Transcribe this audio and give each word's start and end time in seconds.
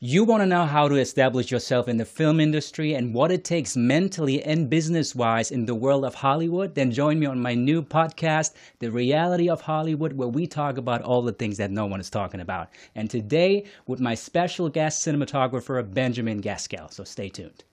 You 0.00 0.22
want 0.22 0.42
to 0.42 0.46
know 0.46 0.64
how 0.64 0.86
to 0.86 0.94
establish 0.94 1.50
yourself 1.50 1.88
in 1.88 1.96
the 1.96 2.04
film 2.04 2.38
industry 2.38 2.94
and 2.94 3.12
what 3.12 3.32
it 3.32 3.42
takes 3.42 3.76
mentally 3.76 4.40
and 4.44 4.70
business 4.70 5.12
wise 5.12 5.50
in 5.50 5.66
the 5.66 5.74
world 5.74 6.04
of 6.04 6.14
Hollywood? 6.14 6.76
Then 6.76 6.92
join 6.92 7.18
me 7.18 7.26
on 7.26 7.40
my 7.40 7.56
new 7.56 7.82
podcast, 7.82 8.52
The 8.78 8.92
Reality 8.92 9.48
of 9.48 9.60
Hollywood, 9.60 10.12
where 10.12 10.28
we 10.28 10.46
talk 10.46 10.78
about 10.78 11.02
all 11.02 11.22
the 11.22 11.32
things 11.32 11.56
that 11.56 11.72
no 11.72 11.86
one 11.86 11.98
is 11.98 12.10
talking 12.10 12.38
about. 12.38 12.68
And 12.94 13.10
today, 13.10 13.64
with 13.88 13.98
my 13.98 14.14
special 14.14 14.68
guest 14.68 15.04
cinematographer, 15.04 15.92
Benjamin 15.92 16.40
Gaskell. 16.40 16.92
So 16.92 17.02
stay 17.02 17.28
tuned. 17.28 17.64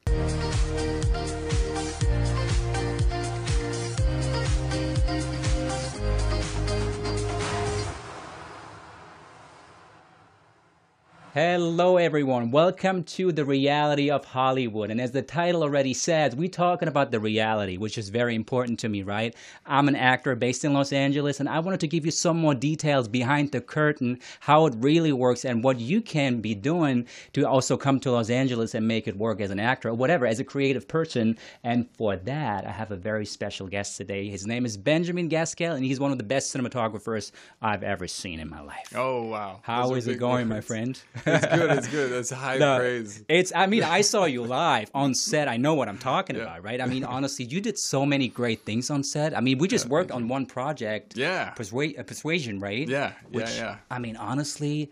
Hello, 11.36 11.98
everyone. 11.98 12.50
Welcome 12.50 13.04
to 13.04 13.34
the 13.34 13.44
reality 13.44 14.10
of 14.10 14.24
Hollywood. 14.24 14.90
And 14.90 15.02
as 15.02 15.12
the 15.12 15.22
title 15.22 15.64
already 15.64 15.94
says, 15.94 16.34
we're 16.34 16.48
talking 16.48 16.88
about 16.88 17.12
the 17.12 17.20
reality, 17.20 17.76
which 17.76 17.98
is 17.98 18.08
very 18.08 18.36
important 18.36 18.80
to 18.80 18.88
me, 18.88 19.04
right? 19.04 19.36
I'm 19.66 19.90
an 19.90 19.98
actor 19.98 20.34
based 20.36 20.64
in 20.64 20.72
Los 20.72 20.94
Angeles, 20.94 21.42
and 21.42 21.50
I 21.50 21.60
wanted 21.60 21.82
to 21.82 21.90
give 21.90 22.06
you 22.06 22.12
some 22.12 22.38
more 22.38 22.56
details 22.56 23.10
behind 23.10 23.52
the 23.52 23.60
curtain, 23.60 24.20
how 24.40 24.66
it 24.68 24.76
really 24.78 25.12
works, 25.12 25.44
and 25.44 25.62
what 25.62 25.78
you 25.78 26.00
can 26.00 26.40
be 26.40 26.56
doing 26.56 27.06
to 27.34 27.44
also 27.44 27.76
come 27.76 28.00
to 28.00 28.12
Los 28.12 28.30
Angeles 28.30 28.74
and 28.74 28.88
make 28.88 29.06
it 29.06 29.18
work 29.18 29.42
as 29.42 29.52
an 29.52 29.60
actor 29.60 29.90
or 29.90 29.94
whatever, 29.94 30.26
as 30.26 30.40
a 30.40 30.46
creative 30.46 30.88
person. 30.88 31.38
And 31.66 31.90
for 31.98 32.16
that, 32.16 32.66
I 32.66 32.72
have 32.72 32.92
a 32.92 32.96
very 32.96 33.26
special 33.26 33.68
guest 33.68 33.98
today. 33.98 34.30
His 34.30 34.48
name 34.48 34.66
is 34.66 34.78
Benjamin 34.78 35.28
Gaskell, 35.28 35.76
and 35.76 35.84
he's 35.84 36.00
one 36.00 36.14
of 36.14 36.18
the 36.18 36.24
best 36.24 36.56
cinematographers 36.56 37.34
I've 37.62 37.84
ever 37.84 38.08
seen 38.08 38.40
in 38.40 38.50
my 38.50 38.62
life. 38.62 38.94
Oh, 38.96 39.24
wow. 39.24 39.60
How 39.64 39.90
Those 39.90 39.98
is 39.98 40.08
it 40.08 40.20
going, 40.20 40.48
my 40.48 40.62
friend? 40.62 40.98
It's 41.26 41.46
good. 41.48 41.72
It's 41.78 41.88
good. 41.88 42.12
That's 42.12 42.30
high 42.46 42.58
No, 42.58 42.78
praise. 42.80 43.24
It's. 43.28 43.52
I 43.56 43.66
mean, 43.68 43.84
I 43.84 44.02
saw 44.02 44.26
you 44.26 44.44
live 44.44 44.90
on 44.94 45.14
set. 45.14 45.48
I 45.48 45.58
know 45.58 45.74
what 45.74 45.88
I'm 45.90 45.98
talking 45.98 46.36
Yeah. 46.36 46.44
about, 46.44 46.64
right? 46.64 46.80
I 46.82 46.86
mean, 46.86 47.04
honestly, 47.04 47.46
you 47.46 47.62
did 47.62 47.78
so 47.78 48.06
many 48.06 48.28
great 48.28 48.62
things 48.62 48.90
on 48.90 49.04
set. 49.04 49.36
I 49.38 49.42
mean, 49.42 49.58
we 49.58 49.68
just 49.68 49.88
worked 49.88 50.12
on 50.12 50.28
one 50.28 50.46
project. 50.46 51.18
Yeah. 51.18 51.54
Persua- 51.56 51.98
uh, 52.00 52.04
Persuasion, 52.04 52.60
right? 52.60 52.88
Yeah, 52.88 52.98
yeah, 52.98 53.12
Which, 53.32 53.56
yeah. 53.58 53.78
I 53.90 54.00
mean, 54.00 54.16
honestly. 54.18 54.92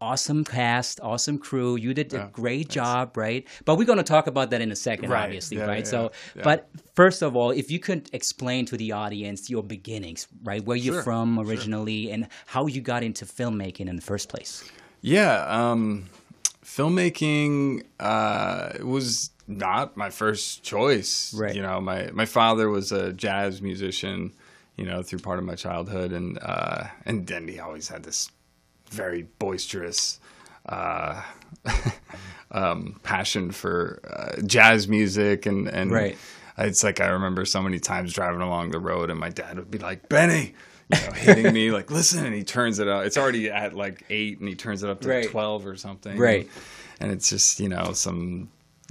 Awesome 0.00 0.42
cast, 0.44 0.98
awesome 1.00 1.38
crew. 1.38 1.76
You 1.76 1.94
did 1.94 2.12
a 2.12 2.16
Yeah, 2.16 2.28
great 2.32 2.68
job, 2.68 3.16
right? 3.16 3.46
But 3.64 3.76
we're 3.78 3.84
going 3.84 3.98
to 3.98 4.02
talk 4.02 4.26
about 4.26 4.50
that 4.50 4.60
in 4.60 4.72
a 4.72 4.74
second, 4.74 5.10
Right, 5.10 5.22
obviously, 5.22 5.58
yeah, 5.58 5.66
right? 5.66 5.84
yeah, 5.84 5.90
so, 5.94 6.10
yeah. 6.34 6.42
but 6.42 6.68
first 6.96 7.22
of 7.22 7.36
all, 7.36 7.52
if 7.52 7.70
you 7.70 7.78
could 7.78 8.10
explain 8.12 8.66
to 8.66 8.76
the 8.76 8.90
audience 8.90 9.48
your 9.48 9.62
beginnings, 9.62 10.26
right? 10.42 10.60
Where 10.64 10.76
you're 10.76 10.94
Sure, 10.94 11.02
from 11.04 11.38
originally, 11.38 12.10
and 12.10 12.26
how 12.46 12.66
you 12.66 12.80
got 12.80 13.04
into 13.04 13.24
filmmaking 13.26 13.86
in 13.88 13.94
the 13.94 14.02
first 14.02 14.28
place. 14.28 14.64
Yeah. 15.02 15.44
Um, 15.48 16.06
filmmaking 16.64 17.82
uh, 18.00 18.72
was 18.82 19.30
not 19.46 19.96
my 19.96 20.08
first 20.10 20.62
choice. 20.62 21.34
Right. 21.34 21.54
You 21.54 21.62
know, 21.62 21.80
my, 21.80 22.10
my 22.12 22.24
father 22.24 22.68
was 22.70 22.92
a 22.92 23.12
jazz 23.12 23.60
musician, 23.60 24.32
you 24.76 24.86
know, 24.86 25.02
through 25.02 25.18
part 25.18 25.38
of 25.38 25.44
my 25.44 25.54
childhood. 25.56 26.12
And, 26.12 26.38
uh, 26.40 26.84
and 27.04 27.26
then 27.26 27.48
he 27.48 27.58
always 27.58 27.88
had 27.88 28.04
this 28.04 28.30
very 28.90 29.24
boisterous 29.38 30.20
uh, 30.66 31.22
um, 32.52 33.00
passion 33.02 33.50
for 33.50 34.00
uh, 34.08 34.40
jazz 34.46 34.86
music 34.88 35.46
and, 35.46 35.68
and 35.68 35.90
Right. 35.90 36.16
it's 36.58 36.84
like 36.84 37.00
I 37.00 37.08
remember 37.08 37.44
so 37.44 37.60
many 37.62 37.80
times 37.80 38.12
driving 38.12 38.40
along 38.42 38.70
the 38.70 38.78
road 38.78 39.10
and 39.10 39.18
my 39.18 39.30
dad 39.30 39.56
would 39.56 39.70
be 39.70 39.78
like, 39.78 40.08
Benny, 40.08 40.54
you 40.92 41.06
know, 41.06 41.12
hitting 41.12 41.52
me 41.52 41.70
like, 41.70 41.90
listen, 41.90 42.24
and 42.24 42.34
he 42.34 42.44
turns 42.44 42.78
it 42.78 42.88
up. 42.88 43.04
It's 43.04 43.16
already 43.16 43.50
at 43.50 43.74
like 43.74 44.04
eight 44.10 44.38
and 44.40 44.48
he 44.48 44.54
turns 44.54 44.82
it 44.82 44.90
up 44.90 45.00
to 45.02 45.08
Right. 45.08 45.28
12 45.28 45.66
or 45.66 45.76
something. 45.76 46.16
Right. 46.18 46.48
And 47.00 47.10
it's 47.10 47.28
just, 47.30 47.58
you 47.60 47.68
know, 47.68 47.92
some 47.92 48.50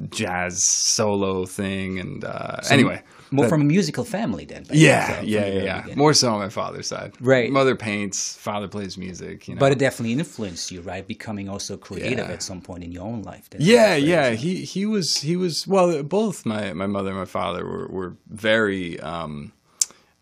jazz 0.09 0.63
solo 0.63 1.45
thing. 1.45 1.99
And 1.99 2.23
uh, 2.23 2.57
anyway. 2.69 3.03
More 3.33 3.45
that- 3.45 3.49
from 3.49 3.61
a 3.61 3.63
musical 3.63 4.03
family, 4.03 4.43
then. 4.43 4.65
yeah, 4.71 5.19
so 5.19 5.21
yeah, 5.21 5.45
yeah, 5.45 5.83
yeah. 5.87 5.95
More 5.95 6.13
so 6.13 6.33
on 6.33 6.39
my 6.39 6.49
father's 6.49 6.87
side. 6.87 7.13
Right. 7.21 7.49
Mother 7.49 7.77
paints, 7.77 8.35
father 8.35 8.67
plays 8.67 8.97
music, 8.97 9.47
you 9.47 9.55
know. 9.55 9.59
But 9.59 9.71
it 9.71 9.79
definitely 9.79 10.11
influenced 10.11 10.69
you, 10.69 10.81
right? 10.81 11.07
Becoming 11.07 11.47
also 11.47 11.77
creative 11.77 12.27
Yeah. 12.27 12.33
at 12.33 12.43
some 12.43 12.59
point 12.59 12.83
in 12.83 12.91
your 12.91 13.03
own 13.03 13.21
life. 13.23 13.47
Yeah, 13.57 13.95
yeah. 13.95 14.31
He 14.31 14.65
he 14.65 14.85
was 14.85 15.15
he 15.21 15.37
was 15.37 15.65
well. 15.65 16.03
Both 16.03 16.45
my 16.45 16.73
my 16.73 16.87
mother 16.87 17.11
and 17.11 17.19
my 17.19 17.23
father 17.25 17.65
were 17.65 17.87
were 17.87 18.17
very. 18.29 18.99
Um, 18.99 19.53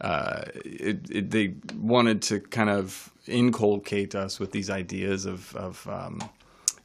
uh, 0.01 0.43
it, 0.65 0.99
it, 1.09 1.31
they 1.31 1.55
wanted 1.75 2.21
to 2.23 2.39
kind 2.39 2.69
of 2.69 3.11
inculcate 3.27 4.15
us 4.15 4.39
with 4.39 4.51
these 4.51 4.69
ideas 4.69 5.25
of 5.25 5.55
of 5.55 5.87
um, 5.87 6.21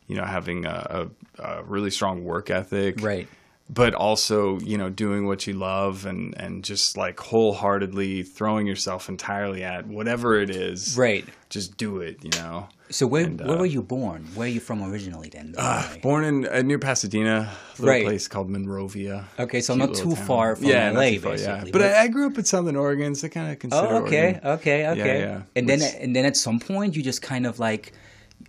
you 0.09 0.17
know 0.17 0.25
having 0.25 0.67
a, 0.67 1.09
a, 1.39 1.43
a 1.43 1.63
really 1.65 1.91
strong 1.91 2.25
work 2.25 2.51
ethic, 2.51 3.01
Right. 3.01 3.29
But 3.71 3.95
also, 3.95 4.59
you 4.61 4.77
know, 4.77 4.91
doing 4.91 5.27
what 5.27 5.47
you 5.47 5.55
love 5.55 6.05
and 6.05 6.35
and 6.39 6.63
just 6.63 6.99
like 6.99 7.19
wholeheartedly 7.19 8.23
throwing 8.25 8.67
yourself 8.67 9.09
entirely 9.09 9.65
at 9.65 9.87
whatever 9.87 10.39
it 10.39 10.51
is. 10.51 10.99
Right. 10.99 11.25
Just 11.49 11.77
do 11.79 12.01
it. 12.01 12.23
You 12.23 12.31
know. 12.33 12.69
So 12.91 13.07
where 13.07 13.25
And, 13.25 13.41
where 13.41 13.57
uh, 13.57 13.61
were 13.61 13.67
you 13.67 13.83
born? 13.83 14.27
Where 14.35 14.47
are 14.47 14.51
you 14.51 14.61
from 14.61 14.83
originally 14.83 15.31
then? 15.31 15.55
Uh, 15.57 15.97
born 16.03 16.25
in 16.25 16.47
uh, 16.47 16.61
near 16.61 16.79
Pasadena, 16.79 17.51
a 17.51 17.73
little 17.81 17.87
Right. 17.89 18.05
place 18.05 18.29
called 18.29 18.51
Monrovia. 18.51 19.25
Okay, 19.39 19.63
so 19.63 19.75
Cute 19.75 19.89
not 19.89 19.97
too 19.97 20.15
town. 20.15 20.27
far 20.27 20.57
from 20.57 20.67
yeah, 20.67 20.91
LA, 20.91 21.01
far, 21.01 21.07
yeah. 21.09 21.19
basically. 21.21 21.71
But 21.73 21.81
What- 21.81 21.91
I, 21.93 22.03
I 22.03 22.09
grew 22.09 22.27
up 22.27 22.37
in 22.37 22.45
Southern 22.45 22.77
Oregon, 22.77 23.15
so 23.15 23.29
kind 23.29 23.51
of 23.51 23.59
consider. 23.59 23.87
Oh, 23.87 24.05
okay, 24.05 24.25
Oregon. 24.35 24.41
okay, 24.51 24.87
okay. 24.89 25.21
yeah. 25.21 25.43
And 25.57 25.67
then 25.67 25.81
and 26.03 26.15
then 26.15 26.27
at 26.27 26.37
some 26.37 26.61
point 26.61 26.95
you 26.95 27.03
just 27.03 27.23
kind 27.23 27.47
of 27.47 27.59
like 27.59 27.93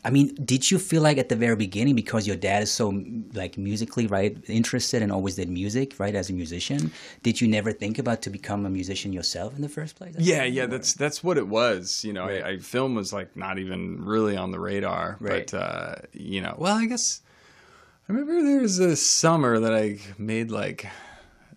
I 0.05 0.11
mean, 0.11 0.35
did 0.45 0.69
you 0.69 0.77
feel 0.77 1.01
like 1.01 1.17
at 1.17 1.29
the 1.29 1.35
very 1.35 1.55
beginning 1.55 1.95
because 1.95 2.27
your 2.27 2.35
dad 2.35 2.61
is 2.61 2.71
so 2.71 3.03
like 3.33 3.57
musically 3.57 4.05
right 4.05 4.37
interested 4.47 5.01
and 5.01 5.11
always 5.11 5.33
did 5.35 5.49
music 5.49 5.99
right 5.99 6.13
as 6.13 6.29
a 6.29 6.33
musician? 6.33 6.91
Did 7.23 7.41
you 7.41 7.47
never 7.47 7.71
think 7.71 7.97
about 7.97 8.21
to 8.21 8.29
become 8.29 8.67
a 8.67 8.69
musician 8.69 9.11
yourself 9.11 9.55
in 9.55 9.63
the 9.63 9.69
first 9.69 9.95
place? 9.95 10.13
Yeah, 10.19 10.43
yeah, 10.43 10.67
that's 10.67 10.93
that's 10.93 11.23
what 11.23 11.39
it 11.39 11.47
was. 11.47 12.03
You 12.03 12.13
know, 12.13 12.27
Right. 12.27 12.43
I, 12.43 12.49
I 12.49 12.57
film 12.59 12.93
was 12.93 13.11
like 13.13 13.35
not 13.35 13.57
even 13.57 14.05
really 14.05 14.37
on 14.37 14.51
the 14.51 14.59
radar. 14.59 15.17
Right. 15.19 15.49
But 15.51 15.57
uh, 15.57 15.95
you 16.13 16.39
know, 16.39 16.55
well, 16.55 16.75
I 16.75 16.85
guess 16.85 17.21
I 18.07 18.13
remember 18.13 18.43
there 18.43 18.61
was 18.61 18.77
a 18.77 18.95
summer 18.95 19.59
that 19.59 19.73
I 19.73 19.97
made 20.19 20.51
like 20.51 20.85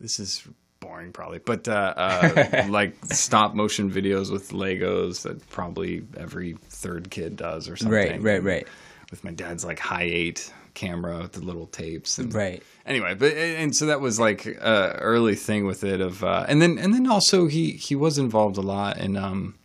this 0.01 0.19
is 0.19 0.49
boring 0.81 1.13
probably, 1.13 1.39
but 1.39 1.69
uh, 1.69 1.93
uh, 1.97 2.67
like 2.71 2.95
stop 3.05 3.55
motion 3.55 3.91
videos 3.91 4.33
with 4.33 4.53
Legos 4.53 5.23
that 5.23 5.47
probably 5.51 6.05
every 6.17 6.57
third 6.79 7.11
kid 7.11 7.37
does 7.37 7.69
or 7.69 7.77
something. 7.77 7.95
Right, 7.95 8.23
right, 8.23 8.43
right. 8.43 8.67
With 9.11 9.25
my 9.25 9.31
dad's 9.33 9.65
like 9.65 9.79
Hi8 9.79 10.53
camera 10.75 11.19
with 11.19 11.33
the 11.33 11.41
little 11.41 11.67
tapes 11.67 12.19
and 12.19 12.33
Right. 12.33 12.63
anyway 12.87 13.13
but 13.15 13.33
and 13.33 13.75
so 13.75 13.87
that 13.87 14.01
was 14.01 14.21
like 14.21 14.47
a 14.47 14.97
early 15.01 15.35
thing 15.35 15.67
with 15.67 15.83
it 15.83 16.01
of 16.01 16.23
uh 16.23 16.45
and 16.49 16.63
then 16.63 16.79
and 16.79 16.95
then 16.95 17.09
also 17.09 17.49
he 17.49 17.73
he 17.73 17.97
was 17.97 18.17
involved 18.17 18.57
a 18.59 18.61
lot 18.61 18.97
in 18.99 19.17
um 19.17 19.57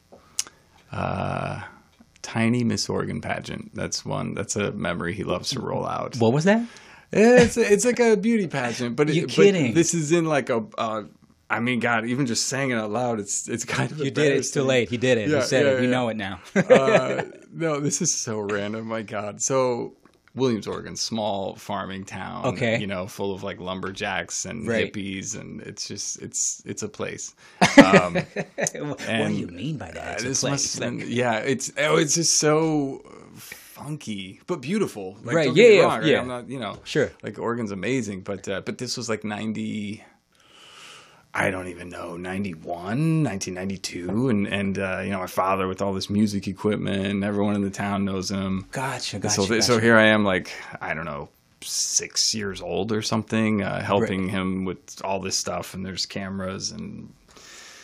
uh 0.92 1.62
tiny 2.24 2.64
miss 2.64 2.90
oregon 2.90 3.22
pageant 3.22 3.70
that's 3.76 4.04
one 4.04 4.34
that's 4.34 4.56
a 4.56 4.72
memory 4.72 5.14
he 5.14 5.24
loves 5.24 5.52
to 5.52 5.60
roll 5.60 5.86
out 5.86 6.16
What 6.18 6.34
was 6.34 6.46
that? 6.46 6.66
it's 7.12 7.58
it's 7.58 7.86
like 7.86 8.00
a 8.00 8.18
beauty 8.18 8.48
pageant 8.48 8.96
but, 8.96 9.08
You 9.14 9.24
but 9.24 9.30
kidding. 9.32 9.76
this 9.76 9.94
is 9.94 10.12
in 10.12 10.26
like 10.26 10.50
a 10.50 10.64
uh 10.80 11.04
I 11.50 11.60
mean, 11.60 11.80
God, 11.80 12.06
even 12.06 12.26
just 12.26 12.48
saying 12.48 12.72
it 12.72 12.76
out 12.76 12.90
loud, 12.92 13.20
it's 13.20 13.48
it's 13.48 13.66
kind 13.66 13.92
of 13.92 14.00
You 14.00 14.10
did 14.12 14.32
it. 14.32 14.38
It's 14.38 14.52
too 14.52 14.64
late. 14.64 14.90
He 14.90 14.98
did 14.98 15.18
it. 15.18 15.30
Yeah, 15.30 15.38
he 15.42 15.46
said 15.46 15.66
yeah, 15.66 15.72
it. 15.74 15.80
We 15.82 15.86
yeah. 15.86 15.92
know 15.92 16.10
it 16.10 16.18
now. 16.18 16.40
uh, 16.56 17.24
no, 17.54 17.80
this 17.80 18.02
is 18.02 18.14
so 18.14 18.40
random. 18.40 18.88
My 18.88 19.02
God. 19.04 19.42
So 19.42 19.94
Williams, 20.36 20.66
Oregon, 20.66 20.96
small 20.96 21.56
farming 21.56 22.06
town. 22.06 22.46
Okay. 22.46 22.80
You 22.80 22.88
know, 22.88 23.06
full 23.06 23.36
of 23.36 23.44
like 23.44 23.60
lumberjacks 23.60 24.46
and 24.46 24.68
Right. 24.68 24.92
hippies, 24.92 25.40
and 25.40 25.62
it's 25.62 25.88
just 25.88 26.20
it's 26.24 26.64
it's 26.66 26.82
a 26.82 26.90
place. 26.90 27.36
Um, 27.78 28.16
what 28.16 28.98
do 29.28 29.34
you 29.34 29.48
mean 29.48 29.78
by 29.78 29.92
that? 29.92 30.20
This 30.20 30.42
place. 30.42 30.52
must 30.52 30.80
Like- 30.80 30.90
been, 31.00 31.04
yeah. 31.08 31.38
It's 31.40 31.72
oh, 31.78 31.98
it's 31.98 32.16
just 32.16 32.40
so 32.40 33.02
funky 33.36 34.40
but 34.48 34.62
beautiful. 34.62 35.18
Like, 35.24 35.36
Right, 35.36 35.46
don't 35.46 35.56
get 35.56 35.70
me 35.70 35.76
yeah, 35.76 35.82
yeah, 35.82 35.86
wrong, 35.88 36.00
right? 36.00 36.08
yeah. 36.08 36.22
I'm 36.22 36.28
not, 36.28 36.50
you 36.50 36.60
know, 36.60 36.80
Sure. 36.84 37.12
Like 37.22 37.38
Oregon's 37.40 37.72
amazing, 37.72 38.22
but 38.22 38.48
uh, 38.48 38.62
but 38.62 38.78
this 38.80 38.98
was 38.98 39.10
like 39.10 39.24
ninety. 39.24 40.04
I 41.36 41.50
don't 41.50 41.68
even 41.68 41.90
know, 41.90 42.16
91, 42.16 43.24
1992. 43.24 44.30
And, 44.30 44.48
and 44.48 44.78
uh, 44.78 45.02
you 45.04 45.10
know, 45.10 45.20
my 45.20 45.28
father 45.28 45.68
with 45.68 45.82
all 45.82 45.94
this 45.94 46.10
music 46.10 46.48
equipment, 46.48 47.08
and 47.08 47.24
everyone 47.24 47.56
in 47.56 47.64
the 47.64 47.72
town 47.72 48.06
knows 48.06 48.30
him. 48.30 48.68
Gotcha, 48.72 49.18
gotcha. 49.18 49.36
so, 49.36 49.48
gotcha. 49.48 49.62
so 49.64 49.80
here 49.80 49.98
I 49.98 50.06
am, 50.06 50.24
like, 50.24 50.52
I 50.80 50.94
don't 50.94 51.06
know, 51.06 51.30
six 51.62 52.36
years 52.36 52.62
old 52.62 52.92
or 52.92 53.02
something, 53.02 53.64
uh, 53.64 53.82
helping 53.82 54.30
him 54.30 54.66
with 54.66 55.02
all 55.04 55.20
this 55.20 55.38
stuff. 55.38 55.74
And 55.74 55.84
there's 55.84 56.06
cameras 56.06 56.72
and 56.72 57.12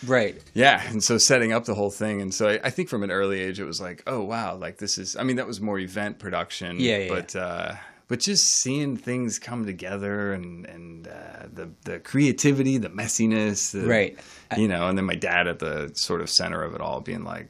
right. 0.06 0.40
yeah, 0.54 0.88
and 0.88 1.04
so 1.04 1.18
setting 1.18 1.52
up 1.52 1.66
the 1.66 1.76
whole 1.76 1.92
thing, 1.92 2.22
and 2.22 2.34
so 2.34 2.50
I, 2.50 2.60
I 2.66 2.70
think 2.70 2.90
from 2.90 3.04
an 3.04 3.10
early 3.10 3.40
age 3.40 3.60
it 3.60 3.66
was 3.66 3.82
like, 3.82 4.04
oh 4.06 4.22
wow, 4.22 4.56
like 4.56 4.78
this 4.78 4.98
is. 4.98 5.16
I 5.16 5.24
mean, 5.24 5.38
that 5.38 5.48
was 5.48 5.60
more 5.60 5.80
event 5.80 6.20
production. 6.20 6.80
Yeah, 6.80 6.98
yeah, 6.98 7.10
But 7.10 7.36
uh, 7.36 7.76
but 8.10 8.20
just 8.20 8.44
seeing 8.62 8.98
things 8.98 9.40
come 9.40 9.66
together 9.66 10.34
and 10.34 10.66
and 10.66 11.08
uh, 11.08 11.46
the 11.54 11.70
the 11.86 12.00
creativity, 12.00 12.78
the 12.78 12.90
messiness, 12.90 13.72
the, 13.72 13.88
Right. 13.88 14.20
You 14.58 14.68
know, 14.68 14.88
and 14.90 14.98
then 14.98 15.06
my 15.06 15.16
dad 15.16 15.48
at 15.48 15.60
the 15.60 15.92
sort 15.96 16.20
of 16.20 16.30
center 16.30 16.62
of 16.64 16.76
it 16.76 16.82
all, 16.82 17.00
being 17.00 17.24
like, 17.24 17.48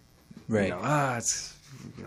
Right. 0.48 0.66
you 0.66 0.70
know, 0.70 0.80
ah, 0.84 1.18
it's 1.18 1.56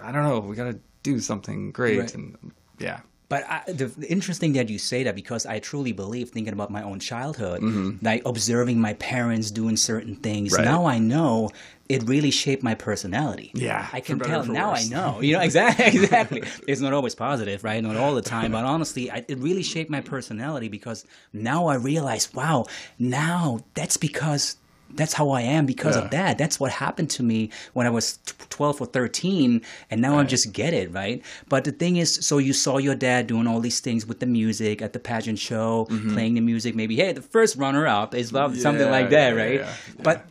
I 0.02 0.12
don't 0.12 0.22
know, 0.22 0.38
we 0.38 0.54
got 0.54 0.70
to 0.70 0.78
do 1.02 1.18
something 1.18 1.72
great, 1.72 1.98
Right. 1.98 2.14
and 2.14 2.52
yeah. 2.78 3.00
But 3.32 3.48
I, 3.48 3.62
the, 3.66 3.86
the 3.86 4.06
interesting 4.12 4.52
that 4.52 4.68
you 4.68 4.78
say 4.78 5.04
that 5.04 5.14
because 5.14 5.46
I 5.46 5.58
truly 5.58 5.92
believe, 5.92 6.28
thinking 6.28 6.52
about 6.52 6.70
my 6.70 6.82
own 6.82 7.00
childhood, 7.00 7.62
like 8.02 8.20
observing 8.26 8.78
my 8.78 8.92
parents 8.92 9.50
doing 9.50 9.78
certain 9.78 10.16
things. 10.16 10.52
Mm-hmm. 10.52 10.62
Right. 10.62 10.70
Now 10.70 10.84
I 10.84 10.98
know 10.98 11.48
it 11.88 12.02
really 12.02 12.30
shaped 12.30 12.62
my 12.62 12.74
personality. 12.74 13.50
Yeah, 13.54 13.88
I 13.90 14.00
can 14.00 14.18
tell 14.18 14.44
now. 14.44 14.72
I 14.72 14.84
know. 14.84 15.22
You 15.22 15.36
know 15.36 15.40
exactly. 15.40 15.86
Exactly. 16.02 16.42
it's 16.68 16.82
not 16.82 16.92
always 16.92 17.14
positive, 17.14 17.64
right? 17.64 17.82
Not 17.82 17.96
all 17.96 18.14
the 18.14 18.20
time, 18.20 18.52
but 18.52 18.64
honestly, 18.74 19.10
I, 19.10 19.24
it 19.26 19.38
really 19.38 19.62
shaped 19.62 19.90
my 19.90 20.02
personality 20.02 20.68
because 20.68 21.06
now 21.32 21.68
I 21.68 21.76
realize, 21.76 22.34
wow, 22.34 22.66
now 22.98 23.60
that's 23.72 23.96
because. 23.96 24.56
That's 24.94 25.12
how 25.14 25.30
I 25.30 25.42
am 25.42 25.66
because 25.66 25.96
Yeah. 25.96 26.02
of 26.02 26.10
that. 26.10 26.38
That's 26.38 26.60
what 26.60 26.70
happened 26.72 27.10
to 27.10 27.22
me 27.22 27.50
when 27.72 27.86
I 27.86 27.90
was 27.90 28.18
t- 28.18 28.34
12 28.50 28.80
or 28.80 28.86
13, 28.86 29.62
and 29.90 30.00
now 30.00 30.18
I 30.18 30.24
just 30.24 30.52
get 30.52 30.74
it, 30.74 30.92
right? 30.92 31.22
But 31.48 31.64
the 31.64 31.72
thing 31.72 31.96
is, 31.96 32.14
so 32.26 32.38
you 32.38 32.52
saw 32.52 32.78
your 32.78 32.94
dad 32.94 33.26
doing 33.26 33.46
all 33.46 33.60
these 33.60 33.80
things 33.80 34.06
with 34.06 34.20
the 34.20 34.26
music 34.26 34.82
at 34.82 34.92
the 34.92 34.98
pageant 34.98 35.38
show, 35.38 35.86
mm-hmm. 35.90 36.12
playing 36.12 36.34
the 36.34 36.40
music, 36.40 36.74
maybe, 36.74 36.96
hey, 36.96 37.12
the 37.12 37.22
first 37.22 37.56
runner 37.56 37.86
up 37.86 38.14
is 38.14 38.32
love, 38.32 38.58
something 38.58 38.90
like 38.90 39.10
that, 39.10 39.34
yeah, 39.34 39.42
right? 39.42 39.60
yeah, 39.60 39.72
But 40.02 40.26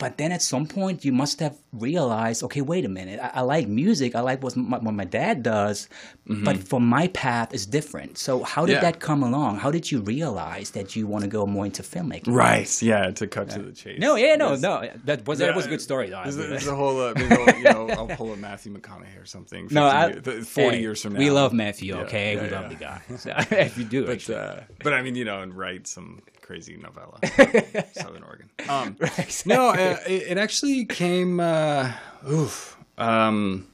but 0.00 0.18
then 0.18 0.32
at 0.32 0.42
some 0.42 0.66
point 0.66 1.04
you 1.04 1.12
must 1.12 1.38
have 1.44 1.56
realized, 1.72 2.42
okay, 2.46 2.62
wait 2.72 2.84
a 2.84 2.88
minute, 2.88 3.18
I, 3.22 3.30
I 3.40 3.40
like 3.42 3.68
music, 3.68 4.10
I 4.16 4.20
like 4.30 4.42
what 4.42 4.56
my, 4.56 4.78
what 4.78 4.94
my 4.94 5.04
dad 5.04 5.42
does, 5.44 5.88
but 6.26 6.56
for 6.70 6.80
my 6.80 7.06
path 7.08 7.54
is 7.54 7.64
different. 7.66 8.18
So 8.18 8.42
how 8.42 8.62
did 8.66 8.70
Mm-hmm. 8.70 8.84
Yeah. 8.84 8.90
that 8.92 9.00
come 9.00 9.22
along? 9.22 9.58
How 9.64 9.70
did 9.70 9.90
you 9.92 10.00
realize 10.00 10.70
that 10.76 10.96
you 10.96 11.06
want 11.12 11.22
to 11.24 11.30
go 11.38 11.44
more 11.46 11.66
into 11.66 11.82
filmmaking? 11.82 12.32
Right. 12.46 12.70
Yeah. 12.82 13.10
To 13.20 13.26
cut 13.26 13.50
to 13.50 13.62
the 13.62 13.72
chase. 13.72 13.98
No, 14.00 14.16
yeah, 14.16 14.36
no, 14.36 14.50
Yes. 14.52 14.60
no. 14.62 14.74
That 15.04 15.26
was 15.26 15.38
that 15.40 15.54
was 15.56 15.66
a 15.66 15.68
good 15.68 15.80
story. 15.90 16.06
Though, 16.10 16.22
There's, 16.22 16.36
a- 16.36 16.40
honestly. 16.40 16.50
there's 16.50 16.66
a 16.68 16.76
whole, 16.76 16.98
uh, 17.00 17.12
maybe 17.16 17.34
I'll, 17.36 17.56
you 17.58 17.64
know, 17.64 17.88
I'll 17.98 18.16
pull 18.16 18.32
a 18.32 18.36
Matthew 18.48 18.72
McConaughey 18.76 19.20
or 19.20 19.26
something. 19.26 19.68
no, 19.70 19.84
I, 19.84 20.08
years- 20.12 20.48
40 20.48 20.76
hey, 20.76 20.80
years 20.80 21.02
from 21.02 21.12
now. 21.14 21.18
we 21.18 21.30
love 21.30 21.52
Matthew. 21.52 21.94
Yeah, 21.96 22.02
Okay, 22.02 22.34
yeah, 22.36 22.42
we 22.42 22.48
yeah. 22.48 22.60
love 22.60 22.68
the 22.70 22.76
guy. 22.76 23.00
So, 23.24 23.30
if 23.68 23.76
you 23.78 23.84
do, 23.84 24.06
But, 24.06 24.30
uh, 24.30 24.60
but 24.82 24.92
I 24.94 25.02
mean, 25.02 25.14
you 25.14 25.24
know, 25.24 25.42
and 25.42 25.52
write 25.54 25.86
some 25.86 26.22
crazy 26.50 26.76
novella, 26.76 27.16
Southern 27.92 28.24
Oregon. 28.24 28.50
Um, 28.68 28.96
Right, 29.00 29.42
No, 29.46 29.68
uh, 29.68 29.96
it, 30.04 30.32
it 30.32 30.38
actually 30.38 30.84
came. 30.84 31.38
Uh, 31.38 31.92
oof. 32.28 32.76
Um, 32.98 33.68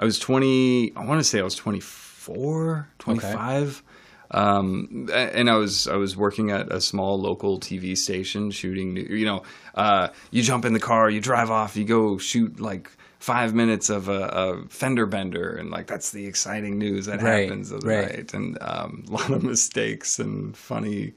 I 0.00 0.04
was 0.04 0.18
20. 0.18 0.96
I 0.96 1.04
want 1.04 1.20
to 1.20 1.24
say 1.24 1.38
I 1.38 1.44
was 1.44 1.54
24, 1.54 2.88
25. 2.98 3.84
Um, 4.32 5.08
and 5.14 5.48
I 5.48 5.54
was 5.56 5.86
I 5.86 5.94
was 5.94 6.16
working 6.16 6.50
at 6.50 6.72
a 6.72 6.80
small 6.80 7.20
local 7.20 7.60
TV 7.60 7.96
station 7.96 8.50
shooting. 8.50 8.96
You 8.96 9.24
know, 9.24 9.42
uh, 9.76 10.08
you 10.32 10.42
jump 10.42 10.64
in 10.64 10.72
the 10.72 10.80
car, 10.80 11.08
you 11.08 11.20
drive 11.20 11.50
off, 11.52 11.76
you 11.76 11.84
go 11.84 12.18
shoot 12.18 12.58
like 12.58 12.90
five 13.20 13.54
minutes 13.54 13.90
of 13.90 14.08
a, 14.08 14.22
a 14.26 14.68
fender 14.68 15.06
bender, 15.06 15.54
and 15.54 15.70
like 15.70 15.86
that's 15.86 16.10
the 16.10 16.26
exciting 16.26 16.78
news 16.78 17.06
that 17.06 17.22
Right, 17.22 17.42
happens 17.44 17.70
of 17.70 17.82
the 17.82 17.88
right. 17.88 18.10
night, 18.16 18.34
and 18.34 18.58
um, 18.60 19.04
a 19.06 19.10
lot 19.18 19.30
of 19.30 19.44
mistakes 19.44 20.18
and 20.18 20.56
funny 20.56 21.12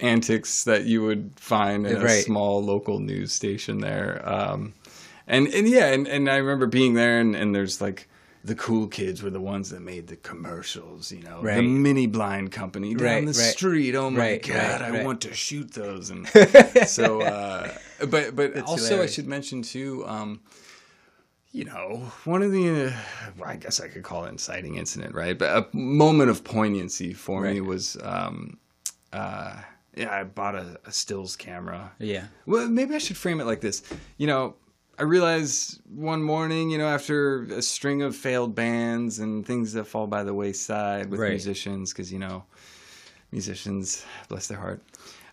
antics 0.00 0.64
that 0.64 0.84
you 0.84 1.02
would 1.02 1.32
find 1.36 1.86
in 1.86 1.96
a 1.96 2.08
small 2.22 2.62
local 2.62 2.98
news 3.00 3.32
station 3.32 3.78
there. 3.80 4.22
Um, 4.28 4.74
and 5.26 5.48
and 5.48 5.68
yeah, 5.68 5.86
and, 5.86 6.06
and 6.06 6.30
I 6.30 6.36
remember 6.36 6.66
being 6.66 6.94
there, 6.94 7.18
and, 7.18 7.34
and 7.34 7.54
there's 7.54 7.80
like 7.80 8.08
the 8.44 8.54
cool 8.54 8.86
kids 8.86 9.22
were 9.24 9.30
the 9.30 9.40
ones 9.40 9.70
that 9.70 9.80
made 9.80 10.06
the 10.06 10.14
commercials, 10.16 11.10
you 11.10 11.20
know, 11.22 11.42
the 11.42 11.62
mini 11.62 12.06
blind 12.06 12.52
company 12.52 12.94
down 12.94 13.04
Right, 13.04 13.20
the 13.22 13.26
right. 13.26 13.34
street. 13.34 13.96
Oh 13.96 14.08
my 14.10 14.18
Right, 14.20 14.42
god, 14.46 14.54
right, 14.54 14.82
I 14.82 14.90
right. 14.90 15.04
want 15.04 15.20
to 15.22 15.34
shoot 15.34 15.72
those. 15.72 16.10
And 16.10 16.28
so, 16.86 17.22
uh, 17.22 17.76
but 18.08 18.36
but 18.36 18.56
also 18.60 19.02
I 19.02 19.06
should 19.06 19.26
mention 19.26 19.62
too. 19.62 20.06
Um, 20.06 20.40
you 21.52 21.64
know, 21.64 22.12
one 22.24 22.42
of 22.42 22.52
the, 22.52 22.88
uh, 22.88 22.92
well, 23.38 23.48
I 23.48 23.56
guess 23.56 23.80
I 23.80 23.88
could 23.88 24.02
call 24.02 24.26
it 24.26 24.28
inciting 24.28 24.76
incident, 24.76 25.14
right? 25.14 25.38
But 25.38 25.56
a 25.72 25.76
moment 25.76 26.28
of 26.30 26.44
poignancy 26.44 27.14
for 27.14 27.40
me 27.40 27.62
was, 27.62 27.96
um, 28.02 28.58
uh, 29.12 29.56
yeah, 29.96 30.14
I 30.14 30.24
bought 30.24 30.54
a, 30.54 30.78
a 30.84 30.92
stills 30.92 31.34
camera. 31.36 31.92
yeah. 31.98 32.26
Well, 32.46 32.68
maybe 32.68 32.94
I 32.94 32.98
should 32.98 33.16
frame 33.16 33.40
it 33.40 33.46
like 33.46 33.60
this. 33.60 33.82
You 34.18 34.26
know, 34.26 34.54
I 34.98 35.02
realized 35.02 35.80
one 35.94 36.22
morning, 36.22 36.70
you 36.70 36.78
know, 36.78 36.86
after 36.88 37.42
a 37.44 37.60
string 37.62 38.02
of 38.02 38.14
failed 38.16 38.54
bands 38.54 39.18
and 39.18 39.44
things 39.46 39.72
that 39.74 39.84
fall 39.84 40.06
by 40.06 40.22
the 40.24 40.32
wayside 40.34 41.10
with 41.10 41.20
Right. 41.20 41.30
musicians, 41.30 41.92
because 41.92 42.12
you 42.12 42.18
know, 42.18 42.44
musicians, 43.32 44.04
bless 44.28 44.46
their 44.48 44.58
heart. 44.58 44.82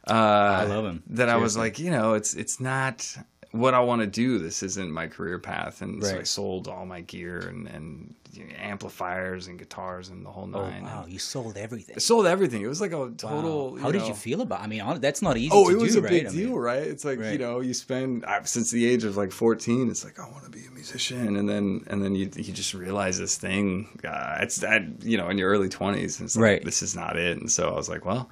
Uh, 0.08 0.14
I 0.14 0.66
them. 0.84 1.04
That 1.08 1.30
I 1.30 1.38
was 1.38 1.56
like, 1.56 1.80
you 1.80 1.92
know, 1.92 2.14
it's 2.16 2.34
it's 2.34 2.60
not 2.60 3.08
what 3.54 3.74
I 3.76 3.80
want 3.80 4.02
to 4.02 4.08
do. 4.08 4.40
This 4.40 4.62
isn't 4.64 4.92
my 4.92 5.08
career 5.08 5.40
path, 5.40 5.82
and 5.82 6.04
so 6.04 6.18
I 6.20 6.24
sold 6.24 6.68
all 6.68 6.86
my 6.86 7.02
gear 7.02 7.38
and 7.40 7.68
and 7.68 8.14
you 8.34 8.46
know, 8.46 8.54
amplifiers 8.58 9.46
and 9.48 9.60
guitars 9.60 10.10
and 10.10 10.26
the 10.26 10.32
whole 10.32 10.50
Oh 10.54 10.70
nine. 10.70 10.84
wow, 10.84 11.06
you 11.08 11.20
sold 11.20 11.56
everything. 11.56 11.96
I 11.96 12.00
sold 12.00 12.26
everything. 12.26 12.64
It 12.64 12.68
was 12.68 12.82
like 12.82 12.94
a 12.94 13.12
total. 13.16 13.74
Wow. 13.74 13.80
How 13.80 13.92
did 13.92 14.02
know- 14.02 14.08
you 14.08 14.14
feel 14.16 14.42
about? 14.42 14.62
I 14.62 14.68
mean, 14.68 14.82
that's 15.00 15.22
not 15.22 15.38
easy. 15.38 15.52
Oh, 15.54 15.70
to 15.70 15.76
it 15.76 15.80
was 15.80 15.94
do, 15.94 16.00
a 16.00 16.02
right? 16.02 16.10
big 16.10 16.26
I 16.26 16.30
mean, 16.32 16.38
deal, 16.48 16.58
right? 16.58 16.82
It's 16.82 17.06
like 17.06 17.20
you 17.20 17.38
know, 17.38 17.60
you 17.60 17.74
spend 17.76 18.26
uh, 18.26 18.44
since 18.44 18.72
the 18.72 18.86
age 18.88 19.04
of 19.04 19.16
like 19.18 19.32
fourteen. 19.32 19.90
It's 19.90 20.04
like 20.04 20.20
I 20.20 20.28
want 20.30 20.44
to 20.46 20.50
be 20.50 20.66
a 20.66 20.72
musician, 20.72 21.38
and 21.38 21.48
then 21.48 21.84
and 21.88 22.04
then 22.04 22.16
you 22.16 22.30
you 22.36 22.52
just 22.54 22.74
realize 22.74 23.20
this 23.20 23.38
thing. 23.38 23.88
Uh, 24.04 24.38
it's 24.42 24.58
that 24.58 24.82
you 25.04 25.16
know 25.18 25.30
in 25.30 25.38
your 25.38 25.50
early 25.52 25.70
twenties. 25.70 26.20
It's 26.20 26.36
like, 26.36 26.44
Right. 26.44 26.66
This 26.66 26.82
is 26.82 26.96
not 26.96 27.18
it, 27.18 27.38
and 27.38 27.52
so 27.52 27.70
I 27.70 27.76
was 27.76 27.88
like, 27.88 28.04
well, 28.04 28.32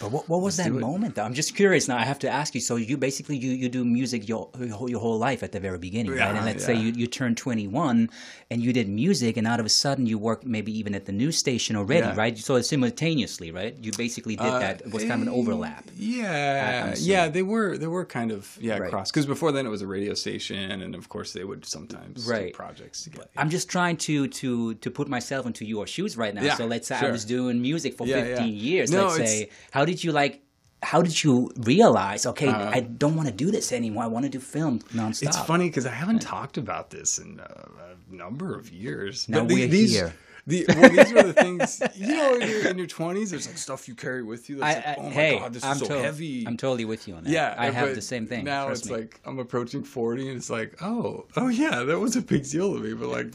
But 0.00 0.12
what, 0.12 0.28
what 0.28 0.40
was 0.42 0.56
that 0.58 0.66
do 0.68 0.76
it. 0.78 0.80
moment? 0.80 1.14
Though? 1.16 1.24
I'm 1.24 1.34
just 1.34 1.56
curious. 1.56 1.88
Now 1.88 1.96
I 1.98 2.04
have 2.04 2.18
to 2.20 2.28
ask 2.30 2.54
you. 2.54 2.60
So 2.60 2.76
you 2.76 2.96
basically 2.96 3.36
you, 3.36 3.50
you 3.50 3.68
do 3.68 3.84
music 3.84 4.28
your 4.28 4.48
your 4.58 5.00
whole- 5.00 5.18
life 5.18 5.42
at 5.42 5.52
the 5.52 5.60
very 5.60 5.78
beginning, 5.78 6.12
right? 6.12 6.34
And 6.36 6.44
let's 6.44 6.64
say 6.64 6.74
you, 6.74 6.92
you 6.92 7.06
turned 7.08 7.36
21 7.36 8.08
and 8.50 8.62
you 8.62 8.72
did 8.72 8.88
music, 8.88 9.36
and 9.36 9.46
out 9.46 9.58
of 9.60 9.66
a 9.66 9.68
sudden 9.68 10.06
you 10.06 10.16
worked 10.18 10.44
maybe 10.46 10.70
even 10.78 10.94
at 10.94 11.06
the 11.06 11.12
news 11.12 11.36
station 11.36 11.74
already, 11.76 12.06
Yeah. 12.06 12.14
right? 12.16 12.38
So 12.38 12.60
simultaneously, 12.60 13.50
right? 13.50 13.74
You 13.82 13.90
basically 13.92 14.36
did 14.36 14.46
Uh, 14.46 14.58
that. 14.60 14.80
It 14.82 14.92
was 14.92 15.02
kind 15.04 15.20
of 15.22 15.28
an 15.28 15.34
overlap. 15.34 15.84
Yeah, 15.96 16.94
yeah, 16.98 17.28
they 17.28 17.42
were 17.42 17.76
they 17.78 17.86
were 17.86 18.04
kind 18.04 18.30
of 18.30 18.56
yeah 18.60 18.78
Right. 18.78 18.90
cross 18.90 19.10
because 19.10 19.26
before 19.26 19.50
then 19.52 19.66
it 19.66 19.70
was 19.70 19.82
a 19.82 19.86
radio 19.86 20.14
station, 20.14 20.82
and 20.82 20.94
of 20.94 21.08
course 21.08 21.32
they 21.32 21.44
would 21.44 21.64
sometimes 21.66 22.24
do 22.24 22.30
Right. 22.30 22.52
projects 22.52 23.02
together. 23.04 23.28
I'm 23.36 23.50
just 23.50 23.68
trying 23.68 23.96
to 24.08 24.28
to 24.28 24.74
to 24.74 24.90
put 24.90 25.08
myself 25.08 25.46
into 25.46 25.64
your 25.64 25.86
shoes 25.86 26.16
right 26.16 26.34
now. 26.34 26.42
Yeah, 26.42 26.56
so 26.56 26.66
let's 26.66 26.86
say 26.88 26.96
I 26.96 27.10
was 27.10 27.24
doing 27.24 27.60
music 27.60 27.94
for 27.98 28.06
Yeah, 28.06 28.22
15 28.24 28.46
yeah. 28.46 28.62
years. 28.70 28.90
No, 28.90 29.06
let's 29.06 29.16
say, 29.30 29.50
how 29.70 29.84
did 29.88 30.04
you 30.04 30.12
like? 30.12 30.42
How 30.80 31.02
did 31.02 31.16
you 31.24 31.50
realize? 31.56 32.24
Okay, 32.32 32.46
Uh, 32.46 32.70
I 32.78 32.80
don't 33.02 33.16
want 33.16 33.26
to 33.28 33.34
do 33.44 33.50
this 33.50 33.72
anymore. 33.72 34.04
I 34.04 34.06
want 34.14 34.24
to 34.26 34.32
do 34.38 34.38
film 34.38 34.78
nonstop. 34.94 35.26
It's 35.26 35.40
funny 35.50 35.66
because 35.68 35.86
I 35.86 35.90
haven't 36.02 36.20
talked 36.22 36.56
about 36.56 36.90
this 36.90 37.18
in 37.18 37.40
uh, 37.40 37.46
a 37.92 38.14
number 38.14 38.54
of 38.54 38.70
years. 38.70 39.28
Now 39.28 39.38
But 39.40 39.48
we're 39.54 39.66
these, 39.66 39.92
here. 39.98 40.12
The, 40.46 40.64
well, 40.68 40.88
these 40.88 41.12
are 41.12 41.22
the 41.24 41.32
things 41.46 41.82
you 41.96 42.14
know 42.16 42.34
in 42.36 42.48
your, 42.48 42.62
in 42.68 42.78
your 42.78 42.86
20s. 42.86 43.30
There's 43.30 43.46
like 43.48 43.58
stuff 43.58 43.88
you 43.88 43.94
carry 43.96 44.22
with 44.22 44.48
you. 44.48 44.56
That's 44.58 44.86
I, 44.86 44.88
like, 44.90 44.98
oh 44.98 45.02
my 45.02 45.10
hey, 45.20 45.38
god, 45.40 45.52
this 45.52 45.64
I'm 45.64 45.72
is 45.72 45.78
so 45.80 45.88
to- 45.88 46.00
heavy. 46.00 46.46
I'm 46.46 46.56
totally 46.56 46.84
with 46.92 47.02
you 47.08 47.14
on 47.16 47.24
that. 47.24 47.30
yeah, 47.38 47.54
I 47.58 47.70
have 47.70 47.94
the 47.96 48.00
same 48.14 48.26
thing. 48.28 48.44
Now 48.44 48.68
it's 48.68 48.86
me. 48.86 48.94
like 48.96 49.20
I'm 49.26 49.38
approaching 49.40 49.82
40, 49.82 50.28
and 50.28 50.36
it's 50.38 50.48
like, 50.48 50.70
oh, 50.80 51.26
oh 51.36 51.48
yeah, 51.48 51.82
that 51.88 51.98
was 51.98 52.14
a 52.16 52.22
big 52.22 52.48
deal 52.48 52.72
to 52.74 52.80
me. 52.80 52.94
But 52.94 53.08
like, 53.08 53.28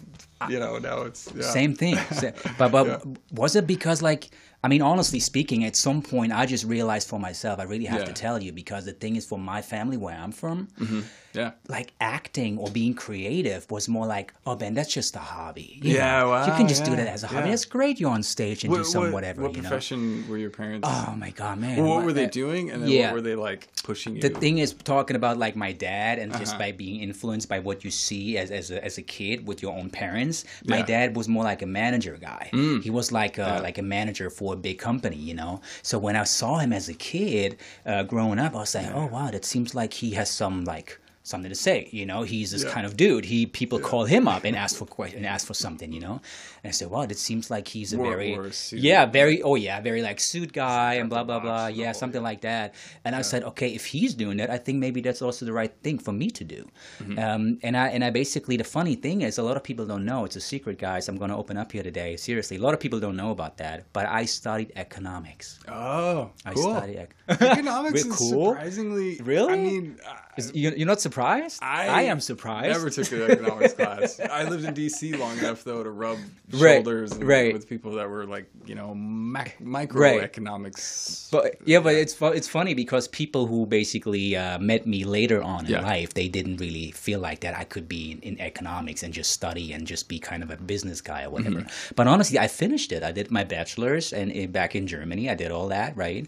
you 0.49 0.59
know, 0.63 0.79
now 0.79 1.01
it's 1.01 1.27
yeah. 1.35 1.43
Same 1.59 1.75
thing. 1.75 1.97
But 2.57 2.69
but 2.71 2.87
Yeah. 2.87 2.99
was 3.33 3.55
it 3.57 3.67
because 3.67 4.01
like 4.01 4.29
I 4.63 4.69
mean 4.69 4.81
honestly 4.81 5.19
speaking, 5.19 5.65
at 5.65 5.75
some 5.75 6.01
point 6.01 6.31
I 6.31 6.45
just 6.45 6.63
realized 6.63 7.07
for 7.09 7.19
myself 7.19 7.59
I 7.59 7.63
really 7.63 7.85
have 7.85 7.99
Yeah. 8.01 8.05
to 8.05 8.13
tell 8.13 8.41
you 8.41 8.51
because 8.51 8.85
the 8.85 8.93
thing 8.93 9.15
is 9.17 9.25
for 9.25 9.37
my 9.37 9.61
family 9.61 9.97
where 9.97 10.15
I'm 10.15 10.31
from, 10.31 10.67
mm-hmm. 10.79 11.01
Yeah, 11.33 11.51
like 11.67 11.93
acting 12.01 12.57
or 12.57 12.69
being 12.69 12.93
creative 12.93 13.69
was 13.71 13.87
more 13.89 14.05
like, 14.05 14.33
oh 14.45 14.55
Ben, 14.55 14.73
that's 14.73 14.93
just 14.93 15.15
a 15.15 15.19
hobby. 15.19 15.79
You 15.81 15.95
Yeah, 15.95 16.21
know? 16.21 16.45
you 16.45 16.51
can 16.53 16.67
just 16.67 16.83
do 16.85 16.95
that 16.95 17.07
as 17.07 17.23
a 17.23 17.27
hobby. 17.27 17.45
yeah. 17.45 17.49
That's 17.51 17.65
great. 17.65 17.99
You're 17.99 18.11
on 18.11 18.23
stage 18.23 18.63
and 18.63 18.73
do 18.73 18.83
some 18.83 19.11
whatever. 19.11 19.41
What 19.41 19.55
you 19.55 19.61
know. 19.61 19.69
profession 19.69 20.25
were 20.29 20.37
your 20.37 20.49
parents? 20.51 20.87
Oh 20.89 21.15
my 21.17 21.31
god, 21.31 21.59
man! 21.59 21.77
Well, 21.83 21.95
what 21.95 22.05
were 22.05 22.13
they 22.13 22.27
doing, 22.27 22.69
and 22.71 22.83
then 22.83 22.89
yeah. 22.89 23.07
what 23.07 23.15
were 23.15 23.21
they 23.21 23.35
like 23.35 23.67
pushing 23.83 24.15
you? 24.15 24.21
the 24.21 24.29
thing 24.29 24.59
is 24.59 24.73
talking 24.73 25.15
about 25.15 25.37
like 25.37 25.55
my 25.55 25.71
dad 25.71 26.19
and 26.19 26.31
just 26.37 26.53
Uh-huh. 26.53 26.59
by 26.59 26.71
being 26.71 27.01
influenced 27.01 27.47
by 27.49 27.59
what 27.59 27.83
you 27.85 27.91
see 27.91 28.37
as 28.37 28.51
as 28.51 28.71
a, 28.71 28.83
as 28.83 28.97
a 28.97 29.01
kid 29.01 29.47
with 29.47 29.61
your 29.63 29.73
own 29.77 29.89
parents 29.89 30.45
my 30.65 30.77
Yeah. 30.77 30.83
Mm. 30.83 30.87
dad 30.87 31.15
was 31.15 31.27
more 31.27 31.43
like 31.51 31.61
a 31.61 31.65
manager 31.81 32.17
guy 32.19 32.49
he 32.83 32.89
was 32.99 33.11
like 33.11 33.37
a, 33.37 33.59
like 33.67 33.77
a 33.77 33.81
manager 33.97 34.29
for 34.29 34.53
a 34.53 34.57
big 34.57 34.77
company 34.79 35.15
you 35.29 35.33
know 35.33 35.61
so 35.81 35.97
when 36.05 36.15
i 36.15 36.23
saw 36.23 36.57
him 36.63 36.71
as 36.73 36.89
a 36.89 36.93
kid 36.93 37.57
uh, 37.85 38.03
growing 38.03 38.39
up 38.39 38.53
i 38.55 38.59
was 38.59 38.75
like 38.75 38.91
oh 38.93 39.07
wow 39.07 39.29
that 39.31 39.43
seems 39.45 39.73
like 39.75 39.91
he 39.93 40.11
has 40.19 40.29
some 40.29 40.63
like 40.65 40.99
something 41.23 41.49
to 41.49 41.55
say 41.55 41.87
you 41.91 42.05
know? 42.05 42.23
He's 42.23 42.51
this 42.51 42.63
Yeah. 42.63 42.71
kind 42.71 42.85
of 42.85 42.95
dude. 42.97 43.25
He 43.25 43.45
people 43.45 43.79
call 43.79 44.05
him 44.05 44.27
up 44.27 44.43
and 44.43 44.55
ask 44.63 44.75
for 44.77 44.85
and 45.05 45.25
ask 45.25 45.47
for 45.47 45.53
something 45.53 45.91
you 45.91 45.99
know 46.01 46.21
and 46.63 46.69
i 46.69 46.71
said 46.71 46.89
wow 46.89 47.01
it 47.01 47.17
seems 47.17 47.51
like 47.51 47.67
he's 47.67 47.91
a 47.93 47.97
very 47.97 48.37
yeah 48.71 49.05
very 49.05 49.41
oh 49.43 49.55
yeah 49.55 49.81
very 49.81 50.01
like 50.01 50.19
suit 50.19 50.51
guy 50.53 50.93
and 50.95 51.09
blah 51.09 51.23
blah 51.23 51.39
blah 51.39 51.67
yeah 51.67 51.91
something 51.91 52.21
yeah. 52.21 52.29
like 52.31 52.41
that 52.41 52.73
and 53.05 53.15
i 53.15 53.21
said 53.21 53.43
okay 53.43 53.69
if 53.73 53.85
he's 53.85 54.13
doing 54.13 54.37
that 54.37 54.49
i 54.49 54.57
think 54.57 54.77
maybe 54.79 55.01
that's 55.01 55.21
also 55.21 55.45
the 55.45 55.53
right 55.53 55.73
thing 55.83 55.97
for 55.99 56.11
me 56.13 56.29
to 56.29 56.43
do 56.43 56.63
Mm-hmm. 56.99 57.19
um, 57.19 57.59
and 57.63 57.75
i 57.75 57.87
and 57.89 58.03
i 58.03 58.09
basically 58.09 58.55
the 58.57 58.63
funny 58.63 58.95
thing 58.95 59.21
is 59.21 59.37
a 59.37 59.43
lot 59.43 59.57
of 59.57 59.63
people 59.63 59.85
don't 59.85 60.05
know 60.05 60.25
it's 60.25 60.35
a 60.35 60.41
secret 60.41 60.77
guys 60.77 61.09
i'm 61.09 61.17
going 61.17 61.29
to 61.31 61.35
open 61.37 61.57
up 61.57 61.71
here 61.71 61.83
today 61.83 62.15
seriously 62.15 62.57
a 62.57 62.61
lot 62.61 62.73
of 62.73 62.79
people 62.79 62.99
don't 62.99 63.15
know 63.15 63.31
about 63.31 63.57
that 63.57 63.85
but 63.93 64.05
i 64.07 64.23
studied 64.25 64.71
economics 64.75 65.59
oh, 65.67 66.29
i 66.45 66.53
cool. 66.53 66.73
studied 66.75 66.97
ec- 66.97 67.15
Economics 67.41 68.05
is 68.05 68.17
cool? 68.17 68.51
surprisingly 68.53 69.19
Really? 69.23 69.53
I 69.53 69.57
mean, 69.57 69.99
uh, 70.07 70.41
you- 70.53 70.73
you're 70.75 70.87
not 70.87 71.01
surprised? 71.01 71.59
I, 71.61 72.03
am 72.03 72.19
surprised. 72.19 72.69
I 72.69 72.73
never 72.73 72.89
took 72.89 73.11
an 73.11 73.21
economics 73.31 73.73
class. 73.79 74.19
I 74.19 74.43
lived 74.43 74.65
in 74.65 74.73
D.C. 74.73 75.13
long 75.13 75.37
enough 75.37 75.63
though 75.63 75.83
to 75.83 75.89
rub 75.89 76.17
shoulders 76.59 77.11
and- 77.13 77.23
right. 77.27 77.53
with 77.53 77.67
people 77.67 77.91
that 77.93 78.09
were 78.09 78.25
like 78.25 78.45
you 78.65 78.75
know 78.75 78.93
mac- 78.95 79.57
microeconomics. 79.61 81.29
But 81.31 81.55
yeah, 81.65 81.79
but 81.79 81.95
it's 81.95 82.13
fu- 82.13 82.27
it's 82.27 82.47
funny 82.47 82.73
because 82.73 83.07
people 83.07 83.47
who 83.47 83.65
basically 83.65 84.35
uh, 84.35 84.59
met 84.59 84.85
me 84.87 85.03
later 85.03 85.41
on 85.41 85.65
in 85.65 85.71
Yeah. 85.71 85.81
life, 85.81 86.13
they 86.13 86.27
didn't 86.27 86.57
really 86.57 86.91
feel 86.91 87.19
like 87.19 87.41
that 87.41 87.55
I 87.57 87.63
could 87.63 87.87
be 87.87 88.11
in, 88.11 88.19
in 88.19 88.39
economics 88.41 89.03
and 89.03 89.13
just 89.13 89.31
study 89.31 89.73
and 89.73 89.85
just 89.87 90.07
be 90.07 90.19
kind 90.19 90.43
of 90.43 90.49
a 90.51 90.57
business 90.57 91.01
guy 91.01 91.23
or 91.25 91.29
whatever. 91.29 91.61
Mm-hmm. 91.61 91.93
But 91.95 92.07
honestly, 92.07 92.37
I 92.39 92.47
finished 92.47 92.91
it. 92.91 93.03
I 93.03 93.11
did 93.11 93.31
my 93.31 93.43
bachelor's 93.43 94.13
and 94.13 94.31
uh, 94.31 94.47
back 94.47 94.75
in 94.75 94.87
Germany, 94.87 95.29
I 95.29 95.35
did 95.35 95.51
all 95.51 95.67
that, 95.69 95.95
right? 95.97 96.27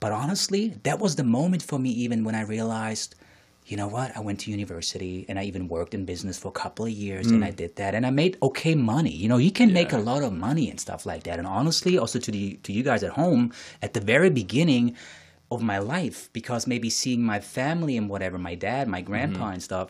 But 0.00 0.12
honestly, 0.12 0.74
that 0.82 0.98
was 0.98 1.16
the 1.16 1.24
moment 1.24 1.62
for 1.62 1.78
me, 1.78 1.90
even 1.90 2.24
when 2.24 2.34
I 2.34 2.42
realized. 2.42 3.14
You 3.64 3.76
know 3.76 3.86
what? 3.86 4.14
I 4.16 4.20
went 4.20 4.40
to 4.40 4.50
university 4.50 5.24
and 5.28 5.38
I 5.38 5.44
even 5.44 5.68
worked 5.68 5.94
in 5.94 6.04
business 6.04 6.36
for 6.38 6.48
a 6.48 6.52
couple 6.52 6.84
of 6.84 6.90
years 6.90 7.28
and 7.30 7.44
I 7.44 7.50
did 7.50 7.76
that 7.76 7.94
and 7.94 8.04
I 8.04 8.10
made 8.10 8.36
okay 8.42 8.74
money. 8.74 9.10
You 9.10 9.28
know, 9.28 9.36
you 9.38 9.52
can 9.52 9.72
make 9.72 9.92
a 9.92 9.96
Mm. 9.96 10.04
Lot 10.04 10.22
of 10.24 10.32
money 10.32 10.68
and 10.68 10.80
stuff 10.80 11.06
like 11.06 11.22
that. 11.24 11.38
And 11.38 11.46
honestly, 11.46 11.96
also 11.96 12.18
to 12.18 12.30
the 12.30 12.54
to 12.64 12.72
you 12.72 12.82
guys 12.82 13.02
at 13.04 13.12
home, 13.12 13.52
at 13.80 13.94
the 13.94 14.00
very 14.00 14.30
beginning 14.30 14.96
of 15.50 15.62
my 15.62 15.78
life, 15.78 16.28
because 16.32 16.66
maybe 16.66 16.90
seeing 16.90 17.22
my 17.22 17.38
family 17.40 17.96
and 17.96 18.08
whatever, 18.08 18.36
my 18.38 18.54
dad, 18.56 18.88
my 18.88 19.00
grandpa 19.00 19.44
Mm-hmm. 19.44 19.52
and 19.54 19.62
stuff, 19.62 19.88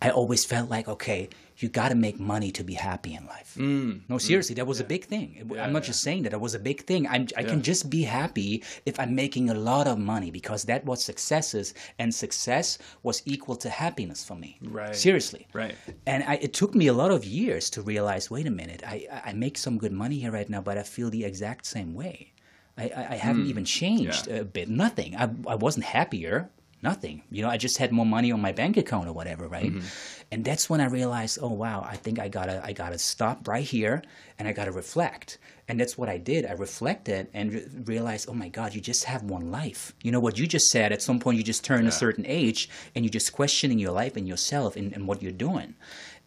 I 0.00 0.08
always 0.10 0.44
felt 0.44 0.70
like, 0.70 0.88
okay, 0.88 1.28
you 1.58 1.68
got 1.68 1.90
to 1.90 1.94
make 1.94 2.18
money 2.18 2.50
to 2.52 2.64
be 2.64 2.74
happy 2.74 3.14
in 3.14 3.26
life. 3.26 3.56
No, 3.56 4.18
seriously, 4.18 4.54
that 4.56 4.66
was 4.66 4.80
a 4.80 4.84
big 4.84 5.04
thing. 5.04 5.28
Mm. 5.46 5.54
Yeah, 5.54 5.64
I'm 5.64 5.72
not 5.72 5.82
yeah. 5.84 5.86
just 5.88 6.00
saying 6.02 6.24
that. 6.24 6.32
It 6.32 6.40
was 6.40 6.54
a 6.54 6.58
big 6.58 6.84
thing. 6.84 7.06
I'm, 7.06 7.28
I 7.36 7.44
can 7.44 7.62
just 7.62 7.88
be 7.90 8.02
happy 8.02 8.64
if 8.86 8.98
I'm 8.98 9.14
making 9.14 9.50
a 9.50 9.54
lot 9.54 9.86
of 9.86 9.98
money 9.98 10.30
because 10.30 10.64
that 10.64 10.84
was 10.84 11.04
success 11.04 11.54
is, 11.54 11.74
and 11.98 12.12
success 12.14 12.78
was 13.02 13.22
equal 13.24 13.56
to 13.56 13.70
happiness 13.70 14.24
for 14.24 14.34
me. 14.34 14.58
Right. 14.62 14.96
Seriously. 14.96 15.46
Right. 15.52 15.74
And 16.06 16.24
I, 16.24 16.34
it 16.36 16.52
took 16.54 16.74
me 16.74 16.88
a 16.88 16.92
lot 16.92 17.10
of 17.12 17.24
years 17.24 17.70
to 17.70 17.82
realize, 17.82 18.30
wait 18.30 18.46
a 18.46 18.50
minute, 18.50 18.82
I, 18.86 19.06
I- 19.24 19.32
make 19.34 19.58
some 19.58 19.78
good 19.78 19.92
money 19.92 20.18
here 20.20 20.30
right 20.32 20.48
now, 20.48 20.60
but 20.60 20.78
I 20.78 20.82
feel 20.84 21.10
the 21.10 21.24
exact 21.24 21.66
same 21.66 21.92
way. 21.94 22.32
I, 22.78 22.84
I, 22.88 23.06
I 23.10 23.16
haven't 23.16 23.46
even 23.46 23.64
changed 23.64 24.26
Yeah. 24.26 24.36
a 24.36 24.44
bit. 24.44 24.68
Nothing. 24.68 25.14
I, 25.16 25.24
I 25.46 25.54
wasn't 25.54 25.84
happier. 25.86 26.50
Nothing. 26.84 27.22
You 27.30 27.42
know, 27.42 27.50
I 27.50 27.56
just 27.56 27.78
had 27.78 27.90
more 27.92 28.06
money 28.06 28.30
on 28.30 28.40
my 28.40 28.52
bank 28.52 28.76
account 28.76 29.08
or 29.08 29.12
whatever, 29.12 29.48
right? 29.48 29.72
Mm-hmm. 29.72 29.86
And 30.32 30.44
that's 30.44 30.68
when 30.70 30.80
I 30.80 30.86
realized, 30.86 31.38
oh 31.40 31.48
wow, 31.64 31.84
I 31.94 31.96
think 31.96 32.18
I 32.18 32.28
gotta 32.28 32.60
I 32.64 32.72
gotta 32.72 32.98
stop 32.98 33.48
right 33.48 33.64
here 33.64 34.02
and 34.38 34.46
I 34.46 34.52
gotta 34.52 34.72
reflect. 34.72 35.38
And 35.68 35.80
that's 35.80 35.96
what 35.96 36.08
I 36.10 36.18
did. 36.18 36.44
I 36.44 36.52
reflected 36.52 37.28
and 37.32 37.52
re- 37.54 37.66
realized, 37.84 38.28
oh 38.28 38.34
my 38.34 38.50
God, 38.50 38.74
you 38.74 38.80
just 38.82 39.04
have 39.04 39.22
one 39.22 39.50
life. 39.50 39.94
You 40.02 40.12
know 40.12 40.20
what 40.20 40.38
you 40.38 40.46
just 40.46 40.70
said? 40.70 40.92
At 40.92 41.00
some 41.00 41.18
point, 41.18 41.38
you 41.38 41.44
just 41.44 41.64
turn 41.64 41.86
a 41.86 41.92
certain 41.92 42.26
age 42.26 42.68
and 42.94 43.02
you're 43.04 43.10
just 43.20 43.32
questioning 43.32 43.78
your 43.78 43.92
life 43.92 44.14
and 44.18 44.28
yourself 44.28 44.76
and, 44.76 44.92
and 44.92 45.08
what 45.08 45.22
you're 45.22 45.32
doing. 45.48 45.74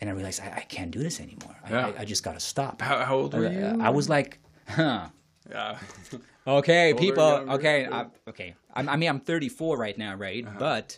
And 0.02 0.10
I 0.10 0.14
realized 0.14 0.42
I, 0.42 0.50
I 0.58 0.62
can't 0.62 0.90
do 0.90 1.00
this 1.08 1.20
anymore. 1.20 1.56
I, 1.66 1.70
Yeah. 1.70 1.88
I, 1.88 2.02
I 2.02 2.06
just 2.06 2.24
gotta 2.24 2.40
stop. 2.40 2.82
How, 2.82 3.04
how 3.06 3.16
old 3.18 3.34
were 3.36 3.52
you? 3.52 3.78
I 3.80 3.90
was 3.92 4.10
like, 4.10 4.40
huh. 4.68 5.08
Yeah. 5.50 5.78
Okay, 6.48 6.94
Older, 6.94 7.02
people. 7.04 7.30
younger? 7.30 7.52
Okay, 7.54 7.86
I, 7.92 8.06
okay. 8.30 8.56
I'm, 8.74 8.88
I 8.88 8.96
mean, 8.96 9.10
I'm 9.10 9.20
34 9.20 9.78
right 9.78 9.98
now, 9.98 10.16
right? 10.16 10.46
But 10.58 10.98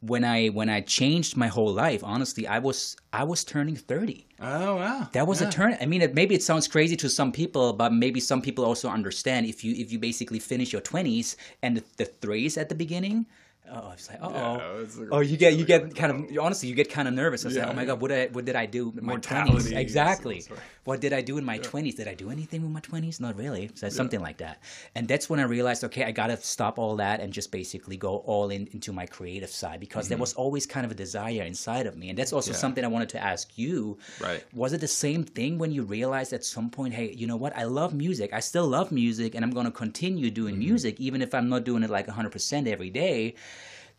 when 0.00 0.24
I 0.24 0.48
when 0.48 0.68
I 0.68 0.80
changed 0.80 1.36
my 1.36 1.46
whole 1.48 1.72
life, 1.72 2.02
honestly, 2.02 2.46
I 2.46 2.58
was 2.58 2.96
I 3.12 3.24
was 3.24 3.44
turning 3.44 3.76
30. 3.76 4.26
Oh 4.40 4.76
wow. 4.76 5.08
That 5.12 5.26
was 5.26 5.40
Yeah. 5.40 5.48
a 5.48 5.52
turn. 5.52 5.76
I 5.80 5.86
mean, 5.86 6.02
it, 6.02 6.14
maybe 6.14 6.34
it 6.34 6.42
sounds 6.42 6.66
crazy 6.66 6.96
to 6.96 7.08
some 7.08 7.30
people, 7.32 7.72
but 7.74 7.92
maybe 7.92 8.18
some 8.20 8.40
people 8.42 8.64
also 8.64 8.88
understand 8.88 9.46
if 9.46 9.62
you 9.62 9.74
if 9.74 9.92
you 9.92 9.98
basically 9.98 10.38
finish 10.38 10.72
your 10.72 10.82
20s 10.82 11.36
and 11.62 11.76
the, 11.76 11.84
the 11.98 12.04
threes 12.06 12.56
at 12.56 12.68
the 12.68 12.74
beginning. 12.74 13.26
Oh, 13.72 13.90
it's 13.92 14.08
like, 14.10 14.18
oh, 14.20 14.30
Yeah, 14.32 14.84
like- 14.98 15.08
oh, 15.12 15.20
you 15.20 15.36
get 15.36 15.54
you 15.54 15.64
get 15.64 15.94
kind 15.94 16.10
of 16.10 16.38
honestly, 16.44 16.68
you 16.68 16.74
get 16.74 16.90
kind 16.90 17.06
of 17.06 17.14
nervous. 17.14 17.44
It's 17.44 17.54
like, 17.54 17.64
Yeah, 17.66 17.70
oh 17.70 17.74
my 17.74 17.84
god, 17.84 18.00
what 18.00 18.08
did 18.08 18.30
I, 18.30 18.32
what 18.32 18.44
did 18.44 18.56
I 18.56 18.66
do 18.66 18.92
in 18.98 19.04
my 19.04 19.16
twenties? 19.16 19.70
Exactly. 19.70 20.44
What 20.84 21.00
did 21.00 21.12
I 21.12 21.20
do 21.20 21.36
in 21.36 21.44
my 21.44 21.58
twenties? 21.58 21.96
Did 21.96 22.08
I 22.08 22.14
do 22.14 22.30
anything 22.30 22.62
with 22.62 22.70
my 22.70 22.80
twenties? 22.80 23.20
Not 23.20 23.36
really. 23.36 23.70
So 23.74 23.88
something 23.90 24.20
like 24.20 24.38
that. 24.38 24.62
And 24.94 25.06
that's 25.06 25.28
when 25.28 25.38
I 25.38 25.42
realized, 25.42 25.84
okay, 25.84 26.04
I 26.04 26.10
gotta 26.10 26.38
stop 26.38 26.78
all 26.78 26.96
that 26.96 27.20
and 27.20 27.32
just 27.32 27.52
basically 27.52 27.96
go 27.98 28.16
all 28.18 28.48
in 28.50 28.66
into 28.72 28.92
my 28.92 29.04
creative 29.06 29.50
side 29.50 29.78
because 29.78 30.08
there 30.08 30.16
was 30.18 30.32
always 30.34 30.64
kind 30.66 30.86
of 30.86 30.90
a 30.92 30.94
desire 30.94 31.42
inside 31.42 31.86
of 31.86 31.96
me, 31.96 32.08
and 32.08 32.18
that's 32.18 32.32
also 32.32 32.50
Mm-hmm. 32.50 32.56
Yeah. 32.56 32.60
something 32.60 32.84
I 32.84 32.88
wanted 32.88 33.10
to 33.10 33.22
ask 33.22 33.58
you. 33.58 33.98
Right. 34.20 34.42
Was 34.54 34.72
it 34.72 34.80
the 34.80 34.88
same 34.88 35.22
thing 35.24 35.58
when 35.58 35.70
you 35.70 35.82
realized 35.84 36.32
at 36.32 36.44
some 36.44 36.70
point, 36.70 36.94
hey, 36.94 37.12
you 37.12 37.26
know 37.26 37.36
what? 37.36 37.54
I 37.56 37.64
love 37.64 37.92
music. 37.94 38.32
I 38.32 38.40
still 38.40 38.66
love 38.66 38.90
music, 38.90 39.34
and 39.34 39.44
I'm 39.44 39.50
going 39.50 39.66
to 39.66 39.72
continue 39.72 40.30
doing 40.30 40.54
Mm-hmm. 40.54 40.64
music, 40.70 41.00
even 41.00 41.20
if 41.22 41.34
I'm 41.34 41.48
not 41.50 41.64
doing 41.64 41.82
it 41.82 41.90
like 41.90 42.06
100% 42.06 42.66
every 42.66 42.90
day. 42.90 43.34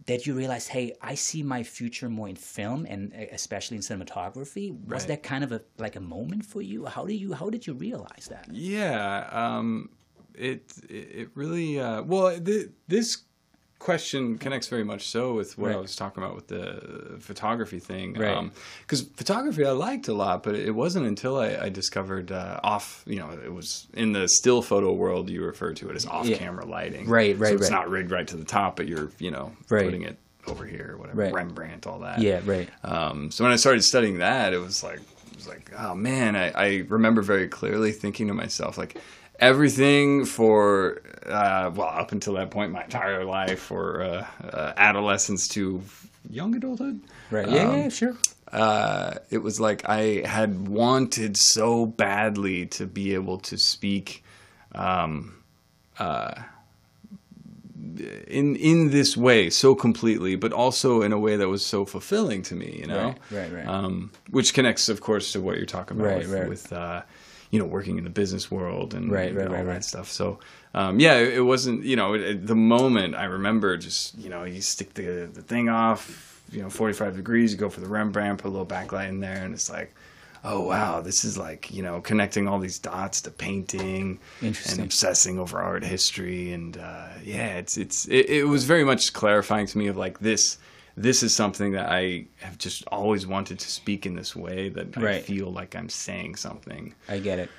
That 0.08 0.25
you 0.25 0.34
realize, 0.34 0.67
hey, 0.67 0.93
I 1.01 1.13
see 1.15 1.43
my 1.43 1.62
future 1.63 2.10
more 2.10 2.27
in 2.27 2.36
film 2.36 2.86
and 2.89 3.13
especially 3.31 3.77
in 3.77 3.84
cinematography. 3.84 4.72
Was 4.72 5.03
Right. 5.03 5.08
that 5.10 5.24
kind 5.24 5.43
of 5.43 5.51
a 5.51 5.62
like 5.77 5.96
a 5.96 6.01
moment 6.01 6.43
for 6.46 6.62
you? 6.62 6.86
How 6.86 7.05
do 7.05 7.13
you 7.13 7.34
how 7.34 7.50
did 7.50 7.67
you 7.67 7.74
realize 7.74 8.27
that? 8.29 8.48
Yeah, 8.51 9.27
um, 9.31 9.89
it 10.34 10.74
it 10.89 11.08
it 11.22 11.29
really 11.36 11.79
uh, 11.79 12.01
well. 12.03 12.39
Th- 12.39 12.70
this 12.88 13.24
question 13.82 14.38
connects 14.38 14.68
very 14.68 14.84
much 14.84 15.08
so 15.08 15.34
with 15.34 15.58
what 15.58 15.72
I 15.72 15.78
was 15.78 15.96
talking 15.96 16.24
about 16.24 16.36
with 16.36 16.48
the 16.48 17.18
photography 17.20 17.80
thing. 17.80 18.14
Right. 18.14 18.50
Because 18.82 19.02
photography 19.02 19.66
I 19.66 19.72
liked 19.72 20.08
a 20.08 20.14
lot, 20.14 20.44
but 20.44 20.56
it 20.56 20.72
wasn't 20.72 21.08
until 21.08 21.38
I, 21.38 21.58
I 21.58 21.70
discovered 21.70 22.32
uh, 22.32 22.60
off. 22.64 23.04
You 23.08 23.18
know, 23.18 23.32
it 23.32 23.52
was 23.52 23.88
in 23.94 24.14
the 24.14 24.28
still 24.28 24.62
photo 24.62 24.94
world. 24.94 25.30
You 25.30 25.44
refer 25.44 25.74
to 25.74 25.90
it 25.90 25.96
as 25.96 26.06
off-camera 26.06 26.66
lighting. 26.66 27.10
Right, 27.10 27.38
right, 27.38 27.50
So 27.50 27.56
it's 27.56 27.64
right. 27.64 27.72
not 27.72 27.90
rigged 27.90 28.12
right 28.12 28.28
to 28.28 28.38
the 28.38 28.46
top, 28.46 28.76
but 28.76 28.88
you're 28.88 29.12
you 29.18 29.32
know 29.32 29.52
Right. 29.70 29.84
putting 29.84 30.04
it 30.04 30.18
over 30.48 30.66
here, 30.66 30.96
whatever 30.98 31.24
Right. 31.24 31.34
Rembrandt, 31.34 31.88
all 31.88 32.00
that. 32.00 32.20
Yeah, 32.20 32.42
right. 32.46 32.70
Um, 32.84 33.32
so 33.32 33.44
when 33.44 33.52
I 33.52 33.56
started 33.56 33.84
studying 33.84 34.20
that, 34.20 34.54
it 34.54 34.58
was 34.60 34.84
like, 34.84 35.00
it 35.00 35.36
was 35.36 35.48
like, 35.48 35.72
oh 35.78 35.96
man, 35.96 36.36
I, 36.36 36.52
I 36.52 36.84
remember 36.88 37.22
very 37.22 37.48
clearly 37.48 37.92
thinking 37.92 38.28
to 38.28 38.34
myself, 38.34 38.78
like, 38.78 38.98
everything 39.41 40.25
for, 40.25 41.01
uh, 41.25 41.71
well, 41.75 41.89
up 41.89 42.12
until 42.13 42.33
that 42.36 42.51
point, 42.51 42.71
my 42.71 42.83
entire 42.83 43.25
life, 43.25 43.71
or 43.71 44.01
uh, 44.01 44.25
uh, 44.43 44.74
adolescence 44.77 45.48
to 45.50 45.81
young 46.29 46.55
adulthood. 46.55 47.01
Right. 47.31 47.50
Yeah, 47.50 47.69
Um, 47.69 47.81
yeah, 47.81 47.89
sure. 47.89 48.15
Uh, 48.51 49.15
it 49.29 49.39
was 49.39 49.60
like 49.60 49.88
I 49.89 50.21
had 50.25 50.67
wanted 50.67 51.38
so 51.38 51.86
badly 51.86 52.65
to 52.67 52.86
be 52.86 53.13
able 53.13 53.39
to 53.39 53.57
speak 53.57 54.24
um, 54.75 55.36
uh, 55.98 56.33
in 58.27 58.55
in 58.57 58.89
this 58.91 59.15
way 59.17 59.50
so 59.50 59.74
completely, 59.74 60.36
but 60.36 60.51
also 60.53 61.01
in 61.01 61.13
a 61.13 61.19
way 61.19 61.38
that 61.38 61.48
was 61.48 61.65
so 61.65 61.86
fulfilling 61.86 62.41
to 62.43 62.55
me. 62.55 62.77
You 62.79 62.88
know, 62.88 63.15
Right, 63.31 63.51
right, 63.51 63.53
right. 63.53 63.67
Um, 63.67 64.12
which 64.29 64.53
connects, 64.53 64.89
of 64.89 65.00
course, 65.01 65.31
to 65.31 65.41
what 65.41 65.55
you're 65.57 65.65
talking 65.65 65.98
about 65.98 66.07
Right, 66.10 66.17
with, 66.27 66.31
right. 66.33 66.50
with 66.50 66.74
uh, 66.74 67.01
you 67.51 67.60
know 67.60 67.65
working 67.65 67.98
in 68.00 68.03
the 68.03 68.10
business 68.10 68.50
world 68.50 68.93
and, 68.96 69.12
Right, 69.12 69.36
right, 69.36 69.48
all 69.48 69.53
right, 69.53 69.63
that 69.65 69.72
right. 69.72 69.84
stuff. 69.84 70.10
So. 70.10 70.39
Um, 70.74 71.01
yeah, 71.01 71.15
it, 71.17 71.34
it 71.34 71.41
wasn't. 71.41 71.84
You 71.84 71.98
know, 71.98 72.13
it, 72.13 72.48
the 72.48 72.55
moment 72.55 73.13
I 73.13 73.25
remember, 73.25 73.75
just 73.75 74.17
you 74.17 74.29
know, 74.29 74.46
you 74.46 74.62
stick 74.62 74.93
the 74.93 75.29
the 75.31 75.41
thing 75.41 75.67
off, 75.67 76.41
you 76.50 76.62
know, 76.62 76.70
45 76.70 77.17
degrees, 77.17 77.51
you 77.51 77.58
go 77.58 77.70
for 77.70 77.81
the 77.81 77.89
Rembrandt, 77.89 78.39
put 78.39 78.48
a 78.48 78.51
little 78.51 78.65
backlight 78.65 79.10
in 79.10 79.20
there, 79.20 79.43
and 79.43 79.53
it's 79.53 79.70
like, 79.70 79.93
oh 80.46 80.62
wow, 80.62 81.01
this 81.01 81.25
is 81.25 81.38
like 81.38 81.72
you 81.72 81.84
know 81.84 82.00
connecting 82.00 82.48
all 82.48 82.58
these 82.58 82.79
dots 82.79 83.20
to 83.24 83.31
painting 83.31 84.17
and 84.41 84.79
obsessing 84.79 85.39
over 85.39 85.60
art 85.60 85.84
history, 85.84 86.53
and 86.53 86.77
uh, 86.77 87.10
yeah, 87.22 87.58
it's 87.58 87.75
it's 87.75 88.08
it, 88.08 88.29
it 88.29 88.43
was 88.46 88.63
very 88.63 88.86
much 88.86 89.12
clarifying 89.12 89.67
to 89.67 89.77
me 89.77 89.88
of 89.88 89.98
like 89.98 90.20
this. 90.20 90.58
This 90.98 91.24
is 91.24 91.33
something 91.33 91.71
that 91.71 91.89
I 91.89 92.25
have 92.39 92.57
just 92.57 92.83
always 92.88 93.25
wanted 93.25 93.60
to 93.60 93.71
speak 93.71 94.05
in 94.05 94.15
this 94.15 94.36
way 94.36 94.69
that 94.69 94.98
I 94.98 95.19
feel 95.19 95.51
like 95.51 95.75
I'm 95.75 95.89
saying 95.89 96.36
something. 96.36 96.93
I 97.07 97.19
get 97.19 97.39
it. 97.39 97.50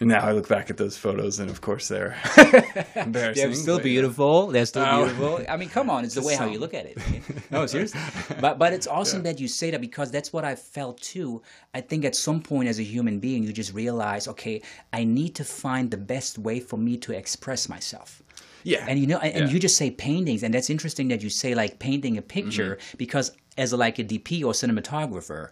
And 0.00 0.08
now 0.08 0.20
I 0.26 0.32
look 0.32 0.48
back 0.48 0.68
at 0.68 0.78
those 0.78 0.96
photos, 0.96 1.38
and 1.38 1.48
of 1.48 1.60
course 1.60 1.86
they're 1.86 2.16
embarrassing. 2.96 3.12
They're 3.46 3.54
still 3.54 3.76
yeah. 3.76 3.82
beautiful. 3.84 4.48
They're 4.48 4.66
still 4.66 4.84
Oh. 4.84 5.04
beautiful. 5.04 5.44
I 5.48 5.56
mean, 5.56 5.68
come 5.68 5.88
on, 5.90 6.04
it's 6.04 6.14
the 6.20 6.22
way 6.22 6.34
how 6.34 6.46
you 6.46 6.58
look 6.58 6.74
at 6.74 6.86
it. 6.86 6.98
No, 7.52 7.66
seriously. 7.66 8.00
But 8.40 8.58
but 8.58 8.72
it's 8.72 8.86
awesome 8.86 9.22
that 9.24 9.38
you 9.38 9.46
say 9.46 9.70
that 9.70 9.80
because 9.80 10.10
that's 10.10 10.32
what 10.32 10.44
I 10.44 10.54
felt 10.56 11.00
too. 11.00 11.42
I 11.74 11.82
think 11.82 12.04
at 12.04 12.16
some 12.16 12.40
point 12.42 12.68
as 12.68 12.78
a 12.80 12.82
human 12.82 13.20
being, 13.20 13.44
you 13.44 13.52
just 13.52 13.72
realize, 13.74 14.26
okay, 14.26 14.62
I 14.92 15.04
need 15.04 15.34
to 15.36 15.44
find 15.44 15.90
the 15.90 15.98
best 15.98 16.38
way 16.38 16.58
for 16.60 16.78
me 16.78 16.96
to 16.98 17.12
express 17.12 17.68
myself. 17.68 18.22
Yeah, 18.64 18.84
And 18.88 18.98
you 18.98 19.06
know, 19.06 19.18
and, 19.18 19.34
Yeah. 19.34 19.40
Mm-hmm. 19.42 19.52
you 19.54 19.58
just 19.60 19.76
say 19.76 19.90
paintings, 19.90 20.42
and 20.42 20.52
that's 20.54 20.70
interesting 20.70 21.08
that 21.08 21.22
you 21.22 21.30
say 21.30 21.54
like 21.54 21.78
painting 21.78 22.16
a 22.18 22.22
picture 22.22 22.78
because 22.96 23.32
as 23.58 23.72
a, 23.72 23.76
like 23.76 23.98
a 23.98 24.04
DP 24.04 24.42
or 24.44 24.52
cinematographer, 24.52 25.48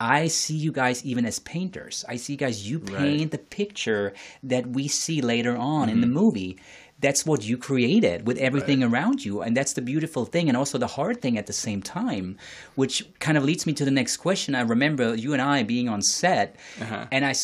I 0.00 0.26
see 0.26 0.56
you 0.56 0.72
guys 0.72 1.04
even 1.04 1.24
as 1.24 1.38
painters. 1.38 2.04
I 2.08 2.16
see 2.16 2.32
you 2.34 2.36
guys 2.38 2.68
you 2.68 2.78
paint 2.80 3.30
the 3.30 3.38
picture 3.38 4.12
that 4.42 4.66
we 4.66 4.88
see 4.88 5.20
later 5.22 5.56
on 5.56 5.88
in 5.88 6.00
the 6.00 6.06
Mm-hmm. 6.06 6.14
movie. 6.14 6.58
That's 7.00 7.26
what 7.26 7.44
you 7.44 7.58
created 7.58 8.26
with 8.26 8.38
everything 8.38 8.82
around 8.82 9.24
you 9.26 9.42
and 9.42 9.54
that's 9.54 9.74
the 9.74 9.82
beautiful 9.82 10.24
thing 10.24 10.48
and 10.48 10.56
also 10.56 10.78
the 10.78 10.86
hard 10.86 11.20
thing 11.20 11.36
at 11.36 11.46
the 11.46 11.52
same 11.52 11.82
time 11.82 12.38
which 12.76 12.94
kind 13.18 13.36
of 13.36 13.44
leads 13.44 13.66
me 13.66 13.72
to 13.74 13.84
the 13.84 13.90
next 13.90 14.16
question 14.18 14.54
i 14.54 14.62
remember 14.62 15.14
you 15.14 15.32
and 15.34 15.42
i 15.42 15.62
being 15.62 15.88
on 15.94 16.00
set 16.00 16.56
Uh-huh. 16.80 17.06
and 17.14 17.22
I 17.26 17.34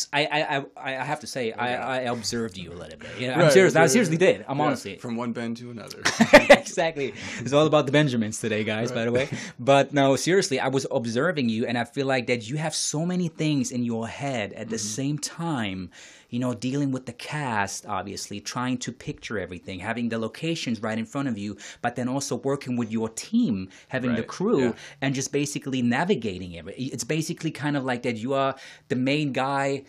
have 1.11 1.19
to 1.19 1.27
say 1.27 1.51
I, 1.51 1.97
I 1.97 1.99
observed 2.15 2.57
you 2.57 2.71
a 2.71 2.77
little 2.81 2.97
bit 2.97 3.09
yeah, 3.19 3.33
i'm 3.33 3.39
Right, 3.41 3.51
serious 3.51 3.75
i 3.75 3.85
seriously 3.87 4.17
did 4.17 4.37
i'm 4.47 4.57
Yeah, 4.57 4.63
honestly 4.65 4.95
from 4.97 5.15
one 5.15 5.31
Ben 5.33 5.53
to 5.55 5.69
another. 5.69 5.99
exactly. 6.49 7.13
It's 7.39 7.53
all 7.53 7.67
about 7.67 7.85
the 7.85 7.91
Benjamins 7.91 8.39
today, 8.39 8.63
guys, 8.63 8.91
by 8.91 9.05
the 9.05 9.11
way. 9.11 9.27
But 9.59 9.93
no, 9.93 10.15
seriously, 10.15 10.59
I 10.59 10.67
was 10.67 10.85
observing 10.91 11.49
you 11.49 11.65
and 11.67 11.77
I 11.77 11.83
feel 11.83 12.07
like 12.07 12.27
that 12.27 12.49
you 12.49 12.57
have 12.57 12.73
so 12.75 13.05
many 13.05 13.27
things 13.27 13.71
in 13.71 13.83
your 13.83 14.07
head 14.07 14.53
at 14.53 14.69
the 14.69 14.77
same 14.79 15.17
time. 15.17 15.89
You 16.31 16.39
know, 16.39 16.53
dealing 16.53 16.91
with 16.95 17.05
the 17.05 17.13
cast, 17.13 17.85
obviously, 17.85 18.39
trying 18.39 18.77
to 18.85 18.91
picture 18.91 19.37
everything, 19.45 19.77
having 19.79 20.09
the 20.09 20.17
locations 20.27 20.81
right 20.81 20.97
in 20.97 21.05
front 21.05 21.27
of 21.27 21.37
you, 21.37 21.57
but 21.83 21.95
then 21.97 22.07
also 22.07 22.35
working 22.37 22.75
with 22.77 22.89
your 22.91 23.09
team, 23.09 23.69
having 23.89 24.15
the 24.15 24.23
crew, 24.23 24.61
yeah. 24.61 24.73
and 25.01 25.13
just 25.13 25.31
basically 25.31 25.81
navigating 25.81 26.53
it. 26.53 26.65
It's 26.95 27.03
basically 27.03 27.51
kind 27.51 27.75
of 27.77 27.83
like 27.85 28.01
that 28.07 28.17
you 28.17 28.33
are 28.33 28.55
the 28.87 28.95
main 28.95 29.33
guy 29.33 29.83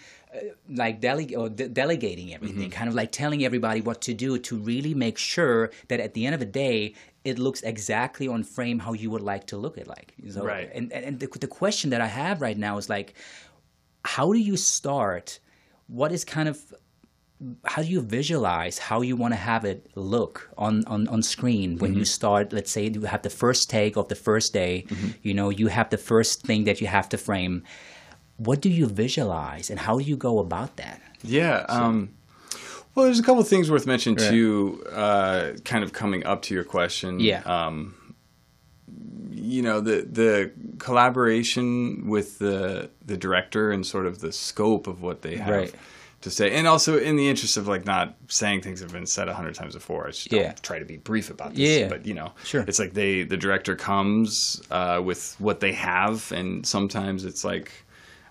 like 0.69 1.01
dele- 1.01 1.35
or 1.35 1.49
de- 1.49 1.69
delegating 1.69 2.35
everything, 2.35 2.71
Mm-hmm. 2.71 2.79
kind 2.79 2.89
of 2.89 2.95
like 2.95 3.13
telling 3.13 3.45
everybody 3.45 3.81
what 3.81 4.01
to 4.03 4.15
do 4.15 4.39
to 4.39 4.57
really 4.57 4.95
make 4.95 5.19
sure 5.19 5.71
that 5.89 6.01
at 6.01 6.15
the 6.15 6.25
end 6.27 6.35
of 6.35 6.41
the 6.41 6.47
day, 6.67 6.95
it 7.25 7.39
looks 7.39 7.61
exactly 7.63 8.27
on 8.27 8.43
frame 8.43 8.79
how 8.81 8.95
you 8.95 9.11
would 9.11 9.21
like 9.33 9.47
to 9.49 9.57
look 9.57 9.77
it 9.79 9.87
like. 9.87 10.15
So, 10.31 10.45
Right. 10.45 10.71
And, 10.75 10.93
and 10.93 11.05
and 11.05 11.21
the, 11.21 11.29
the 11.39 11.47
question 11.61 11.91
that 11.91 12.01
I 12.01 12.07
have 12.09 12.41
right 12.41 12.59
now 12.59 12.79
is 12.79 12.89
like, 12.89 13.15
how 14.05 14.33
do 14.33 14.39
you 14.39 14.57
start? 14.57 15.39
What 15.99 16.11
is 16.13 16.25
kind 16.25 16.49
of 16.49 16.57
how 17.73 17.83
do 17.83 17.89
you 17.97 18.01
visualize 18.19 18.79
how 18.89 18.99
you 19.09 19.17
want 19.23 19.33
to 19.37 19.41
have 19.53 19.65
it 19.73 19.79
look 19.97 20.49
on, 20.57 20.85
on, 20.87 21.09
on 21.15 21.21
screen 21.35 21.69
when 21.79 21.91
Mm-hmm. 21.91 21.99
you 22.01 22.05
start 22.19 22.53
let's 22.53 22.71
say 22.71 22.83
you 22.97 23.03
have 23.15 23.23
the 23.29 23.35
first 23.43 23.63
take 23.77 23.95
of 24.01 24.07
the 24.13 24.15
first 24.29 24.49
day 24.63 24.75
Mm-hmm. 24.89 25.09
you 25.27 25.35
know 25.39 25.49
you 25.61 25.67
have 25.79 25.89
the 25.91 25.99
first 26.13 26.35
thing 26.47 26.61
that 26.69 26.81
you 26.81 26.87
have 26.87 27.09
to 27.09 27.19
frame 27.19 27.55
what 28.47 28.59
do 28.67 28.69
you 28.79 28.87
visualize 29.05 29.67
and 29.71 29.79
how 29.87 29.95
do 29.99 30.05
you 30.13 30.17
go 30.29 30.39
about 30.47 30.71
that 30.83 30.99
Yeah. 31.39 31.57
Um, 31.69 31.97
well, 32.95 33.07
there's 33.07 33.19
a 33.25 33.27
couple 33.29 33.43
of 33.43 33.49
things 33.49 33.67
worth 33.73 33.87
mentioning 33.87 34.19
Right. 34.19 34.31
too, 34.31 34.85
uh, 34.93 35.43
kind 35.65 35.83
of 35.85 35.91
coming 35.93 36.23
up 36.31 36.43
to 36.47 36.55
your 36.57 36.65
question. 36.77 37.11
Yeah. 37.31 37.43
Um, 37.57 37.77
you 39.31 39.63
know, 39.67 39.81
the 39.81 39.97
the 40.21 40.53
collaboration 40.83 42.09
with 42.09 42.39
the 42.39 42.91
the 43.05 43.17
director 43.17 43.71
and 43.71 43.87
sort 43.87 44.07
of 44.07 44.21
the 44.21 44.33
scope 44.33 44.87
of 44.87 45.03
what 45.03 45.23
they 45.23 45.37
have 45.37 45.49
Right. 45.55 45.75
to 46.23 46.31
say, 46.31 46.53
and 46.53 46.67
also 46.67 46.99
in 46.99 47.17
the 47.17 47.29
interest 47.29 47.57
of 47.57 47.67
like 47.69 47.85
not 47.85 48.15
saying 48.29 48.63
things 48.63 48.81
that 48.81 48.87
have 48.87 48.93
been 48.93 49.07
said 49.07 49.29
a 49.29 49.35
hundred 49.35 49.55
times 49.55 49.75
before, 49.75 50.07
I 50.07 50.11
just 50.11 50.33
Yeah. 50.33 50.43
don't 50.49 50.63
try 50.63 50.79
to 50.79 50.85
be 50.85 50.97
brief 50.97 51.31
about 51.31 51.51
this. 51.55 51.61
Yeah. 51.81 51.89
But 51.89 52.07
you 52.07 52.15
know, 52.15 52.33
Sure. 52.45 52.65
it's 52.69 52.79
like 52.79 52.95
they 52.95 53.23
the 53.25 53.37
director 53.37 53.75
comes 53.77 54.63
uh, 54.71 55.01
with 55.05 55.35
what 55.39 55.61
they 55.61 55.73
have, 55.73 56.31
and 56.33 56.67
sometimes 56.67 57.25
it's 57.25 57.45
like 57.45 57.71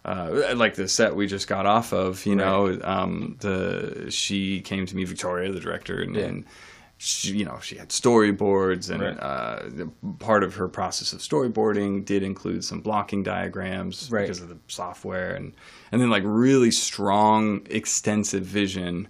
uh, 0.04 0.54
like 0.56 0.74
the 0.76 0.88
set 0.88 1.16
we 1.16 1.28
just 1.28 1.48
got 1.48 1.68
off 1.68 1.94
of, 1.94 2.26
you 2.26 2.36
know, 2.36 2.80
um, 2.84 3.36
the 3.40 4.08
she 4.10 4.60
came 4.62 4.86
to 4.88 4.96
me, 4.96 5.04
Victoria, 5.04 5.52
the 5.52 5.60
director, 5.60 6.02
and, 6.02 6.16
Yeah. 6.16 6.24
and 6.26 6.46
she, 7.04 7.36
you 7.36 7.46
know, 7.46 7.58
she 7.64 7.78
had 7.78 7.90
storyboards, 7.90 8.92
and 8.92 9.02
Right. 9.02 9.18
uh, 9.20 9.86
part 10.20 10.44
of 10.44 10.54
her 10.56 10.68
process 10.68 11.14
of 11.14 11.20
storyboarding 11.20 12.06
did 12.06 12.22
include 12.22 12.64
some 12.64 12.80
blocking 12.82 13.24
diagrams 13.24 14.08
Right. 14.12 14.22
because 14.22 14.40
of 14.40 14.50
the 14.50 14.58
software, 14.68 15.34
and 15.34 15.54
and 15.92 16.00
then 16.00 16.12
like 16.12 16.22
really 16.24 16.70
strong, 16.70 17.66
extensive 17.72 18.44
vision 18.46 19.08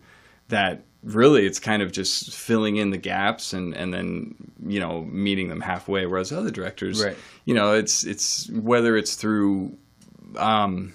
that 0.47 0.83
really 1.03 1.45
it's 1.45 1.59
kind 1.59 1.81
of 1.81 1.91
just 1.91 2.33
filling 2.33 2.77
in 2.77 2.91
the 2.91 2.97
gaps 2.97 3.51
and 3.51 3.73
and 3.73 3.93
then 3.93 4.35
you 4.65 4.79
know 4.79 5.01
meeting 5.05 5.49
them 5.49 5.59
halfway 5.59 6.05
whereas 6.05 6.31
other 6.31 6.51
directors 6.51 7.03
Right. 7.03 7.17
you 7.45 7.55
know 7.55 7.73
it's 7.73 8.03
it's 8.03 8.47
whether 8.51 8.95
it's 8.95 9.15
through 9.15 9.75
um, 10.37 10.93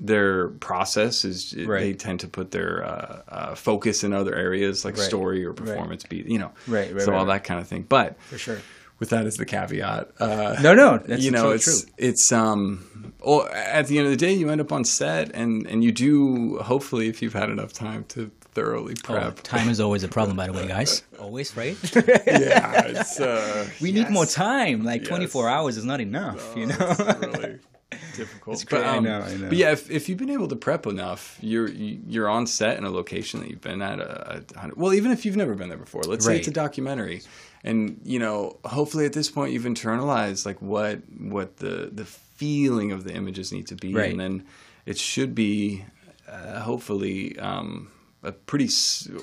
their 0.00 0.48
process 0.48 1.24
is 1.24 1.50
they 1.52 1.92
tend 1.92 2.20
to 2.20 2.28
put 2.28 2.50
their 2.50 2.84
uh, 2.84 3.22
uh, 3.28 3.54
focus 3.54 4.02
in 4.02 4.12
other 4.12 4.34
areas 4.34 4.84
like 4.84 4.96
Right. 4.96 5.02
story 5.06 5.44
or 5.44 5.52
performance 5.52 6.04
beat, 6.04 6.26
you 6.26 6.38
know, 6.38 6.52
Right, 6.66 6.92
right, 6.92 7.02
so 7.02 7.12
right, 7.12 7.18
all 7.18 7.26
right. 7.26 7.34
that 7.34 7.44
kind 7.44 7.60
of 7.60 7.68
thing. 7.68 7.82
But 7.88 8.20
for 8.22 8.38
sure 8.38 8.58
with 8.98 9.10
that 9.10 9.24
as 9.26 9.36
the 9.36 9.46
caveat, 9.46 10.10
uh, 10.20 10.56
no 10.62 10.74
no 10.74 10.98
that's 10.98 11.22
you 11.22 11.30
know, 11.30 11.50
it's 11.50 11.64
true 11.64 11.92
it's 11.98 12.32
um, 12.32 13.12
well, 13.24 13.48
at 13.52 13.86
the 13.86 13.98
end 13.98 14.06
of 14.06 14.10
the 14.10 14.16
day, 14.16 14.32
you 14.32 14.48
end 14.50 14.60
up 14.60 14.72
on 14.72 14.84
set, 14.84 15.34
and 15.34 15.66
and 15.66 15.82
you 15.84 15.92
do 15.92 16.58
hopefully 16.58 17.08
if 17.08 17.20
you've 17.22 17.32
had 17.34 17.48
enough 17.50 17.72
time 17.72 18.04
to 18.08 18.30
thoroughly 18.52 18.94
Oh, 19.08 19.14
prep. 19.14 19.42
time 19.42 19.68
is 19.68 19.78
always 19.80 20.02
a 20.02 20.08
problem 20.08 20.36
by 20.36 20.46
the 20.48 20.52
way 20.52 20.66
guys 20.66 21.02
always 21.20 21.56
right 21.56 21.76
yeah, 22.26 22.82
it's 22.86 23.20
uh, 23.20 23.66
we 23.80 23.92
need 23.92 24.10
more 24.10 24.26
time 24.26 24.82
like 24.84 25.04
24 25.04 25.44
Yes. 25.44 25.48
Oh, 25.50 25.54
hours 25.54 25.76
is 25.76 25.84
not 25.84 26.00
enough 26.00 26.56
you 26.56 26.66
know 26.66 26.76
really 27.20 27.58
difficult. 28.16 28.54
It's 28.54 28.64
great. 28.64 28.80
But, 28.82 28.86
I 28.88 28.96
um, 28.98 29.04
know, 29.04 29.20
I 29.20 29.34
know. 29.34 29.48
But 29.48 29.58
yeah, 29.58 29.72
if, 29.72 29.90
if 29.90 30.08
you've 30.08 30.18
been 30.18 30.30
able 30.30 30.48
to 30.48 30.56
prep 30.56 30.86
enough, 30.86 31.38
you're 31.40 31.68
you- 31.68 32.00
you're 32.06 32.28
on 32.28 32.46
set 32.46 32.76
in 32.78 32.84
a 32.84 32.90
location 32.90 33.40
that 33.40 33.50
you've 33.50 33.60
been 33.60 33.82
at 33.82 33.98
a, 34.00 34.44
a 34.54 34.58
hundred. 34.58 34.76
Well, 34.76 34.92
even 34.94 35.10
if 35.12 35.24
you've 35.24 35.36
never 35.36 35.54
been 35.54 35.68
there 35.68 35.78
before, 35.78 36.02
let's 36.02 36.24
say 36.24 36.38
it's 36.38 36.48
a 36.48 36.52
documentary, 36.52 37.22
and 37.64 38.00
you 38.04 38.18
know, 38.18 38.58
hopefully 38.64 39.06
at 39.06 39.12
this 39.12 39.30
point 39.30 39.52
you've 39.52 39.64
internalized 39.64 40.46
like 40.46 40.60
what 40.62 41.00
what 41.18 41.56
the 41.58 41.90
the 41.92 42.04
feeling 42.04 42.92
of 42.92 43.04
the 43.04 43.12
images 43.14 43.52
need 43.52 43.66
to 43.68 43.74
be, 43.76 43.92
Right. 43.94 44.10
and 44.10 44.18
then 44.20 44.46
it 44.86 44.98
should 44.98 45.34
be 45.34 45.84
uh, 46.28 46.60
hopefully. 46.60 47.38
Um, 47.38 47.90
a 48.22 48.32
pretty 48.32 48.68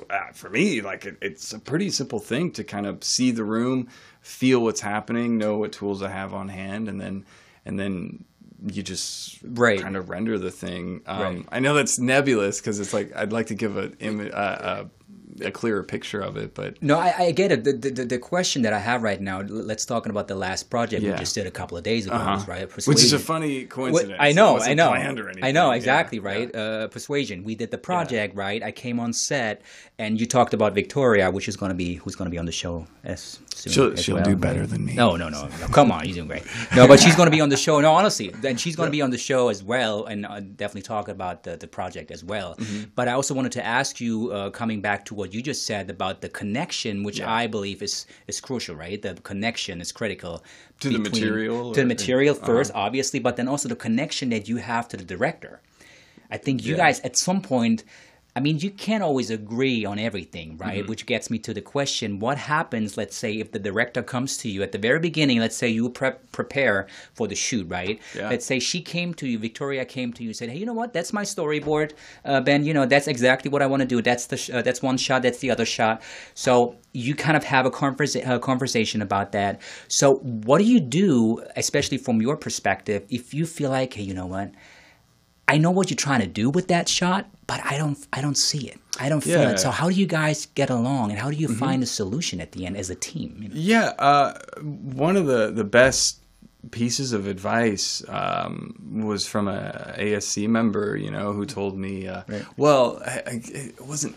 uh, 0.09 0.31
for 0.33 0.49
me 0.49 0.81
like 0.81 1.05
it, 1.05 1.17
it's 1.21 1.53
a 1.53 1.59
pretty 1.59 1.91
simple 1.91 2.17
thing 2.17 2.49
to 2.49 2.63
kind 2.63 2.87
of 2.87 3.03
see 3.03 3.29
the 3.29 3.43
room 3.43 3.87
feel 4.21 4.59
what's 4.63 4.81
happening 4.81 5.37
know 5.37 5.55
what 5.59 5.71
tools 5.71 6.01
i 6.01 6.09
have 6.09 6.33
on 6.33 6.49
hand 6.49 6.89
and 6.89 6.99
then 6.99 7.23
and 7.63 7.79
then 7.79 8.25
you 8.65 8.81
just 8.83 9.37
Right. 9.43 9.79
kind 9.79 9.95
of 9.95 10.09
render 10.09 10.37
the 10.39 10.51
thing 10.51 11.01
um, 11.05 11.21
Right. 11.21 11.45
i 11.51 11.59
know 11.59 11.73
that's 11.75 11.99
nebulous 11.99 12.59
because 12.59 12.79
it's 12.79 12.93
like 12.93 13.15
i'd 13.15 13.31
like 13.31 13.47
to 13.47 13.55
give 13.55 13.77
a, 13.77 13.91
uh, 14.35 14.85
a 14.85 14.96
a 15.41 15.51
clearer 15.51 15.83
picture 15.83 16.21
of 16.21 16.37
it 16.37 16.53
but 16.53 16.81
No, 16.81 16.97
I, 16.99 17.13
I 17.17 17.31
get 17.31 17.51
it. 17.51 17.63
The, 17.63 17.73
the 17.73 18.05
the 18.05 18.17
question 18.19 18.61
that 18.63 18.73
I 18.73 18.79
have 18.79 19.03
right 19.03 19.21
now. 19.21 19.41
Let's 19.41 19.85
talk 19.85 20.05
about 20.07 20.27
the 20.27 20.35
last 20.35 20.69
project 20.69 21.03
we 21.03 21.11
just 21.13 21.35
did 21.35 21.47
a 21.47 21.51
couple 21.51 21.77
of 21.77 21.83
days 21.83 22.05
ago, 22.07 22.15
uh-huh. 22.15 22.45
right? 22.47 22.87
which 22.87 23.03
is 23.03 23.13
a 23.13 23.19
funny 23.19 23.61
What- 23.61 23.69
coincidence 23.69 24.17
I 24.19 24.29
It 24.29 24.35
know, 24.35 24.57
I 24.59 24.73
know, 24.73 24.91
I 25.43 25.51
know 25.51 25.71
exactly, 25.71 26.19
yeah. 26.19 26.31
right? 26.31 26.55
Uh, 26.55 26.87
Persuasion. 26.87 27.43
We 27.43 27.55
did 27.55 27.71
the 27.71 27.77
project, 27.77 28.35
right? 28.35 28.61
I 28.63 28.71
came 28.71 28.99
on 28.99 29.13
set, 29.13 29.61
and 29.99 30.19
you 30.19 30.25
talked 30.25 30.53
about 30.53 30.73
Victoria, 30.73 31.29
which 31.31 31.47
is 31.47 31.55
going 31.55 31.69
to 31.69 31.75
be 31.75 31.95
who's 31.95 32.15
going 32.15 32.25
to 32.29 32.31
be 32.31 32.37
on 32.37 32.45
the 32.45 32.51
show 32.51 32.87
as 33.03 33.39
soon 33.53 33.73
She'll- 33.73 33.93
as 33.93 34.03
she'll 34.03 34.15
well, 34.15 34.23
do 34.23 34.31
right? 34.31 34.39
better 34.39 34.65
than 34.67 34.85
me. 34.85 34.93
No, 34.93 35.15
no, 35.15 35.29
no, 35.29 35.47
no. 35.61 35.67
Come 35.67 35.91
on, 35.91 36.05
you're 36.05 36.15
doing 36.15 36.27
great. 36.27 36.43
No, 36.75 36.87
but 36.87 36.99
she's 36.99 37.15
going 37.15 37.27
to 37.27 37.31
be 37.31 37.41
on 37.41 37.49
the 37.49 37.57
show. 37.57 37.79
No, 37.79 37.93
honestly, 37.93 38.29
then 38.41 38.57
she's 38.57 38.75
going 38.75 38.87
to 38.87 38.91
be 38.91 39.01
on 39.01 39.11
the 39.11 39.17
show 39.17 39.49
as 39.49 39.63
well, 39.63 40.05
and 40.05 40.25
uh, 40.25 40.39
definitely 40.39 40.83
talk 40.83 41.07
about 41.07 41.43
the, 41.43 41.57
the 41.57 41.67
project 41.67 42.11
as 42.11 42.23
well. 42.23 42.55
Mm-hmm. 42.55 42.89
But 42.95 43.07
I 43.07 43.13
also 43.13 43.33
wanted 43.33 43.51
to 43.53 43.65
ask 43.65 43.99
you, 44.01 44.31
uh, 44.31 44.49
coming 44.51 44.81
back 44.81 45.05
to 45.05 45.15
what 45.15 45.26
you 45.33 45.41
just 45.41 45.65
said 45.65 45.89
about 45.89 46.21
the 46.21 46.29
connection, 46.29 47.03
which 47.03 47.19
Yeah. 47.19 47.31
I 47.41 47.47
believe 47.47 47.81
is 47.81 48.05
is 48.27 48.39
crucial, 48.41 48.75
right? 48.75 49.01
The 49.01 49.13
connection 49.31 49.81
is 49.81 49.91
critical 49.91 50.43
To 50.81 50.89
the 50.89 50.99
material 50.99 51.71
to 51.73 51.79
the 51.81 51.85
or- 51.85 51.95
material 51.95 52.35
1st 52.35 52.69
uh-huh. 52.71 52.85
obviously, 52.85 53.19
but 53.19 53.35
then 53.37 53.47
also 53.47 53.67
the 53.69 53.75
connection 53.87 54.29
that 54.29 54.47
you 54.49 54.57
have 54.57 54.87
to 54.89 54.97
the 54.97 55.03
director. 55.15 55.59
I 56.29 56.37
think 56.37 56.65
you 56.65 56.71
Yeah. 56.75 56.83
guys 56.85 56.99
at 57.01 57.15
some 57.17 57.41
point. 57.41 57.83
I 58.37 58.39
mean, 58.39 58.59
you 58.59 58.69
can't 58.69 59.01
always 59.01 59.31
agree 59.31 59.83
on 59.83 59.97
everything, 59.97 60.59
right? 60.59 60.81
Mm-hmm. 60.81 60.89
Which 60.89 61.07
gets 61.07 61.31
me 61.31 61.39
to 61.39 61.55
the 61.55 61.61
question 61.61 62.19
what 62.19 62.37
happens, 62.37 62.95
let's 62.95 63.15
say, 63.15 63.39
if 63.39 63.51
the 63.51 63.57
director 63.57 64.03
comes 64.03 64.37
to 64.37 64.47
you 64.47 64.61
at 64.61 64.71
the 64.71 64.77
very 64.77 64.99
beginning, 64.99 65.39
let's 65.39 65.55
say 65.55 65.67
you 65.69 65.89
prep, 65.89 66.31
prepare 66.31 66.85
for 67.15 67.27
the 67.27 67.33
shoot, 67.33 67.67
right? 67.67 67.99
Yeah. 68.15 68.29
Let's 68.29 68.45
say 68.45 68.59
she 68.59 68.79
came 68.79 69.15
to 69.15 69.27
you, 69.27 69.39
Victoria 69.39 69.85
came 69.85 70.13
to 70.13 70.23
you, 70.23 70.33
said, 70.33 70.49
hey, 70.49 70.59
you 70.59 70.67
know 70.67 70.73
what? 70.73 70.93
That's 70.93 71.13
my 71.13 71.23
storyboard. 71.23 71.93
Uh, 72.23 72.39
ben, 72.41 72.63
you 72.63 72.75
know, 72.75 72.85
that's 72.85 73.07
exactly 73.07 73.49
what 73.49 73.63
I 73.63 73.65
want 73.65 73.81
to 73.81 73.87
do. 73.87 74.03
That's, 74.03 74.27
the 74.27 74.37
sh- 74.37 74.51
uh, 74.51 74.61
that's 74.61 74.83
one 74.83 74.97
shot, 74.97 75.23
that's 75.23 75.39
the 75.39 75.49
other 75.49 75.65
shot. 75.65 76.03
So 76.35 76.75
you 76.93 77.15
kind 77.15 77.37
of 77.37 77.43
have 77.43 77.65
a, 77.65 77.71
conversa- 77.71 78.29
a 78.29 78.37
conversation 78.37 79.01
about 79.01 79.31
that. 79.31 79.59
So 79.87 80.17
what 80.17 80.59
do 80.59 80.65
you 80.65 80.79
do, 80.79 81.43
especially 81.55 81.97
from 81.97 82.21
your 82.21 82.37
perspective, 82.37 83.03
if 83.09 83.33
you 83.33 83.47
feel 83.47 83.71
like, 83.71 83.95
hey, 83.95 84.03
you 84.03 84.13
know 84.13 84.27
what? 84.27 84.51
I 85.47 85.57
know 85.57 85.71
what 85.71 85.89
you're 85.89 85.95
trying 85.97 86.19
to 86.21 86.27
do 86.27 86.49
with 86.49 86.67
that 86.67 86.89
shot, 86.89 87.25
but 87.47 87.61
I 87.63 87.77
don't 87.77 87.97
I 88.11 88.21
don't 88.21 88.37
see 88.37 88.67
it. 88.67 88.79
I 88.99 89.09
don't 89.09 89.21
feel 89.21 89.41
Yeah. 89.41 89.51
it. 89.51 89.59
So 89.59 89.69
how 89.71 89.89
do 89.89 89.95
you 89.95 90.05
guys 90.07 90.47
get 90.55 90.69
along 90.69 91.11
and 91.11 91.19
how 91.19 91.29
do 91.29 91.37
you 91.37 91.47
find 91.47 91.81
a 91.83 91.85
solution 91.85 92.41
at 92.41 92.51
the 92.51 92.65
end 92.65 92.75
as 92.77 92.89
a 92.89 92.95
team? 92.95 93.37
you 93.41 93.49
know? 93.49 93.55
Yeah, 93.55 93.93
uh, 93.99 94.33
one 94.61 95.15
of 95.15 95.25
the 95.27 95.51
the 95.51 95.63
best 95.63 96.19
pieces 96.71 97.13
of 97.13 97.27
advice 97.27 98.03
um, 98.09 98.75
was 99.05 99.25
from 99.25 99.47
a 99.47 99.95
ASC 99.97 100.47
member, 100.49 100.97
you 100.97 101.09
know, 101.11 101.31
who 101.31 101.45
told 101.45 101.77
me, 101.77 102.07
uh, 102.07 102.23
Right. 102.27 102.45
well, 102.57 103.01
I, 103.05 103.21
I, 103.27 103.41
it 103.45 103.79
wasn't 103.79 104.15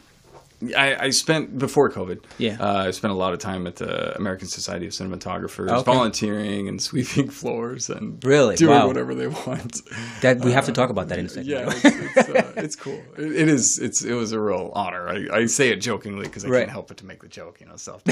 I, 0.77 1.07
I 1.07 1.11
spent 1.11 1.59
before 1.59 1.91
COVID. 1.91 2.23
Yeah. 2.37 2.59
uh, 2.61 2.85
I 2.87 2.91
spent 2.91 3.13
a 3.13 3.17
lot 3.17 3.33
of 3.33 3.39
time 3.39 3.67
at 3.67 3.77
the 3.77 4.15
American 4.17 4.47
Society 4.47 4.87
of 4.87 4.93
Cinematographers, 4.93 5.71
Okay. 5.71 5.83
volunteering 5.91 6.69
and 6.69 6.83
sweeping 6.83 7.31
floors 7.41 7.89
and 7.89 8.23
Really? 8.25 8.57
doing 8.57 8.71
Wow. 8.79 8.87
whatever 8.87 9.15
they 9.15 9.27
want. 9.29 9.81
That 10.21 10.41
we 10.45 10.53
have 10.53 10.67
to 10.67 10.73
talk 10.73 10.91
about 10.91 11.09
that 11.09 11.19
in 11.19 11.27
a 11.27 11.29
second. 11.31 11.47
Yeah, 11.49 11.71
it's, 11.71 11.85
it's, 11.85 12.29
uh, 12.29 12.53
it's 12.57 12.77
cool. 12.77 13.03
It, 13.17 13.33
it 13.33 13.49
is. 13.49 13.79
It's 13.83 14.05
it 14.05 14.13
was 14.13 14.33
a 14.33 14.41
real 14.41 14.71
honor. 14.75 15.09
I, 15.09 15.39
I 15.39 15.47
say 15.47 15.71
it 15.71 15.77
jokingly 15.77 16.25
because 16.27 16.45
I 16.45 16.49
Right. 16.49 16.59
can't 16.61 16.71
help 16.73 16.89
but 16.89 16.99
to 16.99 17.07
make 17.07 17.23
the 17.23 17.29
joke. 17.29 17.61
You 17.61 17.67
know, 17.67 17.77
self. 17.77 18.03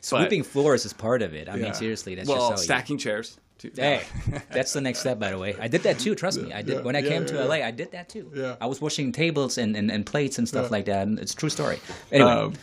Sweeping 0.00 0.42
floors 0.44 0.84
is 0.84 0.92
part 0.92 1.22
of 1.22 1.34
it. 1.34 1.48
I 1.48 1.56
mean, 1.56 1.74
seriously, 1.74 2.14
that's 2.14 2.28
well, 2.28 2.50
just 2.50 2.50
how 2.50 2.56
you- 2.58 2.64
stacking 2.64 2.98
chairs. 2.98 3.38
Too. 3.58 3.72
Hey, 3.74 4.02
that's 4.50 4.72
the 4.72 4.80
next 4.80 5.00
step, 5.00 5.18
by 5.18 5.30
the 5.30 5.38
way. 5.38 5.56
I 5.60 5.66
did 5.66 5.82
that 5.82 5.98
too. 5.98 6.14
Trust 6.14 6.40
me, 6.40 6.52
I 6.52 6.62
did. 6.62 6.76
Yeah, 6.76 6.80
when 6.82 6.94
I 6.94 7.00
yeah, 7.00 7.08
came 7.08 7.22
yeah, 7.22 7.28
to 7.28 7.34
yeah. 7.34 7.44
LA, 7.44 7.54
I 7.56 7.70
did 7.72 7.90
that 7.92 8.08
too. 8.08 8.30
Yeah. 8.34 8.56
I 8.60 8.66
was 8.66 8.80
washing 8.80 9.10
tables 9.12 9.58
and, 9.58 9.76
and, 9.76 9.90
and 9.90 10.06
plates 10.06 10.38
and 10.38 10.48
stuff 10.48 10.70
like 10.70 10.84
that. 10.84 11.06
And 11.08 11.18
it's 11.18 11.32
a 11.32 11.36
true 11.36 11.50
story. 11.50 11.80
Anyway, 12.12 12.30
Um, 12.30 12.54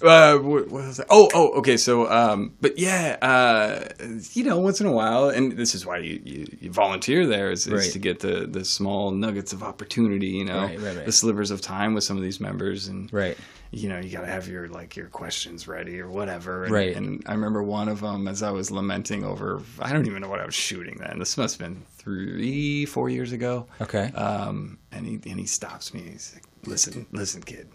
uh, 0.00 0.38
what, 0.38 0.68
what 0.68 0.84
was 0.86 0.98
that? 0.98 1.06
Oh, 1.10 1.28
oh, 1.34 1.50
okay. 1.58 1.76
So, 1.76 2.08
um, 2.10 2.54
but 2.60 2.78
yeah, 2.78 3.16
uh, 3.20 3.88
you 4.32 4.44
know, 4.44 4.58
once 4.58 4.80
in 4.80 4.86
a 4.86 4.92
while, 4.92 5.28
and 5.28 5.52
this 5.52 5.74
is 5.74 5.84
why 5.84 5.98
you, 5.98 6.20
you, 6.24 6.56
you 6.60 6.70
volunteer 6.70 7.26
there 7.26 7.50
is, 7.50 7.66
is 7.66 7.72
Right. 7.72 7.92
to 7.92 7.98
get 7.98 8.20
the 8.20 8.46
the 8.46 8.64
small 8.64 9.10
nuggets 9.10 9.52
of 9.52 9.62
opportunity. 9.62 10.28
You 10.28 10.44
know, 10.44 10.60
right, 10.60 10.80
right. 10.80 11.04
the 11.04 11.12
slivers 11.12 11.50
of 11.50 11.60
time 11.60 11.94
with 11.94 12.04
some 12.04 12.16
of 12.16 12.22
these 12.22 12.40
members, 12.40 12.86
and 12.86 13.12
Right. 13.12 13.36
You 13.70 13.88
know, 13.90 13.98
you 13.98 14.10
got 14.10 14.22
to 14.22 14.26
have 14.26 14.48
your 14.48 14.68
like 14.68 14.96
your 14.96 15.08
questions 15.08 15.68
ready 15.68 16.00
or 16.00 16.08
whatever. 16.08 16.64
And, 16.64 16.72
Right. 16.72 16.96
And 16.96 17.22
I 17.26 17.32
remember 17.32 17.62
one 17.62 17.88
of 17.88 18.00
them 18.00 18.26
as 18.26 18.42
I 18.42 18.50
was 18.50 18.70
lamenting 18.70 19.24
over. 19.24 19.62
I 19.78 19.92
don't 19.92 20.06
even 20.06 20.22
know 20.22 20.28
what 20.28 20.40
I 20.40 20.46
was 20.46 20.54
shooting 20.54 20.96
then. 20.98 21.18
This 21.18 21.36
must 21.36 21.58
have 21.58 21.68
been 21.68 21.82
three, 21.96 22.86
four 22.86 23.10
years 23.10 23.32
ago. 23.32 23.66
okay. 23.80 24.10
Um, 24.12 24.78
and 24.92 25.06
he 25.06 25.14
and 25.30 25.38
he 25.38 25.46
stops 25.46 25.92
me. 25.92 26.00
He's 26.00 26.32
like, 26.34 26.44
"Listen, 26.66 27.06
listen, 27.12 27.42
kid. 27.42 27.68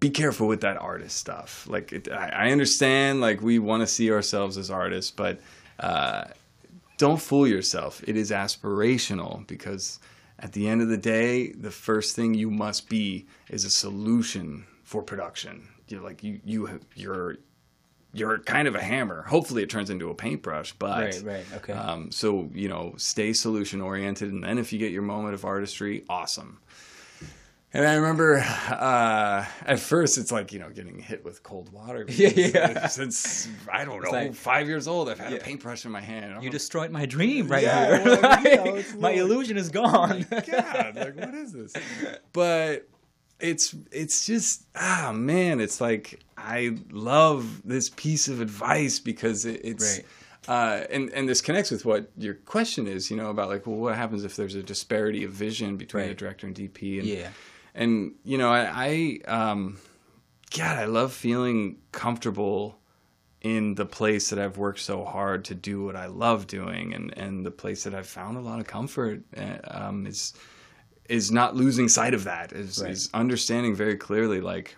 Be 0.00 0.10
careful 0.10 0.48
with 0.48 0.62
that 0.62 0.76
artist 0.78 1.16
stuff. 1.16 1.64
Like, 1.68 1.92
it, 1.92 2.10
I, 2.10 2.28
I 2.28 2.50
understand. 2.50 3.20
Like, 3.20 3.40
we 3.40 3.60
want 3.60 3.82
to 3.82 3.86
see 3.86 4.10
ourselves 4.10 4.58
as 4.58 4.68
artists, 4.68 5.12
but 5.12 5.38
uh, 5.78 6.24
don't 6.98 7.20
fool 7.20 7.46
yourself. 7.46 8.02
It 8.06 8.16
is 8.16 8.32
aspirational 8.32 9.46
because 9.46 10.00
at 10.40 10.52
the 10.52 10.68
end 10.68 10.82
of 10.82 10.88
the 10.88 10.96
day, 10.96 11.52
the 11.52 11.70
first 11.70 12.16
thing 12.16 12.34
you 12.34 12.50
must 12.50 12.88
be 12.88 13.26
is 13.48 13.64
a 13.64 13.70
solution 13.70 14.66
for 14.92 15.02
production. 15.02 15.66
You're 15.88 16.02
like 16.02 16.22
you 16.22 16.38
you 16.44 16.80
you're 16.94 17.36
you're 18.12 18.38
kind 18.40 18.68
of 18.68 18.74
a 18.74 18.80
hammer. 18.82 19.22
Hopefully, 19.22 19.62
it 19.62 19.70
turns 19.70 19.88
into 19.88 20.10
a 20.10 20.14
paintbrush, 20.14 20.74
but 20.78 20.98
Right, 21.00 21.22
right, 21.24 21.44
okay. 21.56 21.72
Um, 21.72 22.10
so 22.12 22.50
you 22.52 22.68
know, 22.68 22.92
stay 22.98 23.32
solution 23.32 23.80
oriented, 23.80 24.30
and 24.30 24.44
then 24.44 24.58
if 24.58 24.70
you 24.72 24.78
get 24.78 24.92
your 24.92 25.00
moment 25.02 25.32
of 25.34 25.44
artistry, 25.46 26.04
awesome. 26.10 26.58
And 27.74 27.86
I 27.86 27.94
remember 27.94 28.36
uh, 28.36 29.46
at 29.64 29.80
first 29.80 30.18
it's 30.18 30.30
like 30.30 30.52
you 30.52 30.58
know 30.58 30.68
getting 30.68 30.98
hit 30.98 31.24
with 31.24 31.42
cold 31.42 31.72
water. 31.72 32.04
Yeah, 32.10 32.28
yeah. 32.36 32.86
Since 32.86 33.48
I 33.72 33.86
don't 33.86 34.04
know, 34.04 34.10
like- 34.10 34.34
five 34.34 34.68
years 34.68 34.86
old, 34.86 35.08
I've 35.08 35.18
had 35.18 35.32
a 35.32 35.38
paintbrush 35.38 35.86
in 35.86 35.90
my 35.90 36.02
hand. 36.02 36.34
I'm 36.34 36.42
you 36.42 36.50
destroyed 36.50 36.90
my 36.90 37.06
dream 37.06 37.48
right 37.48 37.62
Yeah, 37.62 37.96
here. 38.02 38.18
well, 38.20 38.42
you 38.44 38.56
know, 38.56 38.82
my 38.98 39.08
like- 39.08 39.16
illusion 39.16 39.56
is 39.56 39.70
gone. 39.70 40.26
God, 40.30 40.96
like 40.96 41.16
what 41.16 41.32
is 41.34 41.52
this? 41.52 41.72
But 42.34 42.88
it's 43.42 43.74
it's 43.90 44.24
just 44.24 44.64
ah 44.76 45.12
man, 45.14 45.60
it's 45.60 45.80
like 45.80 46.20
I 46.38 46.76
love 46.90 47.62
this 47.66 47.90
piece 47.90 48.28
of 48.28 48.40
advice 48.40 48.98
because 49.00 49.44
it, 49.44 49.60
it's 49.64 49.98
Right. 49.98 50.06
uh, 50.48 50.84
and 50.90 51.10
and 51.10 51.28
this 51.28 51.40
connects 51.42 51.70
with 51.70 51.84
what 51.84 52.10
your 52.16 52.34
question 52.34 52.86
is, 52.86 53.10
you 53.10 53.16
know, 53.16 53.30
about 53.30 53.48
like 53.48 53.66
well, 53.66 53.76
what 53.76 53.96
happens 53.96 54.24
if 54.24 54.36
there's 54.36 54.54
a 54.54 54.62
disparity 54.62 55.24
of 55.24 55.32
vision 55.32 55.76
between 55.76 56.04
Right. 56.04 56.08
the 56.10 56.14
director 56.14 56.46
and 56.46 56.56
DP? 56.56 57.00
And, 57.00 57.08
Yeah. 57.08 57.30
and 57.74 58.12
you 58.24 58.38
know, 58.38 58.50
I, 58.50 59.20
I 59.28 59.50
um, 59.50 59.78
God, 60.56 60.78
I 60.78 60.84
love 60.84 61.12
feeling 61.12 61.78
comfortable 61.90 62.78
in 63.40 63.74
the 63.74 63.86
place 63.86 64.30
that 64.30 64.38
I've 64.38 64.56
worked 64.56 64.78
so 64.78 65.04
hard 65.04 65.44
to 65.46 65.54
do 65.56 65.82
what 65.84 65.96
I 65.96 66.06
love 66.06 66.46
doing, 66.46 66.94
and 66.94 67.12
and 67.18 67.44
the 67.44 67.50
place 67.50 67.82
that 67.84 67.94
I've 67.94 68.06
found 68.06 68.36
a 68.36 68.40
lot 68.40 68.60
of 68.60 68.68
comfort 68.68 69.22
uh, 69.36 69.58
um, 69.64 70.06
is 70.06 70.32
is 71.08 71.30
not 71.30 71.54
losing 71.56 71.88
sight 71.88 72.14
of 72.14 72.24
that. 72.24 72.52
Is 72.52 72.80
Right. 72.80 72.92
is 72.92 73.08
understanding 73.14 73.74
very 73.74 73.96
clearly, 73.96 74.40
like 74.40 74.76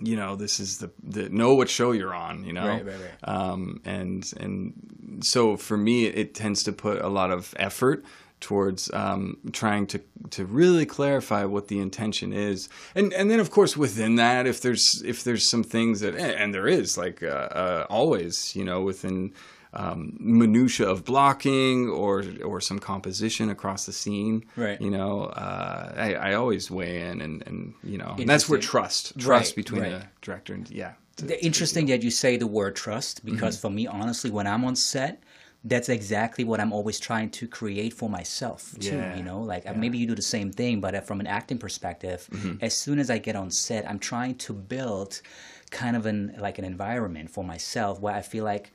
you 0.00 0.16
know, 0.16 0.36
this 0.36 0.58
is 0.60 0.78
the 0.78 0.90
the 1.02 1.28
know 1.28 1.54
what 1.54 1.68
show 1.70 1.92
you're 1.92 2.14
on. 2.14 2.44
You 2.44 2.52
know, 2.52 2.66
Right, 2.66 2.84
right, 2.84 2.96
right. 2.96 3.28
um, 3.28 3.80
and 3.84 4.30
and 4.38 5.20
so 5.22 5.56
for 5.56 5.76
me, 5.76 6.06
it 6.06 6.34
tends 6.34 6.62
to 6.64 6.72
put 6.72 7.00
a 7.00 7.08
lot 7.08 7.30
of 7.30 7.54
effort 7.58 8.04
towards 8.40 8.92
um, 8.92 9.38
trying 9.52 9.86
to 9.86 10.00
to 10.30 10.44
really 10.44 10.84
clarify 10.84 11.44
what 11.44 11.68
the 11.68 11.78
intention 11.78 12.32
is, 12.32 12.68
and 12.94 13.12
and 13.14 13.30
then 13.30 13.40
of 13.40 13.50
course 13.50 13.76
within 13.76 14.16
that, 14.16 14.46
if 14.46 14.60
there's 14.60 15.02
if 15.04 15.22
there's 15.24 15.48
some 15.48 15.62
things 15.62 16.00
that 16.00 16.14
and 16.16 16.52
there 16.52 16.66
is 16.68 16.98
like 16.98 17.22
uh, 17.22 17.26
uh, 17.26 17.86
always, 17.88 18.54
you 18.56 18.64
know, 18.64 18.82
within 18.82 19.32
um, 19.74 20.16
minutia 20.20 20.86
of 20.88 21.04
blocking 21.04 21.88
or 21.88 22.24
or 22.44 22.60
some 22.60 22.78
composition 22.78 23.50
across 23.50 23.86
the 23.86 23.92
scene, 23.92 24.44
Right. 24.56 24.80
You 24.80 24.90
know, 24.90 25.14
uh, 25.26 25.92
I, 25.96 26.14
I 26.28 26.34
always 26.34 26.70
weigh 26.70 27.00
in, 27.10 27.20
and 27.20 27.42
and 27.48 27.74
you 27.82 27.98
know, 27.98 28.14
and 28.18 28.28
that's 28.28 28.48
where 28.48 28.60
trust 28.60 29.02
trust 29.18 29.50
Right, 29.50 29.56
between 29.56 29.82
right. 29.82 29.90
the 29.92 30.02
director 30.22 30.54
and 30.54 30.70
yeah. 30.70 30.92
it's 31.12 31.22
a- 31.22 31.26
The 31.26 31.38
interesting 31.44 31.86
that 31.86 32.02
you 32.06 32.10
say 32.10 32.36
the 32.36 32.46
word 32.60 32.74
trust 32.76 33.24
because 33.24 33.54
for 33.58 33.70
me, 33.70 33.86
honestly, 33.86 34.30
when 34.30 34.46
I'm 34.46 34.64
on 34.64 34.76
set, 34.76 35.14
that's 35.72 35.88
exactly 35.88 36.44
what 36.44 36.58
I'm 36.62 36.72
always 36.78 36.98
trying 37.00 37.30
to 37.38 37.44
create 37.48 37.92
for 38.00 38.08
myself 38.18 38.60
too. 38.80 38.96
Yeah, 38.96 39.16
You 39.18 39.24
know, 39.28 39.40
like 39.52 39.64
uh 39.66 39.74
maybe 39.82 39.96
you 40.00 40.06
do 40.06 40.14
the 40.14 40.30
same 40.36 40.50
thing, 40.60 40.74
but 40.84 40.92
uh, 40.94 41.00
from 41.08 41.18
an 41.20 41.26
acting 41.38 41.58
perspective, 41.58 42.18
as 42.68 42.72
soon 42.84 42.98
as 42.98 43.08
I 43.10 43.18
get 43.28 43.34
on 43.42 43.50
set, 43.50 43.82
I'm 43.90 43.98
trying 44.12 44.34
to 44.46 44.52
build 44.74 45.10
kind 45.70 45.96
of 45.96 46.04
an 46.12 46.18
like 46.46 46.56
an 46.62 46.66
environment 46.74 47.28
for 47.30 47.42
myself 47.54 47.94
where 48.02 48.14
I 48.20 48.22
feel 48.22 48.44
like, 48.54 48.66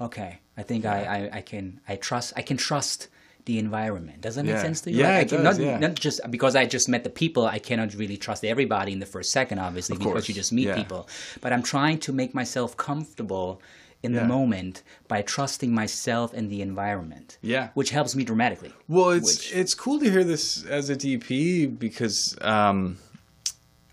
okay, 0.00 0.38
I 0.56 0.62
think 0.62 0.84
I, 0.84 1.28
I, 1.32 1.38
I 1.38 1.40
can 1.40 1.80
I 1.88 1.96
trust 1.96 2.32
I 2.36 2.42
can 2.42 2.56
trust 2.56 3.08
the 3.46 3.58
environment. 3.58 4.22
Does 4.22 4.36
that 4.36 4.44
make 4.44 4.54
Yeah. 4.54 4.62
sense 4.62 4.80
to 4.82 4.90
you? 4.90 5.00
Yeah, 5.00 5.18
Like, 5.18 5.26
I 5.26 5.36
can- 5.36 5.44
does, 5.44 5.58
not, 5.58 5.66
yeah. 5.66 5.78
not 5.78 5.94
just 5.96 6.18
because 6.30 6.56
I 6.56 6.64
just 6.64 6.88
met 6.88 7.04
the 7.04 7.10
people, 7.10 7.44
I 7.46 7.58
cannot 7.58 7.92
really 7.94 8.16
trust 8.16 8.42
everybody 8.42 8.92
in 8.92 9.00
the 9.00 9.06
first 9.06 9.32
second, 9.32 9.58
obviously, 9.58 9.98
because 9.98 10.12
course, 10.12 10.28
you 10.30 10.34
just 10.34 10.50
meet 10.50 10.68
yeah. 10.68 10.74
people. 10.76 11.06
But 11.42 11.52
I'm 11.52 11.62
trying 11.62 11.98
to 12.06 12.12
make 12.12 12.32
myself 12.34 12.74
comfortable 12.78 13.60
in 14.02 14.12
the 14.12 14.24
moment 14.24 14.82
by 15.08 15.20
trusting 15.22 15.74
myself 15.74 16.32
and 16.32 16.48
the 16.50 16.60
environment. 16.62 17.36
Yeah. 17.42 17.68
Which 17.74 17.90
helps 17.90 18.14
me 18.14 18.24
dramatically. 18.24 18.72
Well, 18.88 19.10
it's 19.10 19.26
Which- 19.36 19.52
it's 19.54 19.74
cool 19.74 19.98
to 20.00 20.10
hear 20.10 20.24
this 20.24 20.64
as 20.64 20.88
a 20.88 20.96
DP 20.96 21.78
because 21.78 22.36
um, 22.40 22.96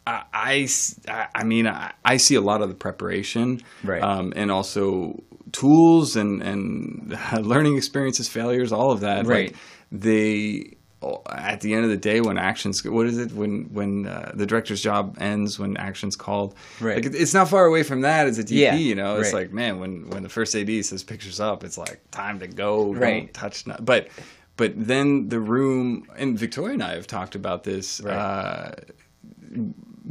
I, 0.08 0.68
I- 1.08 1.28
I 1.36 1.44
mean 1.44 1.68
I, 1.68 1.92
I 2.06 2.18
see 2.18 2.36
a 2.36 2.42
lot 2.42 2.62
of 2.62 2.70
the 2.70 2.76
preparation, 2.76 3.62
Right. 3.84 4.02
Um, 4.02 4.32
and 4.36 4.50
also 4.52 5.22
tools 5.52 6.16
and 6.16 6.42
and 6.42 7.18
learning 7.42 7.78
experiences, 7.78 8.28
failures, 8.30 8.72
all 8.72 8.92
of 8.92 9.02
that. 9.02 9.26
Right. 9.26 9.52
Like 9.52 9.56
they 9.92 10.78
at 11.32 11.62
the 11.62 11.74
end 11.74 11.84
of 11.84 11.90
the 11.90 11.98
day 11.98 12.22
when 12.22 12.38
actions 12.38 12.84
what 12.86 13.08
is 13.08 13.18
it 13.18 13.32
when 13.34 13.64
when 13.74 14.06
uh, 14.06 14.32
the 14.36 14.46
director's 14.46 14.82
job 14.84 15.18
ends 15.20 15.58
when 15.58 15.76
actions 15.78 16.16
called 16.16 16.54
Right. 16.80 17.04
like 17.04 17.16
it's 17.16 17.34
not 17.34 17.50
far 17.50 17.66
away 17.66 17.82
from 17.82 18.02
that 18.02 18.28
as 18.28 18.38
a 18.38 18.44
DP 18.44 18.52
Yeah, 18.52 18.76
you 18.76 18.94
know 18.94 19.16
it's 19.18 19.34
right. 19.34 19.46
like 19.46 19.52
man 19.52 19.80
when 19.80 20.08
when 20.12 20.22
the 20.22 20.30
first 20.30 20.56
AD 20.56 20.70
says 20.86 21.04
pictures 21.04 21.40
up 21.40 21.64
it's 21.64 21.76
like 21.76 22.02
time 22.12 22.38
to 22.40 22.48
go 22.48 22.94
Right. 22.94 23.22
don't 23.24 23.34
touch 23.34 23.66
not 23.66 23.84
but 23.84 24.10
but 24.58 24.74
then 24.76 25.28
the 25.30 25.40
room 25.40 26.04
and 26.18 26.38
Victoria 26.38 26.74
and 26.76 26.84
I 26.84 26.94
have 26.94 27.08
talked 27.08 27.34
about 27.34 27.64
this 27.64 28.00
Right. 28.02 28.16
uh, 28.16 28.72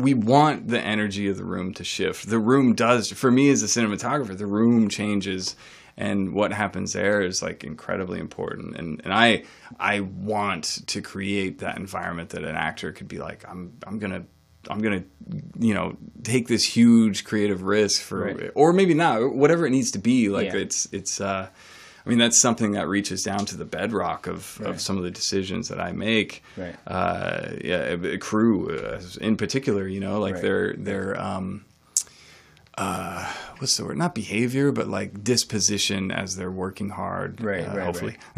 we 0.02 0.14
want 0.14 0.68
the 0.68 0.80
energy 0.80 1.28
of 1.28 1.36
the 1.36 1.44
room 1.44 1.74
to 1.74 1.84
shift. 1.84 2.28
The 2.28 2.38
room 2.38 2.74
does, 2.74 3.10
for 3.12 3.30
me 3.30 3.50
as 3.50 3.62
a 3.62 3.66
cinematographer, 3.66 4.36
the 4.36 4.46
room 4.46 4.88
changes, 4.88 5.56
and 5.96 6.32
what 6.32 6.52
happens 6.52 6.92
there 6.92 7.20
is 7.22 7.42
like 7.42 7.62
incredibly 7.64 8.18
important. 8.20 8.76
And 8.76 9.00
and 9.04 9.12
I 9.12 9.44
I 9.78 10.00
want 10.00 10.86
to 10.88 11.02
create 11.02 11.58
that 11.60 11.76
environment 11.76 12.30
that 12.30 12.42
an 12.44 12.56
actor 12.56 12.92
could 12.92 13.08
be 13.08 13.18
like, 13.18 13.44
I'm 13.48 13.74
I'm 13.86 13.98
gonna. 13.98 14.24
I'm 14.68 14.80
gonna, 14.82 15.04
you 15.58 15.72
know, 15.72 15.96
take 16.22 16.46
this 16.46 16.62
huge 16.64 17.24
creative 17.24 17.62
risk 17.62 18.02
for, 18.02 18.24
Right. 18.26 18.50
or 18.54 18.74
maybe 18.74 18.92
not, 18.92 19.34
whatever 19.34 19.64
it 19.66 19.70
needs 19.70 19.90
to 19.92 19.98
be. 19.98 20.28
Like 20.28 20.48
Yeah. 20.52 20.58
it's, 20.60 20.86
it's. 20.92 21.18
uh 21.18 21.48
I 22.04 22.08
mean, 22.08 22.18
that's 22.18 22.40
something 22.40 22.72
that 22.72 22.88
reaches 22.88 23.22
down 23.22 23.44
to 23.46 23.56
the 23.56 23.64
bedrock 23.64 24.26
of, 24.26 24.58
Right. 24.60 24.70
of 24.70 24.80
some 24.80 24.96
of 24.96 25.02
the 25.04 25.10
decisions 25.10 25.68
that 25.68 25.78
I 25.80 25.92
make 25.92 26.42
Right. 26.56 26.74
uh, 26.86 27.50
yeah, 27.62 28.16
crew 28.16 28.76
uh, 28.78 29.00
in 29.20 29.36
particular, 29.36 29.86
you 29.86 30.00
know, 30.00 30.18
like 30.20 30.34
Right. 30.34 30.42
their 30.42 30.74
their 30.74 31.20
um, 31.20 31.64
uh, 32.78 33.30
what's 33.58 33.76
the 33.76 33.84
word? 33.84 33.98
Not 33.98 34.14
behavior, 34.14 34.72
but 34.72 34.88
like 34.88 35.22
disposition 35.22 36.10
as 36.10 36.36
they're 36.36 36.50
working 36.50 36.88
hard, 36.88 37.42
Right, 37.42 37.66
uh, 37.68 37.74
right, 37.76 37.84
hopefully, 37.84 38.16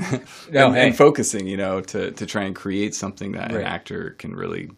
No, 0.50 0.66
and, 0.68 0.74
hey. 0.76 0.86
and 0.88 0.96
focusing, 0.96 1.46
you 1.46 1.56
know, 1.56 1.80
to 1.82 2.10
to 2.12 2.26
try 2.26 2.42
and 2.44 2.56
create 2.56 2.94
something 2.94 3.32
that 3.32 3.52
an 3.52 3.62
actor 3.62 4.16
can 4.18 4.34
really 4.34 4.70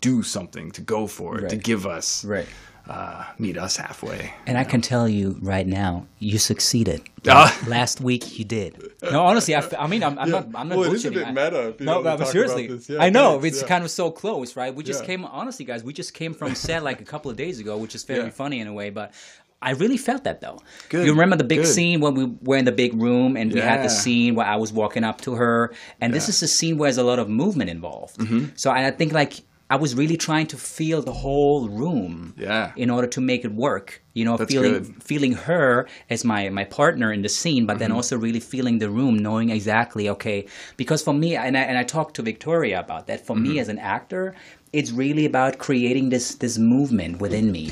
do 0.00 0.22
something, 0.22 0.70
to 0.72 0.80
go 0.80 1.06
for 1.06 1.38
it, 1.40 1.50
to 1.50 1.56
give 1.56 1.86
us, 1.86 2.24
Right. 2.24 2.46
Uh, 2.88 3.24
meet 3.38 3.58
us 3.58 3.76
halfway. 3.76 4.32
And 4.46 4.56
I 4.56 4.64
can 4.64 4.80
tell 4.80 5.08
you 5.08 5.36
right 5.42 5.66
now, 5.66 6.06
you 6.18 6.38
succeeded. 6.38 7.02
Ah. 7.30 7.52
Last 7.66 8.00
week 8.00 8.38
you 8.38 8.44
did. 8.44 8.80
No, 9.02 9.24
honestly, 9.24 9.54
I 9.54 9.86
mean, 9.88 10.02
I'm, 10.02 10.18
I'm 10.18 10.30
not, 10.30 10.46
I'm 10.54 10.68
not 10.68 10.78
Well, 10.78 10.90
it 10.90 10.94
is 10.94 11.04
a 11.04 11.10
bit 11.10 11.26
I- 11.26 11.32
meta 11.32 11.68
if 11.70 11.80
you 11.80 11.84
No, 11.86 11.94
don't 11.94 12.04
but 12.04 12.16
talk 12.18 12.28
seriously, 12.28 12.66
about 12.66 12.78
this. 12.78 12.88
Yeah, 12.88 13.02
I 13.02 13.10
know 13.10 13.42
it's 13.44 13.60
yeah. 13.60 13.66
kind 13.68 13.84
of 13.84 13.90
so 13.90 14.10
close, 14.10 14.56
right? 14.56 14.74
We 14.74 14.82
just 14.84 15.00
Yeah. 15.02 15.06
came, 15.08 15.24
honestly, 15.26 15.64
guys, 15.66 15.82
we 15.84 15.92
just 15.92 16.14
came 16.14 16.32
from 16.32 16.54
set 16.66 16.82
like 16.84 17.00
a 17.00 17.04
couple 17.04 17.30
of 17.30 17.36
days 17.36 17.58
ago, 17.60 17.76
which 17.76 17.94
is 17.94 18.04
very 18.04 18.24
Yeah. 18.24 18.30
funny 18.30 18.60
in 18.60 18.66
a 18.68 18.72
way, 18.72 18.90
but. 18.90 19.12
I 19.60 19.72
really 19.72 19.96
felt 19.96 20.22
that 20.22 20.40
though. 20.40 20.60
Good, 20.88 21.04
You 21.04 21.10
remember 21.12 21.34
the 21.34 21.42
big 21.42 21.62
good. 21.62 21.66
scene 21.66 21.98
when 22.00 22.14
we 22.14 22.26
were 22.42 22.56
in 22.56 22.64
the 22.64 22.70
big 22.72 22.94
room 22.94 23.36
and 23.36 23.52
we 23.52 23.58
had 23.58 23.84
the 23.84 23.88
scene 23.90 24.36
where 24.36 24.46
I 24.46 24.54
was 24.54 24.72
walking 24.72 25.02
up 25.02 25.20
to 25.22 25.34
her, 25.34 25.74
and 26.00 26.14
this 26.14 26.28
is 26.28 26.40
a 26.44 26.46
scene 26.48 26.78
where 26.78 26.86
there's 26.88 26.96
a 26.98 27.02
lot 27.02 27.18
of 27.18 27.28
movement 27.28 27.68
involved. 27.68 28.18
Mm-hmm. 28.18 28.50
So 28.54 28.70
I 28.70 28.88
think 28.92 29.12
like 29.12 29.40
I 29.70 29.76
was 29.76 29.94
really 29.94 30.16
trying 30.16 30.46
to 30.48 30.56
feel 30.56 31.02
the 31.02 31.12
whole 31.12 31.68
room 31.68 32.32
Yeah. 32.38 32.72
in 32.76 32.88
order 32.90 33.06
to 33.08 33.20
make 33.20 33.44
it 33.44 33.52
work. 33.52 34.02
You 34.14 34.24
know, 34.24 34.36
That's 34.38 34.50
feeling 34.52 34.72
good. 34.72 35.02
feeling 35.02 35.32
her 35.48 35.86
as 36.08 36.24
my 36.24 36.48
my 36.48 36.64
partner 36.64 37.12
in 37.12 37.20
the 37.22 37.28
scene, 37.28 37.66
but 37.66 37.72
Mm-hmm. 37.74 37.78
then 37.80 37.92
also 37.92 38.16
really 38.16 38.40
feeling 38.40 38.78
the 38.78 38.88
room, 38.88 39.14
knowing 39.18 39.50
exactly 39.50 40.08
okay. 40.08 40.46
Because 40.76 41.02
for 41.02 41.12
me, 41.14 41.36
and 41.36 41.54
I 41.56 41.60
and 41.70 41.76
I 41.78 41.84
talked 41.84 42.14
to 42.16 42.22
Victoria 42.22 42.80
about 42.80 43.06
that. 43.08 43.26
For 43.26 43.36
Mm-hmm. 43.36 43.52
me 43.54 43.60
as 43.60 43.68
an 43.68 43.78
actor, 43.78 44.34
it's 44.72 44.90
really 44.90 45.26
about 45.26 45.58
creating 45.58 46.10
this 46.10 46.34
this 46.36 46.56
movement 46.58 47.20
within 47.20 47.52
me. 47.52 47.64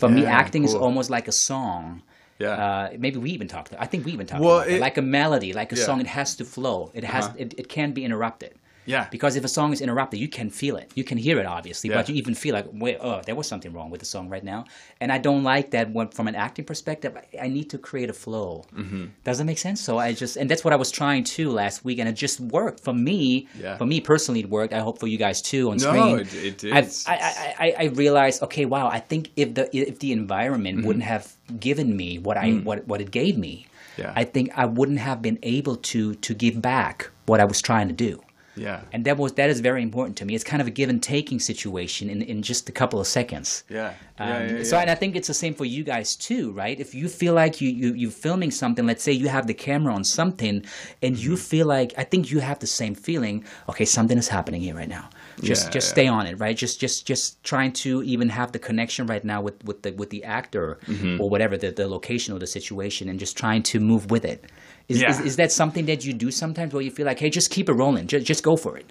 For 0.00 0.08
me, 0.08 0.22
Yeah, 0.22 0.40
acting 0.42 0.64
is 0.64 0.74
almost 0.74 1.08
like 1.10 1.28
a 1.28 1.36
song. 1.50 2.02
Yeah. 2.40 2.56
Uh, 2.64 2.86
maybe 2.98 3.18
we 3.24 3.30
even 3.30 3.46
talked. 3.46 3.72
I 3.78 3.86
think 3.86 4.04
we 4.06 4.12
even 4.12 4.26
talked 4.26 4.42
Well, 4.42 4.58
about 4.58 4.68
it, 4.70 4.74
it- 4.74 4.80
like 4.88 4.98
a 4.98 5.02
melody, 5.02 5.52
like 5.60 5.70
a 5.72 5.76
Yeah. 5.78 5.86
song. 5.86 6.00
It 6.00 6.08
has 6.08 6.34
to 6.36 6.44
flow. 6.44 6.90
It 6.94 7.04
has. 7.04 7.24
Uh-huh. 7.26 7.42
It, 7.42 7.54
it 7.60 7.66
can't 7.76 7.94
be 7.94 8.02
interrupted. 8.04 8.52
Yeah. 8.86 9.08
Because 9.10 9.36
if 9.36 9.44
a 9.44 9.48
song 9.48 9.72
is 9.72 9.80
interrupted, 9.80 10.20
you 10.20 10.28
can 10.28 10.50
feel 10.50 10.76
it. 10.76 10.90
You 10.94 11.04
can 11.04 11.18
hear 11.18 11.38
it, 11.38 11.46
obviously, 11.46 11.90
but 11.90 12.08
you 12.08 12.14
even 12.16 12.34
feel 12.34 12.54
like, 12.54 12.66
wait, 12.72 12.98
oh, 13.00 13.22
there 13.24 13.34
was 13.34 13.46
something 13.48 13.72
wrong 13.72 13.90
with 13.90 14.00
the 14.00 14.06
song 14.06 14.28
right 14.28 14.44
now. 14.44 14.64
And 15.00 15.10
I 15.10 15.18
don't 15.18 15.42
like 15.42 15.70
that 15.70 15.90
when, 15.90 16.08
from 16.08 16.28
an 16.28 16.34
acting 16.34 16.64
perspective. 16.64 17.16
I, 17.16 17.44
I 17.46 17.48
need 17.48 17.70
to 17.70 17.78
create 17.78 18.10
a 18.10 18.12
flow. 18.12 18.64
Mm-hmm. 18.76 19.04
Does 19.24 19.38
that 19.38 19.44
make 19.44 19.58
sense? 19.58 19.80
So 19.80 19.98
I 19.98 20.12
just, 20.12 20.36
and 20.36 20.50
that's 20.50 20.64
what 20.64 20.72
I 20.72 20.76
was 20.76 20.90
trying 20.90 21.24
to 21.24 21.50
last 21.50 21.84
week, 21.84 21.98
and 21.98 22.08
it 22.08 22.12
just 22.12 22.40
worked 22.40 22.80
for 22.80 22.92
me. 22.92 23.48
Yeah. 23.58 23.76
For 23.78 23.86
me 23.86 24.00
personally, 24.00 24.40
it 24.40 24.50
worked. 24.50 24.74
I 24.74 24.80
hope 24.80 24.98
for 24.98 25.06
you 25.06 25.18
guys 25.18 25.40
too 25.40 25.70
on 25.70 25.76
No, 25.78 25.88
screen. 25.88 26.18
it- 26.20 26.34
it 26.34 26.58
did. 26.58 26.72
I, 26.72 26.80
I, 27.06 27.54
I, 27.58 27.74
I 27.78 27.84
realized, 27.94 28.42
okay, 28.42 28.64
wow. 28.66 28.88
I 28.88 29.00
think 29.00 29.30
if 29.36 29.54
the 29.54 29.64
if 29.76 29.98
the 30.00 30.12
environment 30.12 30.78
Mm-hmm. 30.78 30.86
wouldn't 30.86 31.04
have 31.04 31.32
given 31.60 31.96
me 31.96 32.18
what 32.18 32.36
I 32.36 32.52
what 32.52 32.86
what 32.88 33.00
it 33.00 33.10
gave 33.10 33.36
me, 33.38 33.66
Mm. 33.66 33.98
Yeah. 34.02 34.12
I 34.16 34.24
think 34.24 34.50
I 34.56 34.66
wouldn't 34.66 34.98
have 34.98 35.22
been 35.22 35.38
able 35.42 35.76
to 35.92 36.14
to 36.16 36.34
give 36.34 36.60
back 36.60 37.10
what 37.26 37.38
I 37.38 37.44
was 37.44 37.62
trying 37.62 37.86
to 37.86 37.94
do 37.94 38.20
Yeah. 38.56 38.80
and 38.92 39.04
that 39.04 39.16
was 39.16 39.32
that 39.34 39.50
is 39.50 39.60
very 39.60 39.82
important 39.82 40.16
to 40.18 40.24
me. 40.24 40.34
It's 40.34 40.44
kind 40.44 40.60
of 40.62 40.66
a 40.68 40.70
give 40.70 40.88
and 40.90 41.02
taking 41.02 41.40
situation 41.40 42.08
in, 42.10 42.22
in 42.22 42.42
just 42.42 42.68
a 42.68 42.72
couple 42.72 43.00
of 43.00 43.06
seconds. 43.06 43.64
Yeah. 43.68 43.94
Um, 44.18 44.28
Yeah, 44.28 44.56
yeah, 44.58 44.62
So 44.62 44.78
and 44.78 44.90
I 44.90 44.94
think 44.94 45.16
it's 45.16 45.26
the 45.28 45.34
same 45.34 45.54
for 45.54 45.64
you 45.64 45.82
guys 45.84 46.14
too, 46.16 46.52
right? 46.52 46.78
If 46.78 46.94
you 46.94 47.08
feel 47.08 47.34
like 47.34 47.60
you 47.60 47.68
you 47.70 47.94
you're 47.94 48.10
filming 48.26 48.50
something, 48.52 48.86
let's 48.86 49.02
say 49.02 49.12
you 49.12 49.28
have 49.28 49.46
the 49.46 49.54
camera 49.54 49.92
on 49.94 50.04
something, 50.04 50.64
and 51.02 51.16
you 51.18 51.32
Mm-hmm. 51.34 51.50
feel 51.50 51.66
like 51.66 51.90
I 51.98 52.04
think 52.04 52.30
you 52.30 52.40
have 52.40 52.58
the 52.58 52.66
same 52.80 52.94
feeling. 52.94 53.44
Okay, 53.68 53.84
something 53.84 54.18
is 54.18 54.28
happening 54.28 54.60
here 54.66 54.76
right 54.80 54.88
now. 54.98 55.08
Just 55.42 55.64
Yeah, 55.66 55.70
just 55.76 55.86
yeah. 55.88 55.92
stay 55.94 56.06
on 56.08 56.26
it, 56.26 56.34
right? 56.44 56.56
Just 56.56 56.80
just 56.82 57.06
just 57.10 57.42
trying 57.42 57.72
to 57.84 58.02
even 58.12 58.28
have 58.28 58.52
the 58.52 58.58
connection 58.68 59.06
right 59.12 59.24
now 59.24 59.40
with 59.46 59.56
with 59.68 59.82
the 59.82 59.90
with 60.00 60.10
the 60.10 60.22
actor 60.24 60.78
Mm-hmm. 60.86 61.20
or 61.20 61.26
whatever 61.32 61.56
the 61.58 61.70
the 61.72 61.86
location 61.88 62.34
or 62.34 62.38
the 62.38 62.46
situation, 62.58 63.08
and 63.08 63.18
just 63.20 63.36
trying 63.36 63.62
to 63.72 63.80
move 63.80 64.04
with 64.14 64.24
it. 64.24 64.40
Is, 64.88 64.96
is, 64.98 65.02
Yeah. 65.02 65.22
is 65.22 65.36
that 65.36 65.50
something 65.52 65.86
that 65.86 66.04
you 66.04 66.12
do 66.12 66.30
sometimes 66.30 66.72
where 66.74 66.82
you 66.82 66.90
feel 66.90 67.06
like, 67.06 67.18
hey, 67.18 67.30
just 67.30 67.50
keep 67.50 67.68
it 67.68 67.72
rolling, 67.72 68.06
just, 68.06 68.26
just 68.26 68.42
go 68.42 68.56
for 68.56 68.76
it? 68.76 68.86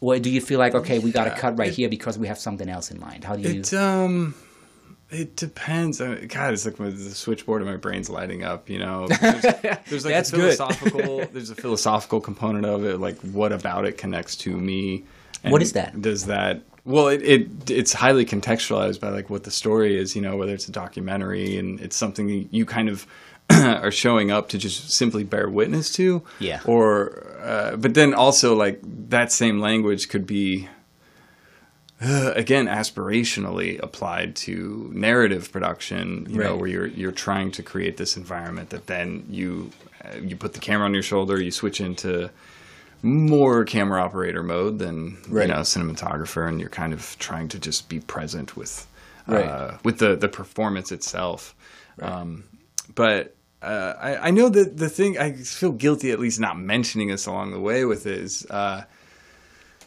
Or 0.00 0.18
do 0.18 0.28
you 0.30 0.40
feel 0.40 0.58
like, 0.58 0.74
okay, 0.74 0.98
we 0.98 1.12
got 1.12 1.24
to 1.24 1.30
Yeah, 1.30 1.38
cut 1.38 1.58
right 1.58 1.68
it- 1.68 1.74
here 1.74 1.88
because 1.88 2.18
we 2.18 2.26
have 2.26 2.38
something 2.38 2.68
else 2.68 2.90
in 2.90 2.98
mind? 3.00 3.24
How 3.24 3.36
do 3.36 3.42
you? 3.42 3.60
It 3.60 3.72
um, 3.72 4.34
it 5.10 5.36
depends. 5.36 6.00
I 6.00 6.08
mean, 6.14 6.26
God, 6.26 6.52
it's 6.54 6.64
like 6.64 6.76
the 6.76 6.96
switchboard 7.10 7.62
of 7.62 7.68
my 7.68 7.76
brain's 7.76 8.10
lighting 8.10 8.42
up. 8.44 8.68
You 8.68 8.78
know, 8.80 9.06
there's, 9.08 9.42
there's 9.88 10.04
like 10.04 10.14
a 10.14 10.24
philosophical. 10.24 11.26
there's 11.32 11.50
a 11.50 11.54
philosophical 11.54 12.20
component 12.20 12.66
of 12.66 12.84
it. 12.84 12.98
Like, 12.98 13.18
what 13.20 13.52
about 13.52 13.84
it 13.84 13.96
connects 13.98 14.34
to 14.36 14.56
me? 14.56 15.04
What 15.44 15.62
is 15.62 15.72
that? 15.72 16.00
Does 16.00 16.26
that? 16.26 16.62
Well, 16.84 17.08
it, 17.08 17.22
it 17.22 17.70
it's 17.70 17.92
highly 17.92 18.24
contextualized 18.24 19.00
by 19.00 19.10
like 19.10 19.30
what 19.30 19.44
the 19.44 19.50
story 19.52 19.96
is. 19.96 20.16
You 20.16 20.22
know, 20.22 20.36
whether 20.36 20.52
it's 20.54 20.66
a 20.68 20.72
documentary 20.72 21.58
and 21.58 21.78
it's 21.80 21.94
something 21.96 22.48
you 22.50 22.66
kind 22.66 22.88
of 22.88 23.06
are 23.50 23.90
showing 23.90 24.30
up 24.30 24.48
to 24.50 24.58
just 24.58 24.90
simply 24.92 25.24
bear 25.24 25.48
witness 25.48 25.92
to. 25.94 26.22
Yeah. 26.38 26.60
Or, 26.64 27.26
uh, 27.42 27.76
but 27.76 27.94
then 27.94 28.14
also 28.14 28.54
like 28.54 28.80
that 29.10 29.32
same 29.32 29.60
language 29.60 30.08
could 30.08 30.26
be 30.26 30.68
uh, 32.00 32.32
again 32.34 32.66
aspirationally 32.66 33.80
applied 33.82 34.34
to 34.34 34.90
narrative 34.92 35.52
production 35.52 36.26
you 36.28 36.38
know 36.38 36.56
where 36.56 36.68
you're 36.68 36.86
you're 36.86 37.12
trying 37.12 37.52
to 37.52 37.62
create 37.62 37.96
this 37.96 38.16
environment 38.16 38.70
that 38.70 38.86
then 38.88 39.24
you 39.30 39.70
uh, 40.04 40.16
you 40.16 40.34
put 40.34 40.52
the 40.52 40.58
camera 40.58 40.84
on 40.84 40.94
your 40.94 41.02
shoulder 41.04 41.40
you 41.40 41.52
switch 41.52 41.80
into 41.80 42.28
more 43.02 43.64
camera 43.64 44.02
operator 44.02 44.42
mode 44.42 44.80
than 44.80 45.16
Right. 45.28 45.46
you 45.48 45.54
know 45.54 45.60
cinematographer 45.60 46.48
and 46.48 46.58
you're 46.58 46.68
kind 46.70 46.92
of 46.92 47.16
trying 47.20 47.46
to 47.50 47.58
just 47.60 47.88
be 47.88 48.00
present 48.00 48.56
with 48.56 48.84
uh, 49.28 49.32
Right. 49.34 49.84
with 49.84 49.98
the 49.98 50.16
the 50.16 50.28
performance 50.28 50.90
itself 50.90 51.54
um, 52.00 52.42
but 52.94 53.34
uh, 53.62 53.94
I, 54.00 54.16
I 54.28 54.30
know 54.30 54.48
that 54.48 54.76
the 54.76 54.88
thing 54.88 55.18
I 55.18 55.32
feel 55.32 55.72
guilty 55.72 56.10
at 56.10 56.18
least 56.18 56.40
not 56.40 56.58
mentioning 56.58 57.08
this 57.08 57.26
along 57.26 57.52
the 57.52 57.60
way 57.60 57.84
with 57.84 58.06
it 58.06 58.18
is 58.18 58.44
uh, 58.50 58.84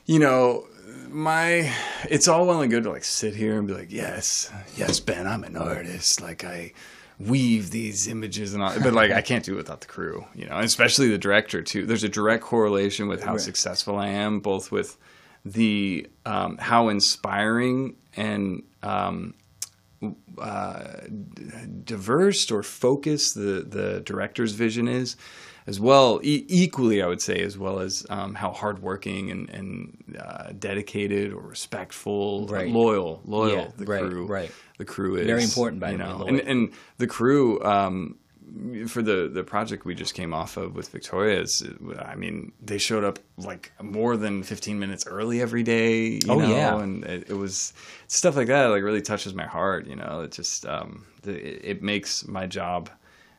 you 0.05 0.19
know 0.19 0.65
my 1.09 1.71
it's 2.09 2.27
all 2.27 2.45
well 2.45 2.61
and 2.61 2.71
good 2.71 2.83
to 2.83 2.89
like 2.91 3.03
sit 3.03 3.35
here 3.35 3.57
and 3.57 3.67
be 3.67 3.73
like 3.73 3.91
yes 3.91 4.51
yes 4.75 4.99
ben 4.99 5.27
i'm 5.27 5.43
an 5.43 5.55
artist 5.57 6.21
like 6.21 6.43
i 6.43 6.71
weave 7.19 7.71
these 7.71 8.07
images 8.07 8.53
and 8.53 8.61
all 8.61 8.73
but 8.81 8.93
like 8.93 9.11
i 9.11 9.21
can't 9.21 9.45
do 9.45 9.53
it 9.53 9.57
without 9.57 9.81
the 9.81 9.87
crew 9.87 10.25
you 10.35 10.45
know 10.45 10.59
especially 10.59 11.07
the 11.09 11.17
director 11.17 11.61
too 11.61 11.85
there's 11.85 12.03
a 12.03 12.09
direct 12.09 12.43
correlation 12.43 13.07
with 13.07 13.23
how 13.23 13.31
Right. 13.33 13.41
successful 13.41 13.97
i 13.97 14.07
am 14.07 14.39
both 14.41 14.71
with 14.71 14.97
the 15.45 16.07
um, 16.25 16.57
how 16.57 16.89
inspiring 16.89 17.95
and 18.17 18.63
um, 18.83 19.33
diverse 21.83 22.51
or 22.51 22.63
focused 22.63 23.35
the 23.35 23.65
the 23.67 24.01
director's 24.01 24.53
vision 24.53 24.87
is, 24.87 25.15
as 25.67 25.79
well 25.79 26.19
e- 26.23 26.45
equally 26.47 27.01
I 27.01 27.07
would 27.07 27.21
say 27.21 27.41
as 27.41 27.57
well 27.57 27.79
as 27.79 28.05
um, 28.09 28.35
how 28.35 28.51
hardworking 28.51 29.31
and 29.31 29.49
and 29.49 30.17
uh, 30.19 30.51
dedicated 30.57 31.33
or 31.33 31.41
respectful, 31.41 32.47
Right. 32.47 32.69
loyal, 32.71 33.21
loyal 33.25 33.51
Yeah, 33.55 33.67
the 33.77 33.85
right, 33.85 34.01
crew 34.01 34.25
right. 34.27 34.51
the 34.77 34.85
crew 34.85 35.15
is 35.15 35.25
Very 35.25 35.43
important, 35.43 35.79
by 35.81 35.91
you 35.91 35.97
the 35.97 36.03
way, 36.03 36.09
know, 36.09 36.17
loyal. 36.17 36.27
and 36.29 36.39
and 36.41 36.71
the 36.97 37.07
crew. 37.07 37.61
Um, 37.63 38.17
for 38.87 39.01
the 39.01 39.29
the 39.31 39.43
project 39.43 39.85
we 39.85 39.95
just 39.95 40.13
came 40.13 40.33
off 40.33 40.57
of 40.57 40.75
with 40.75 40.89
Victoria, 40.89 41.41
is, 41.41 41.63
I 41.99 42.15
mean, 42.15 42.51
they 42.61 42.77
showed 42.77 43.03
up 43.03 43.19
like 43.37 43.71
more 43.81 44.17
than 44.17 44.43
15 44.43 44.79
minutes 44.79 45.05
early 45.07 45.41
every 45.41 45.63
day. 45.63 46.03
You 46.05 46.19
Oh, 46.29 46.39
know, 46.39 46.49
yeah. 46.49 46.79
and 46.79 47.03
it, 47.03 47.29
it 47.29 47.33
was 47.33 47.73
stuff 48.07 48.35
like 48.35 48.47
that. 48.47 48.67
Like 48.67 48.83
really 48.83 49.01
touches 49.01 49.33
my 49.33 49.45
heart. 49.45 49.87
You 49.87 49.95
know, 49.95 50.21
it 50.21 50.31
just 50.31 50.65
um, 50.65 51.05
the, 51.23 51.33
it, 51.33 51.61
it 51.77 51.83
makes 51.83 52.27
my 52.27 52.47
job 52.47 52.89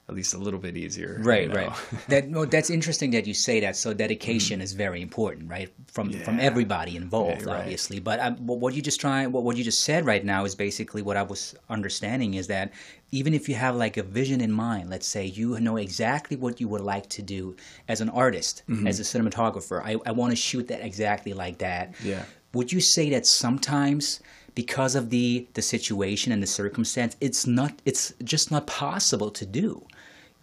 at 0.09 0.15
least 0.15 0.35
a 0.35 0.39
little 0.39 0.61
bit 0.61 0.77
easier. 0.77 1.19
Right, 1.21 1.43
you 1.43 1.49
know? 1.49 1.55
right. 1.55 1.73
That 2.09 2.29
no, 2.29 2.45
that's 2.45 2.71
interesting 2.71 3.11
that 3.11 3.27
you 3.27 3.35
say 3.35 3.59
that. 3.61 3.75
So 3.77 3.93
dedication 3.93 4.61
is 4.61 4.73
very 4.73 5.01
important, 5.03 5.51
right? 5.51 5.69
From 5.89 6.13
from 6.13 6.39
everybody 6.39 6.97
involved, 6.97 7.43
Yeah, 7.43 7.53
right. 7.53 7.61
obviously. 7.63 7.99
But 8.01 8.21
um, 8.21 8.35
what 8.47 8.59
what 8.61 8.75
you 8.75 8.83
just 8.83 9.01
try, 9.01 9.27
what 9.27 9.43
what 9.43 9.57
you 9.57 9.65
just 9.65 9.81
said 9.83 10.07
right 10.07 10.25
now 10.25 10.45
is 10.45 10.55
basically 10.55 11.03
what 11.03 11.17
I 11.17 11.23
was 11.25 11.55
understanding 11.69 12.35
is 12.35 12.47
that 12.47 12.73
even 13.11 13.35
if 13.35 13.49
you 13.49 13.55
have 13.57 13.75
like 13.77 13.97
a 13.97 14.03
vision 14.03 14.41
in 14.41 14.53
mind, 14.53 14.91
let's 14.91 15.07
say 15.07 15.25
you 15.27 15.59
know 15.61 15.77
exactly 15.77 16.37
what 16.37 16.61
you 16.61 16.69
would 16.69 16.81
like 16.95 17.09
to 17.17 17.23
do 17.23 17.57
as 17.89 18.01
an 18.01 18.09
artist, 18.11 18.63
Mm-hmm. 18.69 18.87
as 18.87 19.01
a 19.01 19.03
cinematographer. 19.05 19.79
I, 19.91 19.97
I 20.09 20.13
want 20.13 20.31
to 20.33 20.37
shoot 20.37 20.69
that 20.69 20.81
exactly 20.85 21.33
like 21.33 21.59
that. 21.59 21.95
Yeah. 22.03 22.25
Would 22.53 22.73
you 22.73 22.81
say 22.81 23.11
that 23.11 23.27
sometimes 23.27 24.21
because 24.55 24.95
of 24.95 25.11
the 25.11 25.47
the 25.55 25.63
situation 25.63 26.33
and 26.33 26.41
the 26.43 26.47
circumstance, 26.63 27.17
it's 27.21 27.47
not 27.47 27.73
it's 27.85 28.15
just 28.25 28.51
not 28.51 28.67
possible 28.67 29.31
to 29.41 29.45
do? 29.47 29.87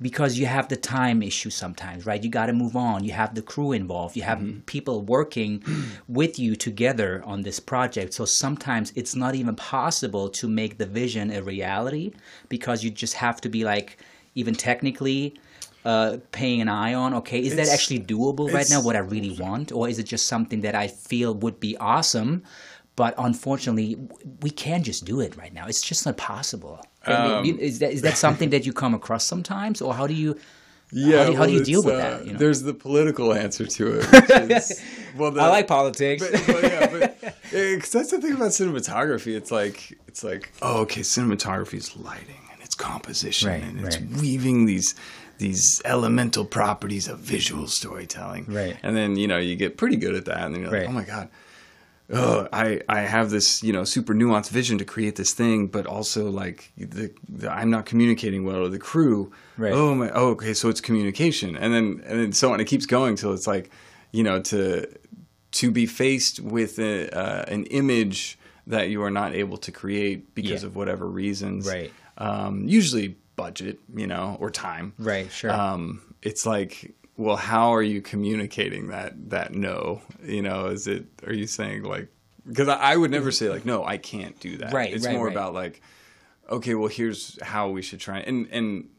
Because 0.02 0.38
you 0.38 0.48
have 0.48 0.68
the 0.68 0.76
time 0.76 1.24
issue 1.24 1.50
sometimes, 1.50 2.06
right? 2.06 2.22
You 2.22 2.30
got 2.30 2.48
to 2.48 2.54
move 2.54 2.76
on. 2.76 3.06
You 3.06 3.14
have 3.14 3.36
the 3.36 3.42
crew 3.42 3.72
involved. 3.72 4.18
You 4.18 4.24
have 4.24 4.66
people 4.66 5.02
working 5.02 5.64
with 6.08 6.38
you 6.38 6.56
together 6.56 7.22
on 7.26 7.44
this 7.44 7.60
project. 7.60 8.14
So 8.14 8.26
sometimes 8.26 8.92
it's 8.96 9.16
not 9.16 9.36
even 9.36 9.56
possible 9.56 10.28
to 10.30 10.50
make 10.50 10.78
the 10.78 10.86
vision 10.86 11.32
a 11.32 11.42
reality 11.42 12.12
because 12.50 12.84
you 12.84 12.90
just 12.90 13.14
have 13.14 13.40
to 13.42 13.50
be 13.50 13.64
like, 13.64 13.98
even 14.36 14.56
technically, 14.56 15.36
uh, 15.86 16.18
paying 16.32 16.62
an 16.62 16.70
eye 16.70 16.94
on. 16.94 17.14
Okay, 17.14 17.40
is 17.40 17.56
that 17.56 17.70
actually 17.70 18.00
doable 18.00 18.52
right 18.52 18.68
now? 18.70 18.82
What 18.82 18.96
I 18.96 19.00
really 19.00 19.38
want, 19.40 19.72
or 19.72 19.88
is 19.88 20.00
it 20.00 20.04
just 20.04 20.28
something 20.28 20.62
that 20.62 20.76
I 20.76 20.88
feel 20.88 21.34
would 21.36 21.60
be 21.60 21.78
awesome? 21.78 22.44
But 22.96 23.16
unfortunately, 23.18 23.98
we 24.42 24.50
can't 24.52 24.86
just 24.86 25.04
do 25.06 25.20
it 25.20 25.36
right 25.36 25.54
now. 25.54 25.66
It's 25.68 25.82
just 25.82 26.06
not 26.06 26.18
possible. 26.18 26.80
I 27.06 27.42
mean, 27.42 27.58
is 27.60 27.80
that 27.80 27.92
is 27.92 28.02
that 28.02 28.18
something 28.18 28.50
that 28.52 28.66
you 28.66 28.74
come 28.74 28.94
across 28.94 29.26
sometimes, 29.26 29.82
or 29.82 29.94
how 29.94 30.08
do 30.08 30.13
you? 30.13 30.38
Yeah, 30.96 31.24
How 31.24 31.30
do- 31.32 31.36
how 31.38 31.46
do 31.48 31.54
you 31.54 31.63
deal 31.63 31.82
with 31.82 31.96
uh, 31.96 31.98
that, 31.98 32.26
you 32.28 32.34
know? 32.34 32.38
There's 32.38 32.62
the 32.62 32.74
political 32.74 33.34
answer 33.34 33.66
to 33.66 34.00
it, 34.00 34.06
which 34.12 34.52
is 34.52 34.82
well, 35.18 35.32
the- 35.32 35.42
I 35.42 35.48
like 35.50 35.68
politics. 35.68 36.22
but, 36.24 36.48
well, 36.48 36.62
yeah, 36.62 36.88
but 36.92 37.20
because 37.52 37.89
that's 37.92 38.12
the 38.12 38.22
thing 38.22 38.34
about 38.34 38.52
cinematography. 38.52 39.36
It's 39.36 39.50
like 39.52 39.98
it's 40.08 40.24
like 40.24 40.52
oh, 40.62 40.82
okay, 40.82 41.02
cinematography 41.02 41.76
is 41.80 41.96
lighting 41.98 42.38
and 42.52 42.62
it's 42.62 42.76
composition 42.76 43.50
Right, 43.50 43.63
and 43.63 43.80
it's 43.86 43.98
right. 44.00 44.22
weaving 44.22 44.66
these 44.68 44.94
these 45.39 45.82
elemental 45.84 46.46
properties 46.46 47.08
of 47.08 47.18
visual 47.20 47.66
storytelling. 47.68 48.46
Right. 48.48 48.78
and 48.84 48.96
then 48.96 49.16
you 49.18 49.28
know 49.28 49.39
you 49.39 49.56
get 49.56 49.78
pretty 49.78 49.96
good 49.96 50.13
at 50.13 50.26
that, 50.26 50.42
and 50.46 50.54
then 50.54 50.62
you're 50.62 50.72
like, 50.72 50.82
Right. 50.82 50.89
oh 50.89 50.94
my 50.94 51.04
god. 51.06 51.28
Oh, 52.12 52.48
I, 52.52 52.82
I 52.89 53.02
have 53.02 53.30
this 53.30 53.63
you 53.63 53.72
know 53.74 53.84
super 53.86 54.13
nuanced 54.13 54.50
vision 54.50 54.78
to 54.80 54.86
create 54.86 55.16
this 55.16 55.34
thing, 55.34 55.68
but 55.68 55.86
also 55.88 56.30
like 56.30 56.72
the, 56.78 57.12
the 57.30 57.52
I'm 57.52 57.70
not 57.70 57.86
communicating 57.86 58.44
well 58.44 58.63
to 58.63 58.70
the 58.70 58.80
crew. 58.80 59.32
Right. 59.58 59.74
Oh 59.74 59.96
my. 59.96 60.10
Oh, 60.12 60.30
okay. 60.32 60.54
So 60.54 60.70
it's 60.70 60.82
communication, 60.82 61.56
and 61.56 61.74
then 61.74 62.04
and 62.06 62.20
then 62.20 62.34
so 62.34 62.54
on. 62.54 62.60
It 62.60 62.66
keeps 62.66 62.86
going 62.86 63.16
till 63.16 63.34
it's 63.34 63.48
like 63.48 63.72
you 64.12 64.24
know 64.24 64.42
to 64.42 64.88
to 65.52 65.72
be 65.72 65.86
faced 65.86 66.39
with 66.39 66.80
a, 66.80 67.10
uh, 67.16 67.46
an 67.48 67.66
image 67.68 68.39
that 68.66 68.89
you 68.89 69.04
are 69.04 69.12
not 69.12 69.36
able 69.36 69.58
to 69.58 69.72
create 69.72 70.34
because 70.34 70.63
Yeah. 70.63 70.68
of 70.68 70.76
whatever 70.76 71.08
reasons. 71.08 71.68
Right. 71.68 71.92
Um, 72.18 72.68
usually 72.68 73.18
budget, 73.36 73.80
you 73.96 74.08
know, 74.08 74.36
or 74.39 74.50
time. 74.50 74.94
Right, 74.98 75.32
sure. 75.32 75.52
Um, 75.52 76.02
it's 76.24 76.46
like, 76.46 76.96
well, 77.17 77.36
how 77.36 77.73
are 77.76 77.84
you 77.84 78.02
communicating 78.02 78.88
that 78.88 79.30
that 79.30 79.54
no? 79.54 80.02
You 80.23 80.41
know, 80.41 80.67
is 80.67 80.88
it? 80.88 81.06
Are 81.26 81.34
you 81.34 81.47
saying 81.47 81.84
like? 81.84 82.08
Because 82.47 82.67
I, 82.67 82.76
I 82.76 82.97
would 82.97 83.12
never 83.12 83.32
say 83.32 83.49
like, 83.49 83.65
no, 83.65 83.86
I 83.86 83.97
can't 83.97 84.38
do 84.39 84.58
that. 84.58 84.73
Right, 84.73 84.93
It's 84.93 85.06
right, 85.06 85.15
more 85.15 85.28
right. 85.28 85.34
about 85.34 85.54
like, 85.54 85.82
okay, 86.49 86.76
well, 86.76 86.89
here's 86.89 87.41
how 87.41 87.69
we 87.69 87.82
should 87.82 87.99
try 88.02 88.19
and 88.19 88.47
and 88.52 88.89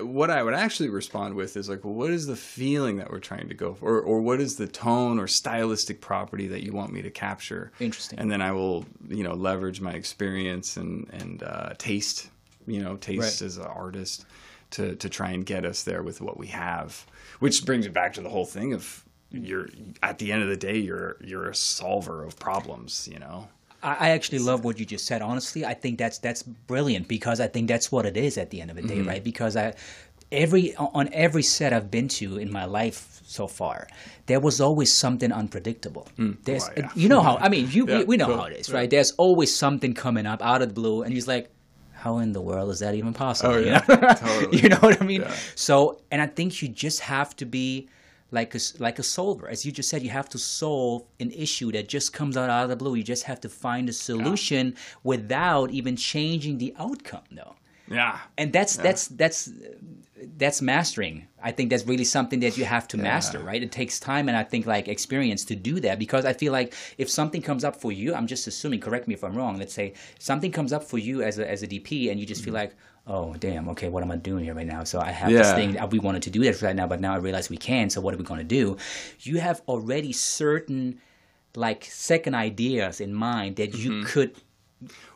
what 0.00 0.30
I 0.30 0.42
would 0.42 0.54
actually 0.54 0.88
respond 0.88 1.34
with 1.34 1.58
is 1.58 1.68
like, 1.68 1.84
well, 1.84 1.92
what 1.92 2.10
is 2.10 2.26
the 2.26 2.36
feeling 2.36 2.96
that 2.96 3.10
we're 3.10 3.18
trying 3.18 3.48
to 3.50 3.54
go 3.54 3.74
for, 3.74 3.98
or, 3.98 4.00
or 4.00 4.20
what 4.22 4.40
is 4.40 4.56
the 4.56 4.66
tone 4.66 5.18
or 5.18 5.26
stylistic 5.26 6.00
property 6.00 6.46
that 6.48 6.62
you 6.62 6.72
want 6.72 6.90
me 6.90 7.02
to 7.02 7.10
capture? 7.10 7.70
Interesting. 7.80 8.18
And 8.18 8.30
then 8.32 8.40
I 8.40 8.52
will, 8.52 8.86
you 9.08 9.22
know, 9.22 9.34
leverage 9.34 9.82
my 9.82 9.92
experience 9.92 10.78
and 10.78 11.06
and 11.12 11.42
uh, 11.42 11.74
taste, 11.76 12.30
you 12.66 12.80
know, 12.80 12.96
taste 12.96 13.20
Right. 13.42 13.46
as 13.46 13.58
an 13.58 13.66
artist 13.66 14.24
to 14.70 14.94
to 14.96 15.10
try 15.10 15.30
and 15.32 15.44
get 15.44 15.66
us 15.66 15.82
there 15.82 16.02
with 16.02 16.22
what 16.22 16.38
we 16.38 16.46
have, 16.46 17.04
which 17.44 17.64
brings 17.68 17.84
it 17.88 17.92
back 18.00 18.10
to 18.14 18.20
the 18.26 18.28
whole 18.36 18.46
thing 18.56 18.72
of 18.78 18.84
you're 19.30 19.68
at 20.02 20.16
the 20.20 20.28
end 20.32 20.42
of 20.42 20.48
the 20.54 20.56
day 20.68 20.78
you're 20.88 21.16
you're 21.30 21.48
a 21.48 21.54
solver 21.54 22.16
of 22.28 22.32
problems, 22.48 22.92
you 23.12 23.18
know. 23.24 23.48
I 23.82 24.10
actually 24.16 24.38
love 24.50 24.64
what 24.64 24.78
you 24.80 24.86
just 24.86 25.04
said. 25.10 25.20
Honestly, 25.20 25.62
I 25.72 25.74
think 25.82 25.98
that's 26.02 26.18
that's 26.26 26.42
brilliant 26.42 27.06
because 27.16 27.38
I 27.46 27.48
think 27.54 27.68
that's 27.72 27.88
what 27.92 28.04
it 28.06 28.16
is 28.16 28.38
at 28.38 28.48
the 28.52 28.58
end 28.62 28.70
of 28.72 28.76
the 28.76 28.82
day, 28.92 28.96
Mm-hmm. 29.00 29.08
right? 29.12 29.22
Because 29.32 29.54
I 29.64 29.74
every 30.32 30.74
on 30.76 31.06
every 31.12 31.42
set 31.42 31.70
I've 31.76 31.90
been 31.90 32.08
to 32.20 32.26
in 32.44 32.50
my 32.50 32.64
life 32.64 33.20
so 33.26 33.46
far, 33.46 33.86
there 34.24 34.40
was 34.40 34.56
always 34.60 34.90
something 35.04 35.30
unpredictable. 35.32 36.06
There's, 36.46 36.64
Oh, 36.68 36.72
yeah. 36.78 36.90
you 37.02 37.08
know 37.12 37.20
how 37.28 37.36
I 37.46 37.48
mean, 37.54 37.68
you 37.76 37.82
Yeah, 37.90 37.98
we, 37.98 38.04
we 38.12 38.16
know 38.16 38.28
well, 38.28 38.38
how 38.38 38.44
it 38.52 38.56
is, 38.60 38.68
yeah. 38.70 38.76
right? 38.78 38.88
There's 38.94 39.12
always 39.24 39.50
something 39.54 39.92
coming 39.94 40.26
up 40.32 40.40
out 40.42 40.62
of 40.62 40.68
the 40.70 40.74
blue, 40.80 41.02
and 41.02 41.12
he's 41.12 41.28
like. 41.28 41.50
How 42.04 42.18
in 42.18 42.34
the 42.34 42.40
world 42.42 42.70
is 42.70 42.80
that 42.80 42.94
even 42.94 43.14
possible? 43.14 43.54
Oh, 43.54 43.58
you 43.58 43.68
yeah. 43.68 43.82
know? 43.88 43.96
Totally. 44.14 44.60
you 44.60 44.68
know 44.68 44.76
what 44.76 45.00
I 45.00 45.06
mean? 45.06 45.22
Yeah. 45.22 45.34
So, 45.54 46.02
and 46.10 46.20
I 46.20 46.26
think 46.26 46.60
you 46.60 46.68
just 46.68 47.00
have 47.00 47.34
to 47.36 47.46
be 47.46 47.88
like 48.30 48.54
a, 48.54 48.58
like 48.78 48.98
a 48.98 49.02
solver. 49.02 49.48
As 49.48 49.64
you 49.64 49.72
just 49.72 49.88
said, 49.88 50.02
you 50.02 50.10
have 50.10 50.28
to 50.28 50.38
solve 50.38 51.04
an 51.18 51.30
issue 51.30 51.72
that 51.72 51.88
just 51.88 52.12
comes 52.12 52.36
out, 52.36 52.50
out 52.50 52.64
of 52.64 52.68
the 52.68 52.76
blue. 52.76 52.94
You 52.94 53.02
just 53.02 53.22
have 53.22 53.40
to 53.40 53.48
find 53.48 53.88
a 53.88 53.92
solution 53.94 54.76
without 55.02 55.70
even 55.70 55.96
changing 55.96 56.58
the 56.58 56.74
outcome, 56.78 57.22
though. 57.32 57.54
Yeah. 57.88 58.18
And 58.36 58.52
that's 58.52 58.76
that's 58.76 59.08
that's 59.08 59.50
that's 60.36 60.62
mastering. 60.62 61.26
I 61.42 61.52
think 61.52 61.70
that's 61.70 61.86
really 61.86 62.04
something 62.04 62.40
that 62.40 62.56
you 62.56 62.64
have 62.64 62.88
to 62.88 62.96
master, 62.96 63.38
right? 63.38 63.62
It 63.62 63.70
takes 63.70 64.00
time 64.00 64.28
and 64.28 64.36
I 64.36 64.44
think 64.44 64.66
like 64.66 64.88
experience 64.88 65.44
to 65.46 65.56
do 65.56 65.80
that 65.80 65.98
because 65.98 66.24
I 66.24 66.32
feel 66.32 66.52
like 66.52 66.74
if 66.98 67.10
something 67.10 67.42
comes 67.42 67.64
up 67.64 67.76
for 67.76 67.92
you, 67.92 68.14
I'm 68.14 68.26
just 68.26 68.46
assuming. 68.46 68.80
Correct 68.80 69.06
me 69.08 69.14
if 69.14 69.22
I'm 69.22 69.36
wrong. 69.36 69.58
Let's 69.58 69.74
say 69.74 69.94
something 70.18 70.50
comes 70.50 70.72
up 70.72 70.84
for 70.84 70.98
you 70.98 71.22
as 71.22 71.38
a 71.38 71.50
as 71.50 71.62
a 71.62 71.66
DP 71.66 72.10
and 72.10 72.18
you 72.18 72.26
just 72.26 72.42
feel 72.42 72.54
mm-hmm. 72.54 72.62
like. 72.62 72.76
Oh 73.06 73.34
damn! 73.34 73.68
Okay, 73.68 73.90
what 73.90 74.02
am 74.02 74.10
I 74.10 74.16
doing 74.16 74.44
here 74.44 74.54
right 74.54 74.66
now? 74.66 74.82
So 74.82 74.98
I 74.98 75.10
have 75.10 75.30
this 75.30 75.52
thing. 75.52 75.76
We 75.90 75.98
wanted 75.98 76.22
to 76.22 76.30
do 76.30 76.40
this 76.40 76.62
right 76.62 76.74
now, 76.74 76.86
but 76.86 77.00
now 77.00 77.12
I 77.12 77.18
realize 77.18 77.50
we 77.50 77.58
can. 77.58 77.90
So 77.90 78.00
what 78.00 78.14
are 78.14 78.16
we 78.16 78.24
going 78.24 78.40
to 78.40 78.44
do? 78.44 78.78
You 79.20 79.40
have 79.40 79.60
already 79.68 80.12
certain 80.14 81.00
like 81.54 81.84
second 81.84 82.34
ideas 82.34 83.00
in 83.00 83.12
mind 83.12 83.56
that 83.56 83.76
you 83.76 83.90
mm-hmm. 83.90 84.06
could 84.06 84.34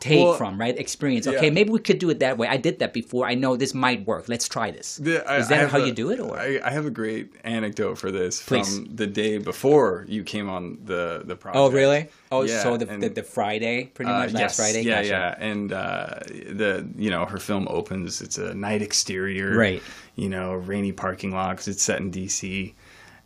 take 0.00 0.22
Well, 0.24 0.34
from 0.34 0.58
right 0.58 0.78
experience. 0.78 1.26
yeah. 1.26 1.32
Okay, 1.32 1.50
maybe 1.50 1.70
we 1.70 1.78
could 1.78 1.98
do 1.98 2.08
it 2.10 2.20
that 2.20 2.38
way. 2.38 2.46
I 2.48 2.56
did 2.56 2.78
that 2.78 2.92
before. 2.92 3.26
I 3.26 3.34
know 3.34 3.56
this 3.56 3.74
might 3.74 4.06
work. 4.06 4.28
Let's 4.28 4.48
try 4.48 4.70
this. 4.70 4.98
Is 4.98 5.04
The- 5.04 5.28
I- 5.30 5.36
I 5.38 5.42
that 5.42 5.70
how 5.70 5.78
a- 5.78 5.86
you 5.86 5.92
do 5.92 6.10
it, 6.10 6.20
or 6.20 6.38
I, 6.38 6.60
I 6.64 6.70
have 6.70 6.86
a 6.86 6.90
great 6.90 7.32
anecdote 7.44 7.96
for 7.98 8.10
this 8.10 8.42
Please. 8.42 8.76
from 8.76 8.96
the 8.96 9.06
day 9.06 9.38
before 9.38 10.04
you 10.08 10.22
came 10.24 10.48
on 10.48 10.78
the 10.84 11.22
the 11.24 11.36
project. 11.36 11.58
oh 11.60 11.70
really? 11.70 12.08
Oh, 12.30 12.42
Yeah, 12.42 12.62
so 12.62 12.76
the, 12.76 12.88
and- 12.88 13.02
the 13.02 13.08
the 13.08 13.22
Friday, 13.22 13.90
pretty 13.94 14.10
Uh, 14.10 14.18
much 14.20 14.32
last 14.32 14.40
yes, 14.40 14.56
Friday. 14.56 14.82
Yeah, 14.82 14.96
Gotcha. 15.02 15.08
yeah, 15.08 15.50
and 15.50 15.72
uh, 15.72 16.20
the 16.62 16.86
you 16.96 17.10
know 17.10 17.24
her 17.26 17.38
film 17.38 17.66
opens. 17.70 18.20
It's 18.22 18.38
a 18.38 18.54
night 18.54 18.82
exterior, 18.82 19.56
Right. 19.56 19.82
You 20.14 20.28
know, 20.28 20.54
rainy 20.54 20.92
parking 20.92 21.30
lot 21.32 21.56
'cause 21.56 21.68
it's 21.68 21.82
set 21.82 22.00
in 22.00 22.10
D.C. 22.10 22.74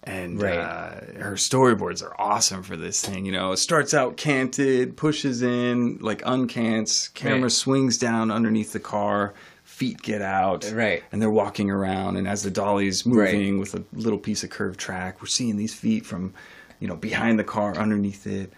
And 0.05 0.43
Right. 0.43 0.59
uh, 0.59 1.21
her 1.21 1.35
storyboards 1.37 2.03
are 2.03 2.13
awesome 2.21 2.63
for 2.65 2.77
this 2.77 3.01
thing. 3.01 3.25
You 3.25 3.33
know, 3.33 3.53
it 3.53 3.59
starts 3.59 3.95
out 3.95 4.17
canted, 4.17 4.97
pushes 4.97 5.43
in, 5.43 5.99
like 6.01 6.23
uncants, 6.23 7.13
camera 7.15 7.43
Right. 7.43 7.53
swings 7.53 7.99
down 7.99 8.31
underneath 8.33 8.73
the 8.73 8.81
car, 8.81 9.33
feet 9.65 10.03
get 10.03 10.21
out, 10.21 10.71
Right. 10.75 11.05
and 11.13 11.23
they're 11.23 11.31
walking 11.31 11.71
around. 11.71 12.17
And 12.17 12.27
as 12.27 12.43
the 12.43 12.51
dolly's 12.51 13.07
moving 13.07 13.59
with 13.61 13.75
a 13.75 13.85
little 13.93 14.19
piece 14.19 14.43
of 14.43 14.51
curved 14.51 14.81
track, 14.81 15.21
we're 15.23 15.29
seeing 15.29 15.57
these 15.57 15.73
feet 15.75 16.05
from, 16.05 16.35
you 16.81 16.89
know, 16.89 16.97
behind 16.97 17.39
the 17.39 17.45
car, 17.45 17.77
underneath 17.77 18.27
it, 18.27 18.53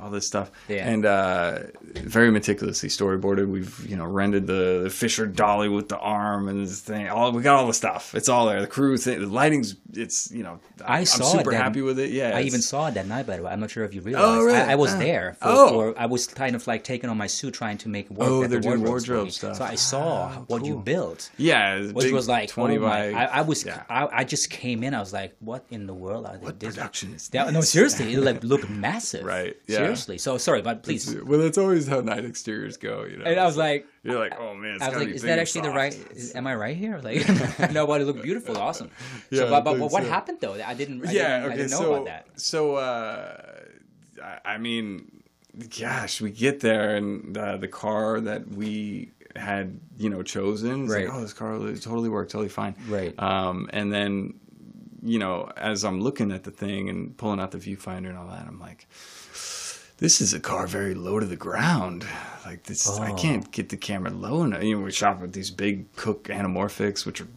all 0.00 0.10
this 0.10 0.26
stuff. 0.26 0.50
Yeah. 0.68 0.88
And 0.88 1.04
uh, 1.06 1.58
very 1.94 2.30
meticulously 2.30 2.88
storyboarded. 2.88 3.48
We've 3.48 3.86
you 3.88 3.96
know 3.96 4.04
rendered 4.04 4.46
the, 4.46 4.80
the 4.84 4.90
Fisher 4.90 5.26
dolly 5.26 5.68
with 5.68 5.88
the 5.88 5.98
arm 5.98 6.48
and 6.48 6.62
this 6.66 6.80
thing. 6.80 7.08
All 7.08 7.32
we 7.32 7.42
got 7.42 7.56
all 7.60 7.66
the 7.66 7.74
stuff. 7.74 8.14
It's 8.14 8.28
all 8.28 8.46
there. 8.46 8.60
The 8.60 8.66
crew 8.66 8.96
thing, 8.96 9.20
the 9.20 9.26
lighting's. 9.26 9.76
It's 9.92 10.30
you 10.30 10.42
know. 10.42 10.60
I 10.84 11.00
it 11.00 11.06
super 11.08 11.52
happy 11.52 11.82
with 11.82 11.98
it. 11.98 12.10
Yeah. 12.10 12.36
I 12.36 12.42
even 12.42 12.62
saw 12.62 12.86
it 12.88 12.94
that 12.94 13.06
night, 13.06 13.26
by 13.26 13.36
the 13.36 13.42
way. 13.42 13.50
I'm 13.50 13.60
not 13.60 13.70
sure 13.70 13.84
if 13.84 13.92
you 13.94 14.00
realized. 14.00 14.26
Oh, 14.26 14.44
really? 14.44 14.58
I, 14.58 14.72
I 14.72 14.74
was 14.76 14.94
Ah. 14.94 14.98
there. 14.98 15.36
For, 15.40 15.48
Oh. 15.48 15.68
for, 15.92 15.98
I 15.98 16.06
was 16.06 16.26
kind 16.26 16.54
of 16.56 16.66
like 16.66 16.84
taking 16.84 17.10
on 17.10 17.18
my 17.18 17.26
suit, 17.26 17.54
trying 17.54 17.78
to 17.78 17.88
make 17.88 18.08
work. 18.10 18.28
Oh, 18.28 18.46
they're 18.46 18.60
doing 18.60 18.80
wardrobes 18.82 19.08
wardrobe 19.08 19.30
stuff. 19.32 19.56
So 19.58 19.64
I 19.64 19.74
saw 19.74 20.30
Ah, 20.32 20.44
what 20.46 20.64
you 20.64 20.76
built. 20.78 21.30
Yeah. 21.36 21.80
Which 21.92 22.06
big 22.06 22.14
was 22.14 22.28
like, 22.28 22.48
twenty 22.48 22.78
oh 22.78 22.82
by. 22.82 23.10
my! 23.10 23.20
I, 23.20 23.24
I 23.38 23.40
was, 23.42 23.64
yeah. 23.64 23.82
I, 23.90 24.08
I 24.20 24.24
just 24.24 24.48
came 24.50 24.82
in. 24.84 24.94
I 24.94 25.00
was 25.00 25.12
like, 25.12 25.34
"What 25.40 25.64
in 25.70 25.86
the 25.86 25.94
world 25.94 26.24
are 26.26 26.36
they? 26.38 26.44
What 26.44 26.60
this- 26.60 26.74
production 26.74 27.14
is 27.14 27.28
Yeah, 27.32 27.50
no, 27.50 27.60
seriously, 27.60 28.12
it 28.14 28.20
like 28.20 28.42
looked 28.52 28.68
massive. 28.70 29.24
Right, 29.24 29.56
yeah. 29.66 29.76
Seriously. 29.78 30.18
So 30.18 30.38
sorry, 30.38 30.62
but 30.62 30.82
please. 30.82 31.14
Well, 31.22 31.40
that's 31.40 31.58
always 31.58 31.86
how 31.86 32.00
night 32.00 32.24
exteriors 32.24 32.76
go. 32.76 33.04
You 33.04 33.18
know. 33.18 33.24
And 33.24 33.38
I 33.38 33.44
was 33.44 33.56
like, 33.56 33.86
You're 34.02 34.18
like, 34.18 34.38
oh 34.38 34.54
man. 34.54 34.74
It's 34.76 34.82
I 34.84 34.88
was 34.88 34.98
like, 34.98 35.08
is 35.08 35.22
that 35.22 35.38
actually 35.38 35.62
the 35.62 35.70
right? 35.70 35.94
Is, 36.12 36.34
am 36.34 36.46
I 36.46 36.54
right 36.54 36.76
here? 36.76 36.98
Like, 37.02 37.26
no, 37.72 37.86
but 37.86 38.00
it 38.00 38.04
looked 38.04 38.22
beautiful, 38.22 38.56
awesome. 38.56 38.90
Yeah, 39.30 39.40
so, 39.40 39.50
but, 39.50 39.64
but, 39.64 39.78
what 39.78 40.02
so. 40.02 40.08
happened 40.08 40.38
though? 40.40 40.54
I 40.54 40.74
didn't. 40.74 41.06
I 41.06 41.12
yeah 41.12 41.40
didn't, 41.40 41.44
okay 41.44 41.52
I 41.52 41.56
didn't 41.56 41.70
know 41.70 41.76
so 41.78 41.94
about 41.94 42.04
that. 42.06 42.26
so 42.40 42.74
uh 42.76 43.42
I- 44.22 44.40
i 44.54 44.58
mean 44.58 45.22
gosh 45.78 46.20
we 46.20 46.30
get 46.30 46.60
there 46.60 46.96
and 46.96 47.36
uh, 47.36 47.56
the 47.56 47.68
car 47.68 48.20
that 48.20 48.48
we 48.48 49.10
had 49.36 49.78
you 49.98 50.10
know 50.10 50.22
chosen 50.22 50.86
Right. 50.86 51.06
like 51.06 51.14
oh 51.14 51.20
this 51.20 51.32
car 51.32 51.56
totally 51.58 52.08
worked 52.08 52.30
totally 52.32 52.48
fine 52.48 52.74
Right. 52.88 53.14
um 53.18 53.68
and 53.72 53.92
then 53.92 54.34
you 55.02 55.18
know 55.18 55.50
as 55.56 55.84
i'm 55.84 56.00
looking 56.00 56.30
at 56.32 56.44
the 56.44 56.50
thing 56.50 56.88
and 56.88 57.16
pulling 57.16 57.40
out 57.40 57.50
the 57.52 57.58
viewfinder 57.58 58.08
and 58.08 58.18
all 58.18 58.26
that 58.28 58.46
i'm 58.46 58.60
like 58.60 58.86
this 60.00 60.20
is 60.20 60.34
a 60.34 60.40
car 60.40 60.66
very 60.66 60.94
low 60.94 61.20
to 61.20 61.26
the 61.26 61.36
ground. 61.36 62.04
Like 62.44 62.64
this, 62.64 62.88
I 62.98 63.12
Oh. 63.12 63.14
can't 63.14 63.50
get 63.52 63.68
the 63.68 63.76
camera 63.76 64.10
low 64.10 64.42
enough. 64.42 64.62
You 64.62 64.76
know, 64.78 64.84
we 64.84 64.90
shot 64.90 65.20
with 65.20 65.32
these 65.32 65.50
big 65.50 65.94
Cooke 65.94 66.24
anamorphics, 66.24 67.06
which 67.06 67.20
are 67.20 67.28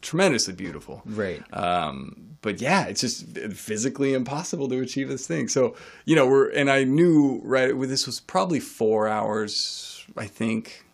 tremendously 0.00 0.54
beautiful. 0.54 1.02
Right. 1.04 1.42
Um, 1.52 2.16
but 2.42 2.60
yeah, 2.60 2.84
it's 2.86 3.00
just 3.00 3.26
physically 3.54 4.14
impossible 4.14 4.68
to 4.68 4.80
achieve 4.80 5.08
this 5.08 5.26
thing. 5.26 5.48
So 5.48 5.74
you 6.04 6.14
know, 6.16 6.26
we're 6.26 6.48
and 6.50 6.70
I 6.70 6.84
knew 6.84 7.40
right. 7.44 7.72
This 7.88 8.06
was 8.06 8.20
probably 8.20 8.60
four 8.60 9.08
hours, 9.08 10.04
I 10.16 10.26
think, 10.26 10.84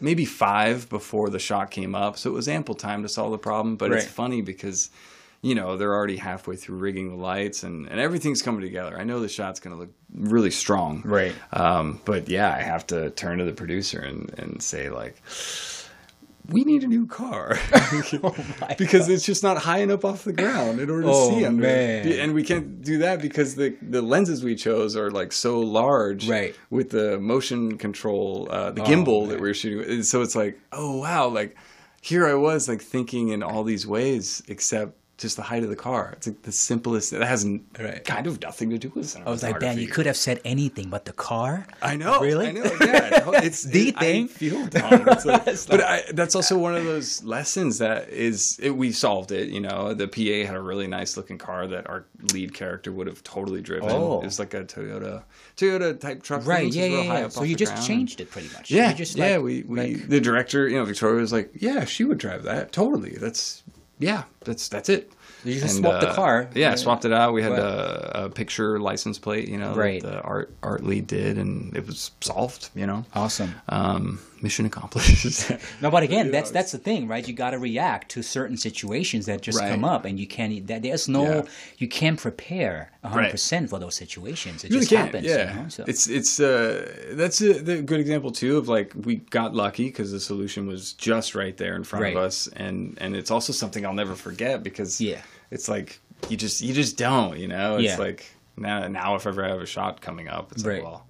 maybe 0.00 0.24
five 0.24 0.88
before 0.88 1.30
the 1.30 1.38
shot 1.38 1.70
came 1.70 1.94
up. 1.94 2.18
So 2.18 2.30
it 2.30 2.34
was 2.34 2.48
ample 2.48 2.74
time 2.74 3.02
to 3.02 3.08
solve 3.08 3.30
the 3.30 3.38
problem. 3.38 3.76
But 3.76 3.92
it's 3.92 4.06
funny 4.06 4.42
because 4.42 4.90
you 5.42 5.54
know 5.54 5.76
they're 5.76 5.94
already 5.94 6.16
halfway 6.16 6.56
through 6.56 6.78
rigging 6.78 7.10
the 7.10 7.22
lights 7.22 7.62
and, 7.62 7.86
and 7.88 8.00
everything's 8.00 8.42
coming 8.42 8.60
together. 8.60 8.98
I 8.98 9.04
know 9.04 9.20
the 9.20 9.28
shot's 9.28 9.60
going 9.60 9.74
to 9.76 9.80
look 9.80 9.90
really 10.12 10.50
strong. 10.50 11.02
Right. 11.04 11.34
Um, 11.52 12.00
but 12.04 12.28
yeah, 12.28 12.52
I 12.52 12.62
have 12.62 12.86
to 12.88 13.10
turn 13.10 13.38
to 13.38 13.44
the 13.44 13.52
producer 13.52 14.00
and, 14.00 14.32
and 14.38 14.62
say 14.62 14.90
like, 14.90 15.22
we 16.50 16.64
need 16.64 16.82
a 16.82 16.86
new 16.86 17.06
car 17.06 17.58
because 18.78 19.08
it's 19.08 19.24
just 19.24 19.42
not 19.42 19.58
high 19.58 19.78
enough 19.80 20.04
off 20.04 20.24
the 20.24 20.32
ground 20.32 20.80
in 20.80 20.88
order 20.88 21.02
to 21.02 21.10
Oh, 21.10 21.28
see 21.30 21.44
under 21.44 21.62
man. 21.62 22.08
And 22.08 22.34
we 22.34 22.42
can't 22.42 22.82
do 22.82 22.98
that 22.98 23.20
because 23.20 23.54
the 23.54 23.76
the 23.82 24.00
lenses 24.02 24.42
we 24.42 24.54
chose 24.56 24.96
are 24.96 25.10
like 25.10 25.32
so 25.32 25.60
large, 25.60 26.26
Right. 26.28 26.56
With 26.70 26.90
the 26.90 27.18
motion 27.20 27.76
control, 27.76 28.48
uh, 28.50 28.70
the 28.70 28.82
Oh, 28.82 28.86
gimbal 28.86 29.28
that 29.28 29.40
we 29.40 29.50
are 29.50 29.54
shooting, 29.54 29.78
with. 29.78 29.90
And 29.90 30.06
so 30.06 30.22
it's 30.22 30.34
like, 30.34 30.58
oh 30.72 30.96
wow, 30.98 31.28
like 31.28 31.54
here 32.00 32.26
I 32.26 32.34
was 32.34 32.68
like 32.68 32.80
thinking 32.80 33.28
in 33.28 33.42
all 33.42 33.62
these 33.64 33.86
ways, 33.86 34.42
except 34.48 34.97
just 35.18 35.36
the 35.36 35.42
height 35.42 35.64
of 35.64 35.68
the 35.68 35.76
car. 35.76 36.12
It's 36.16 36.28
like 36.28 36.42
the 36.42 36.52
simplest. 36.52 37.12
It 37.12 37.20
has 37.22 37.44
Right. 37.78 38.04
kind 38.04 38.26
of 38.28 38.40
nothing 38.40 38.70
to 38.70 38.78
do 38.78 38.90
with 38.94 39.06
cinematography. 39.06 39.26
I 39.26 39.30
was 39.30 39.42
like, 39.42 39.58
Dan, 39.60 39.78
you 39.78 39.88
could 39.88 40.06
have 40.06 40.16
said 40.16 40.40
anything 40.44 40.90
but 40.90 41.04
the 41.06 41.12
car. 41.12 41.66
I 41.82 41.96
know. 41.96 42.20
Really? 42.20 42.46
I 42.48 42.52
know. 42.52 42.62
Yeah. 42.80 43.40
It's 43.42 43.62
The 43.78 43.88
it- 43.88 43.96
I 43.96 44.00
thing? 44.00 44.28
feel 44.28 44.64
dumb. 44.68 45.04
It's 45.08 45.26
like- 45.26 45.44
but 45.68 45.80
I, 45.80 46.02
that's 46.14 46.34
also 46.36 46.56
one 46.56 46.76
of 46.76 46.84
those 46.84 47.22
lessons 47.24 47.78
that 47.78 48.08
is 48.10 48.58
it, 48.62 48.70
we 48.76 48.92
solved 48.92 49.32
it. 49.32 49.48
You 49.50 49.60
know, 49.60 49.92
the 49.92 50.06
PA 50.06 50.46
had 50.46 50.54
a 50.56 50.60
really 50.62 50.86
nice 50.86 51.16
looking 51.16 51.36
car 51.36 51.66
that 51.66 51.88
our 51.88 52.04
lead 52.32 52.54
character 52.54 52.92
would 52.92 53.08
have 53.08 53.22
totally 53.24 53.60
driven. 53.60 53.90
Oh. 53.90 54.20
It 54.20 54.24
was 54.24 54.38
like 54.38 54.54
a 54.54 54.62
Toyota 54.64 55.24
Toyota 55.56 55.98
type 55.98 56.22
truck. 56.22 56.46
Right. 56.46 56.72
Yeah. 56.72 56.86
Yeah. 56.86 57.02
yeah. 57.02 57.28
So 57.28 57.42
you 57.42 57.56
just 57.56 57.72
ground. 57.72 57.86
changed 57.86 58.20
it 58.20 58.30
pretty 58.30 58.50
much. 58.54 58.70
Yeah, 58.70 58.90
You 58.90 58.94
just 58.94 59.16
yeah. 59.16 59.34
like- 59.36 59.42
we, 59.42 59.62
we 59.64 59.76
like- 59.96 60.08
the 60.08 60.20
director, 60.20 60.68
you 60.68 60.76
know, 60.78 60.84
Victoria 60.84 61.20
was 61.20 61.32
like, 61.32 61.50
yeah, 61.54 61.84
she 61.84 62.04
would 62.04 62.18
drive 62.18 62.44
that 62.44 62.70
totally. 62.70 63.16
That's 63.18 63.64
yeah, 64.00 64.22
that's 64.44 64.68
that's 64.68 64.88
it. 64.88 65.10
You 65.48 65.60
just 65.60 65.76
And, 65.76 65.84
swapped 65.84 66.00
the 66.02 66.10
uh, 66.10 66.14
car. 66.14 66.48
Yeah, 66.54 66.74
swapped 66.74 67.04
it 67.04 67.12
out. 67.12 67.32
We 67.32 67.42
had 67.42 67.52
Right. 67.52 67.60
a, 67.60 68.24
a 68.26 68.30
picture 68.30 68.78
license 68.78 69.18
plate, 69.18 69.48
you 69.48 69.56
know, 69.58 69.74
Right. 69.74 70.02
that 70.02 70.10
the 70.12 70.20
art 70.22 70.50
art 70.62 70.84
lead 70.84 71.06
did, 71.06 71.38
and 71.38 71.76
it 71.76 71.86
was 71.86 72.10
solved. 72.20 72.70
You 72.74 72.86
know, 72.86 73.04
Awesome. 73.14 73.54
um, 73.68 74.20
mission 74.42 74.66
accomplished. 74.66 75.50
No, 75.82 75.90
but 75.90 76.02
again, 76.02 76.30
that's 76.34 76.50
that's 76.50 76.72
the 76.72 76.78
thing, 76.78 77.08
right? 77.08 77.26
You 77.26 77.34
got 77.34 77.50
to 77.50 77.58
react 77.58 78.10
to 78.12 78.22
certain 78.22 78.56
situations 78.56 79.26
that 79.26 79.42
just 79.42 79.58
Right. 79.58 79.70
come 79.70 79.84
up, 79.84 80.04
and 80.04 80.18
you 80.20 80.26
can't. 80.26 80.66
that- 80.68 80.82
There's 80.82 81.08
no, 81.08 81.22
Yeah. 81.24 81.42
you 81.78 81.88
can't 81.88 82.18
prepare 82.20 82.90
100 83.02 83.30
percent 83.30 83.70
for 83.70 83.78
those 83.78 83.96
situations. 83.96 84.64
It 84.64 84.70
You 84.70 84.78
just 84.80 84.90
happens. 84.90 85.26
yeah, 85.26 85.54
You 85.54 85.62
know? 85.62 85.68
so. 85.68 85.84
it's 85.86 86.08
it's 86.08 86.40
uh 86.40 86.86
that's 87.12 87.40
a, 87.40 87.54
the 87.54 87.82
good 87.82 88.00
example 88.00 88.30
too 88.32 88.56
of 88.58 88.68
like 88.68 88.92
we 89.04 89.16
got 89.30 89.54
lucky 89.54 89.84
because 89.84 90.12
the 90.12 90.20
solution 90.20 90.66
was 90.66 90.92
just 90.94 91.34
right 91.34 91.56
there 91.56 91.74
in 91.76 91.84
front 91.84 92.02
Right. 92.04 92.16
of 92.16 92.22
us, 92.22 92.48
and 92.56 92.96
and 93.00 93.16
it's 93.16 93.30
also 93.30 93.52
something 93.52 93.84
I'll 93.86 93.92
never 94.04 94.14
forget 94.14 94.62
because 94.62 95.00
Yeah. 95.00 95.20
It's 95.50 95.68
like 95.68 96.00
you 96.28 96.36
just 96.36 96.60
you 96.60 96.72
just 96.74 96.96
don't, 96.96 97.38
you 97.38 97.48
know, 97.48 97.76
it's 97.76 97.84
Yeah. 97.92 97.96
like 97.98 98.26
now 98.56 98.86
now 98.88 99.14
if 99.16 99.26
ever 99.26 99.44
I 99.44 99.48
have 99.48 99.60
a 99.60 99.66
shot 99.66 100.00
coming 100.00 100.28
up, 100.28 100.52
it's 100.52 100.64
Right. 100.64 100.76
like 100.82 100.84
well. 100.84 101.04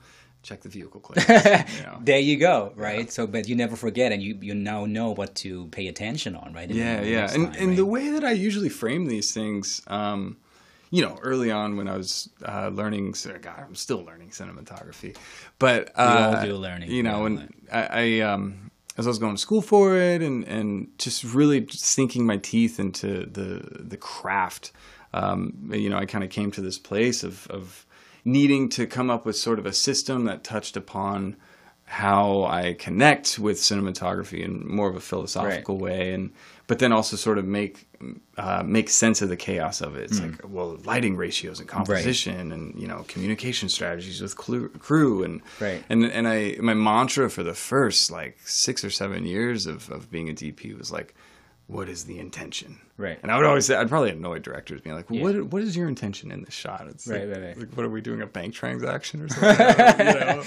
Check 0.45 0.62
the 0.62 0.68
vehicle 0.68 1.01
clearance. 1.07 1.76
you 1.76 1.82
know? 1.82 1.99
There 2.01 2.18
you 2.20 2.36
go, 2.39 2.72
right? 2.76 3.11
So, 3.12 3.26
but 3.26 3.49
you 3.49 3.57
never 3.57 3.74
forget, 3.76 4.12
and 4.12 4.22
you 4.22 4.39
you 4.41 4.55
now 4.55 4.86
know 4.86 5.11
what 5.11 5.34
to 5.36 5.66
pay 5.66 5.89
attention 5.89 6.36
on, 6.36 6.53
right? 6.55 6.70
in 6.70 6.76
Yeah, 6.76 7.03
yeah. 7.03 7.20
next 7.22 7.34
And 7.34 7.53
time, 7.53 7.62
and 7.62 7.76
the 7.76 7.84
way 7.84 8.09
that 8.11 8.24
I 8.24 8.30
usually 8.30 8.68
frame 8.68 9.07
these 9.07 9.34
things, 9.34 9.82
um, 9.89 10.36
you 10.91 11.03
know, 11.03 11.18
early 11.22 11.51
on 11.51 11.76
when 11.76 11.89
I 11.89 11.97
was 11.97 12.30
uh, 12.47 12.68
learning, 12.68 13.14
God, 13.43 13.64
I'm 13.66 13.74
still 13.74 14.05
learning 14.05 14.30
cinematography, 14.30 15.16
but 15.59 15.91
uh, 15.97 16.36
all 16.36 16.43
do 16.47 16.55
learning. 16.55 16.93
You 16.93 17.03
know, 17.03 17.26
and 17.26 17.53
I, 17.70 17.89
I 17.91 18.20
um, 18.20 18.68
as 18.99 19.07
I 19.07 19.11
was 19.11 19.18
going 19.18 19.36
to 19.36 19.40
school 19.40 19.62
for 19.62 19.96
it, 19.96 20.20
and 20.20 20.44
and 20.44 20.88
just 20.99 21.24
really 21.24 21.66
sinking 21.70 22.26
my 22.26 22.36
teeth 22.36 22.78
into 22.80 23.24
the 23.26 23.62
the 23.80 23.96
craft, 23.96 24.72
um, 25.14 25.70
you 25.72 25.88
know, 25.88 25.96
I 25.96 26.05
kind 26.05 26.24
of 26.24 26.30
came 26.30 26.51
to 26.53 26.61
this 26.61 26.78
place 26.78 27.22
of 27.22 27.46
of 27.46 27.86
needing 28.24 28.68
to 28.70 28.86
come 28.86 29.09
up 29.09 29.24
with 29.24 29.36
sort 29.36 29.59
of 29.59 29.64
a 29.64 29.72
system 29.72 30.24
that 30.24 30.44
touched 30.44 30.76
upon 30.76 31.36
how 31.84 32.44
I 32.44 32.74
connect 32.74 33.38
with 33.38 33.57
cinematography 33.59 34.44
in 34.44 34.68
more 34.68 34.90
of 34.90 34.96
a 34.96 35.01
philosophical 35.01 35.78
way, 35.78 36.12
and 36.12 36.32
but 36.66 36.80
then 36.80 36.92
also 36.92 37.16
sort 37.16 37.38
of 37.38 37.46
make 37.46 37.88
uh, 38.36 38.62
make 38.64 38.88
sense 38.88 39.20
of 39.22 39.28
the 39.28 39.36
chaos 39.36 39.80
of 39.80 39.96
it. 39.96 40.05
It's 40.05 40.18
Hmm. 40.18 40.26
like 40.30 40.40
well, 40.49 40.78
lighting 40.84 41.16
ratios 41.16 41.59
and 41.61 41.68
composition, 41.68 42.53
and 42.53 42.78
you 42.80 42.86
know, 42.86 43.05
communication 43.09 43.68
strategies 43.68 44.20
with 44.20 44.36
clu- 44.36 44.68
crew, 44.68 45.22
and 45.24 45.40
Right. 45.61 45.82
and 45.88 46.05
and 46.05 46.28
I 46.28 46.57
my 46.61 46.74
mantra 46.74 47.28
for 47.30 47.42
the 47.42 47.55
first 47.55 48.11
like 48.11 48.38
six 48.44 48.84
or 48.84 48.90
seven 48.90 49.26
years 49.26 49.66
of 49.66 49.90
of 49.90 50.11
being 50.11 50.28
a 50.28 50.32
DP 50.32 50.76
was 50.78 50.92
like, 50.92 51.14
what 51.69 51.89
is 51.89 52.05
the 52.05 52.19
intention? 52.19 52.79
Right. 52.97 53.19
And 53.23 53.31
I 53.31 53.37
would 53.37 53.45
always 53.47 53.66
say 53.66 53.77
I'd 53.77 53.89
probably 53.91 54.11
annoy 54.11 54.39
directors 54.41 54.81
being 54.81 54.97
like, 54.97 55.09
well, 55.09 55.19
Yeah. 55.19 55.25
what 55.41 55.45
what 55.53 55.62
is 55.62 55.77
your 55.77 55.87
intention 55.87 56.33
in 56.33 56.43
this 56.43 56.55
shot? 56.55 56.87
It's 56.89 57.07
Right, 57.07 57.29
like, 57.29 57.37
right, 57.37 57.47
right. 57.49 57.59
like, 57.59 57.77
what 57.77 57.85
are 57.87 57.91
we 57.91 58.01
doing 58.01 58.23
a 58.23 58.27
bank 58.27 58.55
transaction 58.55 59.21
or 59.23 59.29
something? 59.29 59.66
you 60.07 60.14
know? 60.14 60.43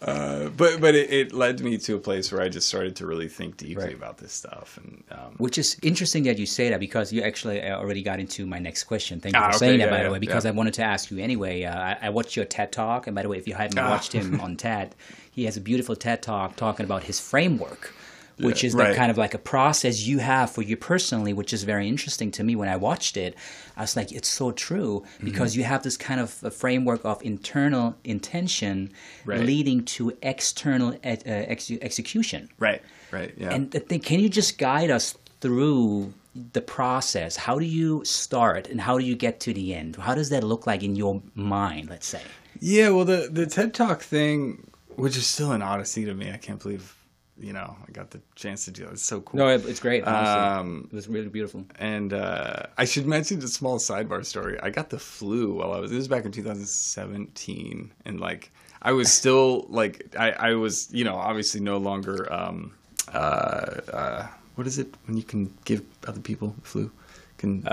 Uh, 0.00 0.48
but 0.50 0.80
but 0.80 0.94
it, 0.94 1.12
it 1.12 1.32
led 1.34 1.60
me 1.60 1.76
to 1.76 1.96
a 1.96 1.98
place 1.98 2.32
where 2.32 2.40
I 2.40 2.48
just 2.48 2.68
started 2.68 2.96
to 2.96 3.06
really 3.06 3.28
think 3.28 3.56
deeply 3.58 3.84
Right. 3.84 3.94
about 3.94 4.16
this 4.18 4.32
stuff 4.32 4.78
and. 4.82 5.02
Um, 5.10 5.34
Which 5.38 5.58
is 5.58 5.76
interesting 5.82 6.22
that 6.24 6.38
you 6.38 6.46
say 6.46 6.70
that 6.70 6.80
because 6.80 7.12
you 7.12 7.20
actually 7.22 7.60
uh, 7.62 7.76
already 7.76 8.02
got 8.02 8.18
into 8.20 8.46
my 8.46 8.58
next 8.58 8.84
question. 8.84 9.20
Thank 9.20 9.34
you 9.34 9.40
Ah, 9.40 9.50
for 9.50 9.56
okay, 9.56 9.58
saying 9.66 9.78
that, 9.80 9.90
yeah, 9.90 9.96
by 9.98 10.02
the 10.04 10.10
way, 10.10 10.18
because 10.20 10.44
yeah. 10.44 10.52
I 10.52 10.54
wanted 10.54 10.74
to 10.74 10.82
ask 10.84 11.10
you 11.10 11.18
anyway. 11.18 11.64
Uh, 11.64 11.76
I, 11.78 11.98
I 12.02 12.10
watched 12.10 12.34
your 12.36 12.44
TED 12.46 12.70
talk, 12.72 13.06
and 13.08 13.14
by 13.16 13.22
the 13.22 13.28
way, 13.28 13.36
if 13.38 13.46
you 13.48 13.54
haven't 13.54 13.78
Ah. 13.78 13.90
watched 13.90 14.12
him 14.12 14.40
on 14.44 14.56
TED, 14.56 14.94
he 15.32 15.44
has 15.46 15.56
a 15.56 15.60
beautiful 15.60 15.96
TED 15.96 16.22
talk 16.22 16.56
talking 16.56 16.84
about 16.84 17.02
his 17.04 17.18
framework, 17.20 17.92
which 18.40 18.62
Yeah, 18.62 18.68
is 18.68 18.72
the 18.74 18.78
right. 18.84 18.96
kind 18.96 19.10
of 19.10 19.18
like 19.18 19.34
a 19.34 19.38
process 19.38 20.06
you 20.06 20.18
have 20.18 20.50
for 20.50 20.62
you 20.62 20.76
personally, 20.76 21.32
which 21.32 21.52
is 21.52 21.62
very 21.64 21.86
interesting 21.88 22.30
to 22.32 22.42
me. 22.44 22.56
When 22.56 22.68
I 22.68 22.76
watched 22.76 23.16
it, 23.16 23.34
I 23.76 23.82
was 23.82 23.96
like, 23.96 24.10
it's 24.12 24.28
so 24.28 24.50
true 24.52 25.02
Mm-hmm. 25.04 25.24
because 25.24 25.56
you 25.56 25.64
have 25.64 25.82
this 25.82 25.96
kind 25.96 26.20
of 26.20 26.42
a 26.42 26.50
framework 26.50 27.04
of 27.04 27.22
internal 27.22 27.96
intention 28.04 28.92
Right. 29.24 29.40
leading 29.40 29.84
to 29.96 30.16
external 30.22 30.90
uh, 31.04 31.16
ex- 31.26 31.70
execution. 31.70 32.48
right. 32.58 32.82
Right. 33.12 33.32
Yeah. 33.36 33.52
And 33.54 33.70
the 33.72 33.80
thing, 33.80 34.00
can 34.00 34.20
you 34.20 34.28
just 34.28 34.56
guide 34.58 34.90
us 34.90 35.16
through 35.40 36.12
the 36.52 36.60
process? 36.60 37.34
How 37.36 37.58
do 37.58 37.64
you 37.64 38.04
start 38.04 38.68
and 38.68 38.80
how 38.80 38.98
do 38.98 39.04
you 39.04 39.16
get 39.16 39.40
to 39.40 39.52
the 39.52 39.74
end? 39.74 39.96
How 39.96 40.14
does 40.14 40.28
that 40.30 40.44
look 40.44 40.64
like 40.66 40.82
in 40.84 40.94
your 40.94 41.20
mind, 41.34 41.88
let's 41.90 42.06
say? 42.06 42.22
Yeah, 42.60 42.90
well, 42.90 43.04
the 43.04 43.28
the 43.32 43.46
TED 43.46 43.74
Talk 43.74 44.00
thing, 44.02 44.70
which 44.96 45.16
is 45.16 45.26
still 45.26 45.50
an 45.52 45.62
odyssey 45.62 46.04
to 46.04 46.14
me. 46.14 46.30
I 46.30 46.36
can't 46.36 46.60
believe, 46.62 46.94
you 47.40 47.52
know, 47.52 47.76
I 47.88 47.90
got 47.92 48.10
the 48.10 48.20
chance 48.34 48.64
to 48.66 48.70
do 48.70 48.84
it. 48.86 48.92
It's 48.92 49.02
so 49.02 49.20
cool. 49.20 49.38
No, 49.38 49.48
it's 49.48 49.80
great. 49.80 50.06
Um, 50.06 50.88
it 50.92 50.94
was 50.94 51.08
really 51.08 51.28
beautiful. 51.28 51.64
and 51.78 52.12
uh, 52.12 52.64
I 52.78 52.84
should 52.84 53.06
mention 53.06 53.42
a 53.42 53.48
small 53.48 53.78
sidebar 53.78 54.24
story. 54.24 54.58
I 54.62 54.70
got 54.70 54.90
the 54.90 54.98
flu 54.98 55.54
while 55.54 55.72
I 55.72 55.80
was. 55.80 55.90
This 55.90 55.98
was 55.98 56.08
back 56.08 56.24
in 56.24 56.32
2017, 56.32 57.92
and 58.04 58.20
like 58.20 58.50
I 58.82 58.92
was 58.92 59.12
still 59.12 59.66
like 59.68 60.14
I, 60.18 60.30
I 60.32 60.54
was, 60.54 60.88
you 60.92 61.04
know, 61.04 61.16
obviously 61.16 61.60
no 61.60 61.78
longer. 61.78 62.32
Um, 62.32 62.72
uh, 63.12 63.80
uh, 63.92 64.26
what 64.56 64.66
is 64.66 64.78
it 64.78 64.94
when 65.06 65.16
you 65.16 65.22
can 65.22 65.52
give 65.64 65.82
other 66.06 66.20
people 66.20 66.54
flu? 66.62 66.90
Can 67.38 67.66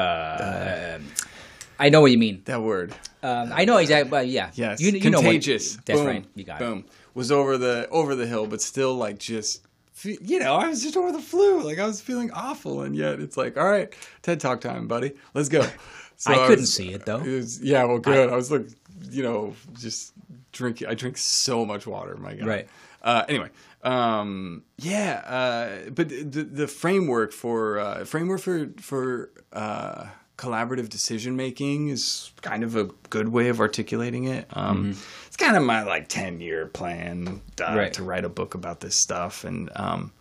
I 1.80 1.90
know 1.90 2.02
what 2.02 2.12
you 2.12 2.18
mean. 2.18 2.42
that 2.46 2.62
word? 2.62 2.94
Um, 3.22 3.52
I 3.54 3.66
know 3.66 3.78
exactly, 3.78 4.10
but 4.10 4.28
yeah. 4.28 4.50
Yes, 4.56 4.80
You, 4.80 4.92
you 4.92 5.10
know 5.10 5.20
what- 5.20 5.26
contagious. 5.26 5.76
that's 5.86 6.00
Boom. 6.00 6.08
right. 6.08 6.26
You 6.36 6.44
got 6.44 6.62
it. 6.62 6.66
Boom. 6.66 6.86
Was 7.18 7.32
over 7.32 7.58
the 7.58 7.90
over 7.90 8.14
the 8.14 8.28
hill, 8.28 8.46
but 8.46 8.62
still 8.62 8.94
like 8.94 9.18
just 9.18 9.66
you 10.04 10.38
know 10.40 10.54
I 10.54 10.68
was 10.70 10.84
just 10.84 10.96
over 10.96 11.12
the 11.12 11.20
flu. 11.20 11.64
Like 11.64 11.80
I 11.80 11.88
was 11.88 12.00
feeling 12.00 12.30
awful, 12.32 12.84
and 12.84 12.96
yet 12.96 13.20
it's 13.20 13.36
like 13.36 13.58
all 13.58 13.68
right, 13.68 13.92
TED 14.22 14.40
Talk 14.40 14.62
time, 14.62 14.88
buddy. 14.88 15.14
Let's 15.34 15.50
go. 15.50 15.66
So 16.20 16.32
I 16.34 16.48
couldn't 16.48 16.62
was- 16.62 16.74
see 16.74 16.92
it, 16.94 17.06
though. 17.06 17.20
was- 17.20 17.62
yeah, 17.62 17.84
well, 17.84 18.00
good. 18.00 18.32
I, 18.32 18.36
was 18.36 18.50
like, 18.52 18.66
you 19.12 19.22
know, 19.22 19.54
just 19.80 20.14
drinking. 20.52 20.88
I 20.88 20.96
drink 20.96 21.16
so 21.18 21.64
much 21.64 21.86
water. 21.86 22.18
My 22.18 22.34
God. 22.34 22.48
Right. 22.48 22.68
Uh, 23.04 23.24
anyway, 23.30 23.50
um, 23.84 24.64
yeah, 24.80 25.22
uh, 25.28 25.90
but 25.92 26.10
the 26.10 26.44
the 26.44 26.68
framework 26.68 27.34
for 27.34 27.78
uh, 27.80 28.04
framework 28.06 28.42
for 28.42 28.70
for 28.82 29.30
uh, 29.54 30.08
collaborative 30.38 30.90
decision 30.90 31.36
making 31.36 31.90
is 31.90 32.32
kind 32.42 32.64
of 32.64 32.76
a 32.76 32.86
good 33.12 33.30
way 33.30 33.50
of 33.50 33.60
articulating 33.60 34.24
it. 34.26 34.48
Um, 34.54 34.96
It's 35.38 35.44
kind 35.46 35.56
of 35.56 35.62
my 35.62 35.84
like 35.84 36.08
ten 36.08 36.40
year 36.42 36.66
plan 36.66 37.42
uh, 37.62 37.76
Right. 37.76 37.94
to 37.94 38.02
write 38.04 38.26
a 38.26 38.30
book 38.30 38.56
about 38.56 38.80
this 38.80 38.96
stuff, 38.96 39.44
and 39.44 39.70
um, 39.76 40.12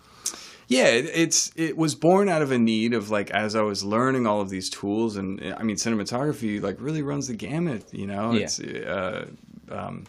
yeah, 0.69 0.89
it, 0.89 1.07
it's 1.15 1.53
it 1.57 1.75
was 1.79 1.95
born 1.95 2.29
out 2.29 2.43
of 2.43 2.51
a 2.53 2.59
need 2.59 2.93
of 2.93 3.09
like 3.09 3.31
as 3.31 3.57
I 3.57 3.63
was 3.63 3.83
learning 3.83 4.27
all 4.27 4.43
of 4.43 4.51
these 4.51 4.69
tools, 4.69 5.17
and 5.17 5.41
I 5.57 5.63
mean 5.63 5.77
cinematography 5.77 6.61
like 6.61 6.77
really 6.81 7.01
runs 7.01 7.29
the 7.29 7.35
gamut. 7.35 7.85
You 7.95 8.07
know, 8.09 8.33
Yeah. 8.33 8.41
it's 8.43 8.61
uh, 8.61 9.27
um, 9.71 10.05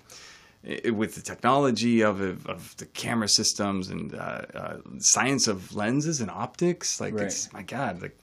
it, 0.61 0.93
with 0.93 1.15
the 1.15 1.21
technology 1.21 2.01
of 2.01 2.19
of 2.45 2.75
the 2.75 2.85
camera 2.87 3.29
systems 3.29 3.89
and 3.89 4.13
uh, 4.13 4.41
uh, 4.53 4.77
science 4.99 5.47
of 5.47 5.73
lenses 5.73 6.19
and 6.19 6.29
optics. 6.29 6.99
Like 6.99 7.13
Right. 7.13 7.27
it's 7.27 7.53
my 7.53 7.61
God, 7.63 8.01
like 8.01 8.17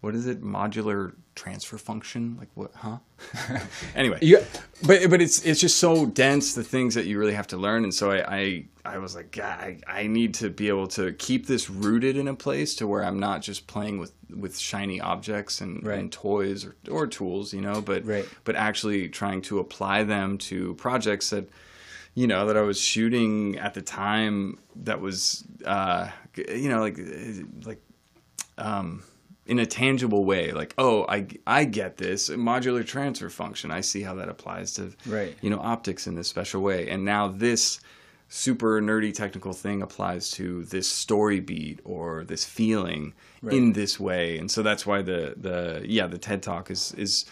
what 0.00 0.14
is 0.14 0.26
it? 0.26 0.42
Modular 0.42 1.12
transfer 1.34 1.78
function? 1.78 2.36
Like 2.38 2.48
what? 2.54 2.70
Huh? 2.74 2.98
anyway, 3.94 4.18
You- 4.22 4.44
but 4.86 5.08
but 5.10 5.20
it's 5.22 5.44
it's 5.44 5.60
just 5.60 5.78
so 5.78 6.06
dense 6.06 6.54
the 6.54 6.64
things 6.64 6.94
that 6.94 7.06
you 7.06 7.18
really 7.18 7.34
have 7.34 7.46
to 7.48 7.56
learn, 7.56 7.84
and 7.84 7.92
so 7.94 8.10
I 8.10 8.24
I, 8.36 8.64
I 8.84 8.98
was 8.98 9.14
like, 9.14 9.30
God, 9.32 9.58
I, 9.58 9.78
I 9.86 10.06
need 10.06 10.34
to 10.34 10.50
be 10.50 10.68
able 10.68 10.86
to 10.88 11.12
keep 11.12 11.46
this 11.46 11.70
rooted 11.70 12.16
in 12.16 12.28
a 12.28 12.34
place 12.34 12.74
to 12.76 12.86
where 12.86 13.04
I'm 13.04 13.18
not 13.18 13.42
just 13.42 13.66
playing 13.66 13.98
with 13.98 14.12
with 14.30 14.58
shiny 14.58 15.00
objects 15.00 15.60
and, 15.60 15.84
Right. 15.86 15.98
and 15.98 16.10
toys 16.12 16.64
or, 16.64 16.74
or 16.90 17.06
tools, 17.06 17.52
you 17.54 17.60
know, 17.60 17.80
but 17.80 18.04
Right. 18.04 18.26
but 18.44 18.56
actually 18.56 19.08
trying 19.08 19.42
to 19.42 19.58
apply 19.60 20.02
them 20.04 20.38
to 20.38 20.74
projects 20.74 21.30
that 21.30 21.48
you 22.16 22.26
know 22.26 22.46
that 22.46 22.56
I 22.56 22.60
was 22.62 22.80
shooting 22.80 23.58
at 23.58 23.74
the 23.74 23.82
time 23.82 24.58
that 24.84 25.00
was 25.00 25.44
uh, 25.64 26.08
you 26.36 26.68
know 26.68 26.80
like 26.80 26.98
like 27.64 27.80
um, 28.58 29.02
in 29.46 29.58
a 29.58 29.66
tangible 29.66 30.24
way 30.24 30.52
like 30.52 30.74
oh 30.78 31.04
I, 31.08 31.26
I 31.46 31.64
get 31.64 31.96
this 31.98 32.30
modular 32.30 32.84
transfer 32.86 33.28
function 33.28 33.70
i 33.70 33.80
see 33.82 34.02
how 34.02 34.14
that 34.14 34.28
applies 34.28 34.72
to 34.74 34.92
Right. 35.06 35.36
you 35.42 35.50
know 35.50 35.60
optics 35.60 36.06
in 36.06 36.14
this 36.14 36.28
special 36.28 36.62
way 36.62 36.88
and 36.88 37.04
now 37.04 37.28
this 37.28 37.80
super 38.28 38.80
nerdy 38.80 39.12
technical 39.12 39.52
thing 39.52 39.82
applies 39.82 40.30
to 40.30 40.64
this 40.64 40.88
story 40.90 41.40
beat 41.40 41.78
or 41.84 42.24
this 42.24 42.44
feeling 42.44 43.12
in 43.52 43.74
this 43.74 44.00
way. 44.00 44.38
And 44.38 44.50
so 44.50 44.62
that's 44.62 44.86
why 44.86 45.02
the 45.02 45.34
the 45.36 45.82
yeah 45.86 46.06
the 46.06 46.16
TED 46.18 46.42
Talk 46.42 46.70
is 46.70 46.92
is 46.96 47.26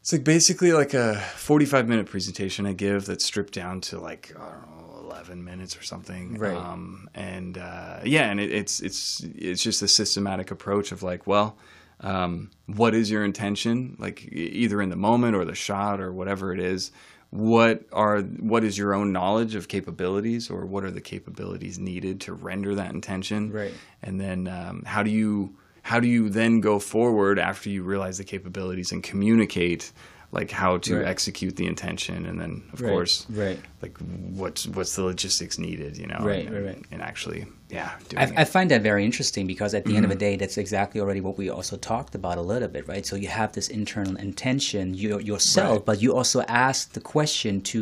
it's 0.00 0.12
like 0.12 0.22
basically 0.24 0.72
like 0.72 0.94
a 0.94 1.16
45 1.36 1.88
minute 1.88 2.06
presentation 2.06 2.64
I 2.64 2.72
give 2.74 3.06
that's 3.06 3.24
stripped 3.24 3.52
down 3.52 3.80
to 3.82 3.98
like 3.98 4.32
I 4.36 4.38
don't 4.50 4.78
know 4.78 4.83
11 5.14 5.44
minutes 5.44 5.76
or 5.76 5.82
something. 5.82 6.38
Right. 6.38 6.56
Um, 6.56 7.08
and 7.14 7.58
uh, 7.58 8.00
yeah, 8.04 8.30
and 8.30 8.40
it, 8.40 8.52
it's 8.52 8.80
it's 8.80 9.20
it's 9.34 9.62
just 9.62 9.82
a 9.82 9.88
systematic 9.88 10.50
approach 10.50 10.92
of 10.92 11.02
like, 11.02 11.26
well, 11.26 11.56
um, 12.00 12.50
what 12.66 12.94
is 12.94 13.10
your 13.10 13.24
intention? 13.24 13.96
Like 13.98 14.28
either 14.32 14.82
in 14.82 14.90
the 14.90 14.96
moment 14.96 15.36
or 15.36 15.44
the 15.44 15.54
shot 15.54 16.00
or 16.00 16.12
whatever 16.12 16.52
it 16.52 16.60
is. 16.60 16.90
What 17.30 17.82
are 17.92 18.20
what 18.20 18.62
is 18.62 18.78
your 18.78 18.94
own 18.94 19.12
knowledge 19.12 19.56
of 19.56 19.66
capabilities, 19.66 20.50
or 20.50 20.66
what 20.66 20.84
are 20.84 20.92
the 20.92 21.00
capabilities 21.00 21.80
needed 21.80 22.20
to 22.22 22.32
render 22.32 22.76
that 22.76 22.92
intention? 22.92 23.50
Right. 23.50 23.74
and 24.02 24.20
then 24.20 24.46
um, 24.46 24.84
how 24.86 25.02
do 25.02 25.10
you 25.10 25.56
how 25.82 26.00
do 26.00 26.06
you 26.06 26.30
then 26.30 26.60
go 26.60 26.78
forward 26.78 27.38
after 27.38 27.68
you 27.68 27.82
realize 27.82 28.18
the 28.18 28.24
capabilities 28.24 28.92
and 28.92 29.02
communicate 29.02 29.92
like 30.38 30.50
how 30.62 30.72
to 30.86 30.92
Right. 30.96 31.06
execute 31.14 31.54
the 31.60 31.66
intention 31.74 32.18
and 32.28 32.36
then 32.40 32.52
of 32.74 32.80
Right, 32.80 32.90
course 32.92 33.14
right. 33.30 33.58
like 33.84 33.96
what's 34.40 34.62
what's 34.76 34.94
the 34.98 35.04
logistics 35.12 35.56
needed 35.66 35.92
you 36.02 36.08
know 36.12 36.20
Right, 36.30 36.46
and, 36.46 36.54
right, 36.56 36.64
right. 36.70 36.82
and 36.92 37.00
actually 37.10 37.40
yeah 37.76 37.90
doing 38.08 38.20
I, 38.22 38.24
it. 38.32 38.38
I 38.42 38.44
find 38.56 38.68
that 38.72 38.82
very 38.90 39.02
interesting 39.10 39.44
because 39.54 39.72
at 39.74 39.84
the 39.84 39.90
Mm-hmm. 39.90 39.96
end 39.96 40.04
of 40.06 40.12
the 40.14 40.22
day, 40.28 40.34
that's 40.40 40.58
exactly 40.64 40.98
already 41.02 41.20
what 41.26 41.36
we 41.40 41.46
also 41.58 41.76
talked 41.92 42.14
about 42.20 42.36
a 42.44 42.46
little 42.52 42.68
bit, 42.76 42.82
right? 42.92 43.04
So 43.10 43.14
you 43.24 43.28
have 43.42 43.50
this 43.58 43.68
internal 43.80 44.16
intention 44.30 44.84
you, 45.02 45.18
yourself, 45.30 45.76
Right. 45.78 45.86
but 45.88 45.96
you 46.02 46.10
also 46.20 46.38
ask 46.66 46.80
the 46.98 47.00
question 47.16 47.52
to 47.72 47.80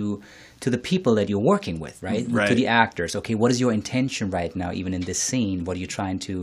to 0.65 0.69
the 0.75 0.79
people 0.93 1.13
that 1.19 1.27
you're 1.31 1.49
working 1.55 1.77
with, 1.85 1.97
right? 2.09 2.25
right 2.31 2.49
To 2.53 2.55
the 2.63 2.69
actors. 2.85 3.11
Okay, 3.21 3.35
what 3.43 3.51
is 3.55 3.59
your 3.65 3.73
intention 3.81 4.27
right 4.39 4.55
now, 4.63 4.71
even 4.81 4.93
in 4.99 5.03
this 5.11 5.21
scene? 5.29 5.59
What 5.67 5.75
are 5.77 5.81
you 5.85 5.91
trying 6.01 6.19
to 6.31 6.35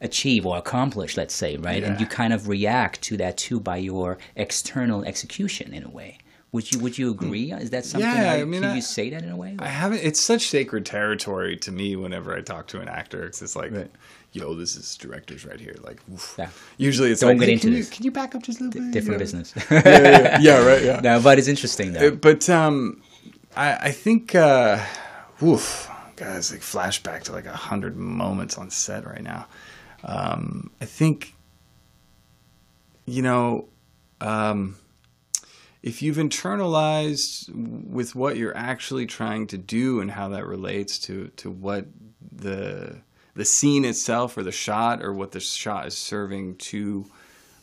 achieve 0.00 0.44
or 0.46 0.56
accomplish? 0.58 1.16
Let's 1.16 1.34
say, 1.34 1.56
right? 1.56 1.82
And 1.82 2.00
you 2.00 2.06
kind 2.06 2.32
of 2.32 2.48
react 2.48 3.02
to 3.02 3.16
that 3.18 3.36
too 3.36 3.60
by 3.60 3.76
your 3.78 4.18
external 4.36 5.04
execution 5.04 5.72
in 5.74 5.84
a 5.84 5.88
way. 5.90 6.18
Would 6.52 6.72
you 6.72 6.78
Would 6.78 6.96
you 6.96 7.10
agree? 7.10 7.52
Is 7.52 7.70
that 7.70 7.84
something? 7.84 8.08
Hmm. 8.08 8.16
Yeah, 8.16 8.32
like, 8.32 8.40
I 8.40 8.44
mean, 8.44 8.60
could 8.62 8.70
I- 8.70 8.74
you 8.76 8.80
say 8.80 9.10
that 9.10 9.22
in 9.22 9.30
a 9.30 9.36
way? 9.36 9.56
I 9.58 9.68
haven't. 9.68 9.98
It's 10.02 10.20
such 10.20 10.48
sacred 10.48 10.86
territory 10.86 11.56
to 11.58 11.72
me 11.72 11.96
whenever 11.96 12.34
I 12.34 12.40
talk 12.40 12.66
to 12.68 12.80
an 12.80 12.88
actor. 12.88 13.24
It's 13.26 13.40
just 13.40 13.56
like, 13.56 13.72
Right. 13.72 13.90
yo, 14.32 14.54
this 14.54 14.74
is 14.76 14.96
directors 14.96 15.44
right 15.44 15.60
here. 15.60 15.74
Like. 15.82 16.00
Yeah. 16.38 16.48
usually 16.78 17.10
it's 17.10 17.20
Don't 17.20 17.30
like, 17.30 17.40
get 17.40 17.46
hey, 17.48 17.52
into 17.54 17.66
can 17.66 17.72
you 17.72 17.78
this. 17.78 17.90
can 17.90 18.04
you 18.04 18.10
back 18.10 18.34
up 18.34 18.42
just 18.42 18.60
a 18.60 18.64
little 18.64 18.80
bit? 18.80 18.92
Different 18.92 19.14
Yeah. 19.18 19.24
business. 19.24 19.52
yeah, 19.70 19.82
yeah, 19.84 20.38
yeah, 20.40 20.64
right. 20.66 20.82
Yeah. 20.84 21.00
no, 21.04 21.20
but 21.20 21.38
it's 21.38 21.48
interesting 21.48 21.92
though. 21.92 22.08
Uh, 22.08 22.10
but 22.12 22.48
um, 22.48 23.02
I, 23.56 23.74
I 23.88 23.90
think, 23.90 24.34
uh, 24.34 24.82
woof, 25.40 25.90
guys, 26.14 26.52
like 26.52 26.60
flashback 26.60 27.24
to 27.24 27.32
like 27.32 27.46
a 27.46 27.52
hundred 27.56 27.96
moments 27.96 28.56
on 28.56 28.70
set 28.70 29.04
right 29.04 29.22
now. 29.22 29.46
Um, 30.06 30.70
I 30.80 30.84
think, 30.84 31.34
you 33.04 33.22
know, 33.22 33.68
um, 34.20 34.76
if 35.82 36.00
you've 36.00 36.16
internalized 36.16 37.48
with 37.88 38.14
what 38.14 38.36
you're 38.36 38.56
actually 38.56 39.06
trying 39.06 39.46
to 39.48 39.58
do 39.58 40.00
and 40.00 40.10
how 40.10 40.28
that 40.30 40.46
relates 40.46 40.98
to 41.00 41.28
to 41.36 41.50
what 41.50 41.86
the 42.32 42.96
the 43.34 43.44
scene 43.44 43.84
itself 43.84 44.36
or 44.36 44.42
the 44.42 44.52
shot 44.52 45.02
or 45.02 45.12
what 45.12 45.32
the 45.32 45.40
shot 45.40 45.86
is 45.86 45.96
serving 45.96 46.56
to 46.56 47.04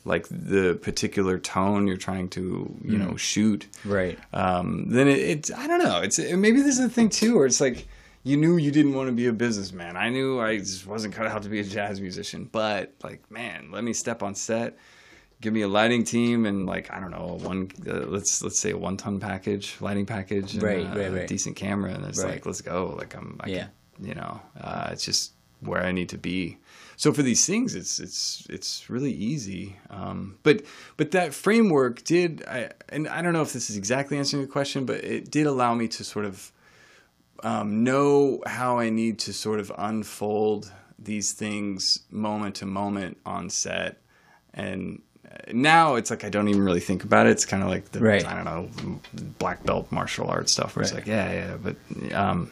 like 0.05 0.27
the 0.29 0.75
particular 0.81 1.39
tone 1.39 1.87
you're 1.87 1.97
trying 1.97 2.29
to 2.29 2.77
you 2.83 2.97
know 2.97 3.15
shoot 3.15 3.67
right. 3.85 4.19
um, 4.33 4.89
then 4.89 5.07
it, 5.07 5.19
it's 5.19 5.51
I 5.51 5.67
don't 5.67 5.83
know. 5.83 6.01
It's 6.01 6.19
maybe 6.19 6.61
this 6.61 6.77
is 6.77 6.85
a 6.85 6.89
thing 6.89 7.09
too, 7.09 7.35
where 7.35 7.45
it's 7.45 7.61
like 7.61 7.87
you 8.23 8.37
knew 8.37 8.57
you 8.57 8.71
didn't 8.71 8.93
want 8.93 9.07
to 9.09 9.13
be 9.13 9.27
a 9.27 9.33
businessman. 9.33 9.97
I 9.97 10.09
knew 10.09 10.39
I 10.39 10.57
just 10.57 10.87
wasn't 10.87 11.13
cut 11.13 11.27
out 11.27 11.43
to 11.43 11.49
be 11.49 11.59
a 11.59 11.63
jazz 11.63 11.99
musician. 11.99 12.49
But 12.51 12.93
like, 13.03 13.29
man, 13.29 13.69
let 13.71 13.83
me 13.83 13.91
step 13.93 14.23
on 14.23 14.33
set, 14.35 14.77
give 15.41 15.53
me 15.53 15.61
a 15.61 15.67
lighting 15.67 16.03
team, 16.05 16.45
and 16.45 16.65
like 16.65 16.91
I 16.91 16.99
don't 17.01 17.11
know, 17.11 17.37
one 17.41 17.69
uh, 17.87 18.05
let's 18.07 18.41
let's 18.41 18.59
say 18.59 18.71
a 18.71 18.77
one 18.77 18.95
ton 18.97 19.19
package, 19.19 19.75
lighting 19.81 20.05
package, 20.05 20.53
and 20.53 20.63
Right, 20.63 20.85
uh, 20.87 20.95
right, 20.97 21.07
a 21.07 21.11
right. 21.11 21.27
decent 21.27 21.57
camera, 21.57 21.91
and 21.93 22.05
it's 22.05 22.23
Right. 22.23 22.35
like 22.35 22.45
let's 22.45 22.61
go. 22.61 22.95
Like 22.97 23.13
I'm, 23.15 23.37
I 23.41 23.49
Yeah. 23.49 23.67
can, 23.97 24.05
you 24.07 24.15
know, 24.15 24.39
uh, 24.59 24.89
it's 24.93 25.03
just 25.03 25.33
where 25.59 25.83
I 25.83 25.91
need 25.91 26.09
to 26.09 26.17
be. 26.17 26.59
So 26.95 27.11
for 27.11 27.23
these 27.23 27.45
things, 27.45 27.75
it's 27.75 27.99
it's 27.99 28.47
it's 28.49 28.89
really 28.89 29.11
easy. 29.11 29.75
Um, 29.89 30.37
but 30.43 30.61
but 30.95 31.11
that 31.11 31.33
framework 31.33 32.05
did, 32.05 32.45
I, 32.47 32.69
and 32.87 33.09
I 33.09 33.21
don't 33.21 33.33
know 33.33 33.41
if 33.41 33.51
this 33.51 33.69
is 33.69 33.75
exactly 33.75 34.17
answering 34.17 34.43
the 34.43 34.47
question, 34.51 34.85
but 34.85 35.03
it 35.03 35.29
did 35.29 35.45
allow 35.45 35.73
me 35.73 35.89
to 35.89 36.05
sort 36.05 36.23
of 36.23 36.52
um, 37.41 37.83
know 37.83 38.41
how 38.45 38.79
I 38.79 38.89
need 38.89 39.19
to 39.19 39.33
sort 39.33 39.59
of 39.59 39.71
unfold 39.77 40.71
these 40.99 41.33
things 41.33 41.99
moment 42.09 42.55
to 42.55 42.65
moment 42.65 43.17
on 43.25 43.49
set, 43.49 43.97
and 44.53 45.01
now 45.51 45.95
it's 45.95 46.09
like 46.09 46.23
I 46.23 46.29
don't 46.29 46.47
even 46.47 46.63
really 46.63 46.79
think 46.79 47.03
about 47.03 47.25
it. 47.25 47.31
It's 47.31 47.45
kind 47.45 47.63
of 47.63 47.69
like 47.69 47.91
the 47.91 47.99
Right. 47.99 48.25
I 48.25 48.35
don't 48.35 48.45
know 48.45 48.99
black 49.39 49.63
belt 49.65 49.91
martial 49.91 50.27
arts 50.29 50.51
stuff 50.53 50.75
where 50.75 50.83
it's 50.83 50.93
like 50.93 51.07
yeah 51.07 51.31
yeah, 51.31 51.57
but 51.57 51.75
um, 52.13 52.51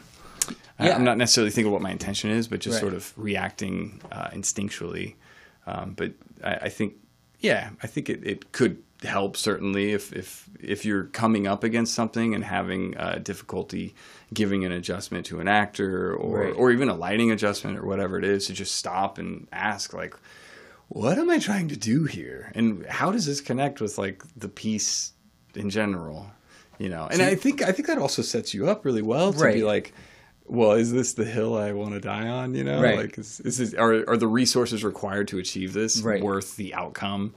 I- 0.78 0.88
Yeah. 0.88 0.96
I'm 0.96 1.04
not 1.04 1.16
necessarily 1.16 1.50
thinking 1.52 1.72
what 1.72 1.80
my 1.82 1.92
intention 1.92 2.30
is, 2.30 2.48
but 2.48 2.60
just 2.60 2.74
Right. 2.74 2.80
sort 2.80 2.94
of 2.94 3.12
reacting 3.16 4.00
uh, 4.10 4.28
instinctually. 4.30 5.14
Um, 5.66 5.92
but 5.94 6.12
I, 6.42 6.54
I 6.62 6.68
think, 6.70 6.94
yeah, 7.38 7.70
I 7.82 7.86
think 7.86 8.10
it, 8.10 8.26
it 8.26 8.50
could 8.50 8.82
help 9.04 9.36
certainly 9.36 9.92
if, 9.92 10.12
if 10.12 10.48
if 10.60 10.84
you're 10.84 11.04
coming 11.04 11.46
up 11.46 11.62
against 11.64 11.94
something 11.94 12.34
and 12.34 12.42
having 12.44 12.96
uh, 12.96 13.20
difficulty 13.22 13.94
giving 14.32 14.64
an 14.64 14.72
adjustment 14.72 15.26
to 15.26 15.40
an 15.40 15.48
actor 15.48 16.14
or 16.14 16.38
Right. 16.44 16.54
or 16.56 16.70
even 16.70 16.88
a 16.88 16.94
lighting 16.94 17.30
adjustment 17.30 17.78
or 17.78 17.84
whatever 17.86 18.18
it 18.18 18.24
is 18.24 18.46
to 18.46 18.52
just 18.52 18.74
stop 18.76 19.18
and 19.18 19.46
ask 19.52 19.92
like 19.92 20.14
what 20.88 21.16
am 21.16 21.30
I 21.30 21.38
trying 21.38 21.68
to 21.68 21.76
do 21.76 22.04
here? 22.04 22.52
And 22.54 22.84
how 22.84 23.10
does 23.12 23.24
this 23.24 23.40
connect 23.40 23.80
with 23.80 23.96
like 23.96 24.22
the 24.36 24.48
piece 24.48 25.12
in 25.54 25.70
general? 25.70 26.30
You 26.78 26.90
know, 26.90 27.08
and 27.10 27.22
I 27.22 27.34
think 27.34 27.62
I 27.62 27.72
think 27.72 27.86
that 27.88 27.96
also 27.98 28.20
sets 28.22 28.52
you 28.52 28.68
up 28.68 28.84
really 28.84 29.00
well 29.02 29.32
to 29.32 29.38
Right. 29.38 29.54
be 29.54 29.62
like, 29.62 29.94
well, 30.44 30.72
is 30.72 30.92
this 30.92 31.14
the 31.14 31.24
hill 31.24 31.56
I 31.56 31.72
want 31.72 31.92
to 31.94 32.00
die 32.00 32.28
on? 32.28 32.54
You 32.54 32.64
know, 32.64 32.80
Right. 32.82 32.96
like 32.98 33.16
is, 33.18 33.40
is 33.40 33.56
this, 33.58 33.74
are 33.74 34.04
are 34.08 34.16
the 34.18 34.26
resources 34.26 34.84
required 34.84 35.28
to 35.28 35.38
achieve 35.38 35.72
this 35.72 36.02
Right. 36.02 36.22
worth 36.22 36.56
the 36.56 36.74
outcome? 36.74 37.34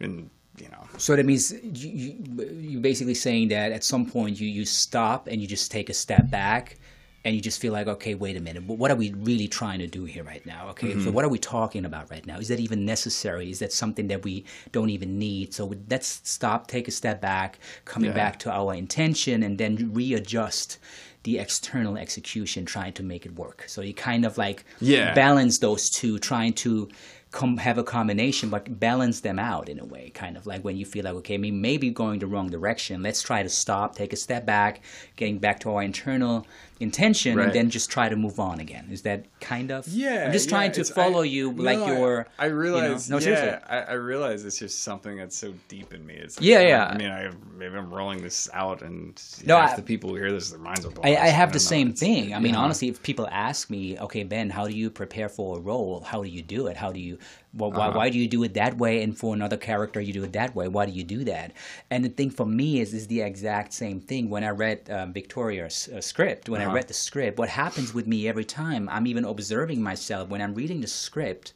And 0.00 0.28
you 0.60 0.68
know, 0.68 0.84
So 0.98 1.16
that 1.16 1.24
means 1.26 1.52
you, 1.62 1.90
you, 1.90 2.44
you're 2.60 2.80
basically 2.80 3.14
saying 3.14 3.48
that 3.48 3.72
at 3.72 3.84
some 3.84 4.06
point 4.06 4.40
you, 4.40 4.48
you 4.48 4.64
stop 4.64 5.26
and 5.28 5.40
you 5.40 5.46
just 5.46 5.70
take 5.70 5.88
a 5.90 5.94
step 5.94 6.30
back 6.30 6.76
and 7.24 7.34
you 7.34 7.40
just 7.42 7.60
feel 7.60 7.72
like, 7.72 7.88
okay, 7.88 8.14
wait 8.14 8.36
a 8.36 8.40
minute, 8.40 8.62
what 8.64 8.90
are 8.90 8.96
we 8.96 9.12
really 9.12 9.48
trying 9.48 9.80
to 9.80 9.86
do 9.86 10.04
here 10.04 10.22
right 10.24 10.44
now? 10.46 10.68
Okay, 10.70 10.90
Mm-hmm. 10.92 11.00
so 11.00 11.10
what 11.10 11.24
are 11.24 11.28
we 11.28 11.38
talking 11.38 11.84
about 11.84 12.10
right 12.10 12.24
now? 12.26 12.38
Is 12.38 12.48
that 12.48 12.60
even 12.60 12.84
necessary? 12.84 13.50
Is 13.50 13.58
that 13.58 13.72
something 13.72 14.08
that 14.08 14.22
we 14.24 14.44
don't 14.72 14.90
even 14.90 15.18
need? 15.18 15.52
So 15.52 15.74
let's 15.90 16.20
stop, 16.24 16.68
take 16.68 16.88
a 16.88 16.92
step 16.92 17.20
back, 17.20 17.58
coming 17.84 18.10
Yeah. 18.10 18.14
back 18.14 18.38
to 18.40 18.50
our 18.52 18.72
intention, 18.74 19.42
and 19.42 19.58
then 19.58 19.90
readjust 19.92 20.78
the 21.24 21.38
external 21.38 21.98
execution, 21.98 22.64
trying 22.64 22.92
to 22.94 23.02
make 23.02 23.26
it 23.26 23.34
work. 23.34 23.64
So 23.66 23.82
you 23.82 23.92
kind 23.92 24.24
of 24.24 24.38
like 24.38 24.64
Yeah. 24.80 25.12
balance 25.14 25.58
those 25.58 25.90
two, 25.90 26.18
trying 26.20 26.52
to 26.54 26.88
com- 27.30 27.58
have 27.58 27.78
a 27.78 27.84
combination, 27.84 28.48
but 28.48 28.80
balance 28.80 29.20
them 29.20 29.38
out 29.38 29.68
in 29.68 29.78
a 29.78 29.84
way. 29.84 30.10
Kind 30.10 30.36
of 30.36 30.46
like 30.46 30.62
when 30.64 30.76
you 30.76 30.84
feel 30.84 31.04
like, 31.04 31.14
okay, 31.14 31.38
maybe, 31.38 31.56
maybe 31.56 31.90
going 31.90 32.18
the 32.18 32.26
wrong 32.26 32.48
direction. 32.48 33.02
Let's 33.02 33.22
try 33.22 33.42
to 33.42 33.48
stop, 33.48 33.94
take 33.94 34.12
a 34.12 34.16
step 34.16 34.46
back, 34.46 34.80
getting 35.16 35.38
back 35.38 35.60
to 35.60 35.70
our 35.70 35.82
internal 35.82 36.46
intention, 36.80 37.36
Right. 37.36 37.46
and 37.46 37.54
then 37.54 37.70
just 37.70 37.90
try 37.90 38.08
to 38.08 38.16
move 38.16 38.38
on 38.38 38.60
again. 38.60 38.88
Is 38.90 39.02
that 39.02 39.24
kind 39.40 39.70
of? 39.70 39.86
yeah, 39.88 40.24
I'm 40.26 40.32
just 40.32 40.46
yeah, 40.46 40.50
trying 40.50 40.72
to 40.72 40.84
follow 40.84 41.22
I- 41.22 41.24
you, 41.24 41.52
no, 41.52 41.62
like 41.62 41.78
your. 41.86 42.26
I, 42.38 42.46
realize, 42.46 43.08
You 43.08 43.12
know, 43.14 43.16
no, 43.18 43.24
seriously. 43.24 43.58
I, 43.68 43.80
I 43.80 43.92
realize 43.94 44.44
it's 44.44 44.58
just 44.58 44.82
something 44.82 45.16
that's 45.16 45.36
so 45.36 45.52
deep 45.68 45.92
in 45.92 46.06
me. 46.06 46.14
It's 46.14 46.38
like, 46.38 46.46
Yeah, 46.46 46.60
yeah. 46.60 46.86
I 46.86 46.96
mean, 46.96 47.10
I 47.10 47.30
maybe 47.56 47.76
I'm 47.76 47.92
rolling 47.92 48.22
this 48.22 48.48
out, 48.54 48.82
and 48.82 49.20
No, 49.44 49.58
half 49.58 49.72
I- 49.72 49.76
the 49.76 49.82
people 49.82 50.10
who 50.10 50.16
hear 50.16 50.30
this, 50.32 50.50
their 50.50 50.58
minds 50.60 50.84
are 50.86 50.90
blown. 50.90 51.06
I, 51.06 51.16
I 51.16 51.28
have 51.28 51.52
the 51.52 51.60
same 51.60 51.92
thing. 51.92 52.34
I 52.34 52.38
mean, 52.38 52.54
yeah. 52.54 52.60
honestly, 52.60 52.88
if 52.88 53.02
people 53.02 53.28
ask 53.30 53.70
me, 53.70 53.98
okay, 53.98 54.22
Ben, 54.22 54.50
how 54.50 54.66
do 54.66 54.74
you 54.74 54.90
prepare 54.90 55.28
for 55.28 55.56
a 55.58 55.60
role? 55.60 56.00
How 56.00 56.22
do 56.22 56.28
you 56.28 56.42
do 56.42 56.68
it? 56.68 56.76
How 56.76 56.92
do 56.92 57.00
you, 57.00 57.18
well, 57.54 57.72
why, 57.72 57.88
Uh-huh. 57.88 57.98
why 57.98 58.10
do 58.10 58.18
you 58.18 58.28
do 58.28 58.42
it 58.44 58.54
that 58.54 58.76
way? 58.78 59.02
And 59.02 59.16
for 59.16 59.34
another 59.34 59.56
character, 59.56 60.00
you 60.00 60.12
do 60.12 60.24
it 60.24 60.32
that 60.34 60.54
way. 60.54 60.68
Why 60.68 60.86
do 60.86 60.92
you 60.92 61.04
do 61.04 61.24
that? 61.24 61.52
And 61.90 62.04
the 62.04 62.08
thing 62.08 62.30
for 62.30 62.46
me 62.46 62.80
is, 62.80 62.92
is 62.94 63.06
the 63.06 63.22
exact 63.22 63.72
same 63.72 64.00
thing. 64.00 64.28
When 64.30 64.44
I 64.44 64.50
read 64.50 64.88
um, 64.90 65.12
Victoria's 65.12 65.88
uh, 65.88 66.00
script, 66.00 66.48
when 66.48 66.60
I 66.60 66.64
Uh-huh. 66.64 66.74
read 66.74 66.88
the 66.88 66.94
script, 66.94 67.38
what 67.38 67.48
happens 67.48 67.94
with 67.94 68.06
me 68.06 68.28
every 68.28 68.44
time, 68.44 68.88
I'm 68.90 69.06
even 69.06 69.24
observing 69.24 69.82
myself 69.82 70.28
when 70.28 70.42
I'm 70.42 70.54
reading 70.54 70.80
the 70.82 70.86
script. 70.86 71.52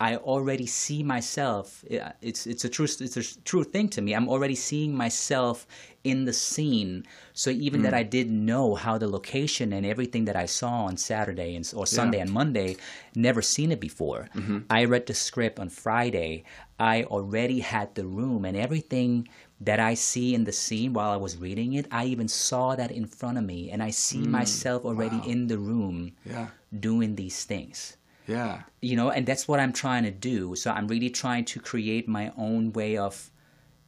I 0.00 0.16
already 0.16 0.66
see 0.66 1.02
myself. 1.02 1.84
It's 2.22 2.46
it's 2.46 2.64
a 2.64 2.70
true 2.70 2.86
it's 3.06 3.16
a 3.18 3.24
true 3.50 3.64
thing 3.64 3.88
to 3.90 4.00
me. 4.00 4.10
I'm 4.14 4.28
already 4.34 4.54
seeing 4.54 4.96
myself 4.96 5.66
in 6.04 6.24
the 6.24 6.32
scene. 6.32 7.04
So 7.34 7.50
even 7.50 7.80
Hmm. 7.80 7.84
that 7.84 7.94
I 7.94 8.04
didn't 8.16 8.42
know 8.52 8.74
how 8.74 8.96
the 8.98 9.06
location 9.18 9.72
and 9.76 9.84
everything 9.84 10.24
that 10.24 10.36
I 10.44 10.46
saw 10.46 10.74
on 10.88 10.96
Saturday 10.96 11.54
and 11.56 11.64
or 11.76 11.86
Sunday 11.86 12.20
and 12.24 12.30
Monday, 12.32 12.76
never 13.14 13.42
seen 13.42 13.70
it 13.70 13.80
before. 13.80 14.22
Mm-hmm. 14.34 14.58
I 14.70 14.80
read 14.86 15.04
the 15.06 15.14
script 15.14 15.58
on 15.60 15.68
Friday. 15.68 16.44
I 16.78 17.04
already 17.04 17.60
had 17.60 17.94
the 17.94 18.06
room 18.06 18.46
and 18.46 18.56
everything 18.56 19.28
that 19.60 19.78
I 19.78 19.92
see 19.92 20.28
in 20.34 20.44
the 20.44 20.52
scene 20.64 20.94
while 20.94 21.10
I 21.10 21.20
was 21.26 21.36
reading 21.36 21.74
it, 21.74 21.86
I 21.92 22.06
even 22.06 22.28
saw 22.28 22.74
that 22.80 22.90
in 22.90 23.04
front 23.04 23.36
of 23.36 23.44
me, 23.44 23.70
and 23.70 23.82
I 23.82 23.90
see 23.90 24.24
myself 24.40 24.80
already 24.86 25.16
Mm. 25.20 25.26
wow. 25.26 25.32
in 25.34 25.40
the 25.52 25.58
room 25.58 25.96
Yeah. 26.24 26.46
doing 26.88 27.16
these 27.16 27.44
things 27.44 27.96
Yeah. 28.30 28.62
you 28.80 28.96
know 28.96 29.08
and 29.10 29.26
that's 29.28 29.46
what 29.48 29.58
i'm 29.60 29.72
trying 29.84 30.04
to 30.04 30.14
do. 30.32 30.54
So 30.62 30.70
i'm 30.76 30.88
really 30.94 31.10
trying 31.10 31.44
to 31.52 31.58
create 31.70 32.06
my 32.08 32.26
own 32.46 32.62
way 32.78 32.92
of 32.96 33.14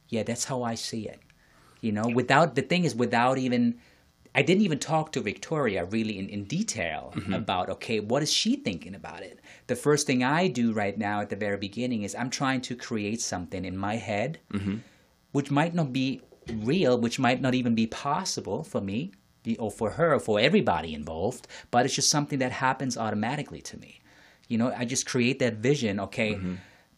yeah 0.09 0.23
that's 0.23 0.45
how 0.45 0.59
i 0.63 0.75
see 0.75 1.03
it. 1.13 1.21
You 1.85 1.91
know 1.97 2.07
without 2.21 2.55
the 2.55 2.65
thing 2.69 2.83
is 2.87 2.93
without 2.95 3.37
even 3.37 3.63
i 4.35 4.41
didn't 4.41 4.63
even 4.67 4.79
talk 4.79 5.11
to 5.13 5.21
victoria 5.31 5.85
really 5.85 6.15
in, 6.21 6.27
in 6.35 6.41
detail 6.45 7.01
mm-hmm. 7.15 7.33
about 7.41 7.69
okay 7.75 7.99
what 7.99 8.21
is 8.23 8.31
she 8.31 8.55
thinking 8.67 8.95
about 8.95 9.21
it? 9.29 9.39
The 9.67 9.75
first 9.85 10.07
thing 10.07 10.23
i 10.23 10.47
do 10.47 10.73
right 10.73 10.97
now 10.97 11.21
at 11.21 11.29
the 11.29 11.39
very 11.45 11.59
beginning 11.67 12.03
is 12.03 12.15
i'm 12.15 12.29
trying 12.41 12.61
to 12.67 12.73
create 12.87 13.21
something 13.21 13.63
in 13.65 13.75
my 13.77 13.95
head 14.09 14.39
mm-hmm. 14.51 14.77
which 15.31 15.49
might 15.51 15.73
not 15.73 15.91
be 15.93 16.21
real, 16.51 16.99
which 16.99 17.19
might 17.19 17.41
not 17.41 17.53
even 17.53 17.75
be 17.75 17.87
possible 17.87 18.63
for 18.63 18.81
me 18.81 19.11
or 19.59 19.71
for 19.71 19.91
her 19.91 20.13
or 20.13 20.19
for 20.19 20.39
everybody 20.39 20.93
involved, 20.93 21.47
but 21.71 21.85
it's 21.85 21.95
just 21.95 22.09
something 22.09 22.39
that 22.39 22.51
happens 22.51 22.97
automatically 22.97 23.61
to 23.61 23.77
me. 23.77 23.99
You 24.47 24.57
know, 24.57 24.73
I 24.75 24.85
just 24.85 25.05
create 25.05 25.39
that 25.39 25.55
vision, 25.55 25.99
okay, 25.99 26.39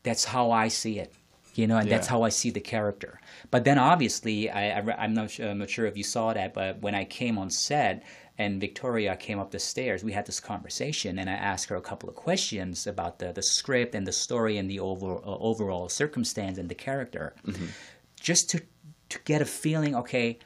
that's 0.03 0.25
how 0.25 0.51
I 0.51 0.67
see 0.67 0.99
it. 0.99 1.13
You 1.55 1.67
know, 1.67 1.77
and 1.77 1.89
that's 1.89 2.07
how 2.07 2.23
I 2.23 2.29
see 2.29 2.49
the 2.49 2.59
character. 2.59 3.21
But 3.49 3.63
then 3.63 3.77
obviously, 3.79 4.49
I, 4.49 4.77
I, 4.77 5.05
am 5.05 5.13
not, 5.13 5.31
su- 5.31 5.47
I'm 5.47 5.59
not 5.59 5.69
sure 5.69 5.85
if 5.85 5.95
you 5.95 6.03
saw 6.03 6.33
that, 6.33 6.53
but 6.53 6.81
when 6.81 6.93
I 6.93 7.05
came 7.05 7.37
on 7.37 7.49
set 7.49 8.03
and 8.37 8.59
Victoria 8.59 9.15
came 9.15 9.39
up 9.39 9.51
the 9.51 9.59
stairs, 9.59 10.03
we 10.03 10.11
had 10.11 10.25
this 10.25 10.41
conversation, 10.41 11.17
and 11.17 11.29
I 11.29 11.33
asked 11.33 11.69
her 11.69 11.77
a 11.77 11.81
couple 11.81 12.09
of 12.09 12.15
questions 12.15 12.87
about 12.87 13.19
the, 13.19 13.31
the 13.31 13.41
script 13.41 13.95
and 13.95 14.05
the 14.05 14.11
story 14.11 14.57
and 14.57 14.69
the 14.69 14.81
over, 14.81 15.15
uh, 15.15 15.21
overall 15.23 15.87
circumstance 15.87 16.57
and 16.57 16.67
the 16.67 16.75
character 16.75 17.33
just 18.19 18.49
to 18.49 18.61
to 19.07 19.19
get 19.23 19.41
a 19.41 19.45
feeling 19.45 19.95
okay 19.95 20.37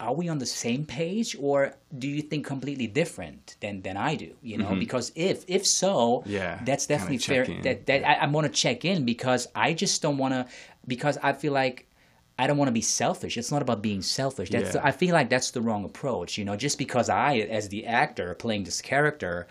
are 0.00 0.14
we 0.14 0.28
on 0.28 0.38
the 0.38 0.46
same 0.46 0.84
page 0.84 1.36
or 1.40 1.74
do 1.98 2.06
you 2.08 2.22
think 2.22 2.46
completely 2.46 2.86
different 2.86 3.56
than 3.60 3.82
than 3.82 3.96
I 3.96 4.14
do 4.14 4.36
you 4.42 4.58
know 4.58 4.76
because 4.76 5.12
if 5.14 5.44
if 5.48 5.66
so 5.66 6.24
Yeah, 6.24 6.60
that's 6.60 6.86
definitely 6.86 7.18
fair 7.18 7.44
in. 7.44 7.60
that 7.62 7.86
that 7.86 8.06
I, 8.08 8.14
I 8.24 8.26
want 8.28 8.46
to 8.46 8.52
check 8.52 8.84
in 8.84 9.04
because 9.04 9.48
I 9.54 9.72
just 9.74 10.00
don't 10.02 10.18
want 10.18 10.34
to 10.34 10.46
because 10.86 11.18
I 11.22 11.32
feel 11.32 11.52
like 11.52 11.86
I 12.40 12.46
don't 12.46 12.56
want 12.56 12.68
to 12.68 12.72
be 12.72 12.82
selfish. 12.82 13.36
It's 13.36 13.50
not 13.50 13.62
about 13.62 13.82
being 13.82 14.00
selfish. 14.02 14.50
That's 14.50 14.74
Yeah. 14.74 14.80
I 14.82 14.92
feel 14.92 15.12
like 15.12 15.28
that's 15.28 15.50
the 15.50 15.60
wrong 15.60 15.84
approach. 15.84 16.38
You 16.38 16.44
know, 16.44 16.54
just 16.56 16.78
because 16.78 17.08
I, 17.08 17.38
as 17.38 17.68
the 17.68 17.84
actor 17.84 18.32
playing 18.34 18.62
this 18.64 18.80
character, 18.80 19.48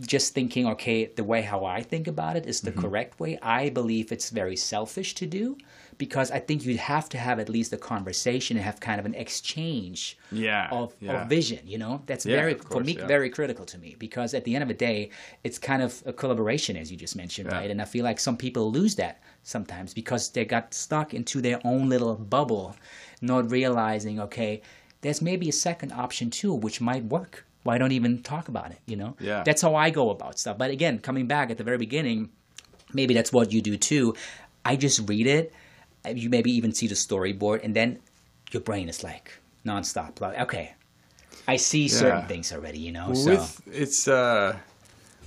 just 0.00 0.34
thinking, 0.34 0.66
okay, 0.66 1.06
the 1.06 1.24
way 1.24 1.42
how 1.42 1.64
I 1.64 1.82
think 1.82 2.06
about 2.06 2.36
it 2.36 2.46
is 2.46 2.60
the 2.62 2.70
Mm-hmm. 2.70 2.80
correct 2.82 3.20
way. 3.20 3.38
I 3.40 3.70
believe 3.70 4.12
it's 4.12 4.30
very 4.30 4.56
selfish 4.56 5.14
to 5.14 5.26
do 5.26 5.56
because 5.98 6.30
I 6.30 6.38
think 6.38 6.64
you'd 6.64 6.76
have 6.78 7.08
to 7.10 7.18
have 7.18 7.38
at 7.40 7.48
least 7.48 7.72
a 7.72 7.76
conversation 7.76 8.56
and 8.56 8.64
have 8.64 8.78
kind 8.80 8.98
of 9.00 9.06
an 9.06 9.14
exchange 9.14 10.16
Yeah, 10.30 10.68
of, 10.70 10.94
yeah. 11.00 11.22
of 11.22 11.28
vision. 11.28 11.60
You 11.66 11.78
know, 11.78 12.02
that's 12.06 12.24
Yeah, 12.24 12.36
very 12.36 12.52
of 12.54 12.62
for 12.64 12.82
me 12.82 12.94
very 12.94 13.28
critical 13.30 13.64
to 13.66 13.78
me 13.78 13.96
because 13.98 14.32
at 14.32 14.44
the 14.44 14.54
end 14.54 14.62
of 14.62 14.68
the 14.68 14.74
day, 14.74 15.10
it's 15.44 15.58
kind 15.58 15.82
of 15.82 16.02
a 16.06 16.12
collaboration, 16.12 16.76
as 16.76 16.90
you 16.90 16.96
just 16.96 17.16
mentioned, 17.16 17.50
right? 17.52 17.70
And 17.70 17.82
I 17.82 17.84
feel 17.84 18.04
like 18.04 18.20
some 18.20 18.36
people 18.36 18.70
lose 18.70 18.94
that 18.96 19.20
sometimes 19.42 19.92
because 19.92 20.30
they 20.30 20.44
got 20.44 20.72
stuck 20.72 21.12
into 21.14 21.40
their 21.40 21.60
own 21.64 21.88
little 21.88 22.14
bubble, 22.14 22.76
not 23.20 23.50
realizing, 23.50 24.20
okay, 24.20 24.62
there's 25.00 25.20
maybe 25.20 25.48
a 25.48 25.52
second 25.52 25.92
option 25.92 26.30
too, 26.30 26.54
which 26.54 26.80
might 26.80 27.04
work. 27.04 27.44
Why 27.64 27.76
don't 27.78 27.92
even 27.92 28.22
talk 28.22 28.48
about 28.48 28.70
it? 28.70 28.78
You 28.86 28.96
know, 28.96 29.16
Yeah. 29.20 29.42
that's 29.44 29.62
how 29.62 29.74
I 29.74 29.90
go 29.90 30.10
about 30.10 30.38
stuff. 30.38 30.56
But 30.58 30.70
again, 30.70 31.00
coming 31.00 31.26
back 31.26 31.50
at 31.50 31.58
the 31.58 31.64
very 31.64 31.76
beginning, 31.78 32.30
maybe 32.92 33.14
that's 33.14 33.32
what 33.32 33.52
you 33.52 33.60
do 33.60 33.76
too. 33.76 34.14
I 34.64 34.76
just 34.76 35.08
read 35.08 35.26
it. 35.26 35.52
You 36.16 36.30
maybe 36.30 36.50
even 36.52 36.72
see 36.72 36.86
the 36.86 36.94
storyboard, 36.94 37.64
and 37.64 37.74
then 37.74 37.98
your 38.52 38.62
brain 38.62 38.88
is 38.88 39.02
like 39.04 39.32
nonstop. 39.64 40.20
Like, 40.20 40.40
okay, 40.40 40.74
I 41.46 41.56
see 41.56 41.88
certain 41.88 42.26
things 42.26 42.52
already. 42.52 42.78
You 42.78 42.92
know, 42.92 43.14
so 43.14 43.30
with 43.30 43.62
it's 43.72 44.08
uh, 44.08 44.56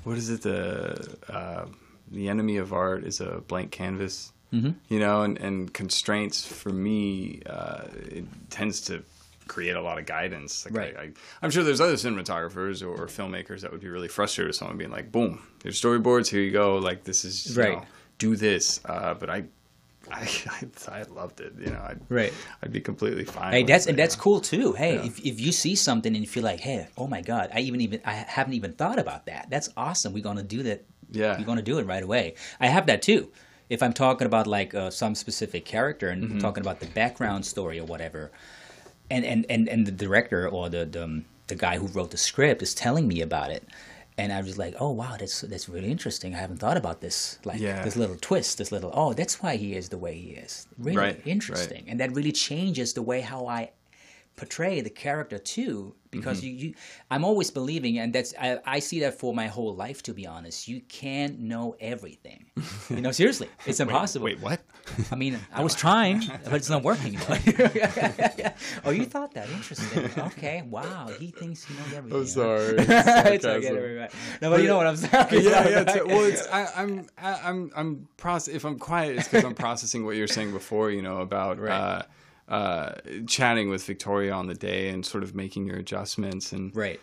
what 0.03 0.17
is 0.17 0.29
it? 0.29 0.41
The 0.41 1.17
uh, 1.29 1.65
the 2.11 2.29
enemy 2.29 2.57
of 2.57 2.73
art 2.73 3.03
is 3.03 3.21
a 3.21 3.41
blank 3.47 3.71
canvas. 3.71 4.32
Mm-hmm. 4.53 4.71
You 4.89 4.99
know, 4.99 5.21
and, 5.21 5.38
and 5.38 5.73
constraints 5.73 6.45
for 6.45 6.73
me, 6.73 7.41
uh, 7.45 7.86
it 7.93 8.25
tends 8.49 8.82
to 8.82 9.01
create 9.47 9.75
a 9.75 9.82
lot 9.82 9.97
of 9.97 10.05
guidance. 10.05 10.65
Like 10.65 10.75
Right. 10.75 10.97
I, 10.97 11.01
I, 11.03 11.11
I'm 11.41 11.51
sure 11.51 11.63
there's 11.63 11.79
other 11.79 11.93
cinematographers 11.93 12.82
or, 12.86 13.07
filmmakers 13.07 13.61
that 13.61 13.71
would 13.71 13.82
be 13.82 13.88
really 13.89 14.07
frustrated 14.09 14.49
with 14.49 14.57
someone 14.57 14.77
being 14.77 14.91
like, 14.91 15.11
"Boom, 15.11 15.41
here's 15.63 15.79
storyboards. 15.79 16.27
Here 16.27 16.41
you 16.41 16.51
go. 16.51 16.77
Like 16.77 17.03
this 17.05 17.23
is 17.23 17.55
Right. 17.57 17.77
know, 17.77 17.86
do 18.17 18.36
this." 18.36 18.82
Uh, 18.86 19.13
but 19.13 19.29
I. 19.29 19.45
I, 20.16 20.28
I, 20.89 20.99
I 20.99 21.03
loved 21.03 21.39
it, 21.41 21.53
you 21.59 21.68
know. 21.72 21.80
I'd, 21.82 21.99
Right. 22.09 22.34
I'd 22.64 22.72
be 22.72 22.82
completely 22.82 23.26
fine. 23.26 23.53
Hey, 23.53 23.64
that's 23.64 23.86
it, 23.86 23.91
and 23.91 23.99
that's 23.99 24.16
yeah. 24.16 24.22
cool 24.22 24.41
too. 24.41 24.74
Hey, 24.74 24.95
Yeah. 24.95 25.05
if, 25.05 25.20
if 25.26 25.39
you 25.39 25.51
see 25.51 25.76
something 25.76 26.14
and 26.16 26.24
you 26.24 26.30
feel 26.30 26.43
like, 26.43 26.59
hey, 26.59 26.88
oh 26.97 27.07
my 27.07 27.22
god, 27.22 27.49
I 27.53 27.59
even 27.62 27.82
even 27.82 28.01
I 28.05 28.14
haven't 28.14 28.53
even 28.53 28.74
thought 28.74 28.99
about 28.99 29.26
that. 29.28 29.47
That's 29.49 29.70
awesome. 29.78 30.14
We're 30.14 30.24
gonna 30.24 30.43
do 30.43 30.64
that. 30.64 30.84
Yeah. 31.12 31.38
we're 31.38 31.45
gonna 31.45 31.62
do 31.62 31.78
it 31.80 31.86
right 31.86 32.03
away. 32.03 32.36
I 32.59 32.68
have 32.68 32.86
that 32.88 33.01
too. 33.01 33.32
If 33.70 33.82
I'm 33.82 33.93
talking 33.93 34.26
about 34.26 34.47
like 34.47 34.74
uh, 34.76 34.89
some 34.89 35.16
specific 35.16 35.64
character 35.66 36.09
and 36.09 36.24
Mm-hmm. 36.24 36.39
talking 36.39 36.62
about 36.62 36.80
the 36.82 36.88
background 36.88 37.45
story 37.45 37.80
or 37.80 37.86
whatever, 37.86 38.32
and 39.09 39.24
and 39.26 39.45
and, 39.49 39.68
and 39.70 39.86
the 39.88 39.91
director 39.91 40.47
or 40.49 40.70
the, 40.70 40.86
the 40.86 41.03
um, 41.03 41.26
the 41.47 41.55
guy 41.55 41.78
who 41.78 41.88
wrote 41.88 42.12
the 42.12 42.18
script 42.18 42.62
is 42.62 42.74
telling 42.74 43.07
me 43.07 43.22
about 43.22 43.51
it. 43.51 43.64
And 44.22 44.32
I 44.32 44.41
was 44.47 44.55
like, 44.63 44.74
oh 44.84 44.91
wow, 45.01 45.15
that's 45.22 45.38
that's 45.51 45.67
really 45.74 45.89
interesting. 45.95 46.30
I 46.36 46.39
haven't 46.45 46.59
thought 46.63 46.78
about 46.84 46.97
this, 47.05 47.39
like 47.49 47.59
Yeah. 47.59 47.84
this 47.86 47.95
little 48.01 48.17
twist, 48.30 48.51
this 48.59 48.72
little 48.76 48.91
oh, 49.01 49.11
that's 49.19 49.36
why 49.41 49.53
he 49.63 49.69
is 49.80 49.86
the 49.89 49.97
way 50.05 50.13
he 50.26 50.30
is. 50.45 50.53
Really 50.78 50.97
Right, 50.97 51.15
right. 51.17 51.28
interesting, 51.36 51.84
and 51.89 51.99
that 52.01 52.09
really 52.17 52.32
changes 52.49 52.93
the 52.93 53.01
way 53.11 53.19
how 53.22 53.41
I 53.59 53.61
portray 54.36 54.82
the 54.82 54.89
character 54.89 55.38
too 55.38 55.93
because 56.09 56.39
Mm-hmm. 56.39 56.47
you, 56.47 56.67
you 56.69 56.73
i'm 57.09 57.23
always 57.23 57.49
believing 57.51 57.97
and 57.99 58.11
that's 58.13 58.34
I, 58.39 58.59
I 58.65 58.79
see 58.79 58.99
that 59.01 59.17
for 59.17 59.34
my 59.34 59.47
whole 59.47 59.73
life 59.75 60.03
to 60.03 60.13
be 60.13 60.27
honest 60.27 60.67
you 60.67 60.82
can't 60.82 61.39
know 61.39 61.75
everything 61.79 62.45
you 62.89 63.01
know 63.01 63.11
seriously 63.11 63.47
it's 63.65 63.79
impossible 63.79 64.25
Wait, 64.25 64.39
what? 64.41 64.61
i 65.11 65.15
mean 65.15 65.39
i 65.53 65.63
was 65.63 65.73
trying 65.73 66.21
but 66.45 66.55
it's 66.55 66.69
not 66.69 66.84
working 66.84 67.17
oh 68.84 68.89
you 68.89 69.05
thought 69.05 69.34
that 69.34 69.49
interesting 69.51 70.09
okay 70.17 70.63
wow 70.69 71.07
he 71.17 71.27
thinks 71.27 71.63
he 71.63 71.73
knows 71.75 71.93
everything 71.93 72.19
I'm 72.19 72.27
sorry. 72.27 72.75
it's 72.79 73.45
okay, 73.45 74.09
no 74.41 74.49
but 74.49 74.61
you 74.61 74.67
know 74.67 74.77
what 74.77 74.88
i'm 74.88 74.97
saying 74.97 75.27
yeah, 75.32 75.67
yeah. 75.67 75.84
It's, 75.88 76.05
well, 76.05 76.23
it's, 76.25 76.47
I, 76.47 76.67
I'm, 76.75 77.07
I, 77.17 77.39
I'm, 77.43 77.71
I'm 77.75 78.07
process. 78.17 78.53
If 78.53 78.65
I'm 78.65 78.77
quiet, 78.79 79.17
it's 79.17 79.27
because 79.27 79.45
I'm 79.45 79.55
processing 79.55 80.05
what 80.05 80.15
you 80.15 80.21
were 80.21 80.27
saying 80.27 80.51
before. 80.51 80.91
You 80.91 81.01
know 81.01 81.17
about 81.21 81.59
uh, 81.59 82.03
uh, 82.52 82.91
chatting 83.28 83.70
with 83.70 83.84
Victoria 83.86 84.34
on 84.34 84.45
the 84.45 84.54
day 84.54 84.89
and 84.89 85.06
sort 85.06 85.24
of 85.24 85.34
making 85.34 85.66
your 85.66 85.78
adjustments. 85.78 86.52
And 86.52 86.76
right 86.76 86.99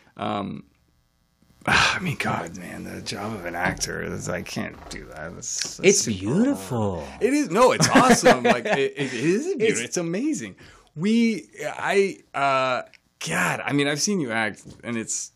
I 1.67 1.99
mean, 2.01 2.17
God, 2.19 2.57
man, 2.59 2.85
the 2.85 3.01
job 3.01 3.35
of 3.35 3.47
an 3.47 3.55
actor 3.55 4.03
is 4.03 4.29
I 4.29 4.43
can't 4.43 4.77
do 4.91 5.07
that. 5.07 5.35
That's, 5.35 5.79
that's 5.79 6.07
it's 6.07 6.07
beautiful 6.07 7.07
It 7.21 7.33
is 7.33 7.51
no, 7.51 7.73
it's 7.73 7.89
awesome. 7.89 8.45
like 8.45 8.67
it, 8.67 8.93
it 8.97 9.13
is 9.13 9.55
beautiful. 9.57 9.85
It's, 9.85 9.97
amazing. 9.97 10.57
We, 10.95 11.49
I, 11.65 12.19
uh, 12.35 12.83
God, 13.27 13.63
I 13.65 13.73
mean, 13.73 13.89
I've 13.89 14.01
seen 14.01 14.21
you 14.21 14.31
act, 14.31 14.65
and 14.85 14.97
it's, 14.97 15.33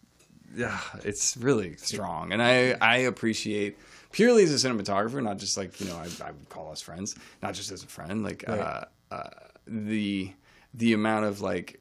yeah, 0.55 0.79
it's 1.05 1.37
really 1.37 1.77
strong, 1.77 2.33
and 2.33 2.43
I, 2.43 2.77
I 2.81 2.97
appreciate 2.99 3.79
purely 4.11 4.45
as 4.45 4.65
a 4.65 4.69
cinematographer, 4.69 5.23
not 5.23 5.39
just 5.39 5.57
like 5.57 5.81
you 5.81 5.87
know, 5.87 5.97
I, 5.97 6.09
I 6.25 6.33
would 6.33 6.49
call 6.49 6.71
us 6.71 6.83
friends, 6.83 7.17
not 7.43 7.55
just 7.55 7.71
as 7.71 7.83
a 7.83 7.87
friend, 7.87 8.23
like 8.23 8.45
uh, 8.49 8.85
uh, 9.11 9.29
the, 9.67 10.33
the 10.75 10.93
amount 10.93 11.25
of 11.27 11.41
like 11.41 11.81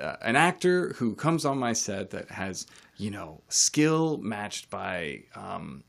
uh, 0.00 0.16
an 0.22 0.36
actor 0.36 0.94
who 0.94 1.14
comes 1.14 1.44
on 1.44 1.58
my 1.58 1.72
set 1.72 2.10
that 2.10 2.30
has 2.30 2.66
you 2.96 3.10
know 3.10 3.40
skill 3.48 4.18
matched 4.18 4.70
by 4.70 5.22
um, 5.34 5.82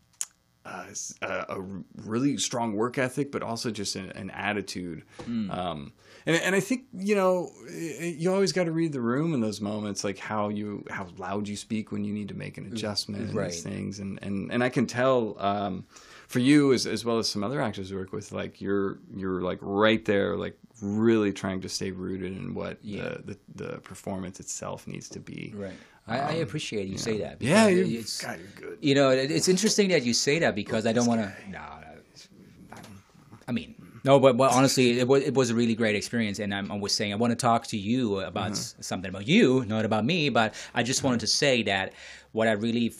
uh, 0.65 0.85
a, 1.21 1.45
a 1.49 1.61
really 1.95 2.37
strong 2.37 2.73
work 2.73 2.97
ethic, 2.97 3.31
but 3.31 3.41
also 3.41 3.71
just 3.71 3.95
an, 3.95 4.11
an 4.11 4.29
attitude. 4.31 5.03
Um, 5.51 5.93
and, 6.25 6.35
and 6.35 6.55
I 6.55 6.59
think 6.59 6.83
you 6.93 7.15
know 7.15 7.51
you 7.71 8.31
always 8.31 8.51
got 8.51 8.65
to 8.65 8.71
read 8.71 8.91
the 8.91 9.01
room 9.01 9.33
in 9.33 9.41
those 9.41 9.61
moments, 9.61 10.03
like 10.03 10.17
how 10.17 10.49
you 10.49 10.83
how 10.89 11.07
loud 11.17 11.47
you 11.47 11.55
speak 11.55 11.91
when 11.91 12.03
you 12.03 12.13
need 12.13 12.27
to 12.27 12.35
make 12.35 12.57
an 12.57 12.65
adjustment, 12.71 13.21
and 13.29 13.33
these 13.51 13.63
things. 13.63 13.99
And 13.99 14.19
and 14.21 14.51
and 14.51 14.63
I 14.63 14.69
can 14.69 14.85
tell 14.85 15.35
um, 15.39 15.85
for 16.29 16.39
you 16.39 16.71
as 16.73 16.85
as 16.87 17.01
well 17.03 17.17
as 17.19 17.27
some 17.27 17.43
other 17.43 17.59
actors 17.67 17.91
I 17.91 17.95
work 17.95 18.13
with, 18.13 18.31
like 18.41 18.61
you're 18.61 18.99
you're 19.21 19.41
like 19.41 19.59
right 19.61 20.03
there, 20.05 20.37
like 20.45 20.55
really 20.81 21.33
trying 21.33 21.59
to 21.61 21.69
stay 21.77 21.91
rooted 21.91 22.31
in 22.41 22.53
what 22.53 22.75
the, 22.81 23.21
the 23.29 23.37
the 23.63 23.71
performance 23.91 24.39
itself 24.39 24.87
needs 24.87 25.09
to 25.09 25.19
be. 25.19 25.53
right 25.65 25.73
I, 26.07 26.17
I 26.19 26.31
appreciate 26.45 26.87
you 26.87 26.97
say 26.97 27.15
that 27.19 27.33
Um, 27.33 27.37
Yeah, 27.41 27.67
because 27.67 27.89
you, 27.91 27.99
it's 27.99 28.15
God, 28.25 28.39
you're 28.39 28.69
good. 28.69 28.77
You 28.81 28.95
know, 28.95 29.09
it- 29.11 29.29
it's 29.37 29.47
interesting 29.55 29.89
that 29.89 30.03
you 30.07 30.13
say 30.13 30.39
that 30.39 30.53
because 30.55 30.83
I 30.89 30.93
don't 30.93 31.05
want 31.11 31.21
to. 31.21 31.29
No, 31.51 31.59
no, 31.59 32.77
I 33.47 33.51
mean, 33.51 33.75
no, 34.03 34.19
but, 34.19 34.37
but 34.37 34.51
honestly, 34.51 34.99
it 34.99 35.07
was 35.07 35.23
it 35.23 35.33
was 35.33 35.49
a 35.49 35.55
really 35.55 35.75
great 35.75 35.95
experience, 35.95 36.39
and 36.39 36.53
I'm, 36.53 36.71
I 36.71 36.77
was 36.77 36.93
saying 36.93 37.11
I 37.13 37.15
want 37.15 37.31
to 37.31 37.35
talk 37.35 37.65
to 37.67 37.77
you 37.77 38.19
about 38.21 38.51
s- 38.51 38.75
something 38.79 39.09
about 39.09 39.27
you, 39.27 39.65
not 39.65 39.85
about 39.85 40.05
me. 40.05 40.29
But 40.29 40.53
I 40.73 40.83
just 40.83 41.03
wanted 41.03 41.19
to 41.21 41.27
say 41.27 41.63
that 41.63 41.93
what 42.31 42.47
I 42.47 42.51
really, 42.53 42.93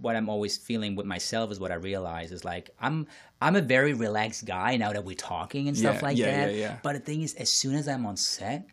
what 0.00 0.16
I'm 0.16 0.28
always 0.28 0.56
feeling 0.56 0.96
with 0.96 1.06
myself 1.06 1.50
is 1.52 1.58
what 1.60 1.70
I 1.72 1.76
realize 1.76 2.32
is 2.32 2.44
like 2.44 2.70
I'm 2.80 3.06
I'm 3.40 3.56
a 3.56 3.60
very 3.60 3.92
relaxed 3.92 4.44
guy 4.44 4.76
now 4.76 4.92
that 4.92 5.04
we're 5.04 5.16
talking 5.16 5.68
and 5.68 5.76
stuff 5.76 5.96
Yeah, 5.96 6.02
like 6.02 6.16
yeah, 6.16 6.46
that. 6.46 6.54
yeah. 6.54 6.76
But 6.82 6.94
the 6.94 7.00
thing 7.00 7.22
is, 7.22 7.34
as 7.34 7.50
soon 7.52 7.74
as 7.74 7.86
I'm 7.88 8.06
on 8.06 8.16
set, 8.16 8.66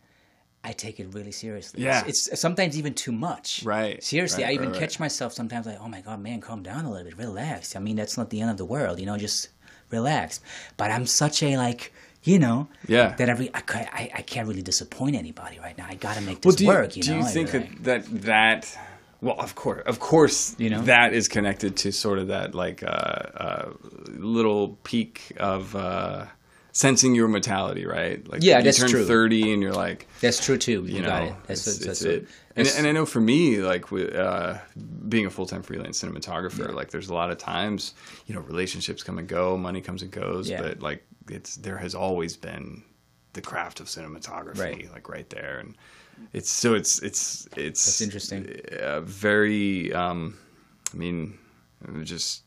I 0.63 0.71
take 0.71 0.99
it 1.01 1.07
really 1.13 1.33
seriously. 1.33 1.83
Yeah. 1.83 2.03
It's, 2.07 2.27
it's 2.29 2.39
sometimes 2.39 2.77
even 2.77 2.93
too 2.93 3.11
much. 3.11 3.63
Right, 3.65 4.01
Seriously, 4.01 4.43
right, 4.43 4.51
I 4.51 4.53
even 4.53 4.69
right, 4.71 4.79
catch 4.79 4.97
myself 4.99 5.33
sometimes 5.33 5.65
like, 5.65 5.77
oh 5.81 5.89
my 5.89 5.99
God, 5.99 6.21
man, 6.21 6.39
calm 6.39 6.63
down 6.63 6.85
a 6.85 6.89
little 6.91 7.05
bit, 7.05 7.17
relax. 7.17 7.75
I 7.75 7.79
mean, 7.79 7.97
that's 7.97 8.17
not 8.17 8.29
the 8.29 8.39
end 8.39 8.49
of 8.49 8.55
the 8.55 8.63
world, 8.65 8.99
you 8.99 9.05
know, 9.05 9.17
just 9.17 9.49
relax. 9.91 10.39
But 10.77 10.89
I'm 10.89 11.05
such 11.05 11.43
a 11.43 11.57
like, 11.57 11.91
you 12.23 12.39
know, 12.39 12.69
Yeah. 12.87 13.13
that 13.17 13.27
every 13.27 13.53
I, 13.53 13.61
I, 13.69 14.11
I 14.15 14.21
can't 14.21 14.47
really 14.47 14.61
disappoint 14.61 15.17
anybody 15.17 15.59
right 15.59 15.77
now. 15.77 15.87
I 15.89 15.95
got 15.95 16.15
to 16.15 16.21
make 16.21 16.39
this 16.41 16.51
Well, 16.51 16.55
do 16.55 16.63
you, 16.63 16.69
work, 16.69 16.95
you 16.95 17.03
do 17.03 17.11
know. 17.11 17.17
you 17.17 17.25
think 17.25 17.51
that, 17.51 17.83
that 17.83 18.21
that 18.21 18.77
well, 19.23 19.39
of 19.39 19.55
course, 19.55 19.83
of 19.85 19.99
course, 19.99 20.55
You 20.59 20.69
know? 20.69 20.81
that 20.83 21.13
is 21.13 21.27
connected 21.27 21.77
to 21.77 21.91
sort 21.91 22.19
of 22.19 22.27
that 22.27 22.53
like 22.53 22.83
uh, 22.83 22.87
uh, 22.87 23.69
little 24.07 24.77
peak 24.83 25.31
of 25.37 25.75
uh, 25.75 26.25
sensing 26.73 27.15
your 27.15 27.27
mortality, 27.27 27.85
right? 27.85 28.27
Like 28.27 28.43
Yeah, 28.43 28.57
you 28.57 28.63
that's 28.65 28.79
turn 28.79 28.89
true. 28.89 29.05
those 29.05 29.31
and 29.31 29.61
you're 29.61 29.73
like, 29.73 30.07
That's 30.21 30.43
true 30.43 30.57
too. 30.57 30.83
You, 30.85 30.95
you 30.95 31.01
know, 31.01 31.07
got 31.07 31.23
it. 31.23 31.33
That's, 31.47 31.67
it's, 31.67 31.77
that's, 31.85 32.01
it's 32.01 32.25
it. 32.25 32.27
And, 32.55 32.67
and 32.77 32.85
I 32.87 32.91
know 32.91 33.05
for 33.05 33.19
me, 33.21 33.57
like 33.57 33.91
uh, 33.91 34.57
being 35.07 35.25
a 35.25 35.29
full 35.29 35.45
time 35.45 35.63
freelance 35.63 36.03
cinematographer, 36.03 36.73
like 36.73 36.91
there's 36.91 37.09
a 37.09 37.13
lot 37.13 37.31
of 37.31 37.37
times, 37.37 37.93
you 38.27 38.35
know, 38.35 38.41
relationships 38.41 39.03
come 39.03 39.17
and 39.19 39.27
go, 39.27 39.57
money 39.57 39.81
comes 39.81 40.01
and 40.03 40.11
goes, 40.11 40.49
Yeah. 40.49 40.61
but 40.61 40.79
like 40.81 41.03
it's 41.29 41.55
there 41.55 41.77
has 41.77 41.95
always 41.95 42.35
been 42.35 42.83
the 43.33 43.41
craft 43.41 43.79
of 43.79 43.87
cinematography, 43.87 44.59
Right. 44.59 44.91
like 44.91 45.09
right 45.09 45.29
there, 45.29 45.57
and 45.59 45.75
it's 46.33 46.49
so 46.49 46.73
it's 46.73 46.99
it's 46.99 47.47
it's 47.57 47.85
That's 47.85 48.01
interesting. 48.01 48.59
uh, 48.81 49.01
very, 49.01 49.93
um, 49.93 50.37
I 50.93 50.97
mean, 50.97 51.37
just. 52.03 52.41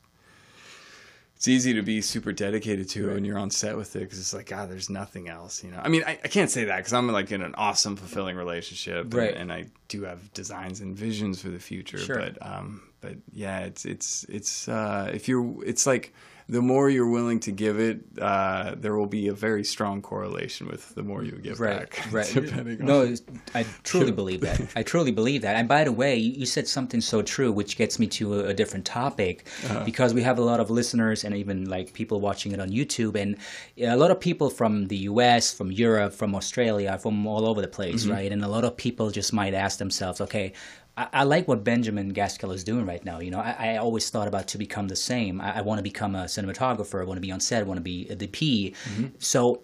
It's 1.37 1.49
easy 1.49 1.75
to 1.75 1.83
be 1.83 2.01
super 2.01 2.33
dedicated 2.33 2.89
to 2.91 3.11
it 3.11 3.14
when 3.14 3.25
you're 3.27 3.37
on 3.39 3.51
set 3.51 3.77
with 3.77 3.95
it 3.95 4.01
because 4.01 4.19
it's 4.19 4.33
like, 4.33 4.47
God, 4.47 4.71
there's 4.71 4.89
nothing 4.89 5.29
else, 5.29 5.62
you 5.62 5.71
know. 5.71 5.79
I 5.85 5.89
mean, 5.89 6.03
I, 6.07 6.12
I 6.25 6.29
can't 6.29 6.51
say 6.51 6.64
that 6.64 6.79
because 6.79 6.95
I'm 6.95 7.07
like 7.12 7.31
in 7.31 7.43
an 7.43 7.55
awesome, 7.57 7.95
fulfilling 7.95 8.37
relationship, 8.37 9.05
and- 9.05 9.14
Right. 9.14 9.35
and, 9.37 9.53
I 9.53 9.67
do 9.89 10.05
have 10.05 10.33
designs 10.33 10.81
and 10.81 10.97
visions 10.97 11.43
for 11.43 11.51
the 11.51 11.59
future. 11.59 11.99
Sure. 11.99 12.17
But, 12.17 12.39
um, 12.41 12.81
but 13.03 13.17
yeah, 13.33 13.61
it's 13.61 13.85
it's 13.85 14.25
it's 14.31 14.67
uh, 14.67 15.11
if 15.12 15.29
you're, 15.29 15.62
it's 15.62 15.87
like 15.87 16.14
the 16.49 16.62
more 16.62 16.88
you're 16.88 17.11
willing 17.11 17.40
to 17.40 17.51
give 17.51 17.80
it, 17.80 17.99
uh, 18.20 18.76
there 18.76 18.94
will 18.97 19.09
be 19.09 19.26
a 19.26 19.32
very 19.32 19.64
strong 19.64 20.01
correlation 20.01 20.68
with 20.68 20.94
the 20.94 21.03
more 21.03 21.24
you 21.24 21.32
give 21.32 21.59
right, 21.59 21.80
back. 21.90 22.07
right. 22.12 22.30
depending 22.32 22.84
no, 22.84 23.03
it's- 23.03 23.22
I 23.55 23.66
truly 23.82 24.12
believe 24.12 24.42
that. 24.42 24.61
I 24.76 24.82
truly 24.84 25.11
believe 25.11 25.42
that. 25.42 25.57
And 25.57 25.66
by 25.68 25.82
the 25.84 25.92
way, 25.92 26.14
you 26.16 26.32
you 26.40 26.47
said 26.47 26.68
something 26.68 27.01
so 27.01 27.20
true, 27.22 27.51
which 27.51 27.76
gets 27.76 27.99
me 27.99 28.07
to 28.18 28.24
a, 28.40 28.49
a 28.53 28.55
different 28.55 28.84
topic, 28.86 29.36
Uh-huh. 29.64 29.82
because 29.84 30.14
we 30.14 30.22
have 30.22 30.38
a 30.38 30.44
lot 30.51 30.61
of 30.61 30.70
listeners 30.70 31.24
and 31.24 31.34
even 31.36 31.68
like 31.68 31.92
people 32.01 32.20
watching 32.20 32.53
it 32.53 32.61
on 32.61 32.68
YouTube, 32.70 33.14
and 33.22 33.36
a 33.78 33.97
lot 33.97 34.11
of 34.12 34.18
people 34.20 34.49
from 34.51 34.86
the 34.86 34.99
U.S., 35.12 35.53
from 35.59 35.72
Europe, 35.72 36.12
from 36.12 36.34
Australia, 36.34 36.97
from 36.99 37.26
all 37.26 37.44
over 37.51 37.61
the 37.61 37.72
place, 37.78 38.03
Mm-hmm. 38.05 38.12
right? 38.16 38.30
And 38.34 38.44
a 38.44 38.49
lot 38.57 38.64
of 38.64 38.76
people 38.76 39.11
just 39.11 39.32
might 39.32 39.55
ask 39.55 39.78
themselves, 39.78 40.20
okay. 40.20 40.53
I, 40.97 41.09
I 41.12 41.24
like 41.24 41.47
what 41.49 41.64
Benjamin 41.64 42.11
Gaskell 42.11 42.53
is 42.53 42.64
doing 42.64 42.86
right 42.86 43.05
now. 43.05 43.20
You 43.20 43.30
know, 43.30 43.40
I, 43.40 43.74
I 43.74 43.76
always 43.76 44.09
thought 44.11 44.28
about 44.28 44.49
to 44.49 44.59
become 44.59 44.88
the 44.88 44.97
same. 44.97 45.40
I, 45.40 45.59
I 45.59 45.61
want 45.61 45.78
to 45.78 45.82
become 45.82 46.14
a 46.14 46.24
cinematographer. 46.24 47.01
I 47.01 47.05
want 47.05 47.16
to 47.16 47.22
be 47.22 47.32
on 47.32 47.40
set. 47.40 47.61
I 47.61 47.66
want 47.66 47.78
to 47.78 47.82
be 47.82 48.09
a 48.09 48.16
DP. 48.16 48.74
Mm-hmm. 48.74 49.07
So, 49.18 49.62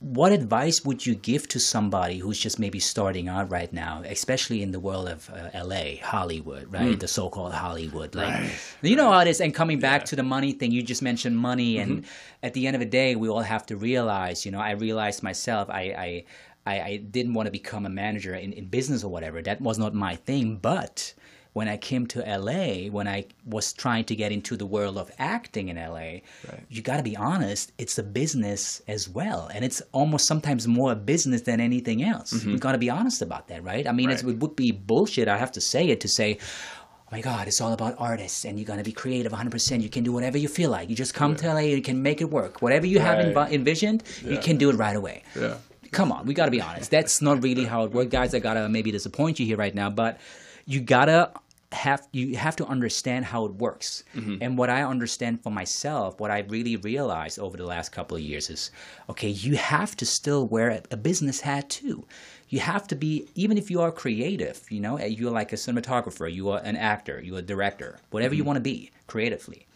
what 0.00 0.32
advice 0.32 0.84
would 0.84 1.06
you 1.06 1.14
give 1.14 1.48
to 1.48 1.58
somebody 1.58 2.18
who's 2.18 2.38
just 2.38 2.58
maybe 2.58 2.78
starting 2.78 3.26
out 3.28 3.50
right 3.50 3.72
now, 3.72 4.02
especially 4.04 4.60
in 4.60 4.70
the 4.70 4.80
world 4.80 5.08
of 5.08 5.30
uh, 5.30 5.64
LA, 5.64 5.96
Hollywood, 6.02 6.70
right? 6.70 6.96
Mm. 6.96 7.00
The 7.00 7.08
so-called 7.08 7.54
Hollywood, 7.54 8.14
like 8.14 8.34
Right. 8.34 8.50
you 8.82 8.96
know 8.96 9.10
how 9.10 9.20
it 9.20 9.28
is. 9.28 9.40
And 9.40 9.54
coming 9.54 9.78
back 9.78 10.04
to 10.06 10.16
the 10.16 10.22
money 10.22 10.52
thing, 10.52 10.72
you 10.72 10.82
just 10.82 11.00
mentioned 11.00 11.38
money, 11.38 11.78
and 11.78 12.02
mm-hmm. 12.02 12.10
at 12.42 12.52
the 12.52 12.66
end 12.66 12.76
of 12.76 12.80
the 12.80 12.86
day, 12.86 13.16
we 13.16 13.30
all 13.30 13.40
have 13.40 13.64
to 13.66 13.76
realize. 13.76 14.44
You 14.44 14.52
know, 14.52 14.60
I 14.60 14.72
realized 14.72 15.22
myself, 15.22 15.70
I. 15.70 15.80
I 15.80 16.24
I, 16.66 16.80
I 16.80 16.96
didn't 16.96 17.34
want 17.34 17.46
to 17.46 17.50
become 17.52 17.84
a 17.86 17.90
manager 17.90 18.34
in, 18.34 18.52
in 18.52 18.66
business 18.66 19.04
or 19.04 19.10
whatever. 19.10 19.42
That 19.42 19.60
was 19.60 19.78
not 19.78 19.94
my 19.94 20.16
thing. 20.16 20.56
But 20.56 21.12
when 21.52 21.68
I 21.68 21.76
came 21.76 22.06
to 22.08 22.18
LA, 22.20 22.88
when 22.90 23.06
I 23.06 23.26
was 23.46 23.72
trying 23.72 24.04
to 24.06 24.16
get 24.16 24.32
into 24.32 24.56
the 24.56 24.66
world 24.66 24.98
of 24.98 25.10
acting 25.18 25.68
in 25.68 25.76
LA, 25.76 26.20
you 26.68 26.82
got 26.82 26.96
to 26.96 27.02
be 27.02 27.16
honest, 27.16 27.70
it's 27.78 27.96
a 27.98 28.02
business 28.02 28.82
as 28.88 29.08
well. 29.08 29.48
And 29.54 29.64
it's 29.64 29.80
almost 29.92 30.26
sometimes 30.26 30.66
more 30.66 30.90
a 30.92 30.96
business 30.96 31.42
than 31.42 31.60
anything 31.60 32.02
else. 32.02 32.44
You 32.44 32.58
got 32.58 32.72
to 32.72 32.78
be 32.78 32.90
honest 32.90 33.22
about 33.22 33.46
that, 33.48 33.62
right? 33.62 33.86
I 33.86 33.92
mean, 33.92 34.08
Right. 34.08 34.18
it 34.24 34.24
would 34.24 34.56
be 34.56 34.72
bullshit, 34.72 35.28
I 35.28 35.36
have 35.36 35.52
to 35.52 35.60
say 35.60 35.88
it, 35.90 36.00
to 36.00 36.08
say, 36.08 36.38
oh 36.40 37.08
my 37.12 37.20
God, 37.20 37.46
it's 37.46 37.60
all 37.60 37.72
about 37.72 37.94
artists 37.98 38.44
and 38.44 38.58
you're 38.58 38.66
going 38.66 38.78
to 38.80 38.84
be 38.84 38.90
creative 38.90 39.30
100%. 39.30 39.80
You 39.80 39.88
can 39.88 40.02
do 40.02 40.12
whatever 40.12 40.38
you 40.38 40.48
feel 40.48 40.70
like. 40.70 40.88
You 40.90 40.96
just 40.96 41.14
come 41.14 41.36
to 41.36 41.46
LA, 41.54 41.60
you 41.60 41.82
can 41.82 42.02
make 42.02 42.20
it 42.20 42.30
work. 42.30 42.62
Whatever 42.62 42.86
you 42.86 42.98
have 42.98 43.18
Right. 43.18 43.32
envi- 43.32 43.52
envisioned, 43.52 44.02
you 44.24 44.38
can 44.38 44.56
do 44.56 44.70
it 44.70 44.76
right 44.76 44.96
away 44.96 45.22
yeah. 45.38 45.58
Come 45.94 46.12
on, 46.12 46.26
we 46.26 46.34
got 46.34 46.46
to 46.46 46.50
be 46.50 46.60
honest. 46.60 46.90
That's 46.90 47.22
not 47.22 47.42
really 47.42 47.64
how 47.64 47.84
it 47.84 47.92
works, 47.92 48.10
guys. 48.10 48.34
I 48.34 48.40
gotta 48.40 48.68
maybe 48.68 48.90
disappoint 48.90 49.40
you 49.40 49.46
here 49.46 49.56
right 49.56 49.74
now, 49.74 49.88
but 49.88 50.20
you 50.66 50.80
gotta 50.80 51.30
have 51.72 52.06
you 52.12 52.36
have 52.36 52.56
to 52.56 52.66
understand 52.66 53.24
how 53.24 53.44
it 53.46 53.54
works. 53.54 54.04
Mm-hmm. 54.14 54.36
And 54.40 54.58
what 54.58 54.70
I 54.70 54.82
understand 54.82 55.42
for 55.42 55.50
myself, 55.50 56.20
what 56.20 56.30
I 56.30 56.40
really 56.40 56.76
realized 56.76 57.38
over 57.38 57.56
the 57.56 57.64
last 57.64 57.90
couple 57.92 58.16
of 58.16 58.22
years 58.22 58.50
is, 58.50 58.70
okay, 59.08 59.28
you 59.28 59.56
have 59.56 59.96
to 59.96 60.06
still 60.06 60.46
wear 60.46 60.82
a, 60.90 60.96
business 60.96 61.40
hat 61.40 61.70
too. 61.70 62.04
You 62.48 62.60
have 62.60 62.86
to 62.88 62.94
be, 62.94 63.26
even 63.34 63.58
if 63.58 63.70
you 63.70 63.80
are 63.80 63.90
creative, 63.90 64.60
you 64.70 64.80
know, 64.80 64.96
eh, 64.96 65.06
you're 65.06 65.32
like 65.32 65.52
a 65.52 65.56
cinematographer, 65.56 66.32
you 66.32 66.50
are 66.50 66.60
an 66.62 66.76
actor, 66.76 67.20
you're 67.20 67.38
a 67.38 67.42
director, 67.42 67.98
whatever 68.10 68.34
you 68.34 68.42
mm-hmm. 68.42 68.48
want 68.48 68.56
to 68.58 68.60
be 68.60 68.90
creatively 69.06 69.66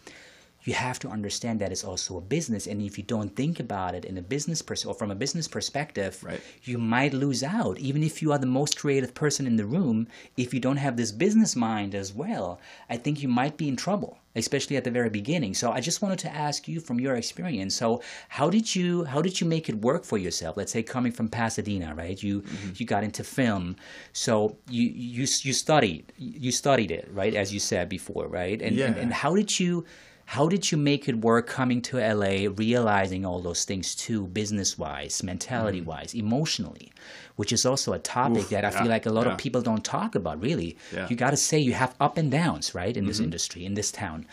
you 0.69 0.75
have 0.75 0.99
to 0.99 1.09
understand 1.09 1.61
that 1.61 1.73
it's 1.73 1.83
also 1.83 2.19
a 2.19 2.21
business 2.21 2.67
and 2.67 2.83
if 2.83 2.99
you 2.99 3.05
don't 3.05 3.35
think 3.35 3.59
about 3.59 3.95
it 3.95 4.05
in 4.05 4.19
a 4.19 4.23
business 4.35 4.61
pers- 4.61 4.85
or 4.85 4.95
from 4.95 5.11
a 5.11 5.15
business 5.25 5.49
perspective 5.49 6.13
Right. 6.23 6.41
you 6.65 6.77
might 6.79 7.15
lose 7.15 7.43
out. 7.43 7.79
Even 7.79 8.03
if 8.03 8.21
you 8.21 8.33
are 8.33 8.39
the 8.39 8.55
most 8.61 8.79
creative 8.79 9.15
person 9.15 9.47
in 9.47 9.57
the 9.57 9.65
room 9.65 10.07
if 10.37 10.53
you 10.53 10.61
don't 10.61 10.77
have 10.87 10.97
this 10.97 11.13
business 11.25 11.57
mind 11.57 11.95
as 11.95 12.13
well 12.13 12.61
i 12.91 12.97
think 13.03 13.23
you 13.23 13.29
might 13.29 13.57
be 13.57 13.69
in 13.73 13.77
trouble 13.77 14.19
especially 14.37 14.77
at 14.77 14.85
the 14.85 14.91
very 14.91 15.11
beginning. 15.11 15.53
So 15.55 15.73
i 15.73 15.81
just 15.81 16.03
wanted 16.03 16.21
to 16.21 16.31
ask 16.47 16.69
you 16.69 16.81
from 16.81 17.01
your 17.01 17.17
experience 17.17 17.75
so 17.75 18.03
how 18.29 18.49
did 18.51 18.67
you 18.77 19.05
how 19.05 19.21
did 19.23 19.41
you 19.41 19.47
make 19.47 19.69
it 19.69 19.77
work 19.91 20.05
for 20.05 20.19
yourself? 20.19 20.57
Let's 20.57 20.73
say 20.73 20.83
coming 20.83 21.13
from 21.13 21.29
pasadena 21.29 21.95
right? 21.95 22.23
You 22.23 22.43
mm-hmm. 22.43 22.71
you 22.77 22.85
got 22.95 23.03
into 23.09 23.23
film. 23.25 23.77
So 24.13 24.57
you 24.77 24.85
you 25.15 25.27
you 25.47 25.53
studied 25.65 26.13
you 26.19 26.53
studied 26.53 26.91
it 26.91 27.09
right 27.21 27.35
as 27.43 27.53
you 27.55 27.61
said 27.61 27.89
before 27.89 28.27
right? 28.29 28.61
And 28.67 28.79
and, 28.79 28.97
and 29.03 29.13
how 29.13 29.35
did 29.35 29.51
you 29.59 29.85
how 30.33 30.47
did 30.47 30.71
you 30.71 30.77
make 30.77 31.09
it 31.09 31.17
work 31.23 31.47
coming 31.47 31.81
to 31.81 31.97
LA, 31.97 32.51
realizing 32.55 33.25
all 33.25 33.41
those 33.41 33.65
things 33.65 33.95
too, 33.95 34.27
business 34.27 34.77
wise, 34.77 35.23
mentality 35.23 35.81
wise, 35.81 36.15
emotionally, 36.15 36.93
which 37.37 37.51
is 37.51 37.65
also 37.65 37.95
a 37.95 37.99
topic 37.99 38.43
Oof, 38.43 38.51
that 38.51 38.63
I 38.63 38.69
yeah, 38.71 38.79
feel 38.83 38.91
like 38.91 39.07
a 39.07 39.11
lot 39.11 39.25
yeah. 39.25 39.33
of 39.33 39.39
people 39.39 39.63
don't 39.63 39.83
talk 39.83 40.15
about 40.15 40.39
really. 40.43 40.77
Yeah. 40.93 41.07
You 41.09 41.17
got 41.17 41.31
to 41.31 41.39
say 41.39 41.59
you 41.59 41.73
have 41.73 41.95
up 41.99 42.19
and 42.19 42.31
downs, 42.31 42.75
right, 42.75 42.95
in 42.95 43.07
this 43.07 43.21
industry, 43.21 43.65
in 43.65 43.73
this 43.73 43.91
town. 43.91 44.27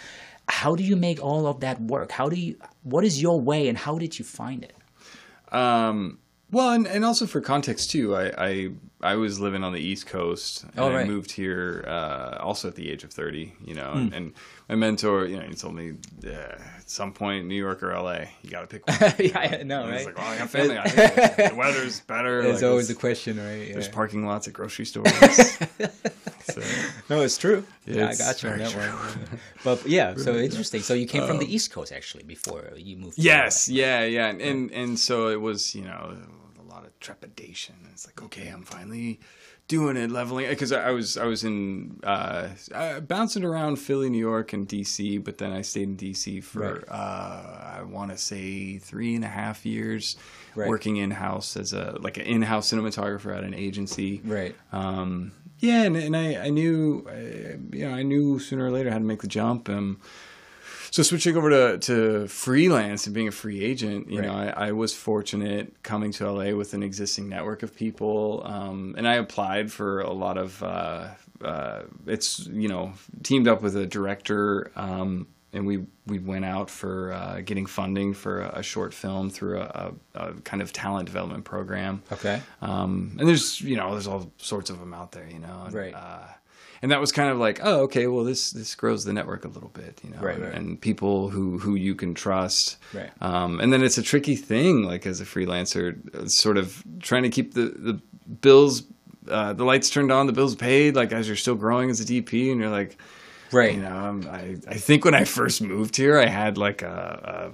How 0.49 0.75
do 0.75 0.83
you 0.83 0.97
make 0.97 1.23
all 1.23 1.47
of 1.47 1.61
that 1.61 1.79
work? 1.79 2.11
How 2.11 2.27
do 2.27 2.35
you, 2.35 2.57
what 2.83 3.05
is 3.05 3.21
your 3.21 3.39
way 3.39 3.69
and 3.69 3.77
how 3.77 3.97
did 3.97 4.19
you 4.19 4.25
find 4.25 4.65
it? 4.65 4.75
Um, 5.53 6.19
well, 6.51 6.71
and, 6.71 6.87
and 6.87 7.05
also 7.05 7.25
for 7.25 7.39
context 7.39 7.89
too, 7.91 8.15
I, 8.17 8.25
I 8.37 8.69
I 9.01 9.15
was 9.15 9.39
living 9.39 9.63
on 9.63 9.71
the 9.73 9.79
East 9.79 10.07
Coast, 10.07 10.63
and 10.63 10.71
Oh, 10.79 10.89
I 10.89 10.95
right. 10.97 11.07
moved 11.07 11.31
here 11.31 11.83
uh, 11.87 12.37
also 12.39 12.67
at 12.67 12.75
the 12.75 12.91
age 12.91 13.03
of 13.03 13.11
thirty. 13.11 13.53
You 13.63 13.75
know, 13.75 13.91
Hmm. 13.93 13.97
and, 13.99 14.13
and 14.13 14.33
my 14.67 14.75
mentor, 14.75 15.25
you 15.25 15.37
know, 15.37 15.43
he 15.43 15.53
told 15.53 15.75
me 15.75 15.93
uh, 16.25 16.29
at 16.29 16.89
some 16.89 17.13
point, 17.13 17.45
New 17.45 17.55
York 17.55 17.83
or 17.83 17.91
L.A., 17.91 18.29
you 18.41 18.49
got 18.49 18.61
to 18.61 18.67
pick 18.67 18.87
one. 18.87 19.13
yeah, 19.19 19.57
I 19.59 19.63
know, 19.63 19.83
I 19.85 19.93
was 19.93 20.05
like, 20.05 20.17
well, 20.17 20.27
I 20.27 20.37
got 20.39 20.49
family. 20.49 20.77
out 20.77 20.89
here. 20.89 21.07
the 21.49 21.55
weather's 21.55 21.99
better. 22.01 22.41
It's 22.41 22.61
like, 22.61 22.69
always 22.69 22.89
it's- 22.89 22.95
the 22.97 22.99
question, 22.99 23.37
right? 23.37 23.71
There's 23.73 23.87
parking 23.87 24.25
lots 24.25 24.47
at 24.47 24.53
grocery 24.53 24.85
stores. 24.85 25.11
so, 26.43 26.61
No, 27.09 27.21
it's 27.21 27.37
true. 27.37 27.65
Yeah, 27.85 28.09
I 28.09 28.15
got 28.15 28.41
you 28.41 28.49
on 28.49 28.57
that 28.59 28.75
one. 28.75 29.39
But 29.63 29.85
yeah, 29.85 30.15
so 30.15 30.35
interesting. 30.35 30.81
So 30.81 30.95
you 30.95 31.05
came 31.05 31.27
from 31.27 31.37
the 31.37 31.53
East 31.53 31.71
Coast 31.71 31.91
actually 31.91 32.23
before 32.23 32.71
you 32.75 32.97
moved. 32.97 33.17
to 33.17 33.21
Yes, 33.21 33.69
yeah, 33.69 34.03
yeah, 34.03 34.27
and, 34.27 34.41
and 34.41 34.71
and 34.71 34.99
so 34.99 35.27
it 35.27 35.39
was, 35.41 35.75
you 35.75 35.83
know, 35.83 36.17
a 36.59 36.63
lot 36.63 36.85
of 36.85 36.99
trepidation. 36.99 37.75
It's 37.91 38.07
like, 38.07 38.21
okay, 38.23 38.47
I'm 38.47 38.63
finally 38.63 39.19
doing 39.67 39.97
it, 39.97 40.11
leveling, 40.11 40.47
because 40.47 40.71
I, 40.71 40.89
I 40.89 40.91
was 40.91 41.17
I 41.17 41.25
was 41.25 41.43
in 41.43 41.99
uh, 42.03 42.49
bouncing 43.01 43.43
around 43.43 43.77
Philly, 43.77 44.09
New 44.09 44.19
York, 44.19 44.53
and 44.53 44.67
DC, 44.67 45.23
but 45.23 45.37
then 45.39 45.51
I 45.51 45.61
stayed 45.61 45.89
in 45.89 45.97
DC 45.97 46.43
for 46.43 46.59
Right. 46.59 46.83
uh, 46.89 47.77
I 47.79 47.83
want 47.83 48.11
to 48.11 48.17
say 48.17 48.77
three 48.77 49.15
and 49.15 49.23
a 49.25 49.29
half 49.29 49.65
years, 49.65 50.17
Right. 50.55 50.69
working 50.69 50.97
in 50.97 51.11
house 51.11 51.57
as 51.57 51.73
a 51.73 51.97
like 51.99 52.17
an 52.17 52.23
in 52.23 52.41
house 52.43 52.71
cinematographer 52.71 53.35
at 53.35 53.43
an 53.43 53.53
agency. 53.53 54.21
Right. 54.23 54.55
Um, 54.71 55.31
yeah, 55.59 55.83
and, 55.83 55.95
and 55.95 56.15
I, 56.17 56.45
I 56.45 56.49
knew, 56.49 57.07
uh, 57.09 57.75
you 57.75 57.87
know, 57.87 57.93
I 57.95 58.03
knew 58.03 58.39
sooner 58.39 58.65
or 58.65 58.71
later 58.71 58.91
how 58.91 58.97
to 58.99 59.03
make 59.03 59.21
the 59.21 59.27
jump. 59.27 59.69
Um, 59.69 59.99
So 60.95 61.03
switching 61.03 61.35
over 61.35 61.49
to, 61.49 61.77
to 61.77 62.27
freelance 62.29 63.05
and 63.05 63.13
being 63.13 63.27
a 63.27 63.31
free 63.31 63.61
agent, 63.61 64.09
you 64.09 64.21
Right. 64.21 64.27
know, 64.27 64.33
I, 64.33 64.67
I 64.67 64.71
was 64.71 64.93
fortunate 64.93 65.83
coming 65.83 66.13
to 66.13 66.31
LA 66.31 66.55
with 66.55 66.73
an 66.73 66.83
existing 66.83 67.27
network 67.27 67.63
of 67.63 67.75
people, 67.75 68.41
um, 68.45 68.95
and 68.97 69.05
I 69.05 69.15
applied 69.15 69.73
for 69.73 69.99
a 69.99 70.13
lot 70.13 70.37
of. 70.37 70.63
Uh, 70.63 71.07
uh, 71.43 71.81
it's 72.07 72.47
you 72.47 72.69
know 72.69 72.93
teamed 73.23 73.45
up 73.45 73.61
with 73.61 73.75
a 73.75 73.85
director, 73.85 74.71
um, 74.77 75.27
and 75.51 75.67
we 75.67 75.83
we 76.07 76.17
went 76.19 76.45
out 76.45 76.69
for 76.69 77.11
uh, 77.11 77.41
getting 77.41 77.65
funding 77.65 78.13
for 78.13 78.43
a, 78.43 78.59
a 78.59 78.63
short 78.63 78.93
film 78.93 79.29
through 79.29 79.59
a, 79.59 79.93
a, 80.13 80.27
a 80.29 80.33
kind 80.43 80.61
of 80.61 80.71
talent 80.71 81.07
development 81.07 81.43
program. 81.43 82.03
Okay. 82.09 82.41
Um, 82.61 83.17
and 83.19 83.27
there's 83.27 83.59
you 83.59 83.75
know 83.75 83.91
there's 83.91 84.07
all 84.07 84.31
sorts 84.37 84.69
of 84.69 84.79
them 84.79 84.93
out 84.93 85.11
there, 85.11 85.27
you 85.29 85.39
know. 85.39 85.67
Right. 85.71 85.93
Uh, 85.93 86.23
and 86.85 86.91
that 86.91 87.01
was 87.01 87.11
kind 87.11 87.31
of 87.31 87.39
like, 87.39 87.59
oh, 87.63 87.81
okay, 87.85 88.05
well 88.05 88.23
this 88.23 88.51
this 88.51 88.75
grows 88.75 89.05
the 89.05 89.11
network 89.11 89.43
a 89.43 89.47
little 89.47 89.69
bit, 89.69 89.99
you 90.03 90.11
know, 90.11 90.19
Right, 90.21 90.35
and, 90.35 90.43
right. 90.45 90.53
and 90.53 90.79
people 90.79 91.29
who 91.29 91.57
who 91.57 91.73
you 91.73 91.95
can 91.95 92.13
trust. 92.13 92.77
Right. 92.93 93.09
Um, 93.21 93.59
and 93.59 93.73
then 93.73 93.81
it's 93.83 93.97
a 93.97 94.03
tricky 94.03 94.35
thing, 94.35 94.83
like 94.83 95.07
as 95.07 95.19
a 95.19 95.25
freelancer, 95.25 95.97
uh, 96.13 96.27
sort 96.27 96.57
of 96.57 96.83
trying 96.99 97.23
to 97.23 97.29
keep 97.29 97.55
the 97.55 97.65
the 97.89 97.99
bills, 98.41 98.83
uh, 99.27 99.53
the 99.53 99.65
lights 99.65 99.89
turned 99.89 100.11
on, 100.11 100.27
the 100.27 100.33
bills 100.33 100.55
paid, 100.55 100.95
like 100.95 101.11
as 101.11 101.25
you're 101.27 101.35
still 101.35 101.55
growing 101.55 101.89
as 101.89 101.99
a 101.99 102.05
DP, 102.05 102.51
and 102.51 102.61
you're 102.61 102.69
like, 102.69 102.97
Right. 103.51 103.73
you 103.73 103.81
know, 103.81 103.89
I'm, 103.95 104.27
I 104.27 104.57
I 104.67 104.75
think 104.75 105.05
when 105.05 105.15
I 105.15 105.23
first 105.23 105.63
moved 105.63 105.95
here, 105.97 106.19
I 106.19 106.27
had 106.27 106.57
like 106.59 106.83
a, 106.83 107.51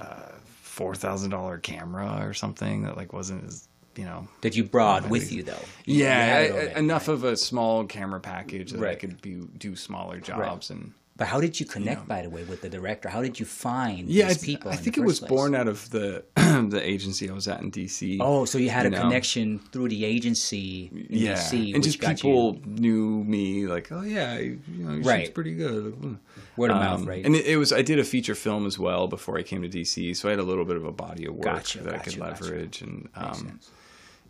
a, 0.00 0.02
a 0.04 0.32
four 0.62 0.96
thousand 0.96 1.30
dollar 1.30 1.58
camera 1.58 2.26
or 2.26 2.34
something 2.34 2.82
that 2.82 2.96
like 2.96 3.12
wasn't 3.12 3.44
as 3.44 3.68
you 3.96 4.04
know 4.04 4.28
that 4.42 4.56
you 4.56 4.64
brought 4.64 5.08
with 5.08 5.32
you 5.32 5.42
though. 5.42 5.52
You- 5.84 5.94
you 5.96 6.04
yeah, 6.04 6.38
it 6.38 6.76
I- 6.76 6.78
enough 6.78 7.08
right. 7.08 7.14
of 7.14 7.24
a 7.24 7.36
small 7.36 7.84
camera 7.84 8.20
package 8.20 8.72
that 8.72 8.88
I 8.88 8.94
could 8.94 9.20
be, 9.22 9.34
do 9.58 9.76
smaller 9.76 10.18
jobs 10.20 10.70
and. 10.70 10.92
But 11.16 11.28
how 11.28 11.40
did 11.40 11.60
you 11.60 11.64
connect, 11.64 12.08
by 12.08 12.22
the 12.22 12.28
way, 12.28 12.42
with 12.42 12.60
the 12.60 12.68
director? 12.68 13.08
How 13.08 13.22
did 13.22 13.38
you 13.38 13.46
find 13.46 14.08
Yeah, 14.08 14.26
these 14.26 14.38
th- 14.38 14.46
people? 14.46 14.72
I 14.72 14.74
the 14.74 14.82
think 14.82 14.98
it 14.98 15.02
was 15.02 15.20
place? 15.20 15.28
born 15.28 15.54
out 15.54 15.68
of 15.68 15.88
the 15.90 16.24
the 16.34 16.80
agency 16.82 17.30
I 17.30 17.32
was 17.32 17.46
at 17.46 17.60
in 17.60 17.70
DC. 17.70 18.18
Oh, 18.20 18.44
so 18.46 18.58
you 18.58 18.68
had 18.68 18.82
you 18.82 18.88
a 18.88 18.90
know. 18.90 19.00
connection 19.02 19.60
through 19.70 19.90
the 19.90 20.04
agency 20.04 20.90
in 20.92 21.06
yeah, 21.10 21.34
DC, 21.34 21.72
and 21.72 21.84
just 21.84 22.00
people 22.00 22.56
you 22.56 22.62
knew 22.66 23.22
me 23.22 23.68
like, 23.68 23.92
oh 23.92 24.00
yeah, 24.02 24.40
you 24.40 24.58
know, 24.76 24.98
Right. 25.08 25.32
pretty 25.32 25.54
good. 25.54 26.02
Like, 26.02 26.16
word 26.56 26.72
of 26.72 26.78
mouth, 26.78 27.02
Um, 27.02 27.06
right? 27.08 27.24
And 27.24 27.36
it, 27.36 27.46
it 27.46 27.58
was 27.58 27.72
I 27.72 27.82
did 27.82 28.00
a 28.00 28.04
feature 28.04 28.34
film 28.34 28.66
as 28.66 28.76
well 28.76 29.06
before 29.06 29.38
I 29.38 29.44
came 29.44 29.62
to 29.62 29.68
DC, 29.68 30.16
so 30.16 30.26
I 30.28 30.32
had 30.32 30.40
a 30.40 30.48
little 30.50 30.64
bit 30.64 30.74
of 30.76 30.84
a 30.84 30.90
body 30.90 31.26
of 31.26 31.34
work 31.34 31.44
Gotcha, 31.44 31.78
that 31.84 31.94
I 31.94 31.98
gotcha, 31.98 32.10
could 32.10 32.18
gotcha. 32.18 32.42
leverage. 32.44 32.82
And 32.82 33.08
um. 33.14 33.60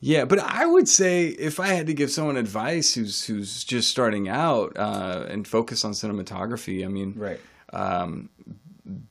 Yeah, 0.07 0.27
but 0.27 0.39
I 0.39 0.67
would 0.67 0.87
say 0.87 1.29
if 1.29 1.59
I 1.59 1.69
had 1.69 1.87
to 1.87 1.95
give 1.95 2.11
someone 2.11 2.37
advice 2.37 2.95
who's 2.95 3.25
who's 3.25 3.65
just 3.65 3.89
starting 3.91 4.29
out 4.29 4.77
uh, 4.77 5.25
and 5.31 5.49
focus 5.49 5.83
on 5.85 5.93
cinematography, 5.93 6.85
I 6.85 6.89
mean, 6.89 7.15
right. 7.17 7.41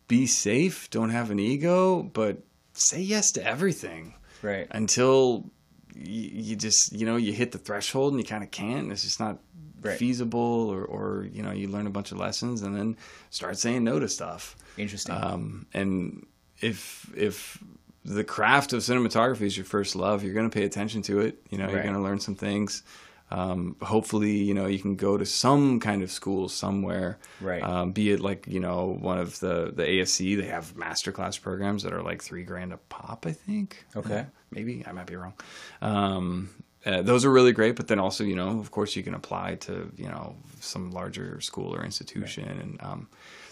be 0.08 0.28
safe, 0.28 0.90
don't 0.92 1.10
have 1.10 1.32
an 1.32 1.40
ego, 1.40 2.04
but 2.04 2.38
say 2.74 3.02
yes 3.02 3.32
to 3.34 3.44
everything 3.44 4.14
Right. 4.44 4.68
until 4.72 5.50
you, 5.96 6.30
you 6.50 6.56
just 6.56 6.92
you 6.92 7.06
know 7.08 7.16
you 7.16 7.34
hit 7.34 7.52
the 7.54 7.58
threshold 7.58 8.14
and 8.14 8.22
you 8.22 8.28
kind 8.28 8.44
of 8.44 8.52
can't. 8.52 8.92
It's 8.92 9.04
just 9.04 9.20
not 9.20 9.40
Right. 9.82 9.98
feasible, 10.00 10.70
or 10.72 10.86
or 10.86 11.28
you 11.34 11.44
know 11.44 11.52
you 11.52 11.68
learn 11.68 11.88
a 11.88 11.90
bunch 11.90 12.14
of 12.14 12.18
lessons 12.18 12.62
and 12.62 12.74
then 12.78 12.96
start 13.32 13.58
saying 13.58 13.84
no 13.84 14.00
to 14.00 14.08
stuff. 14.08 14.56
Interesting. 14.78 15.14
Um, 15.16 15.66
and 15.74 16.26
if 16.62 17.12
if 17.18 17.62
the 18.06 18.24
craft 18.24 18.74
of 18.74 18.82
cinematography 18.82 19.42
is 19.42 19.58
your 19.58 19.66
first 19.66 19.96
love, 19.96 20.24
you're 20.24 20.34
going 20.34 20.50
to 20.50 20.54
pay 20.54 20.66
attention 20.66 21.02
to 21.04 21.20
it. 21.20 21.40
You 21.50 21.58
know, 21.58 21.70
you're 21.70 21.84
going 21.84 21.96
to 21.96 22.02
learn 22.02 22.20
some 22.20 22.36
things. 22.36 22.84
Um, 23.32 23.78
hopefully, 23.82 24.38
you 24.38 24.54
know, 24.54 24.68
you 24.68 24.78
can 24.78 24.96
go 24.96 25.18
to 25.18 25.26
some 25.26 25.80
kind 25.80 26.04
of 26.04 26.12
school 26.12 26.50
somewhere. 26.50 27.18
Right. 27.42 27.64
Um, 27.64 27.92
be 27.92 28.12
it 28.12 28.20
like 28.20 28.46
you 28.48 28.60
know 28.60 28.98
one 29.00 29.18
of 29.18 29.40
the 29.40 29.72
the 29.76 29.84
ASC, 29.84 30.38
they 30.38 30.46
have 30.46 30.76
masterclass 30.76 31.42
programs 31.42 31.82
that 31.84 31.94
are 31.94 32.04
like 32.04 32.22
three 32.22 32.44
grand 32.44 32.74
a 32.74 32.78
pop. 32.78 33.26
I 33.26 33.32
think. 33.32 33.86
Okay. 33.96 34.26
Maybe 34.52 34.84
I 34.86 34.92
might 34.92 35.08
be 35.08 35.16
wrong. 35.16 35.34
Um, 35.82 36.50
uh, 36.86 37.02
those 37.02 37.26
are 37.26 37.32
really 37.32 37.54
great, 37.54 37.76
but 37.76 37.88
then 37.88 37.98
also, 37.98 38.24
you 38.24 38.36
know, 38.36 38.60
of 38.60 38.70
course, 38.70 38.96
you 38.96 39.04
can 39.04 39.16
apply 39.16 39.56
to 39.56 39.92
you 39.96 40.08
know 40.08 40.36
some 40.60 40.92
larger 40.92 41.42
school 41.42 41.74
or 41.74 41.84
institution, 41.84 42.46
and 42.46 42.84
um, 42.84 43.08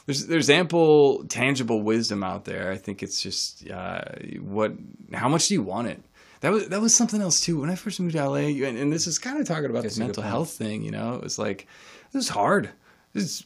there's 0.06 0.28
there's 0.28 0.50
ample 0.50 1.26
tangible 1.26 1.82
wisdom 1.82 2.24
out 2.24 2.46
there. 2.46 2.72
I 2.72 2.78
think 2.78 3.04
it's 3.04 3.22
just 3.22 3.70
uh, 3.70 4.02
what 4.40 4.74
how 5.14 5.30
much 5.30 5.48
do 5.48 5.54
you 5.54 5.62
want 5.64 5.88
it? 5.88 6.02
That 6.42 6.52
was 6.52 6.68
that 6.70 6.82
was 6.82 6.96
something 6.96 7.22
else 7.22 7.40
too. 7.42 7.60
When 7.60 7.70
I 7.70 7.76
first 7.76 8.00
moved 8.00 8.16
to 8.16 8.26
LA, 8.28 8.36
and, 8.68 8.78
and 8.78 8.92
this 8.92 9.06
is 9.08 9.20
kind 9.20 9.40
of 9.40 9.48
talking 9.48 9.70
about 9.70 9.84
That's 9.84 9.96
the 9.98 10.04
mental 10.04 10.24
health 10.24 10.50
thing. 10.52 10.82
You 10.84 10.92
know, 10.92 11.16
it 11.16 11.24
was 11.24 11.38
like 11.38 11.68
it 12.14 12.18
was 12.18 12.30
hard. 12.30 12.70
It's 13.14 13.46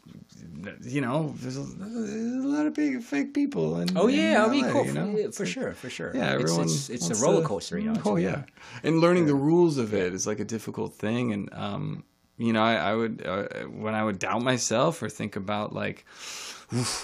you 0.84 1.02
know, 1.02 1.34
there's 1.40 1.58
a, 1.58 1.62
there's 1.64 2.46
a 2.46 2.48
lot 2.48 2.68
of 2.68 2.74
big 2.76 3.02
fake 3.02 3.34
people. 3.34 3.80
In, 3.80 3.98
oh 3.98 4.08
yeah, 4.08 4.42
I 4.44 4.46
in 4.46 4.52
mean, 4.52 4.72
cool 4.72 4.86
you 4.86 4.94
for, 4.94 5.00
know? 5.00 5.18
yeah, 5.18 5.26
It's 5.26 5.38
for 5.38 5.46
sure, 5.46 5.74
for 5.74 5.90
sure. 5.90 6.12
yeah, 6.16 6.36
It's- 6.36 6.42
everyone. 6.44 6.66
it's, 6.66 6.90
it's, 6.90 7.04
wants 7.06 7.20
a 7.20 7.24
roller 7.26 7.42
to- 7.42 7.48
coaster, 7.48 7.80
you 7.80 7.92
know. 7.92 8.02
Oh 8.06 8.16
yeah, 8.16 8.44
and 8.84 9.00
learning 9.00 9.26
the 9.26 9.34
rules 9.36 9.78
of 9.80 9.94
it 9.94 10.14
is 10.14 10.26
like 10.28 10.40
a 10.40 10.46
difficult 10.46 10.94
thing. 10.94 11.34
And 11.34 11.50
um, 11.54 12.04
you 12.38 12.54
know, 12.54 12.64
I, 12.64 12.76
I 12.76 12.96
would 12.96 13.26
uh, 13.26 13.44
when 13.66 13.94
I 13.96 14.04
would 14.04 14.20
doubt 14.20 14.42
myself 14.44 15.02
or 15.02 15.10
think 15.10 15.36
about 15.36 15.74
like, 15.74 16.06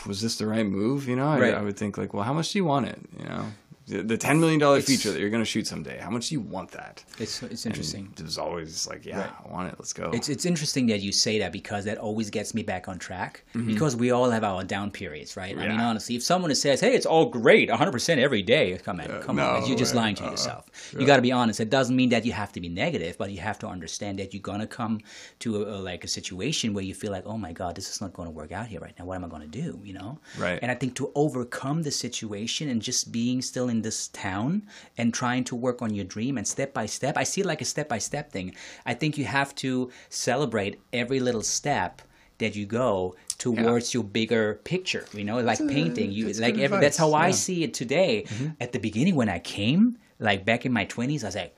was 0.08 0.22
this 0.22 0.38
the 0.38 0.48
right 0.48 0.66
move? 0.66 1.08
You 1.08 1.16
know, 1.16 1.28
I, 1.28 1.40
Right. 1.40 1.54
I 1.54 1.62
would 1.62 1.78
think 1.78 1.98
like, 1.98 2.14
well, 2.14 2.24
how 2.24 2.34
much 2.34 2.52
do 2.52 2.60
you 2.60 2.66
want 2.66 2.88
it? 2.88 3.00
You 3.18 3.26
know, 3.26 3.46
the, 3.88 4.18
ten 4.18 4.40
million 4.40 4.60
dollar 4.60 4.80
feature 4.82 5.12
that 5.12 5.20
you're 5.20 5.30
going 5.30 5.42
to 5.42 5.50
shoot 5.50 5.68
someday. 5.68 5.98
How 5.98 6.10
much 6.10 6.30
do 6.30 6.36
you 6.36 6.42
want 6.42 6.72
that? 6.72 7.04
It's 7.20 7.42
it's 7.44 7.66
And 7.66 7.74
interesting. 7.74 8.14
It 8.18 8.24
was 8.24 8.38
always 8.38 8.88
like, 8.88 9.06
yeah, 9.06 9.22
Right. 9.22 9.32
I 9.46 9.52
want 9.52 9.68
it. 9.70 9.76
Let's 9.80 9.92
go. 9.94 10.12
It's 10.14 10.30
it's 10.30 10.46
interesting 10.46 10.88
that 10.88 11.02
you 11.02 11.12
say 11.12 11.40
that 11.40 11.52
because 11.52 11.86
that 11.86 11.98
always 11.98 12.30
gets 12.30 12.54
me 12.54 12.64
back 12.64 12.88
on 12.88 13.00
track 13.00 13.44
Mm-hmm. 13.56 13.68
because 13.74 13.96
we 13.96 14.12
all 14.12 14.30
have 14.30 14.44
our 14.44 14.64
down 14.64 14.92
periods, 14.92 15.36
right? 15.36 15.58
I 15.58 15.68
mean, 15.68 15.80
honestly, 15.80 16.16
if 16.16 16.24
someone 16.24 16.54
says, 16.56 16.80
"Hey, 16.80 16.94
it's 16.94 17.06
all 17.06 17.26
great, 17.26 17.70
100% 17.70 18.18
every 18.18 18.42
day," 18.42 18.78
come 18.78 19.00
on, 19.02 19.22
come 19.22 19.40
on, 19.40 19.66
you're 19.68 19.78
just 19.78 19.96
lying 19.96 20.16
to 20.16 20.24
Uh-uh. 20.24 20.32
yourself. 20.32 20.66
You 20.98 21.06
got 21.06 21.18
to 21.18 21.22
be 21.22 21.32
honest. 21.32 21.60
It 21.60 21.70
doesn't 21.70 21.96
mean 21.96 22.10
that 22.10 22.24
you 22.26 22.32
have 22.34 22.52
to 22.54 22.62
be 22.62 22.70
negative, 22.70 23.18
but 23.18 23.32
you 23.32 23.40
have 23.40 23.60
to 23.60 23.68
understand 23.68 24.20
that 24.20 24.34
you're 24.34 24.42
gonna 24.42 24.68
come 24.68 25.00
to 25.40 25.64
a, 25.64 25.76
a, 25.76 25.80
like 25.90 26.04
a 26.04 26.08
situation 26.08 26.74
where 26.74 26.84
you 26.84 26.94
feel 26.94 27.12
like, 27.12 27.26
"Oh 27.26 27.38
my 27.38 27.52
God, 27.52 27.76
this 27.76 27.90
is 27.90 28.00
not 28.00 28.14
going 28.14 28.28
to 28.28 28.32
work 28.32 28.52
out 28.52 28.68
here 28.68 28.80
right 28.80 28.94
now. 28.98 29.06
What 29.06 29.16
am 29.16 29.26
I 29.26 29.28
going 29.28 29.42
to 29.50 29.62
do?" 29.64 29.80
You 29.84 29.94
know? 29.94 30.20
Right. 30.38 30.60
And 30.62 30.72
I 30.72 30.76
think 30.76 30.96
to 30.96 31.12
overcome 31.16 31.82
the 31.84 31.92
situation 31.92 32.70
and 32.70 32.82
just 32.82 33.12
being 33.12 33.42
still 33.42 33.68
in 33.70 33.81
this 33.82 34.08
town 34.10 34.64
and 34.98 35.14
trying 35.14 35.44
to 35.46 35.56
work 35.56 35.82
on 35.82 35.94
your 35.94 36.06
dream 36.06 36.38
and 36.38 36.48
step 36.48 36.74
by 36.74 36.86
step, 36.86 37.18
I 37.18 37.24
see 37.24 37.42
it 37.42 37.48
like 37.48 37.62
a 37.62 37.66
step 37.66 37.90
by 37.90 37.98
step 38.00 38.32
thing. 38.32 38.56
I 38.86 38.94
think 38.94 39.18
you 39.18 39.26
have 39.26 39.54
to 39.56 39.92
celebrate 40.10 40.80
every 40.94 41.20
little 41.20 41.42
step 41.44 42.02
that 42.40 42.56
you 42.56 42.66
go 42.66 43.16
towards 43.38 43.94
your 43.94 44.04
bigger 44.04 44.60
picture. 44.64 45.06
You 45.14 45.24
know, 45.24 45.40
like 45.42 45.60
painting. 45.60 46.12
You 46.12 46.26
that's 46.26 46.40
like 46.40 46.58
every, 46.58 46.80
that's 46.80 46.98
how 46.98 47.08
advice, 47.08 47.28
I 47.28 47.32
see 47.32 47.64
it 47.64 47.74
today. 47.74 48.26
At 48.60 48.72
the 48.72 48.80
beginning 48.80 49.16
when 49.16 49.30
I 49.30 49.40
came, 49.40 49.98
like 50.20 50.46
back 50.46 50.66
in 50.66 50.72
my 50.74 50.86
twenties, 50.86 51.24
I 51.24 51.28
was 51.28 51.36
like, 51.36 51.56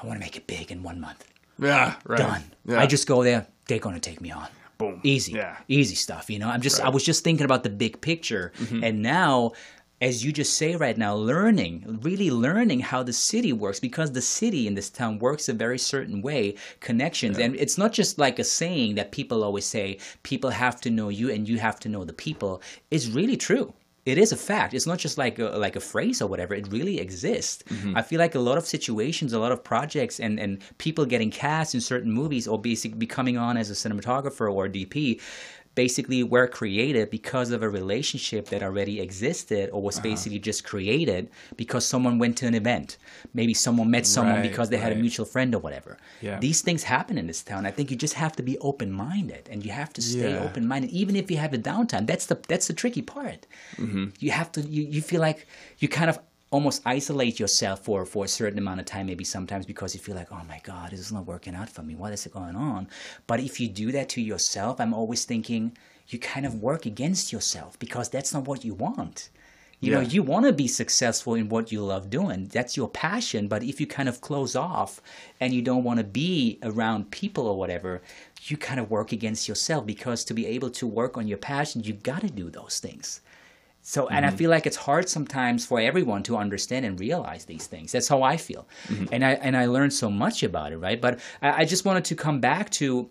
I 0.00 0.06
want 0.06 0.18
to 0.18 0.24
make 0.24 0.36
it 0.36 0.46
big 0.46 0.70
in 0.70 0.82
one 0.82 1.00
month. 1.00 1.24
yeah, 1.58 1.94
right. 2.04 2.18
Done. 2.18 2.42
Yeah. 2.66 2.80
I 2.80 2.86
just 2.86 3.06
go 3.06 3.22
there. 3.22 3.46
They're 3.68 3.78
gonna 3.78 4.00
take 4.00 4.20
me 4.20 4.30
on. 4.30 4.48
Boom. 4.76 5.00
Easy. 5.04 5.32
Yeah. 5.32 5.56
Easy 5.68 5.94
stuff. 5.94 6.28
You 6.28 6.38
know, 6.40 6.48
I'm 6.48 6.60
just 6.60 6.76
I 6.80 6.84
Right. 6.84 6.86
Mm-hmm. 6.88 6.94
was 6.94 7.04
just 7.04 7.24
thinking 7.24 7.44
about 7.44 7.62
the 7.62 7.70
big 7.70 8.00
picture, 8.00 8.52
and 8.82 9.02
now. 9.02 9.52
As 10.04 10.22
you 10.22 10.32
just 10.32 10.52
say 10.54 10.76
right 10.76 10.98
now, 10.98 11.14
learning, 11.14 12.00
really 12.02 12.30
learning 12.30 12.80
how 12.80 13.02
the 13.02 13.12
city 13.14 13.52
works 13.54 13.80
because 13.80 14.12
the 14.12 14.20
city 14.20 14.66
in 14.66 14.74
this 14.74 14.90
town 14.90 15.18
works 15.18 15.48
a 15.48 15.54
very 15.54 15.78
certain 15.78 16.20
way, 16.20 16.56
connections. 16.80 17.38
And 17.38 17.56
it's 17.56 17.78
not 17.78 17.92
just 17.92 18.18
like 18.18 18.38
a 18.38 18.44
saying 18.44 18.96
that 18.96 19.12
people 19.12 19.42
always 19.42 19.64
say, 19.64 19.98
people 20.22 20.50
have 20.50 20.78
to 20.82 20.90
know 20.90 21.08
you 21.08 21.30
and 21.30 21.48
you 21.48 21.58
have 21.58 21.80
to 21.80 21.88
know 21.88 22.04
the 22.04 22.12
people. 22.12 22.60
It's 22.90 23.08
really 23.08 23.38
true 23.38 23.72
it 24.06 24.18
is 24.18 24.32
a 24.32 24.36
fact. 24.36 24.74
It's 24.74 24.86
not 24.86 24.98
just 24.98 25.16
like 25.16 25.38
a, 25.38 25.44
like 25.44 25.76
a 25.76 25.80
phrase 25.80 26.20
or 26.20 26.28
whatever. 26.28 26.54
It 26.54 26.68
really 26.70 27.00
exists. 27.00 27.62
Mm-hmm. 27.64 27.96
I 27.96 28.02
feel 28.02 28.18
like 28.18 28.34
a 28.34 28.40
lot 28.40 28.58
of 28.58 28.66
situations, 28.66 29.32
a 29.32 29.38
lot 29.38 29.52
of 29.52 29.64
projects, 29.64 30.20
and, 30.20 30.38
and 30.38 30.60
people 30.78 31.06
getting 31.06 31.30
cast 31.30 31.74
in 31.74 31.80
certain 31.80 32.12
movies 32.12 32.46
or 32.46 32.60
basically 32.60 32.98
becoming 32.98 33.38
on 33.38 33.56
as 33.56 33.70
a 33.70 33.74
cinematographer 33.74 34.52
or 34.52 34.66
a 34.66 34.70
DP, 34.70 35.20
basically 35.74 36.22
were 36.22 36.46
created 36.46 37.10
because 37.10 37.50
of 37.50 37.62
a 37.62 37.68
relationship 37.68 38.46
that 38.52 38.62
already 38.62 39.00
existed 39.00 39.64
or 39.70 39.78
Uh-huh. 39.78 39.80
was 39.88 39.98
basically 40.00 40.38
just 40.50 40.60
created 40.64 41.22
because 41.56 41.84
someone 41.84 42.18
went 42.18 42.36
to 42.38 42.46
an 42.46 42.54
event. 42.54 42.96
Maybe 43.40 43.54
someone 43.54 43.90
met 43.90 44.06
someone 44.06 44.36
Right, 44.40 44.48
because 44.50 44.68
they 44.70 44.76
had 44.86 44.92
a 44.92 45.00
mutual 45.06 45.26
friend 45.34 45.54
or 45.54 45.60
whatever. 45.66 45.92
Yeah. 46.20 46.38
These 46.46 46.60
things 46.66 46.82
happen 46.84 47.18
in 47.18 47.26
this 47.26 47.42
town. 47.42 47.66
I 47.66 47.72
think 47.76 47.90
you 47.90 47.96
just 47.96 48.14
have 48.14 48.34
to 48.36 48.42
be 48.50 48.56
open 48.58 48.88
minded 48.92 49.48
and 49.50 49.58
you 49.64 49.72
have 49.72 49.92
to 49.94 50.02
stay 50.02 50.32
Yeah. 50.34 50.44
open 50.46 50.62
minded, 50.66 50.90
even 50.90 51.14
if 51.16 51.26
you 51.30 51.38
have 51.44 51.52
a 51.52 51.58
downtime. 51.70 52.06
That's 52.06 52.26
the 52.26 52.36
that's 52.48 52.66
the 52.70 52.76
tricky 52.82 53.02
part. 53.02 53.40
You 54.24 54.30
have 54.40 54.50
to 54.52 54.60
you, 54.74 54.82
you 54.94 55.02
feel 55.10 55.20
like 55.28 55.46
you 55.80 55.88
kind 55.88 56.08
of 56.12 56.18
almost 56.54 56.82
isolate 56.86 57.40
yourself 57.40 57.80
for 57.80 58.06
for 58.06 58.24
a 58.24 58.28
certain 58.28 58.60
amount 58.60 58.78
of 58.78 58.86
time 58.86 59.06
maybe 59.06 59.24
sometimes 59.24 59.66
because 59.66 59.92
you 59.92 60.00
feel 60.00 60.14
like 60.14 60.30
oh 60.30 60.44
my 60.48 60.60
god 60.62 60.92
this 60.92 61.00
is 61.00 61.10
not 61.10 61.26
working 61.26 61.54
out 61.60 61.68
for 61.68 61.82
me. 61.82 61.94
What 61.96 62.12
is 62.12 62.28
going 62.28 62.54
on? 62.54 62.86
But 63.26 63.40
if 63.40 63.58
you 63.60 63.66
do 63.66 63.90
that 63.96 64.08
to 64.10 64.20
yourself 64.20 64.80
i'm 64.80 64.94
always 64.94 65.24
thinking 65.24 65.62
you 66.10 66.18
kind 66.18 66.46
of 66.46 66.62
work 66.62 66.86
against 66.86 67.32
yourself 67.32 67.76
because 67.84 68.08
that's 68.08 68.32
not 68.32 68.46
what 68.46 68.64
you 68.64 68.74
want. 68.74 69.30
You 69.80 69.90
know 69.94 70.00
you 70.14 70.22
want 70.22 70.46
to 70.46 70.52
be 70.64 70.68
successful 70.82 71.34
in 71.34 71.48
what 71.48 71.72
you 71.72 71.80
love 71.84 72.08
doing. 72.08 72.40
That's 72.56 72.76
your 72.76 72.88
passion. 72.88 73.48
But 73.48 73.62
if 73.70 73.80
you 73.80 73.86
kind 73.86 74.08
of 74.08 74.20
close 74.28 74.54
off 74.56 75.02
and 75.40 75.52
you 75.52 75.60
don't 75.60 75.84
want 75.88 75.98
to 75.98 76.04
be 76.04 76.58
around 76.62 77.10
people 77.10 77.46
or 77.50 77.58
whatever 77.58 78.00
you 78.48 78.56
kind 78.56 78.80
of 78.80 78.90
work 78.90 79.10
against 79.12 79.48
yourself 79.48 79.86
because 79.86 80.24
to 80.24 80.34
be 80.34 80.46
able 80.46 80.70
to 80.70 80.86
work 80.86 81.16
on 81.16 81.26
your 81.26 81.38
passion, 81.38 81.82
you 81.82 81.94
got 81.94 82.20
to 82.20 82.30
do 82.30 82.50
those 82.50 82.78
things. 82.78 83.20
So, 83.86 84.08
and 84.08 84.24
I 84.24 84.30
feel 84.30 84.48
like 84.48 84.66
it's 84.66 84.76
hard 84.76 85.10
sometimes 85.10 85.66
for 85.66 85.78
everyone 85.78 86.22
to 86.22 86.38
understand 86.38 86.86
and 86.86 86.98
realize 86.98 87.44
these 87.44 87.66
things. 87.66 87.92
That's 87.92 88.08
how 88.08 88.22
I 88.22 88.38
feel, 88.38 88.66
and 89.12 89.22
I 89.22 89.32
and 89.32 89.54
I 89.54 89.66
learned 89.66 89.92
so 89.92 90.10
much 90.10 90.42
about 90.42 90.72
it, 90.72 90.78
right? 90.78 90.98
But 90.98 91.20
I, 91.42 91.60
I 91.60 91.64
just 91.66 91.84
wanted 91.84 92.06
to 92.06 92.14
come 92.14 92.40
back 92.40 92.70
to 92.80 93.10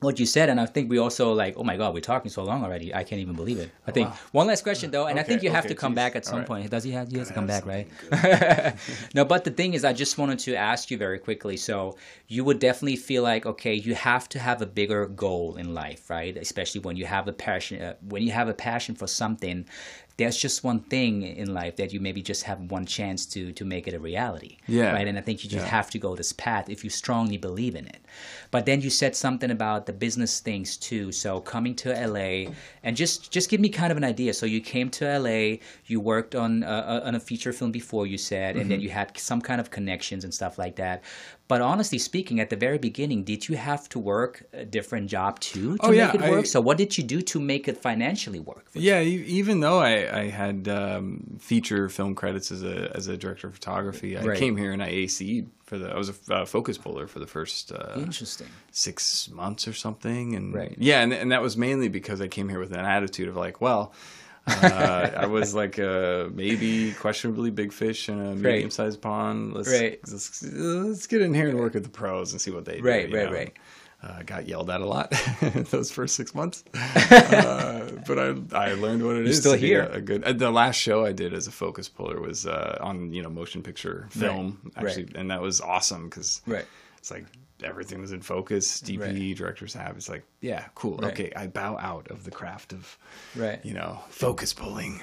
what 0.00 0.18
you 0.18 0.26
said, 0.26 0.48
and 0.48 0.58
I 0.58 0.66
think 0.66 0.90
we 0.90 0.98
also 0.98 1.32
like, 1.32 1.54
oh 1.56 1.62
my 1.62 1.76
god, 1.76 1.92
we're 1.94 2.00
talking 2.00 2.30
so 2.30 2.42
long 2.42 2.64
already. 2.64 2.94
I 2.94 3.04
can't 3.04 3.20
even 3.20 3.34
believe 3.34 3.58
it. 3.58 3.70
I 3.86 3.92
think 3.92 4.08
one 4.32 4.46
last 4.46 4.62
question 4.62 4.90
though, 4.90 5.06
and 5.06 5.18
I 5.18 5.22
think 5.22 5.42
you 5.42 5.50
have 5.50 5.64
okay, 5.64 5.74
to 5.74 5.80
come 5.80 5.92
geez. 5.92 5.96
back 5.96 6.16
at 6.16 6.24
some 6.24 6.38
right. 6.38 6.46
point. 6.46 6.70
Does 6.70 6.84
he 6.84 6.90
have? 6.92 7.10
He 7.10 7.18
has 7.18 7.28
to 7.28 7.34
come 7.34 7.46
back, 7.46 7.66
right? 7.66 7.86
no, 9.14 9.24
but 9.24 9.44
the 9.44 9.50
thing 9.50 9.74
is, 9.74 9.84
I 9.84 9.92
just 9.92 10.16
wanted 10.16 10.38
to 10.40 10.54
ask 10.54 10.90
you 10.90 10.96
very 10.96 11.18
quickly. 11.18 11.56
So 11.56 11.96
you 12.28 12.44
would 12.44 12.58
definitely 12.58 12.96
feel 12.96 13.22
like, 13.22 13.44
okay, 13.44 13.74
you 13.74 13.94
have 13.94 14.28
to 14.30 14.38
have 14.38 14.62
a 14.62 14.66
bigger 14.66 15.06
goal 15.06 15.56
in 15.56 15.74
life, 15.74 16.08
right? 16.08 16.36
Especially 16.36 16.80
when 16.80 16.96
you 16.96 17.04
have 17.04 17.28
a 17.28 17.32
passion, 17.32 17.82
uh, 17.82 17.94
when 18.08 18.22
you 18.22 18.32
have 18.32 18.48
a 18.48 18.54
passion 18.54 18.94
for 18.94 19.06
something. 19.06 19.66
There's 20.20 20.36
just 20.46 20.58
one 20.70 20.80
thing 20.94 21.12
in 21.42 21.48
life 21.60 21.74
that 21.80 21.88
you 21.94 22.00
maybe 22.06 22.22
just 22.32 22.42
have 22.50 22.58
one 22.76 22.86
chance 22.96 23.20
to 23.34 23.40
to 23.58 23.64
make 23.74 23.84
it 23.88 23.94
a 23.94 23.98
reality, 24.10 24.52
Yeah. 24.76 24.92
right? 24.96 25.08
And 25.10 25.16
I 25.20 25.22
think 25.26 25.36
you 25.42 25.48
just 25.58 25.66
Yeah. 25.66 25.76
have 25.78 25.88
to 25.94 25.98
go 26.06 26.10
this 26.20 26.32
path 26.46 26.66
if 26.74 26.80
you 26.84 26.90
strongly 27.02 27.38
believe 27.48 27.74
in 27.80 27.86
it. 27.94 28.00
But 28.54 28.62
then 28.68 28.78
you 28.84 28.90
said 28.90 29.12
something 29.24 29.50
about 29.58 29.80
the 29.88 29.92
business 30.06 30.32
things 30.48 30.68
too. 30.88 31.06
So 31.22 31.30
coming 31.54 31.74
to 31.82 31.88
LA 32.10 32.30
and 32.84 32.92
just 33.02 33.30
just 33.36 33.46
give 33.50 33.60
me 33.66 33.70
kind 33.80 33.90
of 33.92 33.96
an 34.02 34.04
idea. 34.14 34.32
So 34.40 34.44
you 34.54 34.60
came 34.74 34.88
to 34.98 35.02
LA, 35.24 35.40
you 35.90 35.98
worked 36.14 36.34
on 36.44 36.50
uh, 36.64 37.00
on 37.08 37.14
a 37.14 37.20
feature 37.30 37.52
film 37.58 37.72
before 37.82 38.04
you 38.12 38.18
said, 38.18 38.50
and 38.56 38.60
Mm-hmm. 38.60 38.70
then 38.70 38.80
you 38.84 38.90
had 39.00 39.08
some 39.30 39.40
kind 39.48 39.60
of 39.62 39.66
connections 39.76 40.22
and 40.24 40.32
stuff 40.40 40.54
like 40.64 40.76
that. 40.84 40.98
But 41.50 41.60
honestly 41.72 41.98
speaking, 41.98 42.38
at 42.44 42.48
the 42.48 42.60
very 42.66 42.78
beginning, 42.78 43.24
did 43.24 43.40
you 43.48 43.56
have 43.56 43.88
to 43.94 43.98
work 43.98 44.32
a 44.52 44.64
different 44.76 45.06
job 45.16 45.32
too 45.40 45.68
to 45.78 45.86
Oh, 45.86 45.88
make 45.88 45.96
yeah, 45.98 46.14
it 46.14 46.20
work? 46.34 46.44
I- 46.46 46.52
so 46.54 46.60
what 46.68 46.76
did 46.82 46.90
you 46.96 47.02
do 47.14 47.18
to 47.32 47.40
make 47.52 47.64
it 47.70 47.76
financially 47.88 48.38
work? 48.52 48.64
for 48.70 48.78
you? 48.78 48.84
Yeah, 48.90 49.00
e- 49.14 49.24
even 49.40 49.58
though 49.64 49.78
I, 49.92 49.94
I 50.22 50.24
had 50.42 50.68
um, 50.68 51.38
feature 51.40 51.88
film 51.88 52.14
credits 52.14 52.52
as 52.56 52.62
a 52.62 52.76
as 52.98 53.08
a 53.08 53.16
director 53.16 53.46
of 53.48 53.54
photography, 53.54 54.10
I 54.16 54.22
Right. 54.22 54.38
came 54.38 54.54
here 54.62 54.72
and 54.76 54.80
I 54.88 54.90
AC'd 55.02 55.46
for 55.68 55.76
the 55.80 55.88
I 55.96 55.98
was 56.04 56.10
a 56.10 56.16
uh, 56.36 56.44
focus 56.46 56.76
puller 56.78 57.06
for 57.12 57.18
the 57.24 57.26
first 57.36 57.72
uh, 57.72 57.94
Interesting. 58.06 58.48
six 58.70 59.28
months 59.40 59.66
or 59.70 59.72
something, 59.84 60.36
and 60.36 60.54
Right. 60.54 60.76
yeah, 60.78 61.00
and 61.04 61.12
and 61.12 61.28
that 61.32 61.42
was 61.46 61.54
mainly 61.56 61.88
because 61.88 62.18
I 62.26 62.28
came 62.36 62.48
here 62.52 62.60
with 62.64 62.72
an 62.72 62.84
attitude 62.96 63.28
of 63.28 63.34
like, 63.46 63.60
well. 63.60 63.84
Uh, 64.46 65.10
I 65.16 65.26
was 65.26 65.54
like 65.54 65.78
a 65.78 66.30
maybe 66.34 66.92
questionably 66.92 67.50
big 67.50 67.72
fish 67.72 68.08
in 68.08 68.18
a 68.20 68.34
medium 68.34 68.70
sized 68.70 69.00
pond. 69.00 69.54
Let's, 69.54 69.70
Right. 69.70 70.00
let's 70.10 70.42
let's 70.42 71.06
get 71.06 71.22
in 71.22 71.34
here 71.34 71.48
and 71.48 71.58
work 71.58 71.74
with 71.74 71.84
the 71.84 71.88
pros 71.90 72.32
and 72.32 72.40
see 72.40 72.50
what 72.50 72.64
they 72.64 72.78
do. 72.78 72.82
Right, 72.82 73.12
right, 73.12 73.30
right. 73.30 73.52
Uh, 74.02 74.22
got 74.22 74.48
yelled 74.48 74.70
at 74.70 74.80
a 74.80 74.86
lot 74.86 75.10
those 75.70 75.90
first 75.92 76.16
six 76.16 76.34
months, 76.34 76.64
uh, 76.74 77.90
but 78.06 78.18
I 78.18 78.34
I 78.70 78.72
learned 78.72 79.04
what 79.04 79.16
it 79.16 79.26
is. 79.26 79.36
still 79.38 79.52
here. 79.52 79.82
A, 79.82 79.96
a 79.96 80.00
good. 80.00 80.24
uh, 80.24 80.32
the 80.32 80.50
last 80.50 80.76
show 80.76 81.04
I 81.04 81.12
did 81.12 81.34
as 81.34 81.46
a 81.46 81.50
focus 81.52 81.88
puller 81.88 82.18
was 82.20 82.46
uh, 82.46 82.78
on 82.80 83.12
you 83.12 83.22
know 83.22 83.28
motion 83.28 83.62
picture 83.62 84.06
film 84.10 84.72
right. 84.76 84.86
actually, 84.86 85.08
and 85.16 85.30
that 85.30 85.42
was 85.42 85.60
awesome 85.60 86.08
because 86.08 86.40
Right. 86.46 86.64
it's 86.96 87.10
like 87.10 87.26
everything 87.62 88.00
was 88.00 88.12
in 88.12 88.20
focus. 88.22 88.80
DP 88.80 89.00
Right. 89.00 89.36
directors 89.36 89.74
have. 89.74 89.96
It's 89.96 90.08
like 90.08 90.24
yeah, 90.40 90.66
cool. 90.74 90.96
Right. 90.98 91.12
Okay, 91.12 91.32
I 91.36 91.46
bow 91.46 91.76
out 91.78 92.10
of 92.10 92.24
the 92.24 92.30
craft 92.30 92.72
of 92.72 92.96
Right. 93.36 93.64
you 93.64 93.74
know 93.74 94.00
focus 94.08 94.52
pulling. 94.52 95.00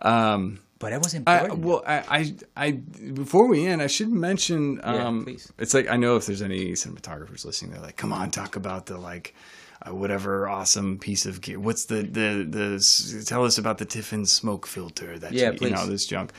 Um, 0.00 0.60
But 0.78 0.90
that 0.90 1.02
was 1.02 1.14
I, 1.14 1.18
important. 1.18 1.58
well, 1.64 1.82
I, 1.86 2.04
I, 2.18 2.34
I, 2.66 2.70
before 2.70 3.48
we 3.48 3.66
end, 3.66 3.82
I 3.82 3.88
should 3.88 4.10
mention. 4.12 4.80
Um, 4.84 5.24
please. 5.24 5.52
It's 5.58 5.74
like 5.74 5.88
I 5.90 5.96
know 5.96 6.16
if 6.16 6.26
there's 6.26 6.42
any 6.42 6.72
cinematographers 6.74 7.44
listening, 7.44 7.72
they're 7.72 7.80
like, 7.82 7.96
"Come 7.96 8.12
on, 8.12 8.30
talk 8.30 8.54
about 8.54 8.86
the 8.86 8.96
like, 8.96 9.34
uh, 9.82 9.92
whatever 9.92 10.48
awesome 10.48 10.98
piece 10.98 11.26
of 11.26 11.40
gear. 11.40 11.58
What's 11.58 11.86
the 11.86 12.02
the 12.02 12.46
the? 12.48 13.24
Tell 13.26 13.44
us 13.44 13.58
about 13.58 13.78
the 13.78 13.86
Tiffen 13.86 14.24
smoke 14.28 14.66
filter 14.68 15.18
that 15.18 15.32
Yeah, 15.32 15.50
you, 15.50 15.58
you 15.62 15.70
know 15.70 15.86
this 15.86 16.06
junk." 16.06 16.30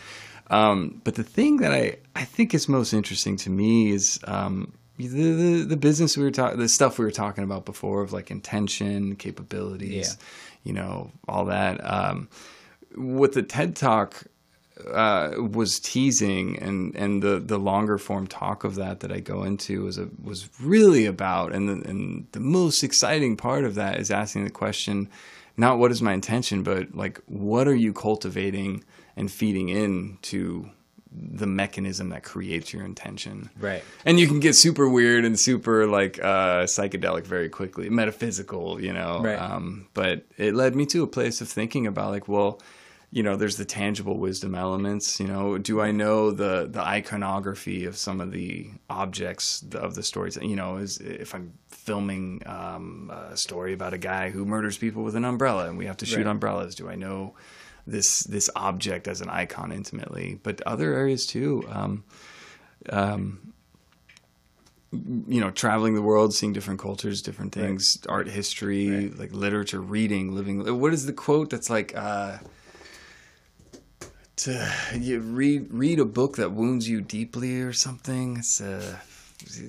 Um, 0.50 1.02
but 1.04 1.16
the 1.16 1.24
thing 1.24 1.58
that 1.58 1.74
I 1.74 1.98
I 2.16 2.24
think 2.24 2.54
is 2.54 2.70
most 2.70 2.94
interesting 2.94 3.36
to 3.38 3.50
me 3.50 3.92
is 3.92 4.20
um, 4.24 4.72
the, 5.08 5.08
the 5.34 5.64
the 5.66 5.78
business 5.78 6.18
we 6.18 6.24
were 6.24 6.32
talking, 6.32 6.60
the 6.60 6.70
stuff 6.70 7.00
we 7.00 7.06
were 7.06 7.12
talking 7.12 7.44
about 7.44 7.66
before 7.66 8.02
of 8.02 8.12
like 8.14 8.30
intention, 8.30 9.16
capabilities, 9.16 10.18
Yeah. 10.20 10.26
you 10.64 10.74
know, 10.74 11.12
all 11.28 11.46
that. 11.46 11.80
Um, 11.84 12.30
what 12.96 13.34
the 13.34 13.44
TED 13.44 13.76
Talk 13.76 14.24
uh, 14.92 15.32
was 15.38 15.80
teasing, 15.80 16.58
and 16.60 16.96
and 16.96 17.22
the 17.24 17.40
the 17.40 17.58
longer 17.58 17.98
form 17.98 18.28
talk 18.28 18.64
of 18.64 18.76
that 18.76 19.00
that 19.02 19.12
I 19.12 19.20
go 19.20 19.44
into 19.44 19.84
was 19.84 19.98
a, 19.98 20.10
was 20.24 20.50
really 20.62 21.06
about, 21.06 21.54
and 21.54 21.68
the, 21.70 21.90
and 21.90 22.28
the 22.32 22.40
most 22.40 22.84
exciting 22.84 23.38
part 23.38 23.66
of 23.66 23.76
that 23.76 24.00
is 24.00 24.10
asking 24.12 24.44
the 24.46 24.50
question, 24.52 25.10
not 25.58 25.80
what 25.80 25.92
is 25.92 26.02
my 26.02 26.14
intention, 26.14 26.64
but 26.64 26.96
like 26.96 27.20
what 27.26 27.68
are 27.68 27.76
you 27.76 27.94
cultivating 27.94 28.84
and 29.16 29.30
feeding 29.32 29.70
into 29.70 30.70
the 31.12 31.48
mechanism 31.48 32.10
that 32.10 32.24
creates 32.24 32.72
your 32.72 32.84
intention. 32.86 33.50
Right. 33.60 33.84
And 34.06 34.20
you 34.20 34.28
can 34.28 34.40
get 34.40 34.54
super 34.56 34.88
weird 34.88 35.26
and 35.26 35.40
super 35.40 35.88
like 35.88 36.20
uh, 36.20 36.64
psychedelic 36.66 37.26
very 37.26 37.50
quickly, 37.50 37.90
metaphysical, 37.90 38.82
you 38.82 38.94
know. 38.94 39.22
Right. 39.22 39.40
Um, 39.40 39.88
but 39.94 40.26
it 40.38 40.54
led 40.54 40.76
me 40.76 40.86
to 40.88 41.04
a 41.04 41.08
place 41.08 41.42
of 41.42 41.50
thinking 41.50 41.88
about 41.88 42.12
like, 42.12 42.28
well, 42.28 42.62
you 43.12 43.24
know, 43.24 43.36
there's 43.36 43.58
the 43.58 43.66
tangible 43.66 44.20
wisdom 44.20 44.54
elements. 44.54 45.20
You 45.20 45.26
know, 45.26 45.58
do 45.58 45.82
I 45.82 45.92
know 45.92 46.30
the 46.30 46.68
the 46.70 46.82
iconography 46.82 47.86
of 47.86 47.98
some 47.98 48.22
of 48.22 48.32
the 48.32 48.70
objects 48.88 49.64
of 49.74 49.96
the 49.96 50.04
stories? 50.04 50.38
You 50.40 50.56
know, 50.56 50.78
is 50.78 51.00
if 51.00 51.34
I'm 51.34 51.54
filming 51.70 52.44
um, 52.46 53.12
a 53.32 53.36
story 53.36 53.74
about 53.74 53.94
a 53.96 53.98
guy 53.98 54.30
who 54.30 54.46
murders 54.46 54.78
people 54.78 55.04
with 55.04 55.16
an 55.16 55.26
umbrella 55.26 55.68
and 55.68 55.76
we 55.76 55.88
have 55.88 55.98
to 55.98 56.06
shoot 56.06 56.18
Right. 56.18 56.28
umbrellas, 56.28 56.76
do 56.76 56.88
I 56.88 56.94
know 56.94 57.34
this 57.92 58.24
this 58.24 58.50
object 58.56 59.08
as 59.08 59.22
an 59.22 59.30
icon 59.30 59.72
intimately? 59.72 60.40
But 60.42 60.62
other 60.62 60.94
areas 60.94 61.26
too. 61.26 61.64
Um, 61.70 62.04
you 64.92 65.40
know, 65.40 65.52
traveling 65.52 65.94
the 65.94 66.02
world, 66.02 66.34
seeing 66.34 66.52
different 66.52 66.80
cultures, 66.80 67.22
different 67.22 67.54
things, 67.54 67.98
art 68.08 68.28
history, 68.28 69.10
like 69.10 69.32
literature, 69.32 69.80
reading, 69.80 70.34
living. 70.34 70.80
What 70.80 70.94
is 70.94 71.06
the 71.06 71.14
quote 71.14 71.50
that's 71.52 71.70
like? 71.70 71.96
Uh, 71.96 72.38
to 74.38 74.74
you 74.98 75.20
read 75.20 75.68
read 75.72 76.00
a 76.00 76.06
book 76.06 76.38
that 76.38 76.52
wounds 76.54 76.90
you 76.90 77.02
deeply 77.02 77.62
or 77.62 77.74
something. 77.74 78.38
It's 78.38 78.62
uh, 78.62 78.98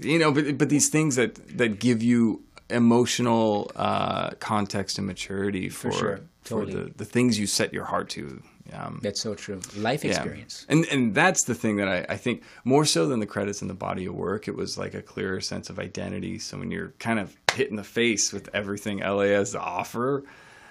you 0.00 0.18
know, 0.18 0.32
but 0.32 0.56
but 0.56 0.68
these 0.68 0.88
things 0.88 1.16
that 1.16 1.58
that 1.58 1.80
give 1.80 2.02
you 2.02 2.42
emotional 2.70 3.70
uh, 3.76 4.30
context 4.38 4.96
and 4.96 5.06
maturity 5.06 5.68
for 5.68 5.92
sure. 5.92 6.20
For 6.42 6.64
Totally. 6.64 6.84
the 6.84 6.90
the 6.96 7.04
things 7.04 7.38
you 7.38 7.46
set 7.46 7.72
your 7.72 7.84
heart 7.84 8.08
to. 8.10 8.42
Um, 8.72 9.00
That's 9.02 9.20
so 9.20 9.34
true. 9.34 9.60
Life 9.76 10.04
experience. 10.04 10.64
yeah. 10.68 10.74
And 10.76 10.86
and 10.92 11.14
that's 11.14 11.42
the 11.44 11.54
thing 11.56 11.76
that 11.78 11.88
I, 11.88 12.06
I 12.14 12.16
think 12.16 12.42
more 12.64 12.84
so 12.84 13.06
than 13.08 13.18
the 13.18 13.26
credits 13.26 13.62
and 13.62 13.68
the 13.70 13.74
body 13.74 14.06
of 14.06 14.14
work, 14.14 14.46
it 14.46 14.54
was 14.54 14.78
like 14.78 14.94
a 14.94 15.02
clearer 15.02 15.40
sense 15.40 15.70
of 15.70 15.78
identity. 15.80 16.38
So 16.38 16.56
when 16.58 16.70
you're 16.70 16.94
kind 17.00 17.18
of 17.18 17.36
hit 17.54 17.68
in 17.70 17.76
the 17.76 17.84
face 17.84 18.32
with 18.32 18.48
everything 18.54 18.98
LA 19.00 19.24
has 19.38 19.50
to 19.52 19.60
offer, 19.60 20.22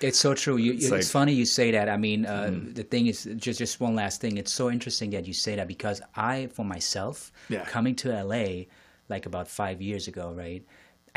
It's 0.02 0.18
so 0.18 0.34
true. 0.34 0.56
You, 0.56 0.74
it's 0.74 0.90
like- 0.90 1.02
Mm-hmm. 1.02 1.12
funny 1.20 1.34
you 1.34 1.46
say 1.46 1.72
that. 1.72 1.90
I 1.90 1.98
mean, 1.98 2.26
uh, 2.26 2.52
the 2.74 2.84
thing 2.84 3.08
is, 3.08 3.28
just 3.36 3.60
just 3.60 3.82
one 3.82 3.96
last 3.96 4.22
thing. 4.22 4.38
It's 4.38 4.54
so 4.54 4.72
interesting 4.72 5.10
that 5.12 5.28
you 5.28 5.34
say 5.34 5.58
that 5.58 5.68
because 5.68 6.02
I, 6.16 6.48
for 6.56 6.64
myself, 6.66 7.32
Yeah. 7.50 7.66
coming 7.66 7.96
to 7.98 8.08
LA 8.24 8.66
like 9.10 9.26
about 9.26 9.48
five 9.50 9.82
years 9.82 10.08
ago, 10.08 10.32
right? 10.32 10.64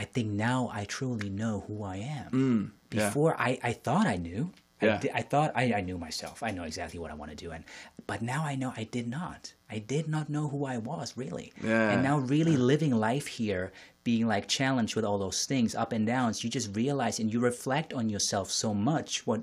I 0.02 0.04
think 0.14 0.28
now 0.50 0.60
I 0.80 0.82
truly 0.98 1.30
know 1.42 1.54
who 1.66 1.76
I 1.94 1.96
am. 2.20 2.30
Mm, 2.32 2.62
yeah. 2.90 3.06
Before 3.06 3.32
I, 3.48 3.50
I 3.70 3.72
thought 3.84 4.06
I 4.14 4.16
knew. 4.26 4.42
I, 4.80 4.86
Yeah. 4.86 4.98
di- 5.02 5.14
I 5.20 5.22
thought 5.32 5.50
I, 5.62 5.64
I 5.78 5.80
knew 5.86 5.96
myself. 6.06 6.36
I 6.42 6.50
know 6.56 6.64
exactly 6.70 6.98
what 7.02 7.10
I 7.12 7.16
want 7.20 7.30
to 7.34 7.36
do, 7.44 7.48
and 7.54 7.62
but 8.10 8.20
now 8.20 8.40
I 8.52 8.54
know 8.60 8.70
I 8.82 8.84
did 8.96 9.06
not. 9.18 9.40
I 9.76 9.78
did 9.94 10.06
not 10.14 10.26
know 10.34 10.46
who 10.52 10.60
I 10.74 10.78
was 10.90 11.06
really. 11.22 11.48
Yeah. 11.62 11.90
And 11.92 12.02
now 12.08 12.16
really 12.36 12.56
living 12.72 12.90
life 13.10 13.26
here, 13.40 13.64
being 14.08 14.26
like 14.34 14.46
challenged 14.58 14.94
with 14.96 15.04
all 15.08 15.18
those 15.18 15.40
things, 15.52 15.70
up 15.82 15.92
and 15.96 16.04
downs, 16.16 16.42
you 16.42 16.50
just 16.58 16.74
realize 16.82 17.16
and 17.20 17.28
you 17.32 17.38
reflect 17.50 17.92
on 17.98 18.10
yourself 18.14 18.50
so 18.50 18.70
much 18.74 19.10
what 19.28 19.40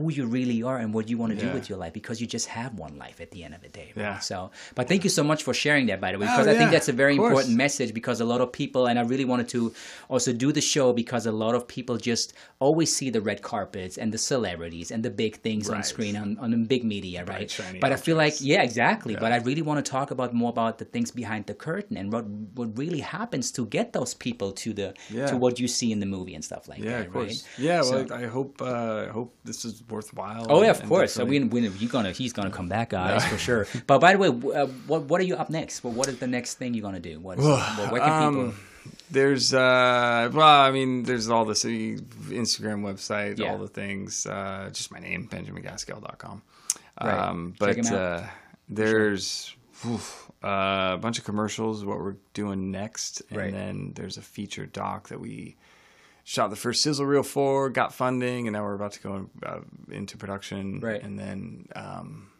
who 0.00 0.10
you 0.18 0.24
really 0.38 0.62
are 0.70 0.78
and 0.82 0.88
what 0.96 1.08
you 1.10 1.16
want 1.22 1.30
to 1.34 1.40
do 1.46 1.50
with 1.56 1.68
your 1.70 1.78
life 1.84 1.92
because 2.00 2.16
you 2.22 2.26
just 2.36 2.46
have 2.58 2.72
one 2.86 2.94
life 3.04 3.18
at 3.20 3.30
the 3.34 3.40
end 3.44 3.54
of 3.54 3.60
the 3.66 3.68
day. 3.80 3.88
right? 3.96 4.02
Yeah. 4.04 4.18
So, 4.30 4.50
but 4.76 4.84
thank 4.90 5.04
you 5.04 5.10
so 5.18 5.22
much 5.30 5.40
for 5.46 5.54
sharing 5.64 5.86
that, 5.90 6.00
by 6.00 6.10
the 6.12 6.18
way, 6.18 6.26
Oh, 6.28 6.32
because 6.32 6.48
I 6.52 6.56
think 6.58 6.70
that's 6.76 6.88
a 6.88 6.92
very 7.04 7.14
important 7.16 7.54
message 7.64 7.90
because 8.00 8.18
a 8.20 8.24
lot 8.32 8.40
of 8.40 8.48
people, 8.62 8.82
and 8.88 8.98
I 8.98 9.02
really 9.12 9.24
wanted 9.32 9.48
to 9.56 9.60
also 10.08 10.32
do 10.44 10.48
the 10.58 10.60
show 10.74 10.86
because 11.02 11.26
a 11.26 11.32
lot 11.44 11.54
of 11.58 11.62
people 11.76 11.96
just 12.10 12.32
always 12.66 12.90
see 12.98 13.08
the 13.10 13.20
red 13.30 13.40
carpets 13.42 13.94
and 13.98 14.08
the 14.16 14.18
celebrities 14.18 14.90
and 14.90 15.00
the 15.08 15.10
big 15.24 15.32
things 15.46 15.68
on 15.70 15.82
screen 15.82 16.14
on, 16.16 16.38
on 16.38 16.50
the 16.50 16.56
big 16.74 16.82
media, 16.84 17.24
right? 17.24 17.48
But 17.80 17.92
I 17.92 17.96
feel 17.96 18.16
like, 18.24 18.34
yeah, 18.40 18.62
exactly. 18.62 19.14
But 19.16 19.30
I 19.32 19.38
really 19.48 19.62
want 19.62 19.84
to 19.84 19.90
talk 19.90 20.10
about 20.10 20.30
more 20.34 20.50
about 20.56 20.78
the 20.78 20.84
things 20.94 21.10
behind 21.10 21.42
the 21.46 21.54
curtain 21.54 21.96
and 22.00 22.06
what 22.12 22.24
what 22.58 22.68
really 22.82 23.00
happens 23.00 23.50
to 23.56 23.62
get 23.66 23.86
those 23.98 24.12
people 24.26 24.52
to 24.62 24.68
the 24.80 24.88
Yeah. 25.10 25.26
to 25.30 25.36
what 25.44 25.54
you 25.62 25.68
see 25.68 25.90
in 25.92 26.00
the 26.04 26.06
movie 26.16 26.34
and 26.38 26.44
stuff 26.50 26.68
like 26.68 26.80
yeah, 26.80 26.90
that, 26.98 27.06
of 27.06 27.12
course, 27.12 27.36
right? 27.44 27.64
yeah. 27.68 27.80
So- 27.82 28.04
Well, 28.04 28.12
I 28.22 28.26
hope 28.36 28.52
uh, 28.62 29.06
I 29.08 29.10
hope 29.18 29.30
this 29.44 29.64
is 29.64 29.74
worthwhile. 29.90 30.46
Oh 30.48 30.62
yeah, 30.62 30.70
of 30.70 30.82
course. 30.86 31.12
So 31.12 31.24
we, 31.24 31.40
we, 31.44 31.68
you're 31.68 31.90
gonna, 31.90 32.12
he's 32.12 32.32
gonna 32.32 32.50
come 32.50 32.68
back, 32.68 32.90
guys, 32.90 33.24
for 33.26 33.38
sure. 33.38 33.66
But 33.86 33.98
by 34.00 34.12
the 34.14 34.18
way, 34.18 34.28
uh, 34.28 34.66
what 34.86 35.02
what 35.02 35.20
are 35.20 35.24
you 35.24 35.36
up 35.36 35.50
next? 35.50 35.82
Well, 35.84 35.92
what 35.92 36.08
is 36.08 36.18
the 36.18 36.26
next 36.26 36.54
thing 36.54 36.74
you're 36.74 36.82
gonna 36.82 37.00
do? 37.00 37.18
What, 37.20 37.38
is, 37.38 37.44
well, 37.44 37.90
where 37.92 38.00
can 38.00 38.32
people? 38.32 38.44
Um, 38.48 38.54
there's 39.10 39.52
uh 39.52 40.30
well 40.32 40.60
i 40.62 40.70
mean 40.70 41.02
there's 41.02 41.28
all 41.28 41.44
the 41.44 41.52
uh, 41.52 42.32
instagram 42.32 42.80
website 42.82 43.38
Yeah. 43.38 43.50
all 43.50 43.58
the 43.58 43.68
things 43.68 44.24
uh 44.24 44.70
just 44.72 44.90
my 44.92 45.00
name 45.00 45.28
benjamingaskell.com 45.28 46.42
Right. 47.02 47.18
um 47.28 47.54
but 47.58 47.90
uh 47.92 48.22
there's 48.68 49.54
oof, 49.86 50.30
uh, 50.44 50.92
a 50.94 50.98
bunch 50.98 51.18
of 51.18 51.24
commercials 51.24 51.84
what 51.84 51.98
we're 51.98 52.16
doing 52.34 52.70
next 52.70 53.22
and 53.30 53.38
Right. 53.38 53.52
then 53.52 53.92
there's 53.94 54.16
a 54.16 54.22
feature 54.22 54.66
doc 54.66 55.08
that 55.08 55.20
we 55.20 55.56
shot 56.24 56.48
the 56.50 56.56
first 56.56 56.82
sizzle 56.82 57.06
reel 57.06 57.22
for 57.22 57.70
got 57.70 57.92
funding 57.94 58.46
and 58.46 58.54
now 58.54 58.62
we're 58.62 58.74
about 58.74 58.92
to 58.92 59.00
go 59.00 59.30
uh, 59.44 59.60
into 59.90 60.16
production 60.16 60.80
Right. 60.80 61.02
and 61.02 61.18
then 61.18 61.66
um 61.74 62.30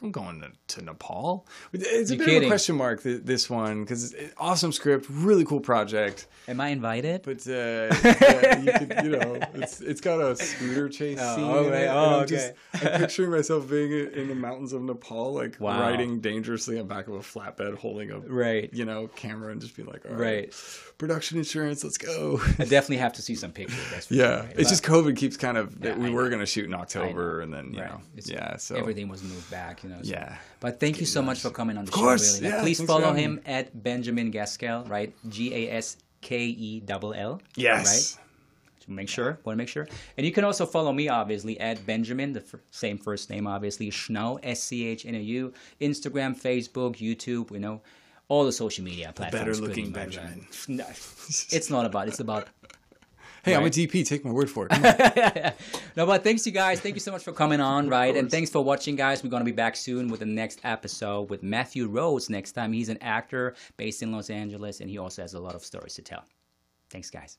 think 0.00 0.16
I'm 0.16 0.22
going 0.24 0.40
to, 0.40 0.76
to 0.76 0.84
Nepal. 0.84 1.46
It's 1.72 2.10
a 2.10 2.14
You 2.16 2.18
bit 2.24 2.36
of 2.38 2.42
a 2.44 2.46
question 2.46 2.76
mark. 2.76 3.02
th- 3.02 3.22
This 3.24 3.48
one 3.50 3.82
because 3.84 4.14
awesome 4.38 4.72
script, 4.72 5.06
really 5.10 5.44
cool 5.44 5.60
project. 5.60 6.26
Am 6.46 6.60
I 6.60 6.68
invited? 6.68 7.22
But 7.22 7.46
uh, 7.46 7.94
yeah, 8.04 8.58
you, 8.60 8.72
could, 8.72 9.04
you 9.04 9.10
know, 9.10 9.38
it's 9.54 9.80
it's 9.80 10.00
got 10.00 10.20
a 10.20 10.36
scooter 10.36 10.88
chase 10.88 11.18
Oh, 11.20 11.36
scene. 11.36 11.44
oh, 11.44 11.64
in 11.64 11.70
right. 11.70 11.80
it, 11.82 11.88
and 11.88 11.98
Oh, 11.98 12.20
I'm 12.20 12.26
just 12.26 12.52
okay. 12.76 12.92
I'm 12.94 13.00
picturing 13.00 13.30
myself 13.30 13.68
being 13.68 13.92
in 13.92 14.08
in 14.14 14.28
the 14.28 14.34
mountains 14.34 14.72
of 14.72 14.82
Nepal, 14.82 15.32
like 15.34 15.56
Wow. 15.60 15.80
riding 15.80 16.20
dangerously 16.20 16.78
on 16.80 16.86
back 16.86 17.08
of 17.08 17.14
a 17.14 17.18
flatbed, 17.20 17.76
holding 17.76 18.10
a 18.10 18.18
Right. 18.20 18.72
you 18.72 18.84
know 18.84 19.08
camera, 19.16 19.52
and 19.52 19.60
just 19.60 19.76
be 19.76 19.82
like, 19.82 20.04
all 20.08 20.12
Right. 20.16 20.18
right, 20.52 20.54
production 20.98 21.38
insurance, 21.38 21.84
let's 21.84 21.98
go. 21.98 22.40
I 22.58 22.64
definitely 22.64 22.98
have 22.98 23.12
to 23.14 23.22
see 23.22 23.34
some 23.34 23.52
pictures. 23.52 23.78
That's 23.90 24.06
for 24.06 24.14
yeah, 24.14 24.24
sure, 24.24 24.36
right? 24.38 24.50
it's 24.50 24.56
But 24.56 24.68
just 24.68 24.82
COVID 24.84 25.16
keeps 25.16 25.36
kind 25.36 25.56
of. 25.58 25.76
Yeah, 25.84 25.96
we 25.96 26.08
I 26.08 26.10
were 26.10 26.28
gonna 26.30 26.46
shoot 26.46 26.64
in 26.64 26.74
October, 26.74 27.40
and 27.42 27.52
then 27.52 27.72
you 27.74 27.80
Right. 27.80 27.90
know, 27.90 28.00
It's- 28.16 28.30
yeah. 28.30 28.56
So 28.56 28.76
everything 28.76 29.08
was 29.08 29.22
moved 29.22 29.50
back, 29.50 29.84
you 29.88 29.94
know. 29.96 30.02
so- 30.02 30.10
Yeah. 30.10 30.36
But 30.60 30.80
thank 30.80 31.00
you 31.00 31.06
so 31.06 31.22
much 31.22 31.40
for 31.40 31.50
coming 31.50 31.78
on 31.78 31.84
the 31.84 31.90
Of 31.90 31.94
course, 31.94 32.36
show. 32.38 32.42
Really. 32.44 32.54
yeah, 32.54 32.62
Please 32.62 32.80
follow 32.82 33.12
him 33.12 33.40
at 33.46 33.70
Benjamin 33.82 34.30
Gaskell, 34.30 34.84
right? 34.88 35.14
G 35.28 35.54
A 35.54 35.72
S 35.72 35.96
K 36.20 36.44
E 36.46 36.80
double 36.80 37.14
L. 37.14 37.40
yes. 37.56 37.86
Right. 37.86 38.24
To 38.86 38.92
make 38.92 39.08
sure, 39.08 39.38
want 39.44 39.54
to 39.54 39.56
make 39.58 39.68
sure. 39.68 39.86
And 40.16 40.24
you 40.26 40.32
can 40.32 40.44
also 40.44 40.64
follow 40.64 40.92
me, 40.92 41.08
obviously, 41.10 41.60
at 41.60 41.84
Benjamin, 41.84 42.32
the 42.32 42.40
f- 42.40 42.54
same 42.70 42.96
first 42.96 43.28
name, 43.28 43.46
obviously, 43.46 43.90
Schnau, 43.90 44.38
S 44.42 44.62
C 44.62 44.86
H 44.86 45.04
N 45.04 45.14
A 45.14 45.18
U, 45.20 45.52
Instagram, 45.80 46.32
Facebook, 46.40 46.96
YouTube, 46.96 47.50
you 47.52 47.58
know, 47.60 47.82
all 48.28 48.44
the 48.44 48.52
social 48.52 48.84
media 48.84 49.12
platforms. 49.14 49.44
better 49.44 49.54
looking 49.66 49.90
Benjamin. 49.92 50.46
No, 50.68 50.86
it's 50.88 51.68
not 51.70 51.84
about. 51.86 52.08
It's 52.08 52.20
about. 52.20 52.48
Hey, 53.48 53.56
I'm 53.56 53.64
a 53.64 53.70
DP. 53.70 54.06
Take 54.06 54.24
my 54.24 54.30
word 54.30 54.50
for 54.50 54.68
it. 54.70 55.54
No, 55.96 56.06
but 56.06 56.22
thanks 56.22 56.46
you 56.46 56.52
guys. 56.52 56.80
Thank 56.80 56.94
you 56.94 57.00
so 57.00 57.10
much 57.10 57.24
for 57.24 57.32
coming 57.32 57.60
on, 57.60 57.88
right? 57.88 58.16
And 58.16 58.30
thanks 58.30 58.50
for 58.50 58.62
watching, 58.62 58.94
guys. 58.94 59.24
We're 59.24 59.30
gonna 59.30 59.44
be 59.44 59.50
back 59.50 59.74
soon 59.74 60.06
with 60.06 60.20
the 60.20 60.26
next 60.26 60.60
episode 60.62 61.28
with 61.28 61.42
Matthew 61.42 61.88
Rhodes. 61.88 62.30
Next 62.30 62.52
time, 62.52 62.72
he's 62.72 62.88
an 62.88 62.98
actor 63.00 63.56
based 63.76 64.00
in 64.02 64.12
Los 64.12 64.30
Angeles, 64.30 64.80
and 64.80 64.88
he 64.88 64.98
also 64.98 65.22
has 65.22 65.34
a 65.34 65.40
lot 65.40 65.56
of 65.56 65.64
stories 65.64 65.94
to 65.94 66.02
tell. 66.02 66.22
Thanks, 66.88 67.10
guys. 67.10 67.38